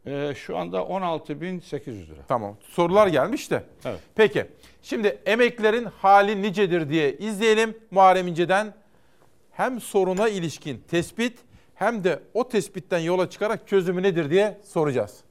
Ee, 0.07 0.33
şu 0.35 0.57
anda 0.57 0.77
16.800 0.77 2.07
lira. 2.07 2.21
Tamam. 2.27 2.57
Sorular 2.61 3.07
gelmiş 3.07 3.51
de. 3.51 3.63
Evet. 3.85 3.99
Peki. 4.15 4.45
Şimdi 4.81 5.19
emeklilerin 5.25 5.85
hali 5.85 6.41
nicedir 6.41 6.89
diye 6.89 7.17
izleyelim 7.17 7.77
Muharrem 7.91 8.27
İnce'den. 8.27 8.73
Hem 9.51 9.81
soruna 9.81 10.29
ilişkin 10.29 10.83
tespit 10.87 11.39
hem 11.75 12.03
de 12.03 12.19
o 12.33 12.49
tespitten 12.49 12.99
yola 12.99 13.29
çıkarak 13.29 13.67
çözümü 13.67 14.03
nedir 14.03 14.29
diye 14.29 14.57
soracağız. 14.63 15.24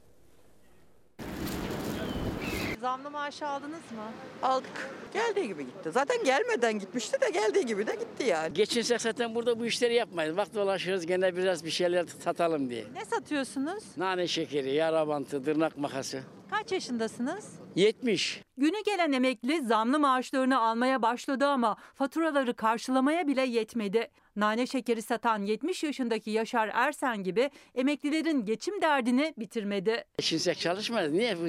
Zamlı 2.85 3.11
maaşı 3.11 3.47
aldınız 3.47 3.73
mı? 3.91 4.03
Aldık. 4.43 4.89
Geldiği 5.13 5.47
gibi 5.47 5.65
gitti. 5.65 5.91
Zaten 5.91 6.23
gelmeden 6.23 6.79
gitmişti 6.79 7.21
de 7.21 7.29
geldiği 7.29 7.65
gibi 7.65 7.87
de 7.87 7.95
gitti 7.95 8.23
yani. 8.23 8.53
Geçinsek 8.53 9.01
zaten 9.01 9.35
burada 9.35 9.59
bu 9.59 9.65
işleri 9.65 9.93
yapmayız. 9.93 10.37
Bak 10.37 10.55
dolaşıyoruz 10.55 11.05
gene 11.05 11.35
biraz 11.35 11.65
bir 11.65 11.69
şeyler 11.69 12.05
satalım 12.23 12.69
diye. 12.69 12.85
Ne 12.93 13.05
satıyorsunuz? 13.05 13.83
Nane 13.97 14.27
şekeri, 14.27 14.73
yara 14.73 15.07
bantı, 15.07 15.43
tırnak 15.43 15.77
makası. 15.77 16.23
Kaç 16.49 16.71
yaşındasınız? 16.71 17.45
70. 17.75 18.41
Günü 18.57 18.83
gelen 18.85 19.11
emekli 19.11 19.61
zamlı 19.61 19.99
maaşlarını 19.99 20.59
almaya 20.59 21.01
başladı 21.01 21.45
ama 21.47 21.75
faturaları 21.95 22.53
karşılamaya 22.53 23.27
bile 23.27 23.41
yetmedi. 23.41 24.11
Nane 24.35 24.67
şekeri 24.67 25.01
satan 25.01 25.41
70 25.41 25.83
yaşındaki 25.83 26.31
Yaşar 26.31 26.69
Ersen 26.73 27.23
gibi 27.23 27.49
emeklilerin 27.75 28.45
geçim 28.45 28.81
derdini 28.81 29.33
bitirmedi. 29.37 30.03
Geçinsek 30.17 30.59
çalışmayız. 30.59 31.11
Niye 31.13 31.37
bu, 31.37 31.45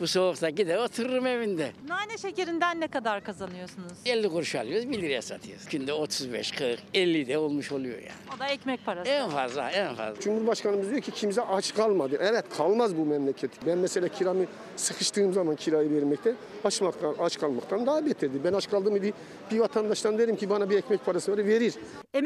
bu 0.00 0.06
soğukta 0.06 0.50
gider 0.50 0.76
otururum 0.78 1.26
evinde. 1.26 1.72
Nane 1.88 2.18
şekerinden 2.18 2.80
ne 2.80 2.88
kadar 2.88 3.24
kazanıyorsunuz? 3.24 3.92
50 4.06 4.28
kuruş 4.28 4.54
alıyoruz 4.54 4.90
1 4.90 5.02
liraya 5.02 5.22
satıyoruz. 5.22 5.66
Günde 5.68 5.92
35, 5.92 6.50
40, 6.52 6.80
50 6.94 7.28
de 7.28 7.38
olmuş 7.38 7.72
oluyor 7.72 7.98
yani. 7.98 8.36
O 8.36 8.38
da 8.38 8.46
ekmek 8.48 8.86
parası. 8.86 9.10
En 9.10 9.30
fazla, 9.30 9.70
en 9.70 9.94
fazla. 9.94 10.20
Cumhurbaşkanımız 10.20 10.90
diyor 10.90 11.00
ki 11.00 11.10
kimse 11.10 11.42
aç 11.42 11.74
kalmadı. 11.74 12.18
Evet 12.20 12.44
kalmaz 12.56 12.96
bu 12.96 13.04
memleket. 13.06 13.50
Ben 13.66 13.78
mesela 13.78 14.08
kiramı 14.08 14.44
sıkıştığım 14.76 15.32
zaman 15.32 15.56
kirayı 15.56 15.90
vermekte 15.94 16.34
açmaktan, 16.64 17.14
aç 17.18 17.38
kalmaktan 17.38 17.86
daha 17.86 18.06
beterdi. 18.06 18.44
Ben 18.44 18.52
aç 18.52 18.70
kaldım 18.70 18.94
bir, 18.94 19.12
bir 19.50 19.58
vatandaştan 19.58 20.18
derim 20.18 20.36
ki 20.36 20.50
bana 20.50 20.70
bir 20.70 20.76
ekmek 20.78 21.04
parası 21.06 21.36
ver 21.36 21.46
verir. 21.46 21.74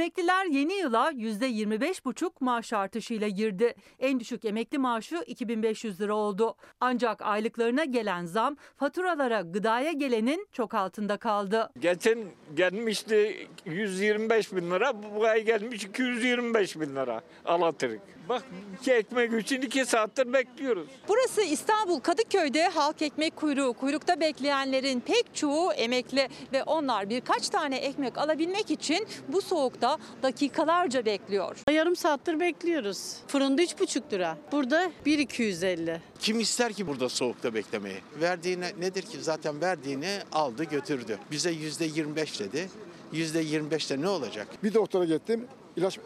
Emekliler 0.02 0.46
yeni 0.46 0.72
yıla 0.72 1.12
%25,5 1.12 2.30
maaş 2.40 2.72
artışıyla 2.72 3.28
girdi. 3.28 3.74
En 3.98 4.20
düşük 4.20 4.44
emekli 4.44 4.78
maaşı 4.78 5.24
2500 5.26 6.00
lira 6.00 6.14
oldu. 6.14 6.54
Ancak 6.80 7.22
aylıklarına 7.22 7.84
gelen 7.84 8.24
zam 8.24 8.56
faturalara 8.76 9.40
gıdaya 9.40 9.92
gelenin 9.92 10.46
çok 10.52 10.74
altında 10.74 11.16
kaldı. 11.16 11.70
Geçen 11.80 12.18
gelmişti 12.54 13.48
125 13.64 14.52
bin 14.52 14.70
lira, 14.70 14.92
bu 15.16 15.24
ay 15.24 15.44
gelmiş 15.44 15.84
225 15.84 16.80
bin 16.80 16.96
lira 16.96 17.20
alatırık. 17.44 18.00
Bak 18.32 18.42
iki 18.80 18.92
ekmek 18.92 19.42
için 19.42 19.62
iki 19.62 19.84
saattir 19.84 20.32
bekliyoruz. 20.32 20.88
Burası 21.08 21.42
İstanbul 21.42 22.00
Kadıköy'de 22.00 22.68
halk 22.68 23.02
ekmek 23.02 23.36
kuyruğu. 23.36 23.72
Kuyrukta 23.72 24.20
bekleyenlerin 24.20 25.00
pek 25.00 25.34
çoğu 25.34 25.72
emekli 25.72 26.28
ve 26.52 26.62
onlar 26.62 27.10
birkaç 27.10 27.48
tane 27.48 27.76
ekmek 27.76 28.18
alabilmek 28.18 28.70
için 28.70 29.06
bu 29.28 29.42
soğukta 29.42 29.98
dakikalarca 30.22 31.04
bekliyor. 31.04 31.56
Yarım 31.70 31.96
saattir 31.96 32.40
bekliyoruz. 32.40 33.14
Fırında 33.26 33.62
3,5 33.62 34.12
lira. 34.12 34.38
Burada 34.52 34.92
1,250. 35.06 36.00
Kim 36.18 36.40
ister 36.40 36.72
ki 36.72 36.86
burada 36.86 37.08
soğukta 37.08 37.54
beklemeyi? 37.54 37.96
Verdiğine 38.20 38.72
nedir 38.78 39.02
ki? 39.02 39.18
Zaten 39.20 39.60
verdiğini 39.60 40.18
aldı 40.32 40.64
götürdü. 40.64 41.18
Bize 41.30 41.50
yüzde 41.50 41.84
25 41.84 42.40
dedi. 42.40 42.70
Yüzde 43.12 43.42
25'te 43.42 44.00
ne 44.00 44.08
olacak? 44.08 44.48
Bir 44.64 44.74
doktora 44.74 45.04
gittim. 45.04 45.46
ilaç 45.76 45.98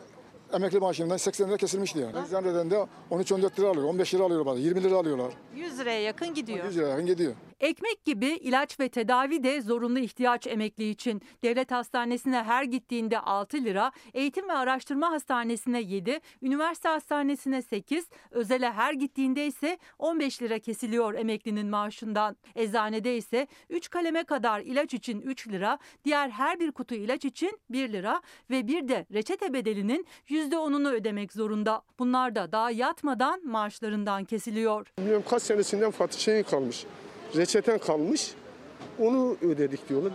emekli 0.53 0.79
maaşımdan 0.79 1.17
80 1.17 1.49
lira 1.49 1.57
kesilmişti 1.57 1.99
yani. 1.99 2.27
Eczaneden 2.27 2.71
de 2.71 2.87
13-14 3.11 3.59
lira 3.61 3.69
alıyor, 3.69 3.85
15 3.85 4.15
lira 4.15 4.23
alıyor 4.25 4.47
bazen, 4.47 4.63
20 4.63 4.83
lira 4.83 4.97
alıyorlar. 4.97 5.33
100 5.57 5.79
liraya 5.79 6.03
yakın 6.03 6.35
gidiyor. 6.35 6.65
100 6.65 6.77
lira 6.77 6.89
yakın 6.89 7.07
gidiyor. 7.07 7.33
Ekmek 7.61 8.05
gibi 8.05 8.27
ilaç 8.27 8.81
ve 8.81 8.89
tedavi 8.89 9.45
de 9.45 9.61
zorunlu 9.61 9.99
ihtiyaç 9.99 10.47
emekli 10.47 10.91
için. 10.91 11.23
Devlet 11.43 11.71
hastanesine 11.71 12.43
her 12.43 12.65
gittiğinde 12.65 13.19
6 13.21 13.57
lira, 13.57 13.93
eğitim 14.15 14.49
ve 14.49 14.53
araştırma 14.53 15.11
hastanesine 15.11 15.81
7, 15.81 16.21
üniversite 16.43 16.89
hastanesine 16.89 17.63
8, 17.63 18.09
özele 18.31 18.73
her 18.73 18.93
gittiğinde 18.93 19.47
ise 19.47 19.79
15 19.99 20.43
lira 20.43 20.59
kesiliyor 20.59 21.15
emeklinin 21.15 21.67
maaşından. 21.67 22.37
Eczanede 22.55 23.17
ise 23.17 23.47
3 23.71 23.91
kaleme 23.91 24.25
kadar 24.25 24.61
ilaç 24.61 24.95
için 24.95 25.21
3 25.21 25.49
lira, 25.49 25.79
diğer 26.05 26.31
her 26.31 26.61
bir 26.61 26.73
kutu 26.73 26.95
ilaç 26.95 27.25
için 27.25 27.59
1 27.71 27.93
lira 27.93 28.21
ve 28.51 28.67
bir 28.67 28.89
de 28.89 29.07
reçete 29.13 29.53
bedelinin 29.53 30.07
%10'unu 30.29 30.91
ödemek 30.93 31.33
zorunda. 31.33 31.83
Bunlar 31.99 32.35
da 32.35 32.53
daha 32.53 32.71
yatmadan 32.71 33.47
maaşlarından 33.47 34.25
kesiliyor. 34.25 34.93
Bilmiyorum 34.99 35.25
kaç 35.31 35.43
senesinden 35.43 35.91
Fatih 35.91 36.19
şeyin 36.19 36.43
kalmış. 36.43 36.87
Reçeten 37.37 37.79
kalmış. 37.79 38.35
Onu 38.99 39.37
ödedik 39.43 39.89
diyorlar. 39.89 40.13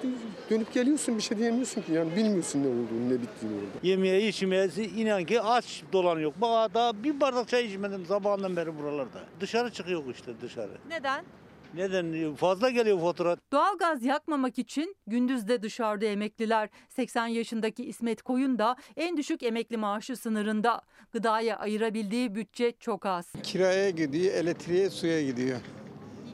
Dönüp 0.50 0.74
geliyorsun 0.74 1.18
bir 1.18 1.22
şey 1.22 1.38
diyemiyorsun 1.38 1.82
ki. 1.82 1.94
Yani 1.94 2.16
bilmiyorsun 2.16 2.64
ne 2.64 2.68
olduğunu, 2.68 3.10
ne 3.10 3.22
bittiğini 3.22 3.56
orada. 3.56 3.88
Yemeğe 3.88 4.28
içmeye 4.28 4.68
inan 4.96 5.26
ki 5.26 5.42
aç 5.42 5.84
dolanıyor. 5.94 6.34
Bak 6.42 6.74
daha 6.74 7.04
bir 7.04 7.20
bardak 7.20 7.48
çay 7.48 7.66
içmedim 7.66 8.06
sabahından 8.06 8.56
beri 8.56 8.78
buralarda. 8.80 9.24
Dışarı 9.40 9.72
çıkıyor 9.72 10.04
işte 10.14 10.32
dışarı. 10.42 10.72
Neden? 10.90 11.26
Neden? 11.74 12.36
Fazla 12.36 12.70
geliyor 12.70 13.00
fatura. 13.00 13.38
Doğalgaz 13.52 14.04
yakmamak 14.04 14.60
için 14.60 14.96
gündüz 15.08 15.48
de 15.48 15.64
dışarıda 15.64 16.06
emekliler. 16.06 16.70
80 16.90 17.28
yaşındaki 17.28 17.86
İsmet 17.86 18.22
Koyun 18.22 18.60
da 18.60 18.76
en 18.98 19.18
düşük 19.18 19.44
emekli 19.44 19.78
maaşı 19.78 20.16
sınırında. 20.16 20.82
Gıdaya 21.12 21.58
ayırabildiği 21.58 22.36
bütçe 22.36 22.72
çok 22.80 23.06
az. 23.06 23.26
Kiraya 23.44 23.90
gidiyor, 23.90 24.34
elektriğe, 24.34 24.90
suya 24.90 25.22
gidiyor. 25.22 25.58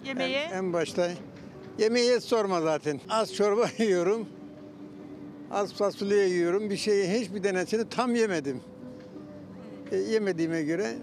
Yemeğe? 0.07 0.43
En, 0.43 0.57
en 0.57 0.73
başta. 0.73 1.11
Yemeğe 1.77 2.19
sorma 2.19 2.61
zaten. 2.61 2.99
Az 3.09 3.35
çorba 3.35 3.69
yiyorum. 3.77 4.29
Az 5.51 5.73
fasulye 5.73 6.27
yiyorum. 6.27 6.69
Bir 6.69 6.77
şeyi 6.77 7.21
hiçbir 7.21 7.43
denesini 7.43 7.89
tam 7.89 8.15
yemedim. 8.15 8.61
E, 9.91 9.97
yemediğime 9.97 10.63
göre 10.63 10.95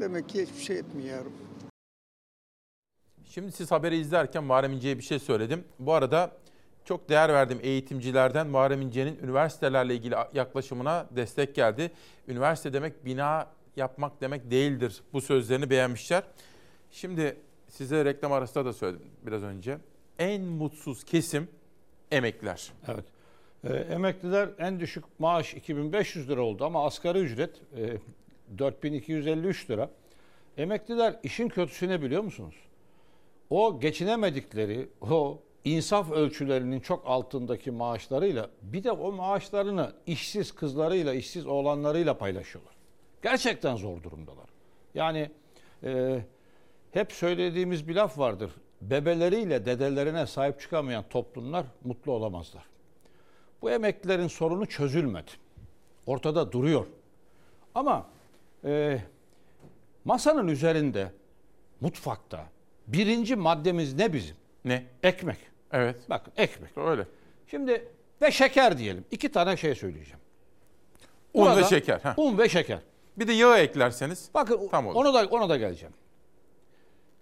demek 0.00 0.28
ki 0.28 0.42
hiçbir 0.42 0.62
şey 0.62 0.78
etmiyorum. 0.78 1.32
Şimdi 3.24 3.52
siz 3.52 3.70
haberi 3.70 3.96
izlerken 3.96 4.44
Muharrem 4.44 4.72
İnce'ye 4.72 4.98
bir 4.98 5.02
şey 5.02 5.18
söyledim. 5.18 5.64
Bu 5.78 5.92
arada 5.92 6.30
çok 6.84 7.08
değer 7.08 7.28
verdim 7.28 7.58
eğitimcilerden 7.62 8.46
Muharrem 8.46 8.82
İnce'nin 8.82 9.18
üniversitelerle 9.22 9.94
ilgili 9.94 10.14
yaklaşımına 10.34 11.06
destek 11.10 11.54
geldi. 11.54 11.90
Üniversite 12.28 12.72
demek 12.72 13.04
bina 13.04 13.46
yapmak 13.76 14.20
demek 14.20 14.50
değildir. 14.50 15.02
Bu 15.12 15.20
sözlerini 15.20 15.70
beğenmişler. 15.70 16.22
Şimdi 16.90 17.36
size 17.76 18.04
reklam 18.04 18.32
arasında 18.32 18.64
da 18.64 18.72
söyledim 18.72 19.10
biraz 19.26 19.42
önce. 19.42 19.78
En 20.18 20.42
mutsuz 20.42 21.04
kesim 21.04 21.48
emekliler. 22.10 22.72
Evet. 22.88 23.04
E, 23.64 23.94
emekliler 23.94 24.48
en 24.58 24.80
düşük 24.80 25.04
maaş 25.18 25.54
2500 25.54 26.28
lira 26.28 26.42
oldu 26.42 26.64
ama 26.64 26.86
asgari 26.86 27.18
ücret 27.18 27.60
e, 27.76 27.98
4253 28.58 29.70
lira. 29.70 29.90
Emekliler 30.56 31.16
işin 31.22 31.48
kötüsü 31.48 31.88
ne 31.88 32.02
biliyor 32.02 32.22
musunuz? 32.22 32.54
O 33.50 33.80
geçinemedikleri, 33.80 34.88
o 35.00 35.42
insaf 35.64 36.10
ölçülerinin 36.10 36.80
çok 36.80 37.02
altındaki 37.06 37.70
maaşlarıyla 37.70 38.50
bir 38.62 38.84
de 38.84 38.92
o 38.92 39.12
maaşlarını 39.12 39.92
işsiz 40.06 40.52
kızlarıyla, 40.52 41.14
işsiz 41.14 41.46
oğlanlarıyla 41.46 42.18
paylaşıyorlar. 42.18 42.74
Gerçekten 43.22 43.76
zor 43.76 44.02
durumdalar. 44.02 44.48
Yani 44.94 45.30
e, 45.84 46.20
hep 46.96 47.12
söylediğimiz 47.12 47.88
bir 47.88 47.94
laf 47.94 48.18
vardır. 48.18 48.50
Bebeleriyle 48.80 49.66
dedelerine 49.66 50.26
sahip 50.26 50.60
çıkamayan 50.60 51.04
toplumlar 51.10 51.66
mutlu 51.84 52.12
olamazlar. 52.12 52.64
Bu 53.62 53.70
emeklilerin 53.70 54.28
sorunu 54.28 54.66
çözülmedi. 54.66 55.30
Ortada 56.06 56.52
duruyor. 56.52 56.86
Ama 57.74 58.06
e, 58.64 58.98
masanın 60.04 60.48
üzerinde, 60.48 61.12
mutfakta 61.80 62.46
birinci 62.86 63.36
maddemiz 63.36 63.94
ne 63.94 64.12
bizim? 64.12 64.36
Ne? 64.64 64.86
Ekmek. 65.02 65.38
Evet. 65.72 65.96
Bakın 66.10 66.32
ekmek. 66.36 66.78
Öyle. 66.78 67.06
Şimdi 67.50 67.88
ve 68.22 68.30
şeker 68.30 68.78
diyelim. 68.78 69.04
İki 69.10 69.32
tane 69.32 69.56
şey 69.56 69.74
söyleyeceğim. 69.74 70.20
Un 71.34 71.46
Burada, 71.46 71.56
ve 71.56 71.64
şeker. 71.64 71.98
Heh. 71.98 72.18
Un 72.18 72.38
ve 72.38 72.48
şeker. 72.48 72.78
Bir 73.16 73.28
de 73.28 73.32
yağ 73.32 73.58
eklerseniz. 73.58 74.30
Bakın 74.34 74.68
tam 74.68 74.86
olur. 74.86 74.94
ona 74.94 75.14
da 75.14 75.26
ona 75.26 75.48
da 75.48 75.56
geleceğim. 75.56 75.94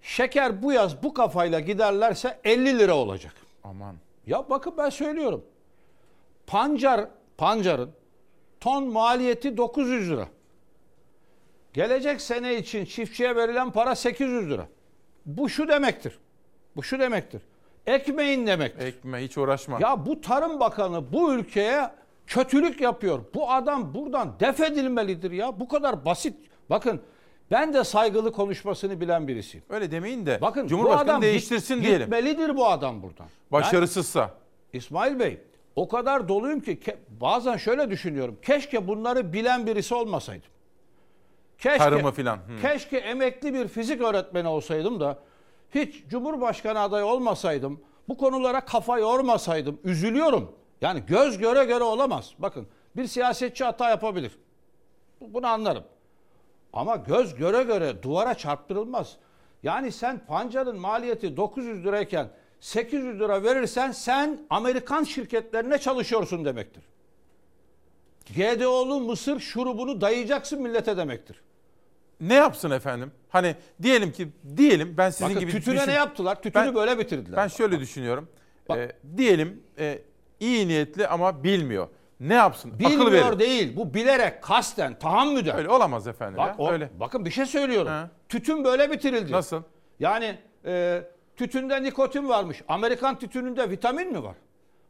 Şeker 0.04 0.62
bu 0.62 0.72
yaz 0.72 1.02
bu 1.02 1.14
kafayla 1.14 1.60
giderlerse 1.60 2.40
50 2.44 2.78
lira 2.78 2.94
olacak. 2.94 3.34
Aman. 3.64 3.96
Ya 4.26 4.50
bakın 4.50 4.74
ben 4.78 4.90
söylüyorum. 4.90 5.44
Pancar, 6.46 7.08
pancarın 7.36 7.90
ton 8.60 8.88
maliyeti 8.88 9.56
900 9.56 10.10
lira. 10.10 10.28
Gelecek 11.72 12.20
sene 12.20 12.56
için 12.56 12.84
çiftçiye 12.84 13.36
verilen 13.36 13.70
para 13.70 13.94
800 13.94 14.50
lira. 14.50 14.68
Bu 15.26 15.48
şu 15.48 15.68
demektir. 15.68 16.18
Bu 16.76 16.82
şu 16.82 16.98
demektir. 16.98 17.42
Ekmeğin 17.86 18.46
demektir. 18.46 18.86
Ekme 18.86 19.18
hiç 19.24 19.38
uğraşma. 19.38 19.78
Ya 19.80 20.06
bu 20.06 20.20
Tarım 20.20 20.60
Bakanı 20.60 21.12
bu 21.12 21.34
ülkeye 21.34 21.90
kötülük 22.26 22.80
yapıyor. 22.80 23.20
Bu 23.34 23.50
adam 23.52 23.94
buradan 23.94 24.40
def 24.40 24.60
edilmelidir 24.60 25.30
ya. 25.30 25.60
Bu 25.60 25.68
kadar 25.68 26.04
basit. 26.04 26.36
Bakın 26.70 27.02
Ben 27.54 27.74
de 27.74 27.84
saygılı 27.84 28.32
konuşmasını 28.32 29.00
bilen 29.00 29.28
birisiyim. 29.28 29.64
Öyle 29.70 29.90
demeyin 29.90 30.26
de 30.26 30.38
Bakın 30.40 30.66
Cumhurbaşkanı 30.66 31.06
bu 31.06 31.10
adam 31.10 31.22
değiştirsin 31.22 31.74
git, 31.74 31.84
diyelim. 31.84 32.00
Gitmelidir 32.00 32.56
bu 32.56 32.66
adam 32.66 33.02
buradan. 33.02 33.26
Başarısızsa. 33.52 34.30
Ben, 34.72 34.78
İsmail 34.78 35.18
Bey 35.18 35.40
o 35.76 35.88
kadar 35.88 36.28
doluyum 36.28 36.60
ki 36.60 36.78
ke- 36.78 36.96
bazen 37.20 37.56
şöyle 37.56 37.90
düşünüyorum. 37.90 38.38
Keşke 38.42 38.88
bunları 38.88 39.32
bilen 39.32 39.66
birisi 39.66 39.94
olmasaydım. 39.94 40.50
Keşke, 41.58 41.78
Tarımı 41.78 42.12
filan, 42.12 42.36
hı. 42.36 42.60
Keşke 42.62 42.96
emekli 42.96 43.54
bir 43.54 43.68
fizik 43.68 44.00
öğretmeni 44.00 44.48
olsaydım 44.48 45.00
da 45.00 45.18
hiç 45.74 46.04
Cumhurbaşkanı 46.08 46.80
adayı 46.80 47.04
olmasaydım. 47.04 47.80
Bu 48.08 48.16
konulara 48.16 48.60
kafa 48.60 48.98
yormasaydım. 48.98 49.78
Üzülüyorum. 49.84 50.52
Yani 50.80 51.02
göz 51.08 51.38
göre 51.38 51.64
göre 51.64 51.84
olamaz. 51.84 52.34
Bakın 52.38 52.66
bir 52.96 53.06
siyasetçi 53.06 53.64
hata 53.64 53.90
yapabilir. 53.90 54.38
Bu- 55.20 55.34
Bunu 55.34 55.46
anlarım. 55.46 55.84
Ama 56.74 56.96
göz 56.96 57.34
göre 57.34 57.62
göre 57.62 58.02
duvara 58.02 58.34
çarptırılmaz. 58.34 59.16
Yani 59.62 59.92
sen 59.92 60.26
pancarın 60.26 60.78
maliyeti 60.78 61.36
900 61.36 61.84
lirayken 61.84 62.28
800 62.60 63.20
lira 63.20 63.42
verirsen 63.42 63.92
sen 63.92 64.46
Amerikan 64.50 65.04
şirketlerine 65.04 65.78
çalışıyorsun 65.78 66.44
demektir. 66.44 66.82
GDO'lu 68.36 69.00
mısır 69.00 69.40
şurubunu 69.40 70.00
dayayacaksın 70.00 70.62
millete 70.62 70.96
demektir. 70.96 71.40
Ne 72.20 72.34
yapsın 72.34 72.70
efendim? 72.70 73.12
Hani 73.28 73.56
diyelim 73.82 74.12
ki 74.12 74.28
diyelim 74.56 74.94
ben 74.96 75.10
sizin 75.10 75.26
Bakın 75.26 75.40
gibi 75.40 75.50
tütüne 75.50 75.76
düşün- 75.76 75.88
ne 75.88 75.92
yaptılar? 75.94 76.42
Tütünü 76.42 76.64
Ben- 76.66 76.74
böyle 76.74 76.98
bitirdiler. 76.98 77.36
Ben 77.36 77.48
şöyle 77.48 77.80
düşünüyorum. 77.80 78.28
Ee, 78.70 78.92
diyelim 79.16 79.62
e, 79.78 79.98
iyi 80.40 80.68
niyetli 80.68 81.08
ama 81.08 81.44
bilmiyor. 81.44 81.88
Ne 82.20 82.34
yapsın? 82.34 82.70
Akıl 82.70 82.78
Bilmiyor 82.90 83.12
verir. 83.12 83.38
değil. 83.38 83.76
Bu 83.76 83.94
bilerek, 83.94 84.42
kasten, 84.42 84.98
tahammüden. 84.98 85.56
Öyle 85.56 85.68
olamaz 85.68 86.06
efendim 86.08 86.36
Bak, 86.38 86.48
ya. 86.48 86.54
o- 86.58 86.72
Öyle. 86.72 86.90
Bakın 87.00 87.24
bir 87.24 87.30
şey 87.30 87.46
söylüyorum. 87.46 87.92
Tütün 88.28 88.64
böyle 88.64 88.90
bitirildi. 88.90 89.32
Nasıl? 89.32 89.62
Yani 90.00 90.38
e, 90.66 91.02
tütünde 91.36 91.82
nikotin 91.82 92.28
varmış. 92.28 92.62
Amerikan 92.68 93.18
tütününde 93.18 93.70
vitamin 93.70 94.12
mi 94.12 94.22
var? 94.22 94.34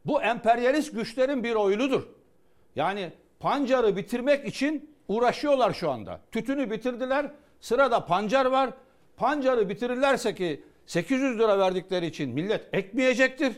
Bu 0.05 0.21
emperyalist 0.21 0.93
güçlerin 0.95 1.43
bir 1.43 1.55
oyunudur. 1.55 2.03
Yani 2.75 3.11
pancarı 3.39 3.95
bitirmek 3.95 4.47
için 4.47 4.95
uğraşıyorlar 5.07 5.73
şu 5.73 5.91
anda. 5.91 6.19
Tütünü 6.31 6.71
bitirdiler. 6.71 7.31
Sırada 7.61 8.05
pancar 8.05 8.45
var. 8.45 8.69
Pancarı 9.17 9.69
bitirirlerse 9.69 10.35
ki 10.35 10.63
800 10.85 11.39
lira 11.39 11.59
verdikleri 11.59 12.05
için 12.05 12.29
millet 12.29 12.73
ekmeyecektir. 12.73 13.53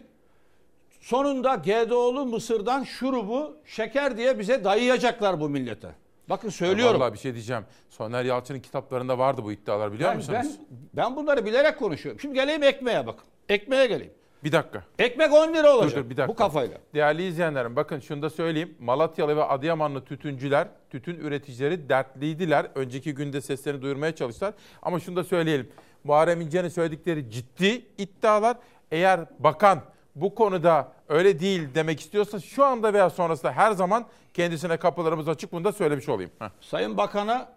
Sonunda 1.08 1.56
GDO'lu 1.56 2.26
mısırdan 2.26 2.84
şurubu 2.84 3.58
şeker 3.66 4.18
diye 4.18 4.40
bize 4.40 4.64
dayayacaklar 4.64 5.40
bu 5.40 5.50
millete. 5.50 5.88
Bakın 6.30 6.50
söylüyorum. 6.50 7.02
Vallahi 7.02 7.14
bir 7.14 7.20
şey 7.20 7.34
diyeceğim. 7.34 7.64
Soner 7.90 8.26
Yalçın'ın 8.26 8.60
kitaplarında 8.60 9.18
vardı 9.18 9.42
bu 9.44 9.52
iddialar 9.52 9.94
biliyor 9.94 10.10
ben, 10.10 10.18
musunuz? 10.18 10.40
ben, 10.42 10.78
ben 10.94 11.16
bunları 11.16 11.46
bilerek 11.46 11.80
konuşuyorum. 11.80 12.22
Şimdi 12.22 12.36
geleyim 12.36 12.64
ekmeğe 12.64 13.08
bakın. 13.08 13.26
Ekmeğe 13.50 13.86
geleyim. 13.88 14.14
Bir 14.44 14.52
dakika. 14.52 14.84
Ekmek 15.00 15.34
10 15.34 15.54
lira 15.54 15.76
olacak. 15.76 15.92
Dur, 15.92 16.06
dur, 16.06 16.10
bir 16.10 16.18
dakika. 16.18 16.28
Bu 16.28 16.36
kafayla. 16.36 16.78
Değerli 16.94 17.28
izleyenlerim 17.28 17.76
bakın 17.76 18.00
şunu 18.00 18.22
da 18.22 18.30
söyleyeyim. 18.30 18.76
Malatyalı 18.80 19.36
ve 19.38 19.44
Adıyamanlı 19.44 20.06
tütüncüler, 20.06 20.68
tütün 20.90 21.16
üreticileri 21.16 21.90
dertliydiler. 21.90 22.68
Önceki 22.76 23.14
günde 23.14 23.42
seslerini 23.42 23.82
duyurmaya 23.82 24.16
çalıştılar. 24.16 24.54
Ama 24.82 25.00
şunu 25.00 25.16
da 25.16 25.24
söyleyelim. 25.24 25.70
Muharrem 26.04 26.42
İnce'nin 26.42 26.70
söyledikleri 26.70 27.32
ciddi 27.32 27.86
iddialar. 27.98 28.58
Eğer 28.92 29.20
bakan 29.40 29.82
bu 30.22 30.36
konuda 30.36 30.92
öyle 31.10 31.40
değil 31.40 31.68
demek 31.76 32.00
istiyorsa 32.00 32.40
şu 32.40 32.66
anda 32.66 32.94
veya 32.94 33.10
sonrasında 33.10 33.52
her 33.52 33.72
zaman 33.72 34.06
kendisine 34.34 34.78
kapılarımız 34.78 35.28
açık 35.28 35.52
bunu 35.52 35.64
da 35.64 35.72
söylemiş 35.72 36.10
olayım. 36.10 36.32
Heh. 36.40 36.50
Sayın 36.62 36.98
Bakan'a 36.98 37.50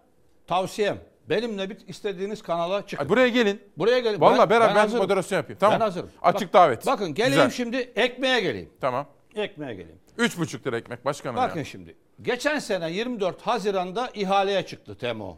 tavsiyem. 0.47 0.97
Benimle 1.29 1.69
bir 1.69 1.77
istediğiniz 1.87 2.41
kanala 2.43 2.87
çıkın. 2.87 3.03
Ay, 3.05 3.09
buraya 3.09 3.27
gelin. 3.27 3.61
Buraya 3.77 3.99
gelin. 3.99 4.21
Vallahi 4.21 4.49
beraber 4.49 4.75
ben 4.75 4.79
hazırım. 4.79 5.03
moderasyon 5.03 5.37
yapayım. 5.37 5.59
Tamam. 5.59 5.79
Ben 5.79 5.85
hazırım. 5.85 6.09
Açık 6.21 6.47
Bak- 6.47 6.53
davet. 6.53 6.85
Bakın 6.85 7.13
geleyim 7.13 7.33
Güzel. 7.35 7.49
şimdi 7.49 7.77
ekmeğe 7.77 8.39
geleyim. 8.41 8.69
Tamam. 8.81 9.05
Ekmeğe 9.35 9.73
geleyim. 9.73 9.99
3,5 10.17 10.67
lira 10.67 10.77
ekmek 10.77 11.05
başkanım 11.05 11.35
Bakın 11.35 11.59
ya. 11.59 11.65
şimdi. 11.65 11.95
Geçen 12.21 12.59
sene 12.59 12.91
24 12.91 13.41
Haziran'da 13.41 14.09
ihaleye 14.13 14.65
çıktı 14.65 14.97
TEMO. 14.97 15.37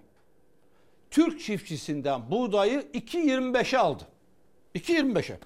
Türk 1.12 1.40
çiftçisinden 1.41 2.32
buğdayı 2.32 2.80
2.25'e 2.94 3.78
aldı. 3.80 4.04
2.25'e. 4.76 5.38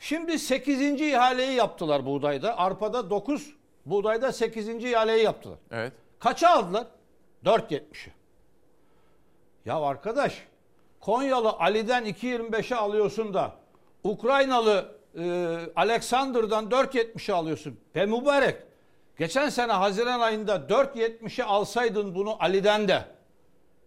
Şimdi 0.00 0.38
8. 0.38 0.80
ihaleyi 1.00 1.52
yaptılar 1.52 2.06
buğdayda. 2.06 2.58
Arpada 2.58 3.10
9, 3.10 3.54
buğdayda 3.86 4.32
8. 4.32 4.68
ihaleyi 4.68 5.24
yaptılar. 5.24 5.58
Evet. 5.72 5.92
Kaça 6.20 6.48
aldılar? 6.48 6.86
4.70'e. 7.44 8.12
Ya 9.64 9.76
arkadaş 9.80 10.42
Konyalı 11.00 11.50
Ali'den 11.50 12.04
2.25'e 12.06 12.76
alıyorsun 12.76 13.34
da 13.34 13.52
Ukraynalı 14.04 14.94
e, 15.18 15.56
Alexander'dan 15.76 16.64
4.70'e 16.64 17.34
alıyorsun. 17.34 17.80
Be 17.94 18.06
mübarek. 18.06 18.56
Geçen 19.18 19.48
sene 19.48 19.72
Haziran 19.72 20.20
ayında 20.20 20.56
4.70'e 20.56 21.44
alsaydın 21.44 22.14
bunu 22.14 22.36
Ali'den 22.40 22.88
de 22.88 23.04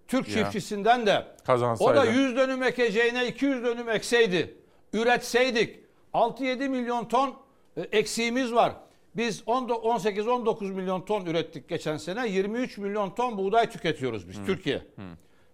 Türk 0.07 0.27
Ya. 0.27 0.33
çiftçisinden 0.33 1.05
de 1.05 1.25
Kazansaydı. 1.45 1.91
o 1.91 1.95
da 1.95 2.05
100 2.05 2.35
dönüm 2.35 2.63
ekeceğine 2.63 3.27
200 3.27 3.63
dönüm 3.63 3.89
ekseydi. 3.89 4.57
Üretseydik 4.93 5.79
6-7 6.13 6.69
milyon 6.69 7.05
ton 7.05 7.33
e, 7.77 7.81
eksiğimiz 7.81 8.53
var. 8.53 8.73
Biz 9.15 9.41
18-19 9.41 10.63
milyon 10.63 11.01
ton 11.01 11.25
ürettik 11.25 11.69
geçen 11.69 11.97
sene. 11.97 12.27
23 12.29 12.77
milyon 12.77 13.09
ton 13.09 13.37
buğday 13.37 13.69
tüketiyoruz 13.69 14.29
biz 14.29 14.45
Türkiye. 14.45 14.81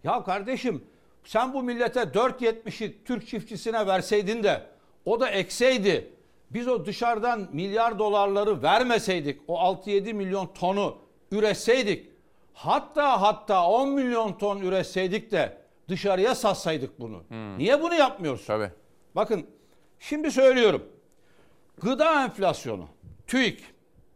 Ya 0.03 0.23
kardeşim 0.23 0.83
sen 1.23 1.53
bu 1.53 1.63
millete 1.63 1.99
4.70'i 1.99 3.03
Türk 3.05 3.27
çiftçisine 3.27 3.87
verseydin 3.87 4.43
de 4.43 4.61
o 5.05 5.19
da 5.19 5.29
ekseydi. 5.29 6.13
Biz 6.51 6.67
o 6.67 6.85
dışarıdan 6.85 7.49
milyar 7.53 7.99
dolarları 7.99 8.61
vermeseydik 8.63 9.41
o 9.47 9.57
6-7 9.59 10.13
milyon 10.13 10.47
tonu 10.47 10.97
üretseydik 11.31 12.09
hatta 12.53 13.21
hatta 13.21 13.67
10 13.67 13.89
milyon 13.89 14.33
ton 14.33 14.61
üretseydik 14.61 15.31
de 15.31 15.57
dışarıya 15.89 16.35
satsaydık 16.35 16.99
bunu. 16.99 17.23
Niye 17.57 17.81
bunu 17.81 17.93
yapmıyoruz? 17.95 18.45
Tabii. 18.45 18.71
Bakın 19.15 19.45
şimdi 19.99 20.31
söylüyorum. 20.31 20.83
Gıda 21.81 22.23
enflasyonu 22.23 22.87
TÜİK 23.27 23.63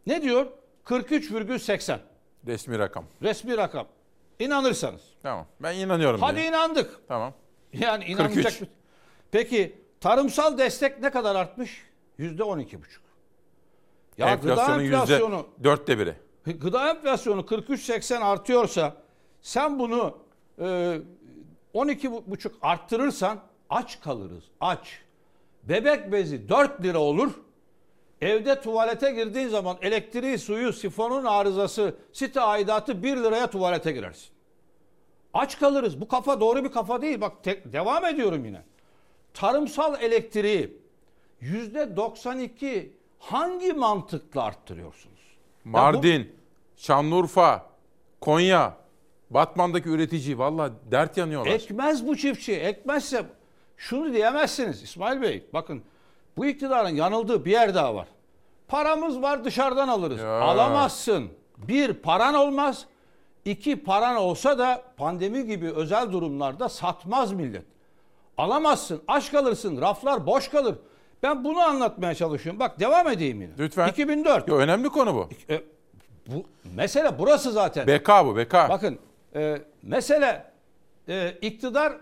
ne 0.06 0.22
diyor? 0.22 0.46
43,80 0.84 1.98
Resmi 2.46 2.78
rakam. 2.78 3.04
resmi 3.22 3.56
rakam. 3.56 3.86
İnanırsanız. 4.38 5.00
Tamam. 5.22 5.46
Ben 5.60 5.74
inanıyorum. 5.76 6.20
Hadi 6.20 6.36
diye. 6.36 6.48
inandık. 6.48 7.00
Tamam. 7.08 7.34
Yani 7.72 8.04
inanacak 8.04 8.34
43. 8.34 8.60
bir- 8.62 8.68
Peki 9.30 9.82
tarımsal 10.00 10.58
destek 10.58 11.00
ne 11.00 11.10
kadar 11.10 11.36
artmış? 11.36 11.82
Yüzde 12.18 12.42
on 12.44 12.58
iki 12.58 12.82
buçuk. 12.82 13.02
Ya 14.18 14.28
Enflasyonun 14.28 14.84
gıda 14.84 14.96
enflasyonu, 14.96 15.46
dörtte 15.64 15.98
biri. 15.98 16.14
gıda 16.44 16.90
enflasyonu 16.90 17.40
43-80 17.40 18.22
artıyorsa 18.24 18.96
sen 19.42 19.78
bunu 19.78 20.18
e, 20.60 20.98
12 21.72 22.12
buçuk 22.12 22.54
arttırırsan 22.62 23.40
aç 23.70 24.00
kalırız. 24.00 24.44
Aç. 24.60 25.00
Bebek 25.62 26.12
bezi 26.12 26.48
4 26.48 26.82
lira 26.82 26.98
olur. 26.98 27.32
Evde 28.20 28.60
tuvalete 28.60 29.10
girdiğin 29.12 29.48
zaman 29.48 29.76
elektriği, 29.82 30.38
suyu, 30.38 30.72
sifonun 30.72 31.24
arızası, 31.24 31.94
site 32.12 32.40
aidatı 32.40 33.02
1 33.02 33.16
liraya 33.16 33.46
tuvalete 33.50 33.92
girersin. 33.92 34.28
Aç 35.34 35.58
kalırız. 35.58 36.00
Bu 36.00 36.08
kafa 36.08 36.40
doğru 36.40 36.64
bir 36.64 36.72
kafa 36.72 37.02
değil. 37.02 37.20
Bak 37.20 37.32
tek- 37.42 37.72
devam 37.72 38.04
ediyorum 38.04 38.44
yine. 38.44 38.62
Tarımsal 39.34 40.02
elektriği 40.02 40.76
yüzde 41.40 41.96
92 41.96 42.92
hangi 43.18 43.72
mantıkla 43.72 44.42
arttırıyorsunuz? 44.42 45.20
Ya 45.30 45.38
bu- 45.64 45.68
Mardin, 45.70 46.32
Şanlıurfa, 46.76 47.66
Konya, 48.20 48.76
Batman'daki 49.30 49.88
üretici 49.88 50.38
valla 50.38 50.70
dert 50.90 51.16
yanıyorlar. 51.16 51.50
Ekmez 51.52 52.06
bu 52.06 52.16
çiftçi. 52.16 52.52
Ekmezse 52.52 53.26
şunu 53.76 54.12
diyemezsiniz 54.12 54.82
İsmail 54.82 55.22
Bey. 55.22 55.44
Bakın 55.52 55.82
bu 56.36 56.46
iktidarın 56.46 56.88
yanıldığı 56.88 57.44
bir 57.44 57.50
yer 57.50 57.74
daha 57.74 57.94
var. 57.94 58.08
Paramız 58.68 59.22
var 59.22 59.44
dışarıdan 59.44 59.88
alırız. 59.88 60.20
Ya. 60.20 60.40
Alamazsın. 60.40 61.28
Bir 61.58 61.92
paran 61.94 62.34
olmaz. 62.34 62.86
İki 63.44 63.84
paran 63.84 64.16
olsa 64.16 64.58
da 64.58 64.82
pandemi 64.96 65.46
gibi 65.46 65.70
özel 65.72 66.12
durumlarda 66.12 66.68
satmaz 66.68 67.32
millet. 67.32 67.64
Alamazsın. 68.38 69.02
Aç 69.08 69.32
kalırsın. 69.32 69.80
Raflar 69.80 70.26
boş 70.26 70.48
kalır. 70.48 70.74
Ben 71.22 71.44
bunu 71.44 71.60
anlatmaya 71.60 72.14
çalışıyorum. 72.14 72.60
Bak 72.60 72.80
devam 72.80 73.08
edeyim 73.08 73.42
yine. 73.42 73.52
Lütfen. 73.58 73.88
2004. 73.88 74.48
Yo, 74.48 74.56
önemli 74.56 74.88
konu 74.88 75.14
bu. 75.14 75.28
E, 75.52 75.62
bu 76.26 76.44
mesele 76.76 77.18
burası 77.18 77.52
zaten. 77.52 77.86
BK 77.86 78.08
bu 78.24 78.36
BK. 78.36 78.54
Bakın 78.54 78.98
e, 79.34 79.58
mesele 79.82 80.44
e, 81.08 81.34
iktidar 81.42 81.92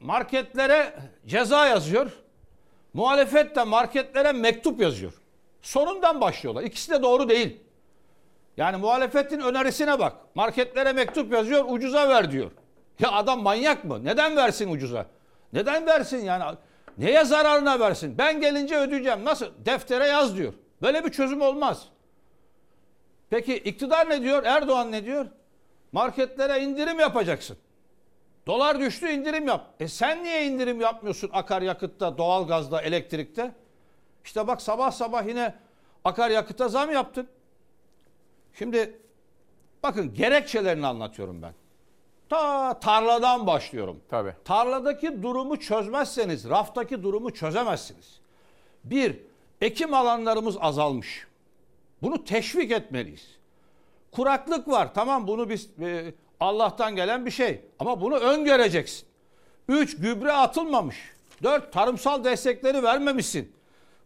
marketlere 0.00 0.92
ceza 1.26 1.66
yazıyor. 1.66 2.10
Muhalefet 2.94 3.56
de 3.56 3.64
marketlere 3.64 4.32
mektup 4.32 4.80
yazıyor. 4.80 5.12
Sonundan 5.62 6.20
başlıyorlar. 6.20 6.62
İkisi 6.62 6.90
de 6.92 7.02
doğru 7.02 7.28
değil. 7.28 7.60
Yani 8.56 8.76
muhalefetin 8.76 9.40
önerisine 9.40 9.98
bak. 9.98 10.16
Marketlere 10.34 10.92
mektup 10.92 11.32
yazıyor, 11.32 11.64
ucuza 11.68 12.08
ver 12.08 12.32
diyor. 12.32 12.50
Ya 12.98 13.12
adam 13.12 13.42
manyak 13.42 13.84
mı? 13.84 14.04
Neden 14.04 14.36
versin 14.36 14.72
ucuza? 14.72 15.06
Neden 15.52 15.86
versin 15.86 16.24
yani? 16.24 16.56
Neye 16.98 17.24
zararına 17.24 17.80
versin? 17.80 18.18
Ben 18.18 18.40
gelince 18.40 18.76
ödeyeceğim. 18.76 19.24
Nasıl? 19.24 19.46
Deftere 19.64 20.06
yaz 20.06 20.36
diyor. 20.36 20.54
Böyle 20.82 21.04
bir 21.04 21.10
çözüm 21.10 21.40
olmaz. 21.40 21.86
Peki 23.30 23.56
iktidar 23.56 24.10
ne 24.10 24.22
diyor? 24.22 24.44
Erdoğan 24.44 24.92
ne 24.92 25.04
diyor? 25.04 25.26
Marketlere 25.92 26.64
indirim 26.64 27.00
yapacaksın. 27.00 27.56
Dolar 28.46 28.80
düştü 28.80 29.08
indirim 29.08 29.48
yap. 29.48 29.74
E 29.80 29.88
sen 29.88 30.24
niye 30.24 30.46
indirim 30.46 30.80
yapmıyorsun 30.80 31.30
akaryakıtta, 31.32 32.18
doğalgazda, 32.18 32.82
elektrikte? 32.82 33.54
İşte 34.24 34.46
bak 34.46 34.62
sabah 34.62 34.90
sabah 34.90 35.26
yine 35.26 35.54
akaryakıta 36.04 36.68
zam 36.68 36.92
yaptın. 36.92 37.28
Şimdi 38.58 38.98
bakın 39.82 40.14
gerekçelerini 40.14 40.86
anlatıyorum 40.86 41.42
ben. 41.42 41.54
Ta 42.28 42.80
tarladan 42.80 43.46
başlıyorum. 43.46 44.00
Tabii. 44.08 44.34
Tarladaki 44.44 45.22
durumu 45.22 45.56
çözmezseniz 45.60 46.48
raftaki 46.48 47.02
durumu 47.02 47.34
çözemezsiniz. 47.34 48.20
Bir, 48.84 49.16
ekim 49.60 49.94
alanlarımız 49.94 50.56
azalmış. 50.60 51.26
Bunu 52.02 52.24
teşvik 52.24 52.70
etmeliyiz. 52.70 53.38
Kuraklık 54.12 54.68
var. 54.68 54.94
Tamam 54.94 55.26
bunu 55.26 55.48
biz 55.50 55.70
e, 55.80 56.14
Allah'tan 56.40 56.96
gelen 56.96 57.26
bir 57.26 57.30
şey. 57.30 57.60
Ama 57.78 58.00
bunu 58.00 58.16
öngöreceksin. 58.16 59.08
Üç, 59.68 59.96
gübre 59.96 60.32
atılmamış. 60.32 60.96
Dört, 61.42 61.72
tarımsal 61.72 62.24
destekleri 62.24 62.82
vermemişsin. 62.82 63.52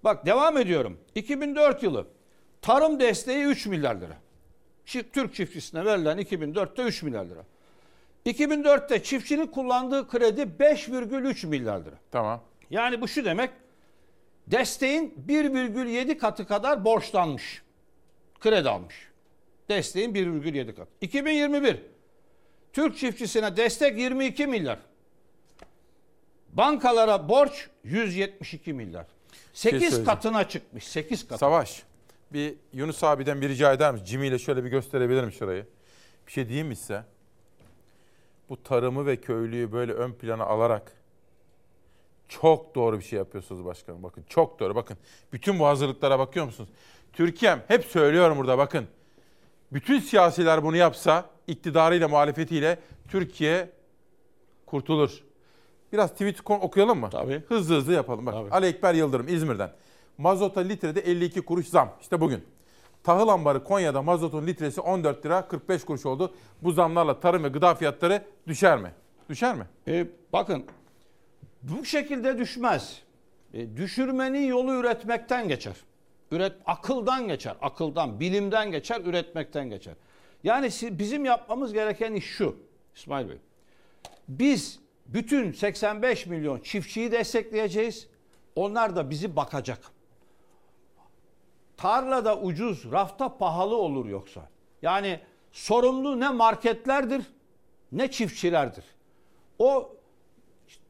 Bak 0.05 0.27
devam 0.27 0.59
ediyorum. 0.59 0.99
2004 1.15 1.83
yılı 1.83 2.07
tarım 2.63 3.01
desteği 3.01 3.45
3 3.45 3.67
milyar 3.67 3.95
lira. 3.95 4.17
Türk 5.13 5.35
çiftçisine 5.35 5.85
verilen 5.85 6.19
2004'te 6.19 6.83
3 6.83 7.03
milyar 7.03 7.25
lira. 7.25 7.45
2004'te 8.27 9.03
çiftçinin 9.03 9.47
kullandığı 9.47 10.09
kredi 10.09 10.41
5,3 10.41 11.47
milyar 11.47 11.81
lira. 11.81 11.95
Tamam. 12.11 12.41
Yani 12.71 13.01
bu 13.01 13.09
şu 13.09 13.25
demek 13.25 13.51
desteğin 14.47 15.15
1,7 15.29 16.19
katı 16.19 16.47
kadar 16.47 16.85
borçlanmış. 16.85 17.63
Kredi 18.41 18.69
almış. 18.69 19.09
Desteğin 19.69 20.15
1,7 20.15 20.75
katı. 20.75 20.91
2021 21.01 21.94
Türk 22.75 22.97
çiftçisine 22.99 23.57
destek 23.57 23.99
22 23.99 24.47
milyar. 24.47 24.79
Bankalara 26.53 27.29
borç 27.29 27.69
172 27.85 28.73
milyar. 28.73 29.07
şey 29.33 29.71
8 29.73 29.81
söyleyeceğim. 29.81 30.05
katına 30.05 30.49
çıkmış. 30.49 30.85
8 30.89 31.23
katına. 31.23 31.39
Savaş. 31.39 31.83
Bir 32.33 32.55
Yunus 32.73 33.05
abiden 33.05 33.41
bir 33.41 33.49
rica 33.49 33.73
eder 33.73 33.93
misin? 33.93 34.07
Jimmy 34.07 34.27
ile 34.27 34.39
şöyle 34.39 34.65
bir 34.65 34.71
gösterebilirim 34.71 35.33
şurayı. 35.33 35.67
Bir 36.27 36.33
şey 36.33 36.49
diyeyim 36.49 36.67
mi 36.67 36.77
size? 36.77 37.05
Bu 38.49 38.63
tarımı 38.63 39.07
ve 39.07 39.17
köylüyü 39.17 39.73
böyle 39.73 39.93
ön 39.93 40.13
plana 40.13 40.45
alarak 40.45 40.93
çok 42.29 42.75
doğru 42.75 42.99
bir 42.99 43.05
şey 43.05 43.19
yapıyorsunuz 43.19 43.65
başkanım. 43.65 44.03
Bakın 44.03 44.25
çok 44.29 44.61
doğru. 44.61 44.75
Bakın 44.75 44.97
bütün 45.33 45.59
bu 45.59 45.67
hazırlıklara 45.67 46.19
bakıyor 46.19 46.47
musunuz? 46.47 46.71
Türkiye'm 47.13 47.63
hep 47.69 47.85
söylüyorum 47.85 48.39
burada 48.39 48.59
bakın. 48.59 48.87
Bütün 49.73 50.01
siyasiler 50.01 50.63
bunu 50.63 50.77
yapsa 50.77 51.31
iktidarıyla 51.47 52.09
muhalefetiyle 52.09 52.79
Türkiye 53.09 53.71
kurtulur. 54.67 55.25
Biraz 55.93 56.13
tweet 56.13 56.51
okuyalım 56.51 57.01
mı? 57.01 57.09
Tabii. 57.13 57.43
Hızlı 57.49 57.77
hızlı 57.77 57.93
yapalım. 57.93 58.27
Bak, 58.27 58.35
Ali 58.51 58.67
Ekber 58.67 58.95
Yıldırım 58.95 59.29
İzmir'den. 59.29 59.73
Mazota 60.19 60.61
litrede 60.61 61.01
52 61.01 61.43
kuruş 61.43 61.67
zam. 61.69 61.93
İşte 62.01 62.21
bugün. 62.21 62.45
Tahıl 63.05 63.29
ambarı 63.29 63.65
Konya'da 63.65 64.03
mazotun 64.03 64.47
litresi 64.47 64.81
14 64.81 65.27
lira 65.27 65.49
45 65.49 65.85
kuruş 65.85 66.07
oldu. 66.07 66.35
Bu 66.63 66.73
zamlarla 66.73 67.21
tarım 67.21 67.45
ve 67.45 67.49
gıda 67.49 67.75
fiyatları 67.75 68.23
düşer 68.47 68.79
mi? 68.79 68.93
Düşer 69.29 69.57
mi? 69.57 69.65
E, 69.89 70.07
bakın 70.33 70.65
bu 71.63 71.85
şekilde 71.85 72.39
düşmez. 72.39 73.03
E, 73.55 73.77
düşürmenin 73.77 74.47
yolu 74.47 74.73
üretmekten 74.75 75.49
geçer. 75.49 75.75
Üret 76.35 76.53
akıldan 76.67 77.29
geçer, 77.29 77.57
akıldan, 77.61 78.21
bilimden 78.21 78.71
geçer, 78.71 79.01
üretmekten 79.05 79.71
geçer. 79.71 79.95
Yani 80.45 80.71
bizim 80.83 81.25
yapmamız 81.25 81.73
gereken 81.73 82.15
iş 82.15 82.25
şu 82.25 82.57
İsmail 82.95 83.29
Bey. 83.29 83.39
Biz 84.29 84.81
bütün 85.07 85.53
85 85.53 86.27
milyon 86.27 86.59
çiftçiyi 86.59 87.13
destekleyeceğiz. 87.13 88.09
Onlar 88.57 88.97
da 88.97 89.11
bizi 89.11 89.37
bakacak. 89.37 89.79
Tarlada 91.77 92.41
ucuz, 92.41 92.93
rafta 92.93 93.39
pahalı 93.39 93.77
olur 93.77 94.07
yoksa. 94.07 94.49
Yani 94.83 95.21
sorumlu 95.53 96.21
ne 96.21 96.29
marketlerdir 96.29 97.23
ne 97.93 98.11
çiftçilerdir. 98.11 98.85
O 99.59 99.97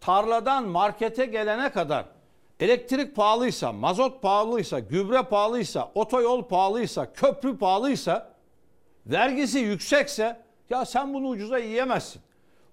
tarladan 0.00 0.68
markete 0.68 1.26
gelene 1.26 1.72
kadar 1.72 2.06
elektrik 2.60 3.16
pahalıysa, 3.16 3.72
mazot 3.72 4.22
pahalıysa, 4.22 4.78
gübre 4.78 5.22
pahalıysa, 5.22 5.92
otoyol 5.94 6.44
pahalıysa, 6.44 7.12
köprü 7.12 7.58
pahalıysa, 7.58 8.34
vergisi 9.06 9.58
yüksekse 9.58 10.40
ya 10.70 10.84
sen 10.84 11.14
bunu 11.14 11.28
ucuza 11.28 11.58
yiyemezsin. 11.58 12.22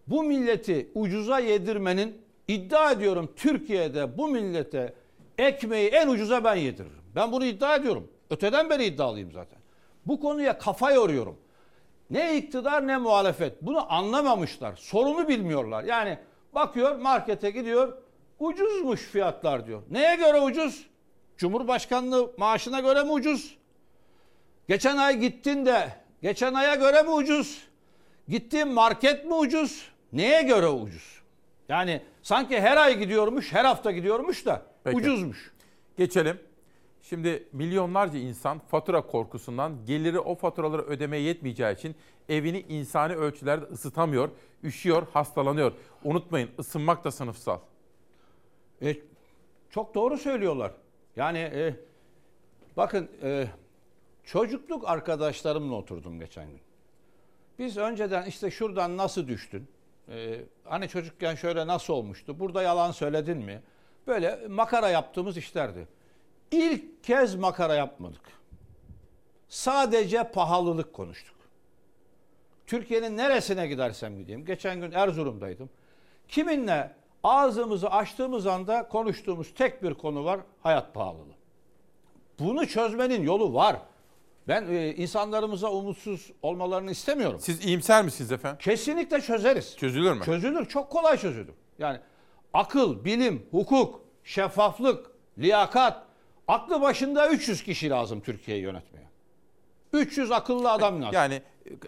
Bu 0.08 0.24
milleti 0.24 0.92
ucuza 0.96 1.40
yedirmenin 1.40 2.22
iddia 2.48 2.92
ediyorum 2.92 3.34
Türkiye'de 3.36 4.18
bu 4.18 4.28
millete 4.28 4.94
ekmeği 5.38 5.90
en 5.90 6.08
ucuza 6.08 6.44
ben 6.44 6.56
yediririm. 6.56 7.02
Ben 7.16 7.32
bunu 7.32 7.46
iddia 7.46 7.76
ediyorum. 7.76 8.12
Öteden 8.30 8.70
beri 8.70 8.86
iddialıyım 8.86 9.32
zaten. 9.32 9.60
Bu 10.06 10.20
konuya 10.20 10.58
kafa 10.58 10.92
yoruyorum. 10.92 11.38
Ne 12.10 12.38
iktidar 12.38 12.88
ne 12.88 12.98
muhalefet. 12.98 13.62
Bunu 13.62 13.94
anlamamışlar. 13.94 14.76
Sorunu 14.76 15.28
bilmiyorlar. 15.28 15.84
Yani 15.84 16.18
bakıyor 16.56 16.96
markete 16.96 17.50
gidiyor. 17.52 17.98
Ucuzmuş 18.42 19.02
fiyatlar 19.02 19.68
diyor. 19.68 19.82
Neye 19.92 20.16
göre 20.16 20.40
ucuz? 20.40 20.88
Cumhurbaşkanlığı 21.38 22.34
maaşına 22.38 22.80
göre 22.80 23.04
mi 23.04 23.12
ucuz? 23.12 23.58
Geçen 24.68 24.98
ay 24.98 25.20
gittin 25.20 25.66
de 25.66 25.90
geçen 26.22 26.54
aya 26.54 26.76
göre 26.76 27.02
mi 27.02 27.10
ucuz? 27.10 27.68
Gittiğin 28.28 28.68
market 28.68 29.26
mi 29.26 29.34
ucuz? 29.34 29.92
Neye 30.14 30.42
göre 30.42 30.68
ucuz? 30.68 31.22
Yani 31.70 32.02
sanki 32.22 32.62
her 32.62 32.78
ay 32.78 33.00
gidiyormuş, 33.00 33.54
her 33.54 33.66
hafta 33.66 33.92
gidiyormuş 33.92 34.46
da 34.46 34.62
Peki. 34.84 34.98
ucuzmuş. 34.98 35.52
Geçelim. 35.98 36.40
Şimdi 37.02 37.48
milyonlarca 37.54 38.20
insan 38.20 38.60
fatura 38.60 39.02
korkusundan 39.02 39.86
geliri 39.86 40.20
o 40.20 40.36
faturaları 40.36 40.82
ödemeye 40.82 41.24
yetmeyeceği 41.24 41.76
için 41.76 41.96
evini 42.30 42.60
insani 42.70 43.16
ölçülerde 43.16 43.66
ısıtamıyor, 43.66 44.30
üşüyor, 44.64 45.08
hastalanıyor. 45.14 45.72
Unutmayın 46.04 46.50
ısınmak 46.60 47.04
da 47.04 47.12
sınıfsal. 47.12 47.60
E, 48.82 48.96
çok 49.70 49.96
doğru 49.96 50.18
söylüyorlar. 50.18 50.72
Yani 51.16 51.38
e, 51.38 51.76
bakın 52.78 53.10
e, 53.24 53.48
çocukluk 54.24 54.90
arkadaşlarımla 54.90 55.76
oturdum 55.76 56.20
geçen 56.20 56.50
gün. 56.50 56.62
Biz 57.60 57.78
önceden 57.78 58.26
işte 58.26 58.52
şuradan 58.52 58.98
nasıl 58.98 59.28
düştün? 59.28 59.68
E, 60.10 60.42
hani 60.64 60.90
çocukken 60.90 61.36
şöyle 61.36 61.68
nasıl 61.68 61.94
olmuştu? 61.94 62.40
Burada 62.40 62.62
yalan 62.62 62.92
söyledin 62.92 63.38
mi? 63.38 63.62
Böyle 64.08 64.48
makara 64.48 64.90
yaptığımız 64.90 65.38
işlerdi. 65.38 65.88
İlk 66.52 67.04
kez 67.04 67.36
makara 67.36 67.76
yapmadık. 67.76 68.22
Sadece 69.50 70.32
pahalılık 70.32 70.94
konuştuk. 70.94 71.36
Türkiye'nin 72.68 73.18
neresine 73.18 73.68
gidersem 73.68 74.18
gideyim. 74.18 74.46
Geçen 74.46 74.82
gün 74.82 74.92
Erzurum'daydım. 74.92 75.70
Kiminle 76.28 76.92
ağzımızı 77.24 77.90
açtığımız 77.90 78.48
anda 78.48 78.88
konuştuğumuz 78.88 79.54
tek 79.54 79.84
bir 79.84 79.94
konu 79.94 80.26
var. 80.26 80.40
Hayat 80.64 80.94
pahalılığı. 80.94 81.36
Bunu 82.40 82.68
çözmenin 82.68 83.24
yolu 83.24 83.54
var. 83.54 83.78
Ben 84.48 84.68
e, 84.68 84.96
insanlarımıza 84.96 85.72
umutsuz 85.72 86.32
olmalarını 86.42 86.92
istemiyorum. 86.92 87.40
Siz 87.40 87.66
iyimser 87.66 88.04
misiniz 88.04 88.32
efendim? 88.32 88.58
Kesinlikle 88.62 89.22
çözeriz. 89.22 89.78
Çözülür 89.78 90.14
mü? 90.14 90.24
Çözülür. 90.26 90.66
Çok 90.66 90.90
kolay 90.90 91.18
çözülür. 91.18 91.54
Yani 91.80 92.00
akıl, 92.54 93.06
bilim, 93.06 93.46
hukuk, 93.52 94.02
şeffaflık, 94.24 95.12
liyakat. 95.38 96.04
Aklı 96.48 96.82
başında 96.82 97.30
300 97.30 97.64
kişi 97.64 97.90
lazım 97.90 98.22
Türkiye'yi 98.22 98.64
yönetmeye. 98.64 99.08
300 99.94 100.32
akıllı 100.32 100.72
adam 100.72 101.02
lazım. 101.02 101.14
Yani 101.14 101.42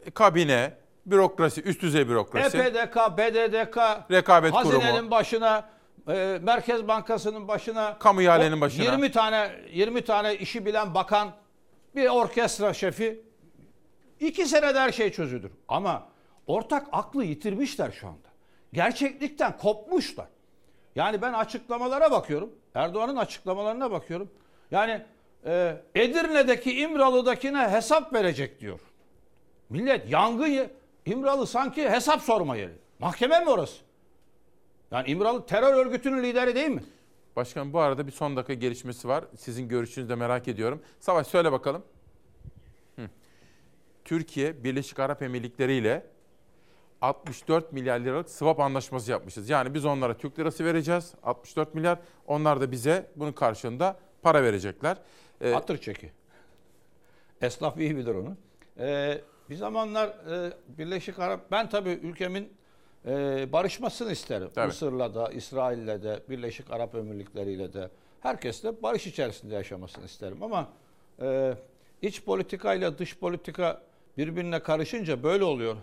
e, 0.06 0.12
kabine, 0.12 0.74
bürokrasi, 1.06 1.62
üst 1.62 1.82
düzey 1.82 2.10
bürokrasi. 2.10 2.58
EPDK, 2.58 2.96
BDDK, 3.18 3.78
Rekabet 4.12 4.54
hazinenin 4.54 4.92
Kurumu. 4.96 5.12
başına, 5.12 5.70
e, 6.08 6.40
Merkez 6.44 6.88
Bankası'nın 6.88 7.48
başına, 7.48 8.00
Kamu 8.00 8.22
ihalenin 8.22 8.62
başına. 8.62 8.84
20 8.84 9.12
tane 9.12 9.52
20 9.72 10.06
tane 10.06 10.36
işi 10.36 10.66
bilen 10.66 10.94
bakan, 10.94 11.32
bir 11.96 12.10
orkestra 12.10 12.74
şefi. 12.74 13.22
iki 14.20 14.46
senede 14.46 14.80
her 14.80 14.92
şey 14.92 15.12
çözülür. 15.12 15.52
Ama 15.68 16.08
ortak 16.48 16.88
aklı 16.92 17.24
yitirmişler 17.24 17.92
şu 17.92 18.08
anda. 18.08 18.28
Gerçeklikten 18.74 19.58
kopmuşlar. 19.58 20.28
Yani 20.96 21.22
ben 21.22 21.34
açıklamalara 21.34 22.12
bakıyorum. 22.12 22.50
Erdoğan'ın 22.76 23.16
açıklamalarına 23.16 23.92
bakıyorum. 23.92 24.30
Yani 24.72 25.02
e, 25.46 25.82
Edirne'deki 25.96 26.80
İmralı'dakine 26.80 27.70
hesap 27.70 28.14
verecek 28.14 28.60
diyor. 28.60 28.80
Millet 29.70 30.10
yangın 30.10 30.70
İmralı 31.06 31.48
sanki 31.48 31.90
hesap 31.90 32.22
sorma 32.22 32.56
yeri. 32.56 32.74
Mahkeme 33.00 33.40
mi 33.40 33.50
orası? 33.50 33.82
Yani 34.92 35.10
İmralı 35.10 35.46
terör 35.46 35.74
örgütünün 35.86 36.24
lideri 36.24 36.56
değil 36.56 36.70
mi? 36.70 36.84
Başkanım 37.36 37.74
bu 37.74 37.80
arada 37.80 38.08
bir 38.08 38.12
son 38.12 38.36
dakika 38.36 38.54
gelişmesi 38.54 39.08
var. 39.08 39.26
Sizin 39.38 39.68
görüşünüzü 39.68 40.10
de 40.10 40.16
merak 40.16 40.48
ediyorum. 40.48 40.82
Savaş 41.00 41.28
söyle 41.28 41.52
bakalım. 41.52 41.84
Hı. 42.96 43.10
Türkiye 44.06 44.64
Birleşik 44.64 45.00
Arap 45.00 45.22
Emirlikleri 45.22 45.74
ile 45.74 46.06
64 47.02 47.74
milyar 47.74 48.00
liralık 48.00 48.30
swap 48.30 48.60
anlaşması 48.60 49.12
yapmışız. 49.12 49.50
Yani 49.50 49.74
biz 49.74 49.86
onlara 49.86 50.18
Türk 50.18 50.40
lirası 50.40 50.66
vereceğiz 50.66 51.14
64 51.24 51.76
milyar. 51.76 52.00
Onlar 52.28 52.62
da 52.62 52.72
bize 52.72 53.12
bunun 53.16 53.32
karşılığında 53.32 53.98
para 54.22 54.44
verecekler. 54.44 54.98
Ee, 55.42 55.52
Hatır 55.52 55.78
çeki. 55.78 56.12
Esnaf 57.42 57.78
iyi 57.78 57.98
bilir 57.98 58.16
onu. 58.16 58.38
Ee, 58.80 59.22
bir 59.54 59.58
zamanlar 59.58 60.08
e, 60.08 60.54
Birleşik 60.68 61.20
Arap, 61.20 61.52
ben 61.52 61.70
tabii 61.70 61.90
ülkemin 61.90 62.54
e, 63.06 63.48
barışmasını 63.52 64.12
isterim. 64.12 64.50
Tabii. 64.56 64.68
Mısır'la 64.68 65.16
da, 65.16 65.32
İsrail'le 65.32 66.04
de, 66.04 66.24
Birleşik 66.30 66.72
Arap 66.72 66.96
Emirlikleri'yle 66.96 67.74
de, 67.74 67.90
herkesle 68.22 68.84
barış 68.84 69.08
içerisinde 69.08 69.56
yaşamasını 69.56 70.06
isterim. 70.06 70.44
Ama 70.44 70.70
e, 71.22 71.54
iç 72.02 72.24
politika 72.24 72.74
ile 72.74 72.98
dış 72.98 73.18
politika 73.18 73.82
birbirine 74.18 74.60
karışınca 74.60 75.24
böyle 75.24 75.44
oluyor. 75.44 75.76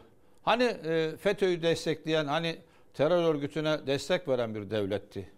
Hani 0.43 0.65
e, 0.65 1.17
FETÖ'yü 1.17 1.63
destekleyen, 1.63 2.27
hani 2.27 2.59
terör 2.95 3.25
örgütüne 3.35 3.87
destek 3.87 4.29
veren 4.29 4.55
bir 4.55 4.71
devletti. 4.71 5.31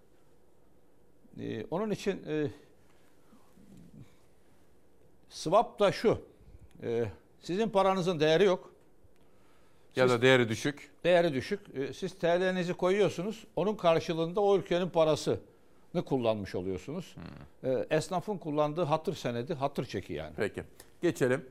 E, 1.41 1.65
onun 1.71 1.91
için 1.91 2.25
e, 2.29 2.47
swap 5.29 5.81
da 5.81 5.93
şu, 5.93 6.19
e, 6.83 7.05
sizin 7.43 7.69
paranızın 7.69 8.21
değeri 8.21 8.45
yok. 8.45 8.73
ya 9.97 10.05
Siz- 10.09 10.13
da 10.19 10.23
değeri 10.23 10.49
düşük. 10.49 10.91
Değeri 11.05 11.35
düşük. 11.35 11.61
E, 11.77 11.93
Siz 11.93 12.13
TL'nizi 12.19 12.75
koyuyorsunuz. 12.75 13.45
Onun 13.57 13.75
karşılığında 13.77 14.41
o 14.41 14.57
ülkenin 14.59 14.89
parasını 14.91 15.39
kullanmış 16.07 16.55
oluyorsunuz. 16.55 17.15
E, 17.65 17.87
Esnafın 17.91 18.39
kullandığı 18.39 18.83
hatır 18.83 19.15
senedi, 19.15 19.55
hatır 19.55 19.85
çeki 19.85 20.13
yani. 20.13 20.33
Peki. 20.37 20.63
Geçelim. 21.03 21.47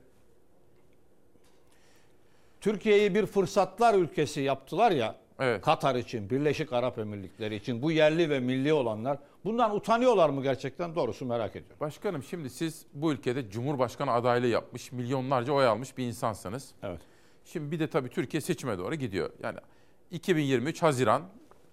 Türkiye'yi 2.61 3.15
bir 3.15 3.25
fırsatlar 3.25 3.93
ülkesi 3.93 4.41
yaptılar 4.41 4.91
ya. 4.91 5.15
Evet. 5.41 5.61
Katar 5.61 5.95
için, 5.95 6.29
Birleşik 6.29 6.73
Arap 6.73 6.99
Emirlikleri 6.99 7.55
için 7.55 7.81
bu 7.81 7.91
yerli 7.91 8.29
ve 8.29 8.39
milli 8.39 8.73
olanlar 8.73 9.17
bundan 9.45 9.75
utanıyorlar 9.75 10.29
mı 10.29 10.43
gerçekten 10.43 10.95
doğrusu 10.95 11.25
merak 11.25 11.49
ediyorum. 11.55 11.77
Başkanım 11.79 12.23
şimdi 12.23 12.49
siz 12.49 12.85
bu 12.93 13.11
ülkede 13.11 13.49
Cumhurbaşkanı 13.49 14.11
adaylığı 14.11 14.47
yapmış, 14.47 14.91
milyonlarca 14.91 15.53
oy 15.53 15.65
almış 15.67 15.97
bir 15.97 16.05
insansınız. 16.07 16.71
Evet. 16.83 16.99
Şimdi 17.45 17.71
bir 17.71 17.79
de 17.79 17.87
tabii 17.89 18.09
Türkiye 18.09 18.41
seçime 18.41 18.77
doğru 18.77 18.95
gidiyor. 18.95 19.29
Yani 19.43 19.57
2023 20.11 20.81
Haziran 20.81 21.21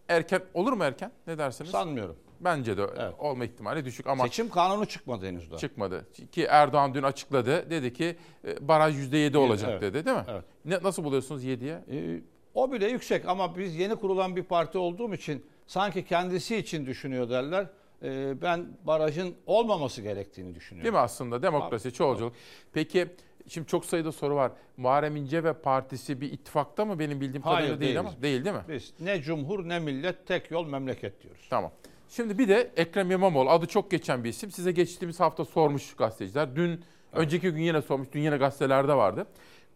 erken 0.08 0.42
olur 0.54 0.72
mu 0.72 0.84
erken? 0.84 1.12
Ne 1.26 1.38
dersiniz? 1.38 1.70
Sanmıyorum. 1.70 2.16
Bence 2.40 2.76
de 2.76 2.86
olma 3.18 3.44
ihtimali 3.44 3.84
düşük 3.84 4.06
ama 4.06 4.24
Seçim 4.24 4.48
kanunu 4.48 4.86
çıkmadı 4.86 5.26
henüz 5.26 5.50
daha. 5.50 5.58
çıkmadı. 5.58 6.06
Ki 6.32 6.44
Erdoğan 6.44 6.94
dün 6.94 7.02
açıkladı. 7.02 7.70
Dedi 7.70 7.92
ki 7.92 8.16
e, 8.44 8.68
baraj 8.68 8.96
%7 8.96 9.36
olacak 9.36 9.70
Evet. 9.72 9.82
dedi 9.82 10.06
değil 10.06 10.16
mi? 10.16 10.24
Evet. 10.28 10.44
Ne, 10.64 10.78
nasıl 10.82 11.04
buluyorsunuz 11.04 11.44
7'ye? 11.44 11.84
Ee, 11.90 12.20
o 12.58 12.72
bile 12.72 12.88
yüksek 12.88 13.28
ama 13.28 13.58
biz 13.58 13.76
yeni 13.76 13.96
kurulan 13.96 14.36
bir 14.36 14.42
parti 14.42 14.78
olduğum 14.78 15.14
için 15.14 15.46
sanki 15.66 16.04
kendisi 16.04 16.56
için 16.56 16.86
düşünüyor 16.86 17.30
derler. 17.30 17.66
Ee, 18.02 18.42
ben 18.42 18.66
barajın 18.84 19.34
olmaması 19.46 20.02
gerektiğini 20.02 20.54
düşünüyorum. 20.54 20.84
Değil 20.84 20.92
mi 20.92 20.98
aslında? 20.98 21.42
Demokrasi, 21.42 21.92
çoğulculuk. 21.92 22.32
Peki 22.72 23.08
şimdi 23.48 23.66
çok 23.66 23.84
sayıda 23.84 24.12
soru 24.12 24.34
var. 24.34 24.52
Muharrem 24.76 25.16
İnce 25.16 25.44
ve 25.44 25.52
partisi 25.52 26.20
bir 26.20 26.32
ittifakta 26.32 26.84
mı 26.84 26.98
benim 26.98 27.20
bildiğim 27.20 27.42
Hayır, 27.42 27.58
kadarıyla 27.58 27.80
değil 27.80 28.00
ama? 28.00 28.22
Değil 28.22 28.44
değil 28.44 28.56
mi? 28.56 28.62
Biz 28.68 28.92
ne 29.00 29.22
cumhur 29.22 29.68
ne 29.68 29.78
millet 29.78 30.26
tek 30.26 30.50
yol 30.50 30.66
memleket 30.66 31.22
diyoruz. 31.22 31.46
Tamam. 31.50 31.72
Şimdi 32.08 32.38
bir 32.38 32.48
de 32.48 32.70
Ekrem 32.76 33.10
İmamoğlu 33.10 33.50
adı 33.50 33.66
çok 33.66 33.90
geçen 33.90 34.24
bir 34.24 34.28
isim. 34.28 34.50
Size 34.50 34.72
geçtiğimiz 34.72 35.20
hafta 35.20 35.44
sormuş 35.44 35.96
gazeteciler. 35.96 36.56
Dün, 36.56 36.84
önceki 37.12 37.50
gün 37.50 37.62
yine 37.62 37.82
sormuş. 37.82 38.08
Dün 38.12 38.20
yine 38.20 38.36
gazetelerde 38.36 38.94
vardı. 38.94 39.26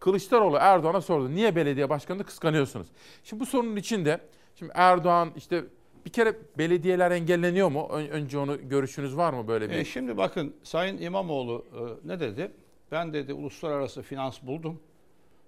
Kılıçdaroğlu 0.02 0.56
Erdoğan'a 0.60 1.00
sordu. 1.00 1.30
Niye 1.34 1.56
belediye 1.56 1.90
başkanını 1.90 2.24
kıskanıyorsunuz? 2.24 2.86
Şimdi 3.24 3.40
bu 3.40 3.46
sorunun 3.46 3.76
içinde 3.76 4.20
şimdi 4.54 4.72
Erdoğan 4.74 5.32
işte 5.36 5.64
bir 6.06 6.10
kere 6.10 6.34
belediyeler 6.58 7.10
engelleniyor 7.10 7.68
mu? 7.70 7.88
Ön- 7.92 8.08
Önce 8.08 8.38
onu 8.38 8.68
görüşünüz 8.68 9.16
var 9.16 9.32
mı 9.32 9.48
böyle 9.48 9.70
bir? 9.70 9.74
E, 9.74 9.84
şimdi 9.84 10.16
bakın 10.16 10.54
Sayın 10.62 10.98
İmamoğlu 10.98 11.64
e, 11.74 12.08
ne 12.08 12.20
dedi? 12.20 12.50
Ben 12.92 13.12
dedi 13.12 13.32
uluslararası 13.34 14.02
finans 14.02 14.42
buldum. 14.42 14.80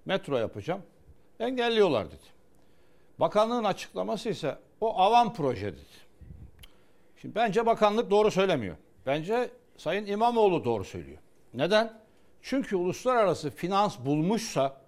Metro 0.04 0.36
yapacağım. 0.36 0.82
Engelliyorlar 1.40 2.06
dedi. 2.06 2.26
Bakanlığın 3.20 3.64
açıklaması 3.64 4.28
ise 4.28 4.58
o 4.80 4.98
avan 4.98 5.32
proje 5.34 5.66
dedi. 5.72 5.80
Şimdi 7.16 7.34
bence 7.34 7.66
bakanlık 7.66 8.10
doğru 8.10 8.30
söylemiyor. 8.30 8.76
Bence 9.06 9.50
Sayın 9.76 10.06
İmamoğlu 10.06 10.64
doğru 10.64 10.84
söylüyor. 10.84 11.18
Neden? 11.54 12.03
Çünkü 12.44 12.76
uluslararası 12.76 13.50
finans 13.50 13.98
bulmuşsa 13.98 14.80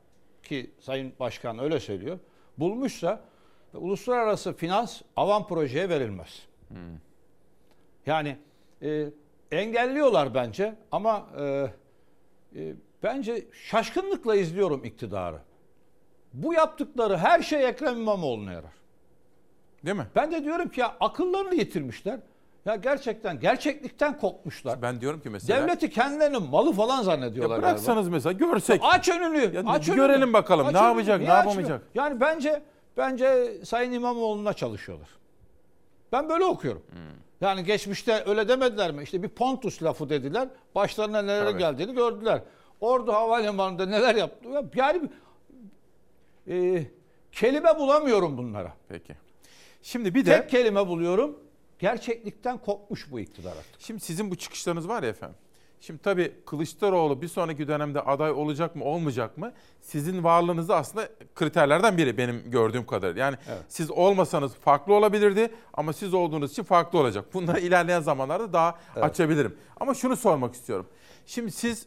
ki 0.43 0.71
Sayın 0.81 1.13
Başkan 1.21 1.59
öyle 1.59 1.81
söylüyor. 1.81 2.19
Bulmuşsa 2.59 3.21
uluslararası 3.75 4.53
finans 4.53 5.03
avan 5.17 5.47
projeye 5.47 5.89
verilmez. 5.89 6.47
Yani 8.07 8.37
e, 8.83 9.09
engelliyorlar 9.51 10.35
bence 10.35 10.75
ama 10.93 11.27
e, 11.39 11.45
e, 12.57 12.75
bence 13.03 13.47
şaşkınlıkla 13.53 14.37
izliyorum 14.37 14.85
iktidarı. 14.85 15.39
Bu 16.33 16.55
yaptıkları 16.55 17.17
her 17.19 17.43
şey 17.43 17.69
Ekrem 17.69 17.97
İmamoğlu'na 17.97 18.53
yarar. 18.53 18.73
Değil 19.85 19.97
mi? 19.97 20.07
Ben 20.17 20.33
de 20.33 20.45
diyorum 20.45 20.69
ki 20.69 20.81
ya 20.81 20.97
akıllarını 21.01 21.55
yitirmişler. 21.55 22.21
Ya 22.67 22.77
gerçekten 22.77 23.41
gerçeklikten 23.41 24.19
kopmuşlar. 24.19 24.83
Ben 24.83 25.01
diyorum 25.01 25.21
ki 25.21 25.31
mesela. 25.31 25.63
Devleti 25.63 25.91
kendilerinin 25.91 26.43
malı 26.43 26.73
falan 26.73 27.03
zannediyorlar. 27.03 27.57
Ya 27.57 27.63
bıraksanız 27.63 28.09
mesela 28.09 28.33
görsek. 28.33 28.81
Aç 28.85 29.09
önünü. 29.09 29.55
Ya 29.55 29.63
aç 29.67 29.89
önünü. 29.89 29.97
görelim 29.97 30.33
bakalım 30.33 30.67
Aç 30.67 30.75
ne 30.75 30.79
önünü. 30.79 30.89
yapacak, 30.89 31.19
Niye 31.21 31.31
ne 31.31 31.35
açmıyor? 31.35 31.57
yapamayacak? 31.59 31.89
Yani 31.95 32.21
bence 32.21 32.63
bence 32.97 33.55
Sayın 33.65 33.93
İmamoğlu'na 33.93 34.53
çalışıyorlar. 34.53 35.09
Ben 36.13 36.29
böyle 36.29 36.45
okuyorum. 36.45 36.83
Hmm. 36.91 36.99
Yani 37.41 37.65
geçmişte 37.65 38.25
öyle 38.27 38.49
demediler 38.49 38.93
mi? 38.93 39.03
İşte 39.03 39.23
bir 39.23 39.29
Pontus 39.29 39.83
lafı 39.83 40.09
dediler. 40.09 40.49
Başlarına 40.75 41.23
neler 41.23 41.45
Tabii. 41.45 41.59
geldiğini 41.59 41.95
gördüler. 41.95 42.41
Ordu 42.81 43.13
Havalimanı'nda 43.13 43.87
neler 43.87 44.15
yaptı? 44.15 44.49
Yani 44.75 45.03
e, 46.49 46.87
kelime 47.33 47.79
bulamıyorum 47.79 48.39
bunlara. 48.39 48.73
Peki. 48.89 49.15
Şimdi 49.83 50.15
bir 50.15 50.27
de 50.27 50.41
Tek 50.41 50.51
kelime 50.51 50.87
buluyorum. 50.87 51.39
Gerçeklikten 51.79 52.59
kopmuş 52.59 53.11
bu 53.11 53.21
iktidar 53.21 53.51
artık. 53.51 53.81
Şimdi 53.81 54.01
sizin 54.01 54.31
bu 54.31 54.37
çıkışlarınız 54.37 54.89
var 54.89 55.03
ya 55.03 55.09
efendim. 55.09 55.37
Şimdi 55.81 56.03
tabii 56.03 56.33
Kılıçdaroğlu 56.47 57.23
bir 57.23 57.29
sonraki 57.29 57.69
dönemde 57.69 58.01
aday 58.01 58.31
olacak 58.31 58.77
mı 58.77 58.85
olmayacak 58.85 59.39
mı? 59.39 59.53
Sizin 59.81 60.25
varlığınızı 60.25 60.77
aslında 60.77 61.09
kriterlerden 61.35 61.97
biri 61.99 62.19
benim 62.19 62.51
gördüğüm 62.51 62.87
kadarıyla. 62.87 63.25
Yani 63.25 63.37
siz 63.69 63.91
olmasanız 63.91 64.55
farklı 64.55 64.95
olabilirdi 64.95 65.51
ama 65.75 65.93
siz 65.93 66.15
olduğunuz 66.15 66.53
için 66.53 66.63
farklı 66.63 66.99
olacak. 66.99 67.35
Bunları 67.35 67.61
ilerleyen 67.61 68.01
zamanlarda 68.01 68.53
daha 68.53 68.79
açabilirim. 68.97 69.59
Ama 69.81 69.95
şunu 69.95 70.17
sormak 70.17 70.55
istiyorum. 70.55 70.87
Şimdi 71.27 71.51
siz 71.53 71.87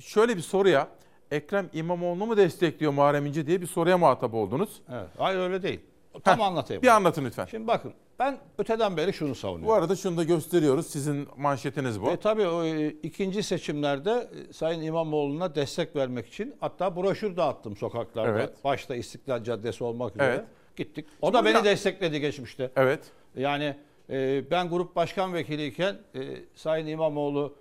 şöyle 0.00 0.36
bir 0.36 0.42
soruya 0.42 0.88
Ekrem 1.30 1.70
İmamoğlu'nu 1.72 2.26
mu 2.26 2.36
destekliyor 2.36 2.92
Muharrem 2.92 3.26
İnce 3.26 3.46
diye 3.46 3.60
bir 3.60 3.66
soruya 3.66 3.98
muhatap 3.98 4.34
oldunuz. 4.34 4.82
Evet. 4.92 5.08
Hayır 5.18 5.38
öyle 5.38 5.62
değil. 5.62 5.80
Tam 6.24 6.38
Heh, 6.38 6.44
anlatayım. 6.44 6.82
Bir 6.82 6.88
anlatın 6.88 7.24
lütfen. 7.24 7.46
Şimdi 7.46 7.66
bakın 7.66 7.94
ben 8.18 8.38
öteden 8.58 8.96
beri 8.96 9.12
şunu 9.12 9.34
savunuyorum. 9.34 9.68
Bu 9.68 9.72
arada 9.72 9.96
şunu 9.96 10.16
da 10.16 10.24
gösteriyoruz. 10.24 10.86
Sizin 10.86 11.28
manşetiniz 11.36 12.02
bu. 12.02 12.10
E, 12.10 12.16
tabii 12.16 12.46
o, 12.46 12.64
e, 12.64 12.88
ikinci 12.88 13.42
seçimlerde 13.42 14.10
e, 14.50 14.52
Sayın 14.52 14.82
İmamoğlu'na 14.82 15.54
destek 15.54 15.96
vermek 15.96 16.26
için 16.26 16.54
hatta 16.60 16.96
broşür 16.96 17.36
dağıttım 17.36 17.76
sokaklarda. 17.76 18.30
Evet. 18.30 18.64
Başta 18.64 18.96
İstiklal 18.96 19.44
Caddesi 19.44 19.84
olmak 19.84 20.16
üzere. 20.16 20.34
Evet. 20.34 20.44
Gittik. 20.76 21.06
O 21.22 21.26
Şimdi 21.26 21.38
da 21.38 21.44
beni 21.44 21.64
destekledi 21.64 22.20
geçmişte. 22.20 22.70
Evet. 22.76 23.00
Yani 23.36 23.76
e, 24.10 24.50
ben 24.50 24.68
grup 24.68 24.96
başkan 24.96 25.34
vekiliyken 25.34 25.96
e, 26.14 26.20
Sayın 26.54 26.86
İmamoğlu 26.86 27.54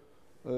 e, 0.45 0.51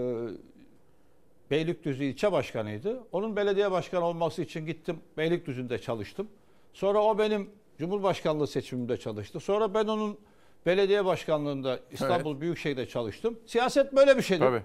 Beylikdüzü 1.51 2.03
ilçe 2.03 2.31
başkanıydı. 2.31 3.03
Onun 3.11 3.35
belediye 3.35 3.71
başkanı 3.71 4.05
olması 4.05 4.41
için 4.41 4.65
gittim 4.65 4.99
Beylikdüzü'nde 5.17 5.81
çalıştım. 5.81 6.27
Sonra 6.73 7.03
o 7.03 7.17
benim 7.17 7.49
Cumhurbaşkanlığı 7.79 8.47
seçimimde 8.47 8.97
çalıştı. 8.97 9.39
Sonra 9.39 9.73
ben 9.73 9.85
onun 9.87 10.17
belediye 10.65 11.05
başkanlığında 11.05 11.79
İstanbul 11.91 12.41
Büyükşehir'de 12.41 12.87
çalıştım. 12.87 13.39
Siyaset 13.45 13.95
böyle 13.95 14.17
bir 14.17 14.21
şeydir. 14.21 14.45
Tabii. 14.45 14.61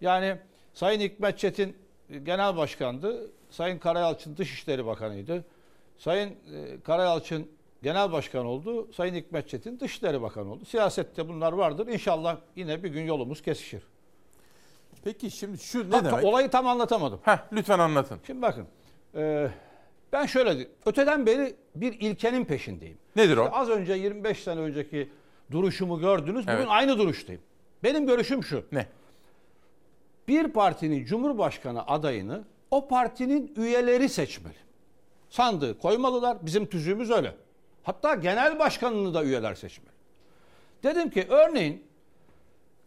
Yani 0.00 0.36
Sayın 0.74 1.00
Hikmet 1.00 1.38
Çetin 1.38 1.76
e, 2.10 2.18
genel 2.18 2.56
başkandı. 2.56 3.30
Sayın 3.50 3.78
Karayalçın 3.78 4.36
Dışişleri 4.36 4.86
Bakanıydı. 4.86 5.44
Sayın 5.98 6.28
e, 6.30 6.80
Karayalçın 6.84 7.48
genel 7.82 8.12
başkan 8.12 8.46
oldu. 8.46 8.92
Sayın 8.92 9.14
Hikmet 9.14 9.48
Çetin 9.48 9.80
Dışişleri 9.80 10.22
Bakanı 10.22 10.52
oldu. 10.52 10.64
Siyasette 10.64 11.28
bunlar 11.28 11.52
vardır. 11.52 11.86
İnşallah 11.86 12.36
yine 12.56 12.82
bir 12.82 12.88
gün 12.88 13.02
yolumuz 13.02 13.42
kesişir. 13.42 13.82
Peki 15.04 15.30
şimdi 15.30 15.58
şu 15.58 15.90
ne 15.90 15.96
Ha, 15.96 16.04
demek? 16.04 16.24
Olayı 16.24 16.50
tam 16.50 16.66
anlatamadım. 16.66 17.20
Heh, 17.22 17.38
lütfen 17.52 17.78
anlatın. 17.78 18.20
Şimdi 18.26 18.42
bakın. 18.42 18.66
e, 19.14 19.48
Ben 20.14 20.26
şöyle. 20.26 20.68
Öteden 20.86 21.26
beri 21.26 21.56
bir 21.74 21.92
ilkenin 22.00 22.44
peşindeyim. 22.44 22.98
Nedir 23.16 23.36
o? 23.36 23.44
İşte 23.44 23.56
az 23.56 23.68
önce 23.68 23.92
25 23.92 24.42
sene 24.42 24.60
önceki 24.60 25.10
duruşumu 25.50 26.00
gördünüz. 26.00 26.46
Bugün 26.46 26.56
Evet. 26.56 26.66
aynı 26.68 26.98
duruştayım. 26.98 27.42
Benim 27.82 28.06
görüşüm 28.06 28.44
şu. 28.44 28.64
Ne? 28.72 28.86
Bir 30.28 30.48
partinin 30.48 31.04
cumhurbaşkanı 31.04 31.86
adayını 31.86 32.44
o 32.70 32.88
partinin 32.88 33.54
üyeleri 33.56 34.08
seçmeli. 34.08 34.54
Sandığı 35.30 35.78
koymalılar. 35.78 36.36
Bizim 36.46 36.66
tüzüğümüz 36.66 37.10
öyle. 37.10 37.34
Hatta 37.82 38.14
genel 38.14 38.58
başkanını 38.58 39.14
da 39.14 39.24
üyeler 39.24 39.54
seçmeli. 39.54 39.94
Dedim 40.82 41.10
ki 41.10 41.26
örneğin 41.28 41.82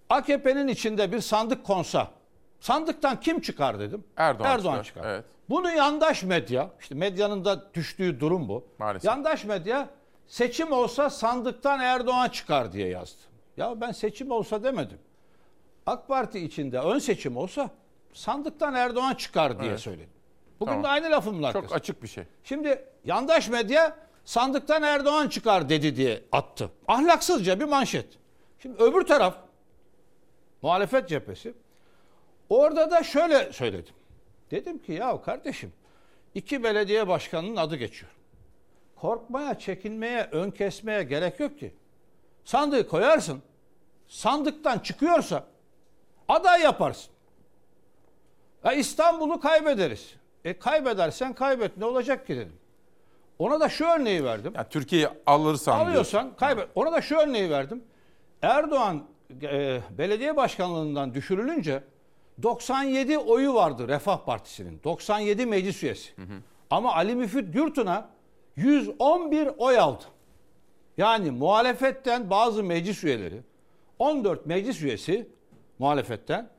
AKP'nin 0.10 0.68
içinde 0.68 1.12
bir 1.12 1.20
sandık 1.20 1.64
konsa 1.64 2.12
sandıktan 2.60 3.20
kim 3.20 3.42
çıkar 3.42 3.80
dedim. 3.80 4.04
Erdoğan, 4.18 4.84
çıkar. 4.84 5.06
Evet. 5.06 5.26
Bunu 5.50 5.72
yandaş 5.72 6.24
medya, 6.24 6.70
işte 6.80 6.96
medyanın 6.96 7.46
da 7.46 7.74
düştüğü 7.74 8.20
durum 8.20 8.50
bu. 8.50 8.68
Maalesef. 8.80 9.06
Yandaş 9.06 9.46
medya 9.46 9.90
seçim 10.28 10.72
olsa 10.72 11.10
sandıktan 11.10 11.80
Erdoğan 11.80 12.30
çıkar 12.30 12.74
diye 12.74 12.88
yazdı. 12.88 13.22
Ya 13.58 13.82
ben 13.82 13.92
seçim 13.92 14.32
olsa 14.32 14.64
demedim. 14.64 15.00
AK 15.86 16.08
Parti 16.08 16.40
içinde 16.40 16.80
ön 16.80 17.00
seçim 17.00 17.38
olsa 17.38 17.70
sandıktan 18.14 18.74
Erdoğan 18.74 19.14
çıkar 19.14 19.60
diye 19.60 19.70
Evet. 19.70 19.80
söyledim. 19.80 20.10
Bugün 20.60 20.72
Tamam. 20.72 20.84
de 20.84 20.88
aynı 20.88 21.12
lafımın 21.12 21.38
Çok 21.42 21.56
arkasında. 21.56 21.76
açık 21.76 22.04
bir 22.04 22.08
şey. 22.08 22.24
Şimdi 22.44 22.86
yandaş 23.06 23.50
medya 23.50 23.98
sandıktan 24.26 24.84
Erdoğan 24.84 25.28
çıkar 25.28 25.70
dedi 25.70 25.96
diye 25.96 26.24
attı. 26.32 26.70
Ahlaksızca 26.88 27.60
bir 27.60 27.66
manşet. 27.66 28.06
Şimdi 28.60 28.84
öbür 28.84 29.02
taraf 29.02 29.36
muhalefet 30.62 31.10
cephesi 31.10 31.54
orada 32.50 32.92
da 32.92 33.04
şöyle 33.04 33.54
söyledim. 33.54 33.94
Dedim 34.52 34.80
ki 34.80 34.92
ya 34.92 35.22
kardeşim 35.22 35.74
iki 36.36 36.64
belediye 36.64 37.08
başkanının 37.08 37.56
adı 37.56 37.76
geçiyor. 37.76 38.12
Korkmaya, 38.96 39.60
çekinmeye, 39.60 40.30
ön 40.32 40.52
kesmeye 40.52 41.04
gerek 41.04 41.40
yok 41.40 41.60
ki. 41.60 41.74
Sandığı 42.44 42.88
koyarsın. 42.88 43.42
Sandıktan 44.08 44.80
çıkıyorsa 44.80 45.46
aday 46.28 46.62
yaparsın. 46.62 47.12
Ya 48.64 48.74
İstanbul'u 48.74 49.40
kaybederiz. 49.40 50.16
E 50.46 50.60
kaybedersen 50.60 51.34
kaybet 51.34 51.78
ne 51.78 51.86
olacak 51.86 52.28
ki 52.28 52.36
dedim. 52.36 52.56
Ona 53.40 53.60
da 53.60 53.70
şu 53.70 53.86
örneği 53.86 54.24
verdim. 54.24 54.54
Ya 54.56 54.70
Türkiye'yi 54.70 55.08
alırsan. 55.26 55.80
Alıyorsan 55.80 56.36
kaybet. 56.36 56.68
Ona 56.76 56.92
da 56.92 57.02
şu 57.02 57.16
örneği 57.16 57.50
verdim. 57.50 57.84
Erdoğan 58.42 59.04
e, 59.42 59.82
belediye 59.98 60.36
başkanlığından 60.36 61.14
düşürülünce 61.14 61.84
97 62.42 63.18
oyu 63.18 63.54
vardı 63.54 63.88
Refah 63.88 64.18
Partisi'nin. 64.26 64.80
97 64.84 65.46
meclis 65.46 65.84
üyesi. 65.84 66.12
Ama 66.70 66.96
Ali 66.96 67.16
Müfit 67.16 67.54
Gürtun'a 67.54 68.10
111 68.56 69.50
oy 69.58 69.80
aldı. 69.80 70.04
Yani 70.98 71.32
muhalefetten 71.32 72.30
bazı 72.30 72.64
meclis 72.64 73.04
üyeleri 73.04 73.42
14 74.00 74.46
meclis 74.46 74.82
üyesi 74.82 75.28
muhalefetten 75.80 76.50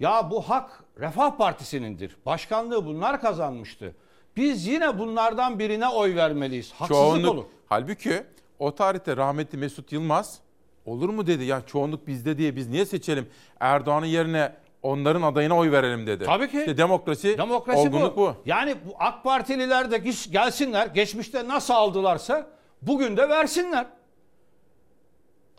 ya 0.00 0.30
bu 0.30 0.42
hak 0.42 0.84
Refah 1.00 1.36
Partisi'nindir. 1.36 2.16
Başkanlığı 2.26 2.86
bunlar 2.86 3.20
kazanmıştı. 3.20 3.94
Biz 4.36 4.66
yine 4.66 4.98
bunlardan 4.98 5.58
birine 5.58 5.88
oy 5.88 6.16
vermeliyiz. 6.16 6.72
Haksızlık 6.72 7.02
Çoğunluk. 7.02 7.34
olur. 7.34 7.44
Halbuki 7.68 8.22
o 8.58 8.74
tarihte 8.74 9.16
rahmetli 9.16 9.58
Mesut 9.58 9.92
Yılmaz 9.92 10.40
olur 10.86 11.08
mu 11.08 11.26
dedi 11.26 11.44
ya 11.44 11.62
çoğunluk 11.66 12.06
bizde 12.06 12.38
diye 12.38 12.56
biz 12.56 12.68
niye 12.68 12.86
seçelim? 12.86 13.28
Erdoğan'ın 13.60 14.06
yerine 14.06 14.52
onların 14.82 15.22
adayına 15.22 15.56
oy 15.56 15.72
verelim 15.72 16.06
dedi. 16.06 16.24
Tabii 16.24 16.50
ki. 16.50 16.58
İşte 16.58 16.76
demokrasi, 16.76 17.38
Demokrasi 17.38 17.78
olgunluk 17.78 18.16
bu. 18.16 18.34
Yani 18.46 18.76
bu 18.86 18.94
AK 18.98 19.24
Partililer 19.24 19.90
de 19.90 19.98
gelsinler. 20.30 20.86
Geçmişte 20.86 21.48
nasıl 21.48 21.74
aldılarsa 21.74 22.46
bugün 22.82 23.16
de 23.16 23.28
versinler. 23.28 23.86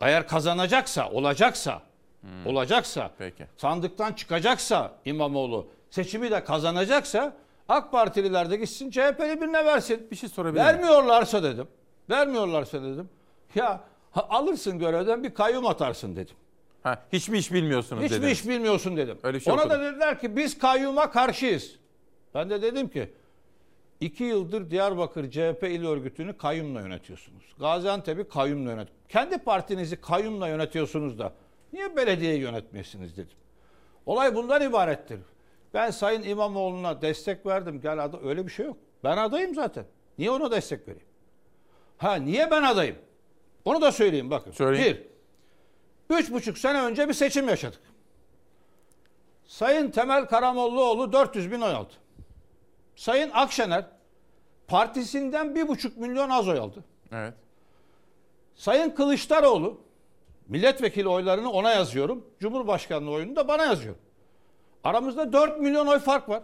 Eğer 0.00 0.28
kazanacaksa, 0.28 1.10
olacaksa, 1.10 1.82
olacaksa, 2.46 3.04
Hmm. 3.04 3.10
Peki. 3.18 3.46
sandıktan 3.56 4.12
çıkacaksa 4.12 4.92
İmamoğlu, 5.04 5.68
seçimi 5.90 6.30
de 6.30 6.44
kazanacaksa 6.44 7.36
AK 7.68 7.92
Partililer 7.92 8.50
de 8.50 8.56
gitsin 8.56 8.90
CHP'li 8.90 9.40
birine 9.40 9.64
versin. 9.64 10.08
Bir 10.10 10.16
şey 10.16 10.28
sorabilir? 10.28 10.64
Vermiyorlarsa 10.64 11.42
dedim. 11.42 11.68
Vermiyorlarsa 12.10 12.82
dedim. 12.82 13.08
Ya 13.54 13.80
alırsın 14.14 14.78
görevden 14.78 15.24
bir 15.24 15.34
kayyum 15.34 15.66
atarsın 15.66 16.16
dedim. 16.16 16.36
Ha, 16.82 17.02
hiç 17.12 17.28
mi 17.28 17.38
iş 17.38 17.52
bilmiyorsunuz 17.52 18.02
Hiç 18.04 18.10
mi 18.10 18.16
dediniz. 18.16 18.32
iş 18.40 18.48
bilmiyorsun 18.48 18.96
dedim. 18.96 19.18
Öyle 19.22 19.38
bir 19.38 19.42
şey 19.42 19.52
Ona 19.52 19.60
okudum. 19.60 19.76
da 19.80 19.82
dediler 19.84 20.20
ki 20.20 20.36
biz 20.36 20.58
kayyuma 20.58 21.10
karşıyız. 21.10 21.76
Ben 22.34 22.50
de 22.50 22.62
dedim 22.62 22.88
ki 22.88 23.10
iki 24.00 24.24
yıldır 24.24 24.70
Diyarbakır 24.70 25.30
CHP 25.30 25.62
il 25.62 25.86
örgütünü 25.86 26.36
kayyumla 26.36 26.80
yönetiyorsunuz. 26.80 27.44
Gaziantep'i 27.58 28.28
kayyumla 28.28 28.70
yönet. 28.70 28.88
Kendi 29.08 29.38
partinizi 29.38 30.00
kayyumla 30.00 30.48
yönetiyorsunuz 30.48 31.18
da 31.18 31.32
niye 31.72 31.96
belediyeyi 31.96 32.40
yönetmiyorsunuz 32.40 33.16
dedim. 33.16 33.36
Olay 34.06 34.34
bundan 34.34 34.62
ibarettir. 34.62 35.18
Ben 35.74 35.90
Sayın 35.90 36.22
İmamoğlu'na 36.22 37.02
destek 37.02 37.46
verdim. 37.46 37.80
Gel 37.80 38.04
adı 38.04 38.28
öyle 38.28 38.46
bir 38.46 38.52
şey 38.52 38.66
yok. 38.66 38.76
Ben 39.04 39.16
adayım 39.16 39.54
zaten. 39.54 39.84
Niye 40.18 40.30
ona 40.30 40.50
destek 40.50 40.88
vereyim? 40.88 41.06
Ha 41.98 42.14
niye 42.14 42.50
ben 42.50 42.62
adayım? 42.62 42.96
Onu 43.64 43.80
da 43.82 43.92
söyleyeyim 43.92 44.30
bakın. 44.30 44.50
Söyleyin. 44.52 44.94
Bir, 44.96 45.02
üç 46.14 46.32
buçuk 46.32 46.58
sene 46.58 46.82
önce 46.82 47.08
bir 47.08 47.14
seçim 47.14 47.48
yaşadık. 47.48 47.80
Sayın 49.46 49.90
Temel 49.90 50.26
Karamollaoğlu 50.26 51.12
400 51.12 51.52
bin 51.52 51.60
oy 51.60 51.72
aldı. 51.72 51.92
Sayın 52.96 53.30
Akşener 53.30 53.84
partisinden 54.66 55.54
bir 55.54 55.68
buçuk 55.68 55.96
milyon 55.96 56.30
az 56.30 56.48
oy 56.48 56.58
aldı. 56.58 56.84
Evet. 57.12 57.34
Sayın 58.54 58.90
Kılıçdaroğlu 58.90 59.80
milletvekili 60.48 61.08
oylarını 61.08 61.50
ona 61.50 61.70
yazıyorum. 61.70 62.26
Cumhurbaşkanlığı 62.40 63.10
oyunu 63.10 63.36
da 63.36 63.48
bana 63.48 63.64
yazıyorum. 63.64 64.00
Aramızda 64.84 65.32
4 65.32 65.60
milyon 65.60 65.86
oy 65.86 65.98
fark 65.98 66.28
var. 66.28 66.42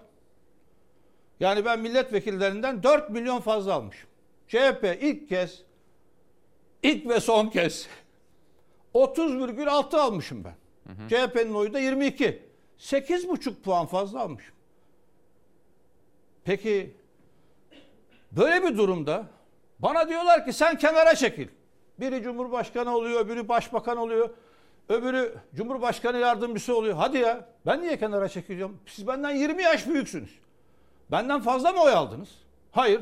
Yani 1.41 1.65
ben 1.65 1.81
milletvekillerinden 1.81 2.83
4 2.83 3.11
milyon 3.11 3.41
fazla 3.41 3.75
almışım. 3.75 4.09
CHP 4.49 4.99
ilk 5.01 5.29
kez, 5.29 5.63
ilk 6.83 7.09
ve 7.09 7.21
son 7.21 7.49
kez 7.49 7.89
30,6 8.97 9.97
almışım 9.99 10.45
ben. 10.45 10.55
CHP'nin 11.09 11.55
oyu 11.55 11.73
da 11.73 11.79
22. 11.79 12.43
8,5 12.79 13.55
puan 13.55 13.87
fazla 13.87 14.21
almışım. 14.21 14.55
Peki 16.45 16.95
böyle 18.33 18.63
bir 18.63 18.79
durumda 18.79 19.27
bana 19.79 20.09
diyorlar 20.09 20.45
ki 20.45 20.53
sen 20.53 20.79
kenara 20.79 21.15
çekil. 21.15 21.49
Biri 22.01 22.23
Cumhurbaşkanı 22.23 22.97
oluyor, 22.97 23.21
öbürü 23.21 23.49
Başbakan 23.49 23.97
oluyor, 23.97 24.31
öbürü 24.89 25.35
Cumhurbaşkanı 25.55 26.19
yardımcısı 26.19 26.77
oluyor. 26.77 26.97
Hadi 26.97 27.19
ya 27.19 27.49
ben 27.67 27.83
niye 27.83 27.99
kenara 27.99 28.29
çekiliyorum? 28.29 28.79
Siz 28.87 29.07
benden 29.07 29.31
20 29.31 29.63
yaş 29.63 29.87
büyüksünüz. 29.87 30.39
Benden 31.11 31.41
fazla 31.41 31.73
mı 31.73 31.83
oy 31.83 31.93
aldınız? 31.93 32.29
Hayır. 32.73 33.01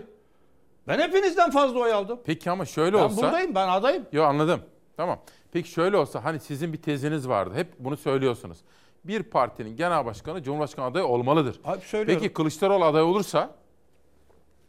Ben 0.88 0.98
hepinizden 0.98 1.50
fazla 1.50 1.78
oy 1.78 1.92
aldım. 1.92 2.20
Peki 2.24 2.50
ama 2.50 2.64
şöyle 2.64 2.96
Ben 2.96 3.02
olsa... 3.02 3.16
buradayım, 3.22 3.54
ben 3.54 3.68
adayım. 3.68 4.06
Yo 4.12 4.24
anladım. 4.24 4.60
Tamam. 4.96 5.18
Peki 5.55 5.70
şöyle 5.70 5.97
olsa 5.97 6.24
hani 6.24 6.40
sizin 6.40 6.72
bir 6.72 6.82
teziniz 6.82 7.28
vardı. 7.28 7.55
Hep 7.55 7.78
bunu 7.78 7.97
söylüyorsunuz. 7.97 8.59
Bir 9.05 9.22
partinin 9.22 9.76
genel 9.76 10.06
başkanı 10.06 10.43
Cumhurbaşkanı 10.43 10.86
adayı 10.86 11.06
olmalıdır. 11.06 11.60
Abi 11.64 11.81
söylüyorum. 11.81 12.22
Peki 12.22 12.35
Kılıçdaroğlu 12.35 12.85
aday 12.85 13.02
olursa? 13.02 13.55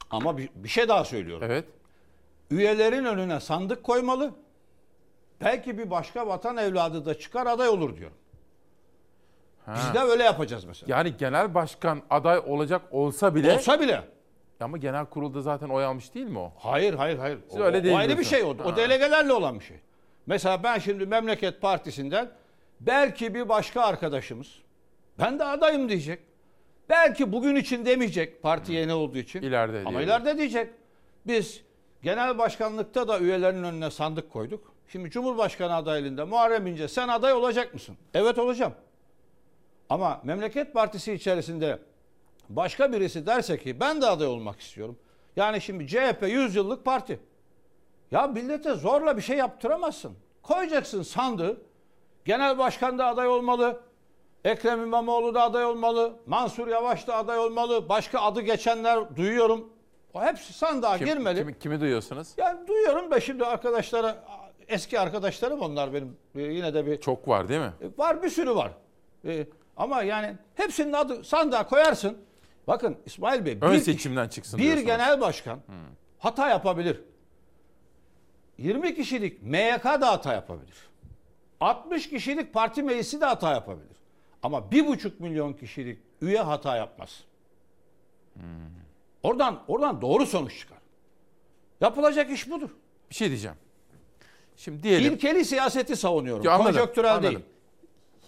Ama 0.09 0.37
bir, 0.37 0.49
bir 0.55 0.69
şey 0.69 0.87
daha 0.87 1.05
söylüyorum. 1.05 1.43
Evet. 1.45 1.65
Üyelerin 2.51 3.05
önüne 3.05 3.39
sandık 3.39 3.83
koymalı. 3.83 4.31
Belki 5.41 5.77
bir 5.77 5.89
başka 5.91 6.27
vatan 6.27 6.57
evladı 6.57 7.05
da 7.05 7.19
çıkar 7.19 7.47
aday 7.47 7.67
olur 7.69 7.97
diyorum. 7.97 8.17
Ha. 9.65 9.75
Biz 9.77 9.93
de 9.93 9.99
öyle 9.99 10.23
yapacağız 10.23 10.65
mesela. 10.65 10.97
Yani 10.97 11.17
genel 11.17 11.53
başkan 11.53 12.01
aday 12.09 12.39
olacak 12.39 12.81
olsa 12.91 13.35
bile... 13.35 13.53
Olsa 13.53 13.79
bile. 13.79 14.01
Ama 14.59 14.77
genel 14.77 15.05
kurulda 15.05 15.41
zaten 15.41 15.69
oy 15.69 15.85
almış 15.85 16.13
değil 16.13 16.27
mi 16.27 16.39
o? 16.39 16.53
Hayır 16.57 16.93
hayır 16.93 17.17
hayır. 17.17 17.39
Siz 17.49 17.59
o, 17.59 17.63
öyle 17.63 17.79
o 17.79 17.83
değil 17.83 17.97
ayrı 17.97 18.17
bir 18.19 18.23
şey 18.23 18.43
o. 18.43 18.49
O 18.49 18.71
Ha. 18.71 18.75
delegelerle 18.75 19.33
olan 19.33 19.59
bir 19.59 19.65
şey. 19.65 19.77
Mesela 20.27 20.63
ben 20.63 20.79
şimdi 20.79 21.05
Memleket 21.05 21.61
Partisi'nden 21.61 22.29
belki 22.79 23.35
bir 23.35 23.49
başka 23.49 23.81
arkadaşımız 23.81 24.47
ben 25.19 25.39
de 25.39 25.43
adayım 25.43 25.89
diyecek. 25.89 26.19
Belki 26.89 27.31
bugün 27.31 27.55
için 27.55 27.85
demeyecek 27.85 28.43
parti 28.43 28.73
yeni 28.73 28.93
olduğu 28.93 29.17
için. 29.17 29.41
İleride 29.41 29.83
Ama 29.85 30.01
ileride 30.01 30.37
diyecek. 30.37 30.69
Biz 31.27 31.61
genel 32.03 32.37
başkanlıkta 32.37 33.07
da 33.07 33.19
üyelerin 33.19 33.63
önüne 33.63 33.91
sandık 33.91 34.31
koyduk. 34.31 34.73
Şimdi 34.87 35.09
Cumhurbaşkanı 35.09 35.75
adaylığında 35.75 36.25
Muharrem 36.25 36.67
İnce 36.67 36.87
sen 36.87 37.07
aday 37.07 37.33
olacak 37.33 37.73
mısın? 37.73 37.97
Evet 38.13 38.37
olacağım. 38.37 38.73
Ama 39.89 40.21
Memleket 40.23 40.73
Partisi 40.73 41.13
içerisinde 41.13 41.79
başka 42.49 42.93
birisi 42.93 43.25
derse 43.25 43.57
ki 43.59 43.79
ben 43.79 44.01
de 44.01 44.05
aday 44.05 44.27
olmak 44.27 44.59
istiyorum. 44.59 44.99
Yani 45.35 45.61
şimdi 45.61 45.87
CHP 45.87 46.23
100 46.27 46.55
yıllık 46.55 46.85
parti. 46.85 47.19
Ya 48.11 48.27
millete 48.27 48.73
zorla 48.73 49.17
bir 49.17 49.21
şey 49.21 49.37
yaptıramazsın. 49.37 50.13
Koyacaksın 50.43 51.01
sandığı. 51.03 51.57
Genel 52.25 52.57
başkan 52.57 52.97
da 52.97 53.05
aday 53.05 53.27
olmalı. 53.27 53.81
Ekrem 54.43 54.83
İmamoğlu 54.83 55.33
da 55.35 55.41
aday 55.43 55.65
olmalı. 55.65 56.13
Mansur 56.25 56.67
Yavaş 56.67 57.07
da 57.07 57.15
aday 57.15 57.39
olmalı. 57.39 57.89
Başka 57.89 58.19
adı 58.21 58.41
geçenler 58.41 59.15
duyuyorum. 59.15 59.69
O 60.13 60.23
hepsi 60.23 60.53
sandığa 60.53 60.97
Kim- 60.97 61.07
girmeli. 61.07 61.39
kimi, 61.39 61.59
kimi 61.59 61.81
duyuyorsunuz? 61.81 62.27
Yani 62.37 62.67
duyuyorum 62.67 63.11
da 63.11 63.19
şimdi 63.19 63.45
arkadaşlara 63.45 64.23
eski 64.67 64.99
arkadaşlarım 64.99 65.61
onlar 65.61 65.93
benim 65.93 66.17
Ee, 66.35 66.41
yine 66.41 66.73
de 66.73 66.85
bir 66.85 67.01
Çok 67.01 67.27
var 67.27 67.47
değil 67.49 67.61
mi? 67.61 67.71
var 67.97 68.23
bir 68.23 68.29
sürü 68.29 68.55
var. 68.55 68.71
Ee, 69.25 69.47
ama 69.77 70.03
yani 70.03 70.35
hepsinin 70.55 70.93
adı 70.93 71.23
sandığa 71.23 71.67
koyarsın. 71.67 72.17
Bakın 72.67 72.97
İsmail 73.05 73.45
Bey 73.45 73.57
Ön 73.61 73.73
bir, 73.73 73.79
seçimden 73.79 74.27
çıksın 74.29 74.57
bir 74.59 74.63
diyorsunuz. 74.63 74.85
genel 74.87 75.21
başkan 75.21 75.59
hata 76.19 76.49
yapabilir. 76.49 77.01
20 78.57 78.95
kişilik 78.95 79.41
MYK 79.43 79.83
da 79.83 80.11
hata 80.11 80.33
yapabilir. 80.33 80.75
60 81.59 82.09
kişilik 82.09 82.53
parti 82.53 82.83
meclisi 82.83 83.21
de 83.21 83.25
hata 83.25 83.51
yapabilir. 83.53 83.97
Ama 84.43 84.57
1,5 84.59 85.11
milyon 85.19 85.53
kişilik 85.53 85.99
üye 86.21 86.39
hata 86.39 86.77
yapmaz. 86.77 87.23
Oradan 89.23 89.63
oradan 89.67 90.01
doğru 90.01 90.25
sonuç 90.25 90.59
çıkar. 90.59 90.77
Yapılacak 91.81 92.31
iş 92.31 92.49
budur. 92.49 92.69
Bir 93.09 93.15
şey 93.15 93.27
diyeceğim. 93.27 93.57
Şimdi 94.55 94.83
diyelim. 94.83 95.13
İlkeli 95.13 95.45
siyaseti 95.45 95.95
savunuyorum. 95.95 96.45
Ya 96.45 96.51
anladım, 96.51 96.89
anladım. 96.97 97.23
değil. 97.23 97.39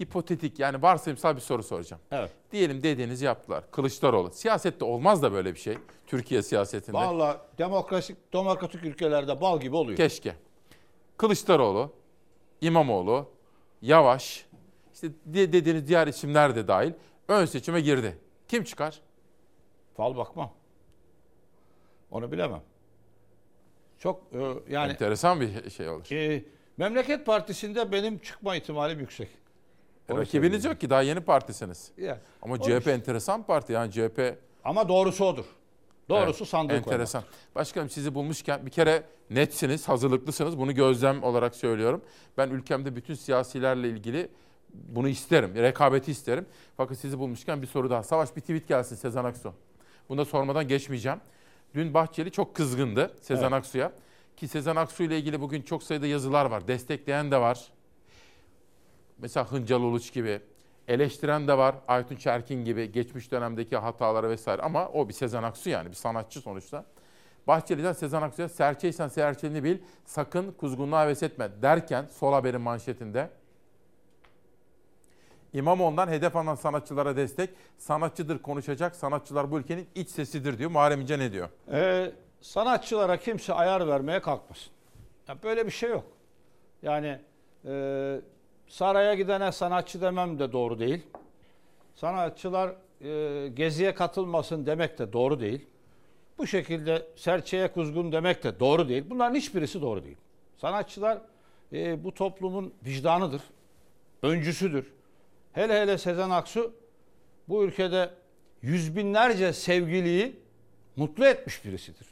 Hipotetik 0.01 0.59
yani 0.59 0.81
varsayımsal 0.81 1.35
bir 1.35 1.41
soru 1.41 1.63
soracağım. 1.63 2.01
Evet. 2.11 2.31
Diyelim 2.51 2.83
dediğinizi 2.83 3.25
yaptılar. 3.25 3.71
Kılıçdaroğlu. 3.71 4.31
Siyasette 4.31 4.85
olmaz 4.85 5.23
da 5.23 5.31
böyle 5.33 5.53
bir 5.53 5.59
şey. 5.59 5.77
Türkiye 6.07 6.41
siyasetinde. 6.43 6.97
Vallahi 6.97 7.37
demokratik 7.57 8.33
demokratik 8.33 8.83
ülkelerde 8.83 9.41
bal 9.41 9.59
gibi 9.59 9.75
oluyor. 9.75 9.97
Keşke. 9.97 10.35
Kılıçdaroğlu, 11.17 11.93
İmamoğlu, 12.61 13.29
Yavaş, 13.81 14.45
işte 14.93 15.07
de- 15.25 15.53
dediğiniz 15.53 15.87
diğer 15.87 16.07
isimler 16.07 16.55
de 16.55 16.67
dahil 16.67 16.93
ön 17.27 17.45
seçime 17.45 17.81
girdi. 17.81 18.17
Kim 18.47 18.63
çıkar? 18.63 19.01
Fal 19.97 20.17
bakmam. 20.17 20.51
Onu 22.11 22.31
bilemem. 22.31 22.61
Çok 23.99 24.21
e, 24.33 24.73
yani 24.73 24.91
Enteresan 24.91 25.41
bir 25.41 25.69
şey 25.69 25.89
olur. 25.89 26.11
e, 26.11 26.43
Memleket 26.77 27.25
Partisi'nde 27.25 27.91
benim 27.91 28.17
çıkma 28.17 28.55
ihtimalim 28.55 28.99
yüksek. 28.99 29.29
Onu 30.09 30.19
rakibiniz 30.19 30.65
yok 30.65 30.81
ki 30.81 30.89
daha 30.89 31.01
yeni 31.01 31.19
partisiniz. 31.19 31.91
Yani, 31.97 32.19
Ama 32.41 32.53
o 32.53 32.57
CHP 32.57 32.87
enteresan 32.87 33.43
parti 33.43 33.73
yani 33.73 33.91
CHP. 33.91 34.35
Ama 34.63 34.89
doğrusu 34.89 35.25
odur. 35.25 35.45
Doğrusu 36.09 36.43
Evet, 36.43 36.49
sandık 36.49 36.75
Enteresan. 36.75 37.23
Başkanım 37.55 37.89
sizi 37.89 38.15
bulmuşken 38.15 38.65
bir 38.65 38.71
kere 38.71 39.03
netsiniz, 39.29 39.87
hazırlıklısınız. 39.87 40.57
Bunu 40.57 40.75
gözlem 40.75 41.23
olarak 41.23 41.55
söylüyorum. 41.55 42.01
Ben 42.37 42.49
ülkemde 42.49 42.95
bütün 42.95 43.13
siyasilerle 43.13 43.89
ilgili 43.89 44.29
bunu 44.73 45.09
isterim. 45.09 45.55
Rekabeti 45.55 46.11
isterim. 46.11 46.45
Fakat 46.77 46.97
sizi 46.97 47.19
bulmuşken 47.19 47.61
bir 47.61 47.67
soru 47.67 47.89
daha. 47.89 48.03
Savaş 48.03 48.35
bir 48.35 48.41
tweet 48.41 48.67
gelsin 48.67 48.95
Sezen 48.95 49.23
Aksu. 49.23 49.53
Bunu 50.09 50.17
da 50.17 50.25
sormadan 50.25 50.67
geçmeyeceğim. 50.67 51.19
Dün 51.73 51.93
Bahçeli 51.93 52.31
çok 52.31 52.55
kızgındı 52.55 53.11
Sezen 53.21 53.41
Evet. 53.43 53.53
Aksu'ya. 53.53 53.91
Ki 54.37 54.47
Sezen 54.47 54.75
Aksu 54.75 55.03
ile 55.03 55.17
ilgili 55.17 55.41
bugün 55.41 55.61
çok 55.61 55.83
sayıda 55.83 56.07
yazılar 56.07 56.45
var. 56.45 56.67
Destekleyen 56.67 57.31
de 57.31 57.37
var. 57.37 57.67
Mesela 59.17 59.51
Hıncal 59.51 59.81
Uluç 59.81 60.13
gibi. 60.13 60.41
Eleştiren 60.87 61.47
de 61.47 61.57
var. 61.57 61.75
Aytun 61.87 62.15
Çerkin 62.15 62.65
gibi 62.65 62.91
geçmiş 62.91 63.31
dönemdeki 63.31 63.77
hataları 63.77 64.29
vesaire. 64.29 64.61
Ama 64.61 64.89
o 64.89 65.09
bir 65.09 65.13
Sezen 65.13 65.43
Aksu 65.43 65.69
yani 65.69 65.89
bir 65.89 65.95
sanatçı 65.95 66.39
sonuçta. 66.39 66.85
Bahçeli'den 67.47 67.93
Sezen 67.93 68.21
Aksu'ya 68.21 68.49
serçeysen 68.49 69.07
serçeliğini 69.07 69.63
bil 69.63 69.77
sakın 70.05 70.51
kuzgunluğa 70.51 71.05
heves 71.05 71.23
etme 71.23 71.49
derken 71.61 72.05
sol 72.05 72.33
haberin 72.33 72.61
manşetinde 72.61 73.29
İmamoğlu'ndan 75.53 76.07
hedef 76.07 76.35
alınan 76.35 76.55
sanatçılara 76.55 77.15
destek. 77.15 77.49
Sanatçıdır 77.77 78.39
konuşacak. 78.39 78.95
Sanatçılar 78.95 79.51
bu 79.51 79.59
ülkenin 79.59 79.87
iç 79.95 80.09
sesidir 80.09 80.57
diyor. 80.57 80.71
Muharrem 80.71 81.01
İnce 81.01 81.19
ne 81.19 81.31
diyor? 81.31 81.49
Ee, 81.71 82.11
sanatçılara 82.41 83.17
kimse 83.17 83.53
ayar 83.53 83.87
vermeye 83.87 84.21
kalkmasın. 84.21 84.71
Ya 85.27 85.37
böyle 85.43 85.65
bir 85.65 85.71
şey 85.71 85.89
yok. 85.89 86.03
Yani 86.81 87.19
e, 87.65 88.21
saraya 88.67 89.13
gidene 89.13 89.51
sanatçı 89.51 90.01
demem 90.01 90.39
de 90.39 90.51
doğru 90.51 90.79
değil. 90.79 91.01
Sanatçılar 91.95 92.75
e, 93.01 93.47
geziye 93.47 93.93
katılmasın 93.93 94.65
demek 94.65 94.99
de 94.99 95.13
doğru 95.13 95.39
değil. 95.39 95.65
Bu 96.37 96.47
şekilde 96.47 97.07
serçeye 97.15 97.71
kuzgun 97.71 98.11
demek 98.11 98.43
de 98.43 98.59
doğru 98.59 98.89
değil. 98.89 99.03
Bunların 99.09 99.35
hiçbirisi 99.35 99.81
doğru 99.81 100.03
değil. 100.03 100.17
Sanatçılar 100.57 101.17
e, 101.73 102.03
bu 102.03 102.13
toplumun 102.13 102.73
vicdanıdır, 102.85 103.41
öncüsüdür. 104.21 104.93
Hele 105.53 105.81
hele 105.81 105.97
Sezen 105.97 106.29
Aksu 106.29 106.73
bu 107.49 107.63
ülkede 107.63 108.09
yüz 108.61 108.95
binlerce 108.95 109.53
sevgiliyi 109.53 110.35
mutlu 110.95 111.25
etmiş 111.25 111.65
birisidir. 111.65 112.07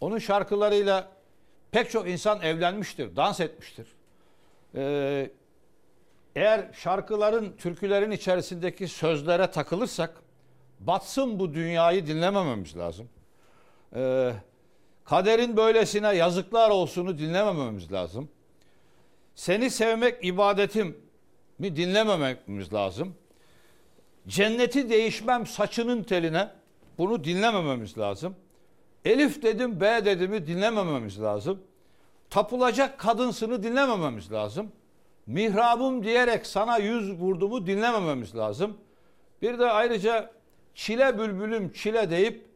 Onun 0.00 0.18
şarkılarıyla 0.18 1.08
pek 1.70 1.90
çok 1.90 2.08
insan 2.08 2.42
evlenmiştir, 2.42 3.16
dans 3.16 3.40
etmiştir. 3.40 3.86
Ee, 4.74 5.30
eğer 6.36 6.72
şarkıların, 6.72 7.56
türkülerin 7.56 8.10
içerisindeki 8.10 8.88
sözlere 8.88 9.50
takılırsak 9.50 10.22
batsın 10.80 11.38
bu 11.38 11.54
dünyayı 11.54 12.06
dinlemememiz 12.06 12.76
lazım. 12.76 13.08
Ee, 13.96 14.32
kaderin 15.04 15.56
böylesine 15.56 16.16
yazıklar 16.16 16.70
olsunu 16.70 17.18
dinlemememiz 17.18 17.92
lazım. 17.92 18.28
Seni 19.34 19.70
sevmek 19.70 20.24
ibadetim 20.24 20.96
mi 21.58 21.76
dinlemememiz 21.76 22.72
lazım. 22.72 23.14
Cenneti 24.28 24.90
değişmem 24.90 25.46
saçının 25.46 26.02
teline 26.02 26.50
bunu 26.98 27.24
dinlemememiz 27.24 27.98
lazım. 27.98 28.36
Elif 29.04 29.42
dedim 29.42 29.80
B 29.80 30.04
dedimi 30.04 30.46
dinlemememiz 30.46 31.22
lazım. 31.22 31.62
Tapılacak 32.30 32.98
kadınsını 32.98 33.62
dinlemememiz 33.62 34.32
lazım. 34.32 34.72
Mihrabım 35.26 36.04
diyerek 36.04 36.46
sana 36.46 36.78
yüz 36.78 37.12
vurdumu 37.12 37.66
dinlemememiz 37.66 38.36
lazım. 38.36 38.76
Bir 39.42 39.58
de 39.58 39.70
ayrıca 39.70 40.30
çile 40.74 41.18
bülbülüm 41.18 41.72
çile 41.72 42.10
deyip 42.10 42.46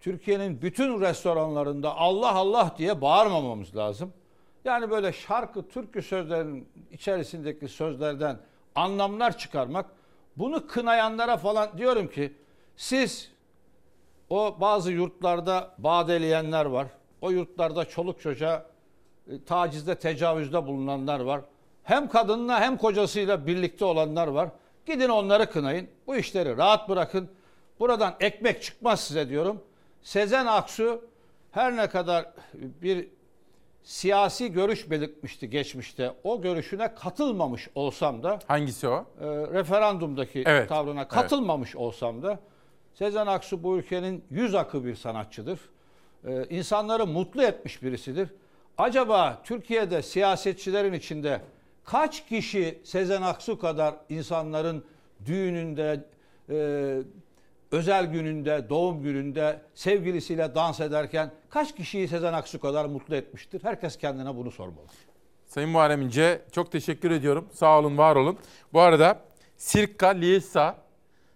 Türkiye'nin 0.00 0.62
bütün 0.62 1.00
restoranlarında 1.00 1.96
Allah 1.96 2.34
Allah 2.34 2.74
diye 2.78 3.00
bağırmamamız 3.00 3.76
lazım. 3.76 4.12
Yani 4.64 4.90
böyle 4.90 5.12
şarkı, 5.12 5.68
türkü 5.68 6.02
sözlerinin 6.02 6.68
içerisindeki 6.90 7.68
sözlerden 7.68 8.38
anlamlar 8.74 9.38
çıkarmak, 9.38 9.86
bunu 10.36 10.66
kınayanlara 10.66 11.36
falan 11.36 11.78
diyorum 11.78 12.08
ki 12.08 12.32
siz 12.76 13.32
o 14.30 14.56
bazı 14.60 14.92
yurtlarda 14.92 15.74
badeleyenler 15.78 16.64
var. 16.64 16.86
O 17.20 17.30
yurtlarda 17.30 17.84
çoluk 17.84 18.20
çocuğa 18.20 18.66
tacizde, 19.46 19.94
tecavüzde 19.94 20.66
bulunanlar 20.66 21.20
var. 21.20 21.40
Hem 21.82 22.08
kadınla 22.08 22.60
hem 22.60 22.76
kocasıyla 22.76 23.46
birlikte 23.46 23.84
olanlar 23.84 24.28
var. 24.28 24.48
Gidin 24.86 25.08
onları 25.08 25.50
kınayın. 25.50 25.88
Bu 26.06 26.16
işleri 26.16 26.56
rahat 26.56 26.88
bırakın. 26.88 27.28
Buradan 27.80 28.14
ekmek 28.20 28.62
çıkmaz 28.62 29.00
size 29.00 29.28
diyorum. 29.28 29.62
Sezen 30.02 30.46
Aksu 30.46 31.04
her 31.52 31.76
ne 31.76 31.86
kadar 31.86 32.26
bir 32.54 33.08
siyasi 33.82 34.52
görüş 34.52 34.90
belirtmişti 34.90 35.50
geçmişte. 35.50 36.12
O 36.24 36.42
görüşüne 36.42 36.94
katılmamış 36.94 37.68
olsam 37.74 38.22
da 38.22 38.38
Hangisi 38.46 38.88
o? 38.88 39.06
e, 39.20 39.26
referandumdaki 39.26 40.42
Evet, 40.46 40.68
tavrına 40.68 41.00
evet. 41.00 41.10
katılmamış 41.10 41.76
olsam 41.76 42.22
da 42.22 42.38
Sezen 42.94 43.26
Aksu 43.26 43.62
bu 43.62 43.76
ülkenin 43.78 44.24
yüz 44.30 44.54
akı 44.54 44.84
bir 44.84 44.94
sanatçıdır. 44.94 45.60
E, 46.26 46.44
insanları 46.44 47.06
mutlu 47.06 47.42
etmiş 47.42 47.82
birisidir. 47.82 48.28
Acaba 48.78 49.42
Türkiye'de 49.44 50.02
siyasetçilerin 50.02 50.92
içinde 50.92 51.40
kaç 51.84 52.28
kişi 52.28 52.78
Sezen 52.84 53.22
Aksu 53.22 53.58
kadar 53.58 53.94
insanların 54.08 54.84
düğününde, 55.26 56.04
e, 56.50 56.98
özel 57.72 58.06
gününde, 58.06 58.66
doğum 58.68 59.02
gününde 59.02 59.60
sevgilisiyle 59.74 60.54
dans 60.54 60.80
ederken 60.80 61.30
kaç 61.50 61.74
kişiyi 61.74 62.08
Sezen 62.08 62.32
Aksu 62.32 62.60
kadar 62.60 62.84
mutlu 62.84 63.16
etmiştir? 63.16 63.64
Herkes 63.64 63.98
kendine 63.98 64.36
bunu 64.36 64.50
sormalı. 64.50 64.86
Sayın 65.46 65.70
Muharrem 65.70 66.02
İnce 66.02 66.42
çok 66.52 66.72
teşekkür 66.72 67.10
ediyorum. 67.10 67.48
Sağ 67.52 67.78
olun, 67.78 67.98
var 67.98 68.16
olun. 68.16 68.38
Bu 68.72 68.80
arada 68.80 69.20
Sirka 69.56 70.08
Liesa, 70.08 70.76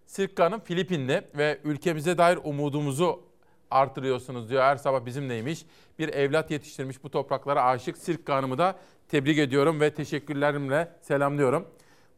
Sirka'nın 0.06 0.60
Filipinli 0.60 1.22
ve 1.36 1.58
ülkemize 1.64 2.18
dair 2.18 2.38
umudumuzu 2.44 3.29
artırıyorsunuz 3.70 4.50
diyor. 4.50 4.62
Her 4.62 4.76
sabah 4.76 5.06
bizimleymiş. 5.06 5.64
Bir 5.98 6.08
evlat 6.08 6.50
yetiştirmiş 6.50 7.04
bu 7.04 7.10
topraklara 7.10 7.64
aşık 7.64 7.98
Sirka 7.98 8.36
Hanım'ı 8.36 8.58
da 8.58 8.78
tebrik 9.08 9.38
ediyorum 9.38 9.80
ve 9.80 9.94
teşekkürlerimle 9.94 10.88
selamlıyorum. 11.00 11.66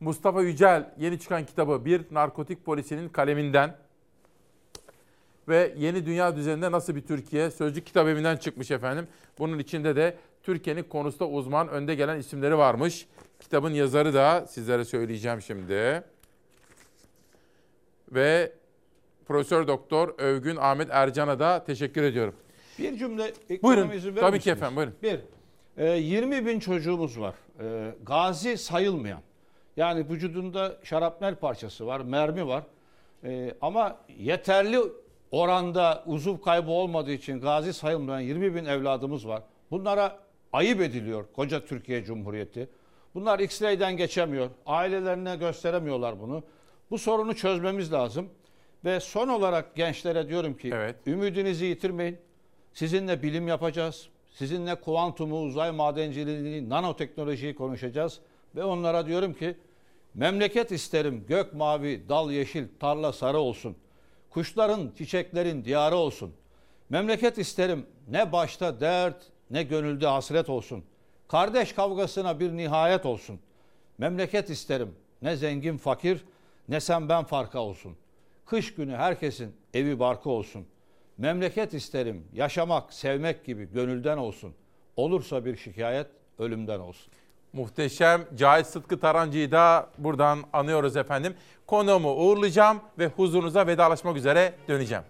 Mustafa 0.01 0.43
Yücel 0.43 0.95
yeni 0.99 1.21
çıkan 1.21 1.47
kitabı 1.47 1.85
Bir 1.85 2.05
Narkotik 2.11 2.65
Polisinin 2.65 3.09
kaleminden 3.09 3.77
ve 5.49 5.75
Yeni 5.77 6.07
Dünya 6.07 6.37
Düzeninde 6.37 6.73
Nasıl 6.73 6.97
Bir 6.97 7.01
Türkiye 7.01 7.51
Sözcük 7.51 7.87
Kitap 7.87 8.09
Evi'nden 8.09 8.37
çıkmış 8.37 8.71
efendim. 8.71 9.07
Bunun 9.39 9.59
içinde 9.59 9.97
de 9.97 10.17
Türkiye'nin 10.43 10.83
konusunda 10.83 11.27
uzman 11.27 11.69
önde 11.69 11.95
gelen 11.95 12.19
isimleri 12.19 12.59
varmış. 12.59 13.07
Kitabın 13.41 13.71
yazarı 13.71 14.15
da 14.15 14.47
sizlere 14.47 14.85
söyleyeceğim 14.85 15.43
şimdi. 15.43 16.03
Ve 18.13 18.53
Profesör 19.27 19.69
Doktor 19.69 20.15
Övgün 20.19 20.57
Ahmet 20.57 20.89
Ercan'a 20.91 21.39
da 21.39 21.65
teşekkür 21.65 22.03
ediyorum. 22.03 22.35
Bir 22.79 22.97
cümle 22.99 23.33
Buyurun. 23.63 23.91
izin 23.91 24.11
verir 24.11 24.21
Tabii 24.21 24.31
ki 24.41 24.51
misiniz? 24.51 24.57
efendim, 24.57 24.77
buyurun. 24.77 24.95
Bir, 25.03 25.21
e, 25.85 25.99
20 25.99 26.47
bin 26.47 26.61
çocuğumuz 26.61 27.21
var. 27.21 27.35
E, 27.61 27.95
gazi 28.03 28.59
sayılmayan. 28.59 29.21
Yani 29.77 30.09
vücudunda 30.11 30.77
şarapnel 30.83 31.35
parçası 31.35 31.87
var, 31.87 32.01
mermi 32.01 32.47
var. 32.47 32.63
E, 33.25 33.55
ama 33.61 33.97
yeterli 34.19 34.79
oranda 35.31 36.03
uzuv 36.07 36.41
kaybı 36.41 36.71
olmadığı 36.71 37.13
için 37.13 37.41
gazi 37.41 37.73
sayılmayan 37.73 38.21
20 38.21 38.55
bin 38.55 38.65
evladımız 38.65 39.29
var. 39.29 39.43
Bunlara 39.71 40.19
ayıp 40.53 40.81
ediliyor 40.81 41.25
koca 41.37 41.65
Türkiye 41.65 42.05
Cumhuriyeti. 42.05 42.69
Bunlar 43.15 43.39
X-ray'den 43.39 43.97
geçemiyor. 43.97 44.51
Ailelerine 44.67 45.37
gösteremiyorlar 45.37 46.21
bunu. 46.21 46.43
Bu 46.91 46.99
sorunu 46.99 47.37
çözmemiz 47.37 47.93
lazım. 47.93 48.29
Ve 48.85 49.01
son 49.01 49.29
olarak 49.29 49.77
gençlere 49.77 50.29
diyorum 50.29 50.57
ki 50.57 50.75
ümidinizi 51.07 51.65
yitirmeyin. 51.65 52.19
Sizinle 52.73 53.23
bilim 53.23 53.49
yapacağız. 53.49 54.09
Sizinle 54.31 54.75
kuantumu, 54.75 55.43
uzay 55.43 55.71
madenciliğini, 55.71 56.69
nanoteknolojiyi 56.69 57.55
konuşacağız. 57.55 58.21
Ve 58.57 58.65
onlara 58.65 59.07
diyorum 59.07 59.35
ki 59.35 59.57
memleket 60.15 60.73
isterim 60.73 61.25
gök 61.29 61.55
mavi, 61.55 62.09
dal 62.09 62.31
yeşil, 62.31 62.67
tarla 62.81 63.13
sarı 63.13 63.39
olsun. 63.39 63.77
Kuşların, 64.31 64.93
çiçeklerin 64.99 65.65
diyarı 65.65 65.97
olsun. 65.97 66.35
Memleket 66.91 67.39
isterim 67.39 67.87
ne 68.09 68.33
başta 68.33 68.81
dert 68.81 69.23
ne 69.51 69.63
gönülde 69.63 70.07
hasret 70.07 70.49
olsun. 70.49 70.85
Kardeş 71.29 71.73
kavgasına 71.73 72.41
bir 72.41 72.57
nihayet 72.57 73.07
olsun. 73.07 73.41
Memleket 73.99 74.51
isterim 74.51 74.95
ne 75.23 75.37
zengin 75.37 75.77
fakir 75.77 76.25
ne 76.69 76.81
sen 76.81 77.09
ben 77.09 77.25
farka 77.25 77.59
olsun. 77.59 77.97
Kış 78.47 78.75
günü 78.75 78.97
herkesin 78.97 79.57
evi 79.75 79.99
barkı 79.99 80.31
olsun. 80.31 80.67
Memleket 81.19 81.75
isterim 81.75 82.25
yaşamak, 82.33 82.93
sevmek 82.93 83.45
gibi 83.45 83.73
gönülden 83.73 84.17
olsun. 84.17 84.55
Olursa 84.97 85.45
bir 85.45 85.57
şikayet 85.57 86.07
ölümden 86.39 86.81
olsun. 86.81 87.13
Muhteşem 87.53 88.25
Cahit 88.37 88.67
Sıtkı 88.67 89.01
Tarancı'yı 89.01 89.51
da 89.51 89.91
buradan 89.99 90.39
anıyoruz 90.53 90.97
efendim. 90.97 91.35
Konuğumu 91.67 92.11
uğurlayacağım 92.15 92.81
ve 92.99 93.07
huzurunuza 93.07 93.67
vedalaşmak 93.67 94.17
üzere 94.17 94.55
döneceğim. 94.69 95.05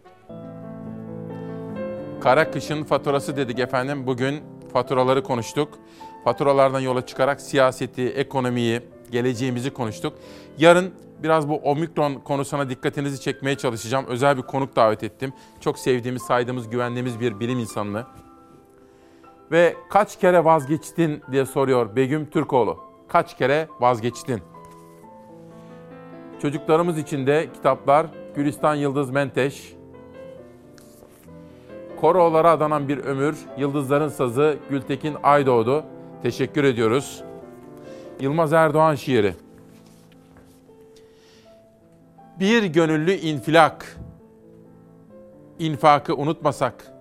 Kara 2.21 2.51
kışın 2.51 2.85
faturası 2.85 3.37
dedik 3.37 3.59
efendim. 3.59 4.07
Bugün 4.07 4.43
faturaları 4.73 5.23
konuştuk. 5.23 5.79
Faturalardan 6.25 6.81
yola 6.81 7.07
çıkarak 7.07 7.41
siyaseti, 7.41 8.09
ekonomiyi, 8.09 8.81
geleceğimizi 9.11 9.71
konuştuk. 9.71 10.19
Yarın 10.59 10.95
biraz 11.23 11.49
bu 11.49 11.57
omikron 11.57 12.15
konusuna 12.15 12.71
dikkatinizi 12.71 13.21
çekmeye 13.21 13.57
çalışacağım. 13.57 14.07
Özel 14.09 14.37
bir 14.37 14.43
konuk 14.43 14.77
davet 14.77 15.05
ettim. 15.05 15.33
Çok 15.61 15.79
sevdiğimiz, 15.79 16.23
saydığımız, 16.23 16.71
güvendiğimiz 16.71 17.21
bir 17.21 17.41
bilim 17.41 17.59
insanını. 17.59 18.05
Ve 19.53 19.77
kaç 19.91 20.19
kere 20.19 20.45
vazgeçtin 20.45 21.23
diye 21.33 21.47
soruyor 21.47 21.97
Begüm 21.97 22.31
Türkoğlu. 22.31 22.79
Kaç 23.09 23.37
kere 23.37 23.69
vazgeçtin? 23.81 24.43
Çocuklarımız 26.43 26.99
için 26.99 27.27
de 27.27 27.49
kitaplar 27.55 28.07
Gülistan 28.37 28.75
Yıldız 28.75 29.11
Menteş, 29.11 29.75
Koroğlara 32.01 32.51
adanan 32.51 32.89
bir 32.89 32.99
ömür, 32.99 33.37
Yıldızların 33.59 34.09
Sazı 34.09 34.57
Gültekin 34.71 35.17
Aydoğdu. 35.23 35.85
Teşekkür 36.23 36.65
ediyoruz. 36.65 37.25
Yılmaz 38.21 38.53
Erdoğan 38.53 38.95
şiiri. 38.95 39.35
Bir 42.41 42.63
gönüllü 42.63 43.13
infilak. 43.13 43.97
İnfakı 45.59 46.17
unutmasak. 46.17 46.93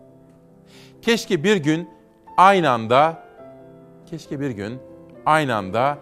Keşke 1.02 1.44
bir 1.44 1.58
gün 1.58 1.90
aynı 2.38 2.70
anda 2.70 3.24
keşke 4.06 4.40
bir 4.40 4.50
gün 4.50 4.80
aynı 5.26 5.56
anda 5.56 5.98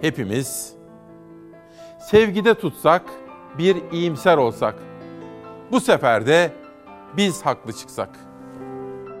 hepimiz 0.00 0.74
sevgide 2.10 2.54
tutsak, 2.54 3.02
bir 3.58 3.76
iyimser 3.92 4.36
olsak. 4.36 4.74
Bu 5.72 5.80
sefer 5.80 6.26
de 6.26 6.52
biz 7.16 7.46
haklı 7.46 7.72
çıksak. 7.72 8.10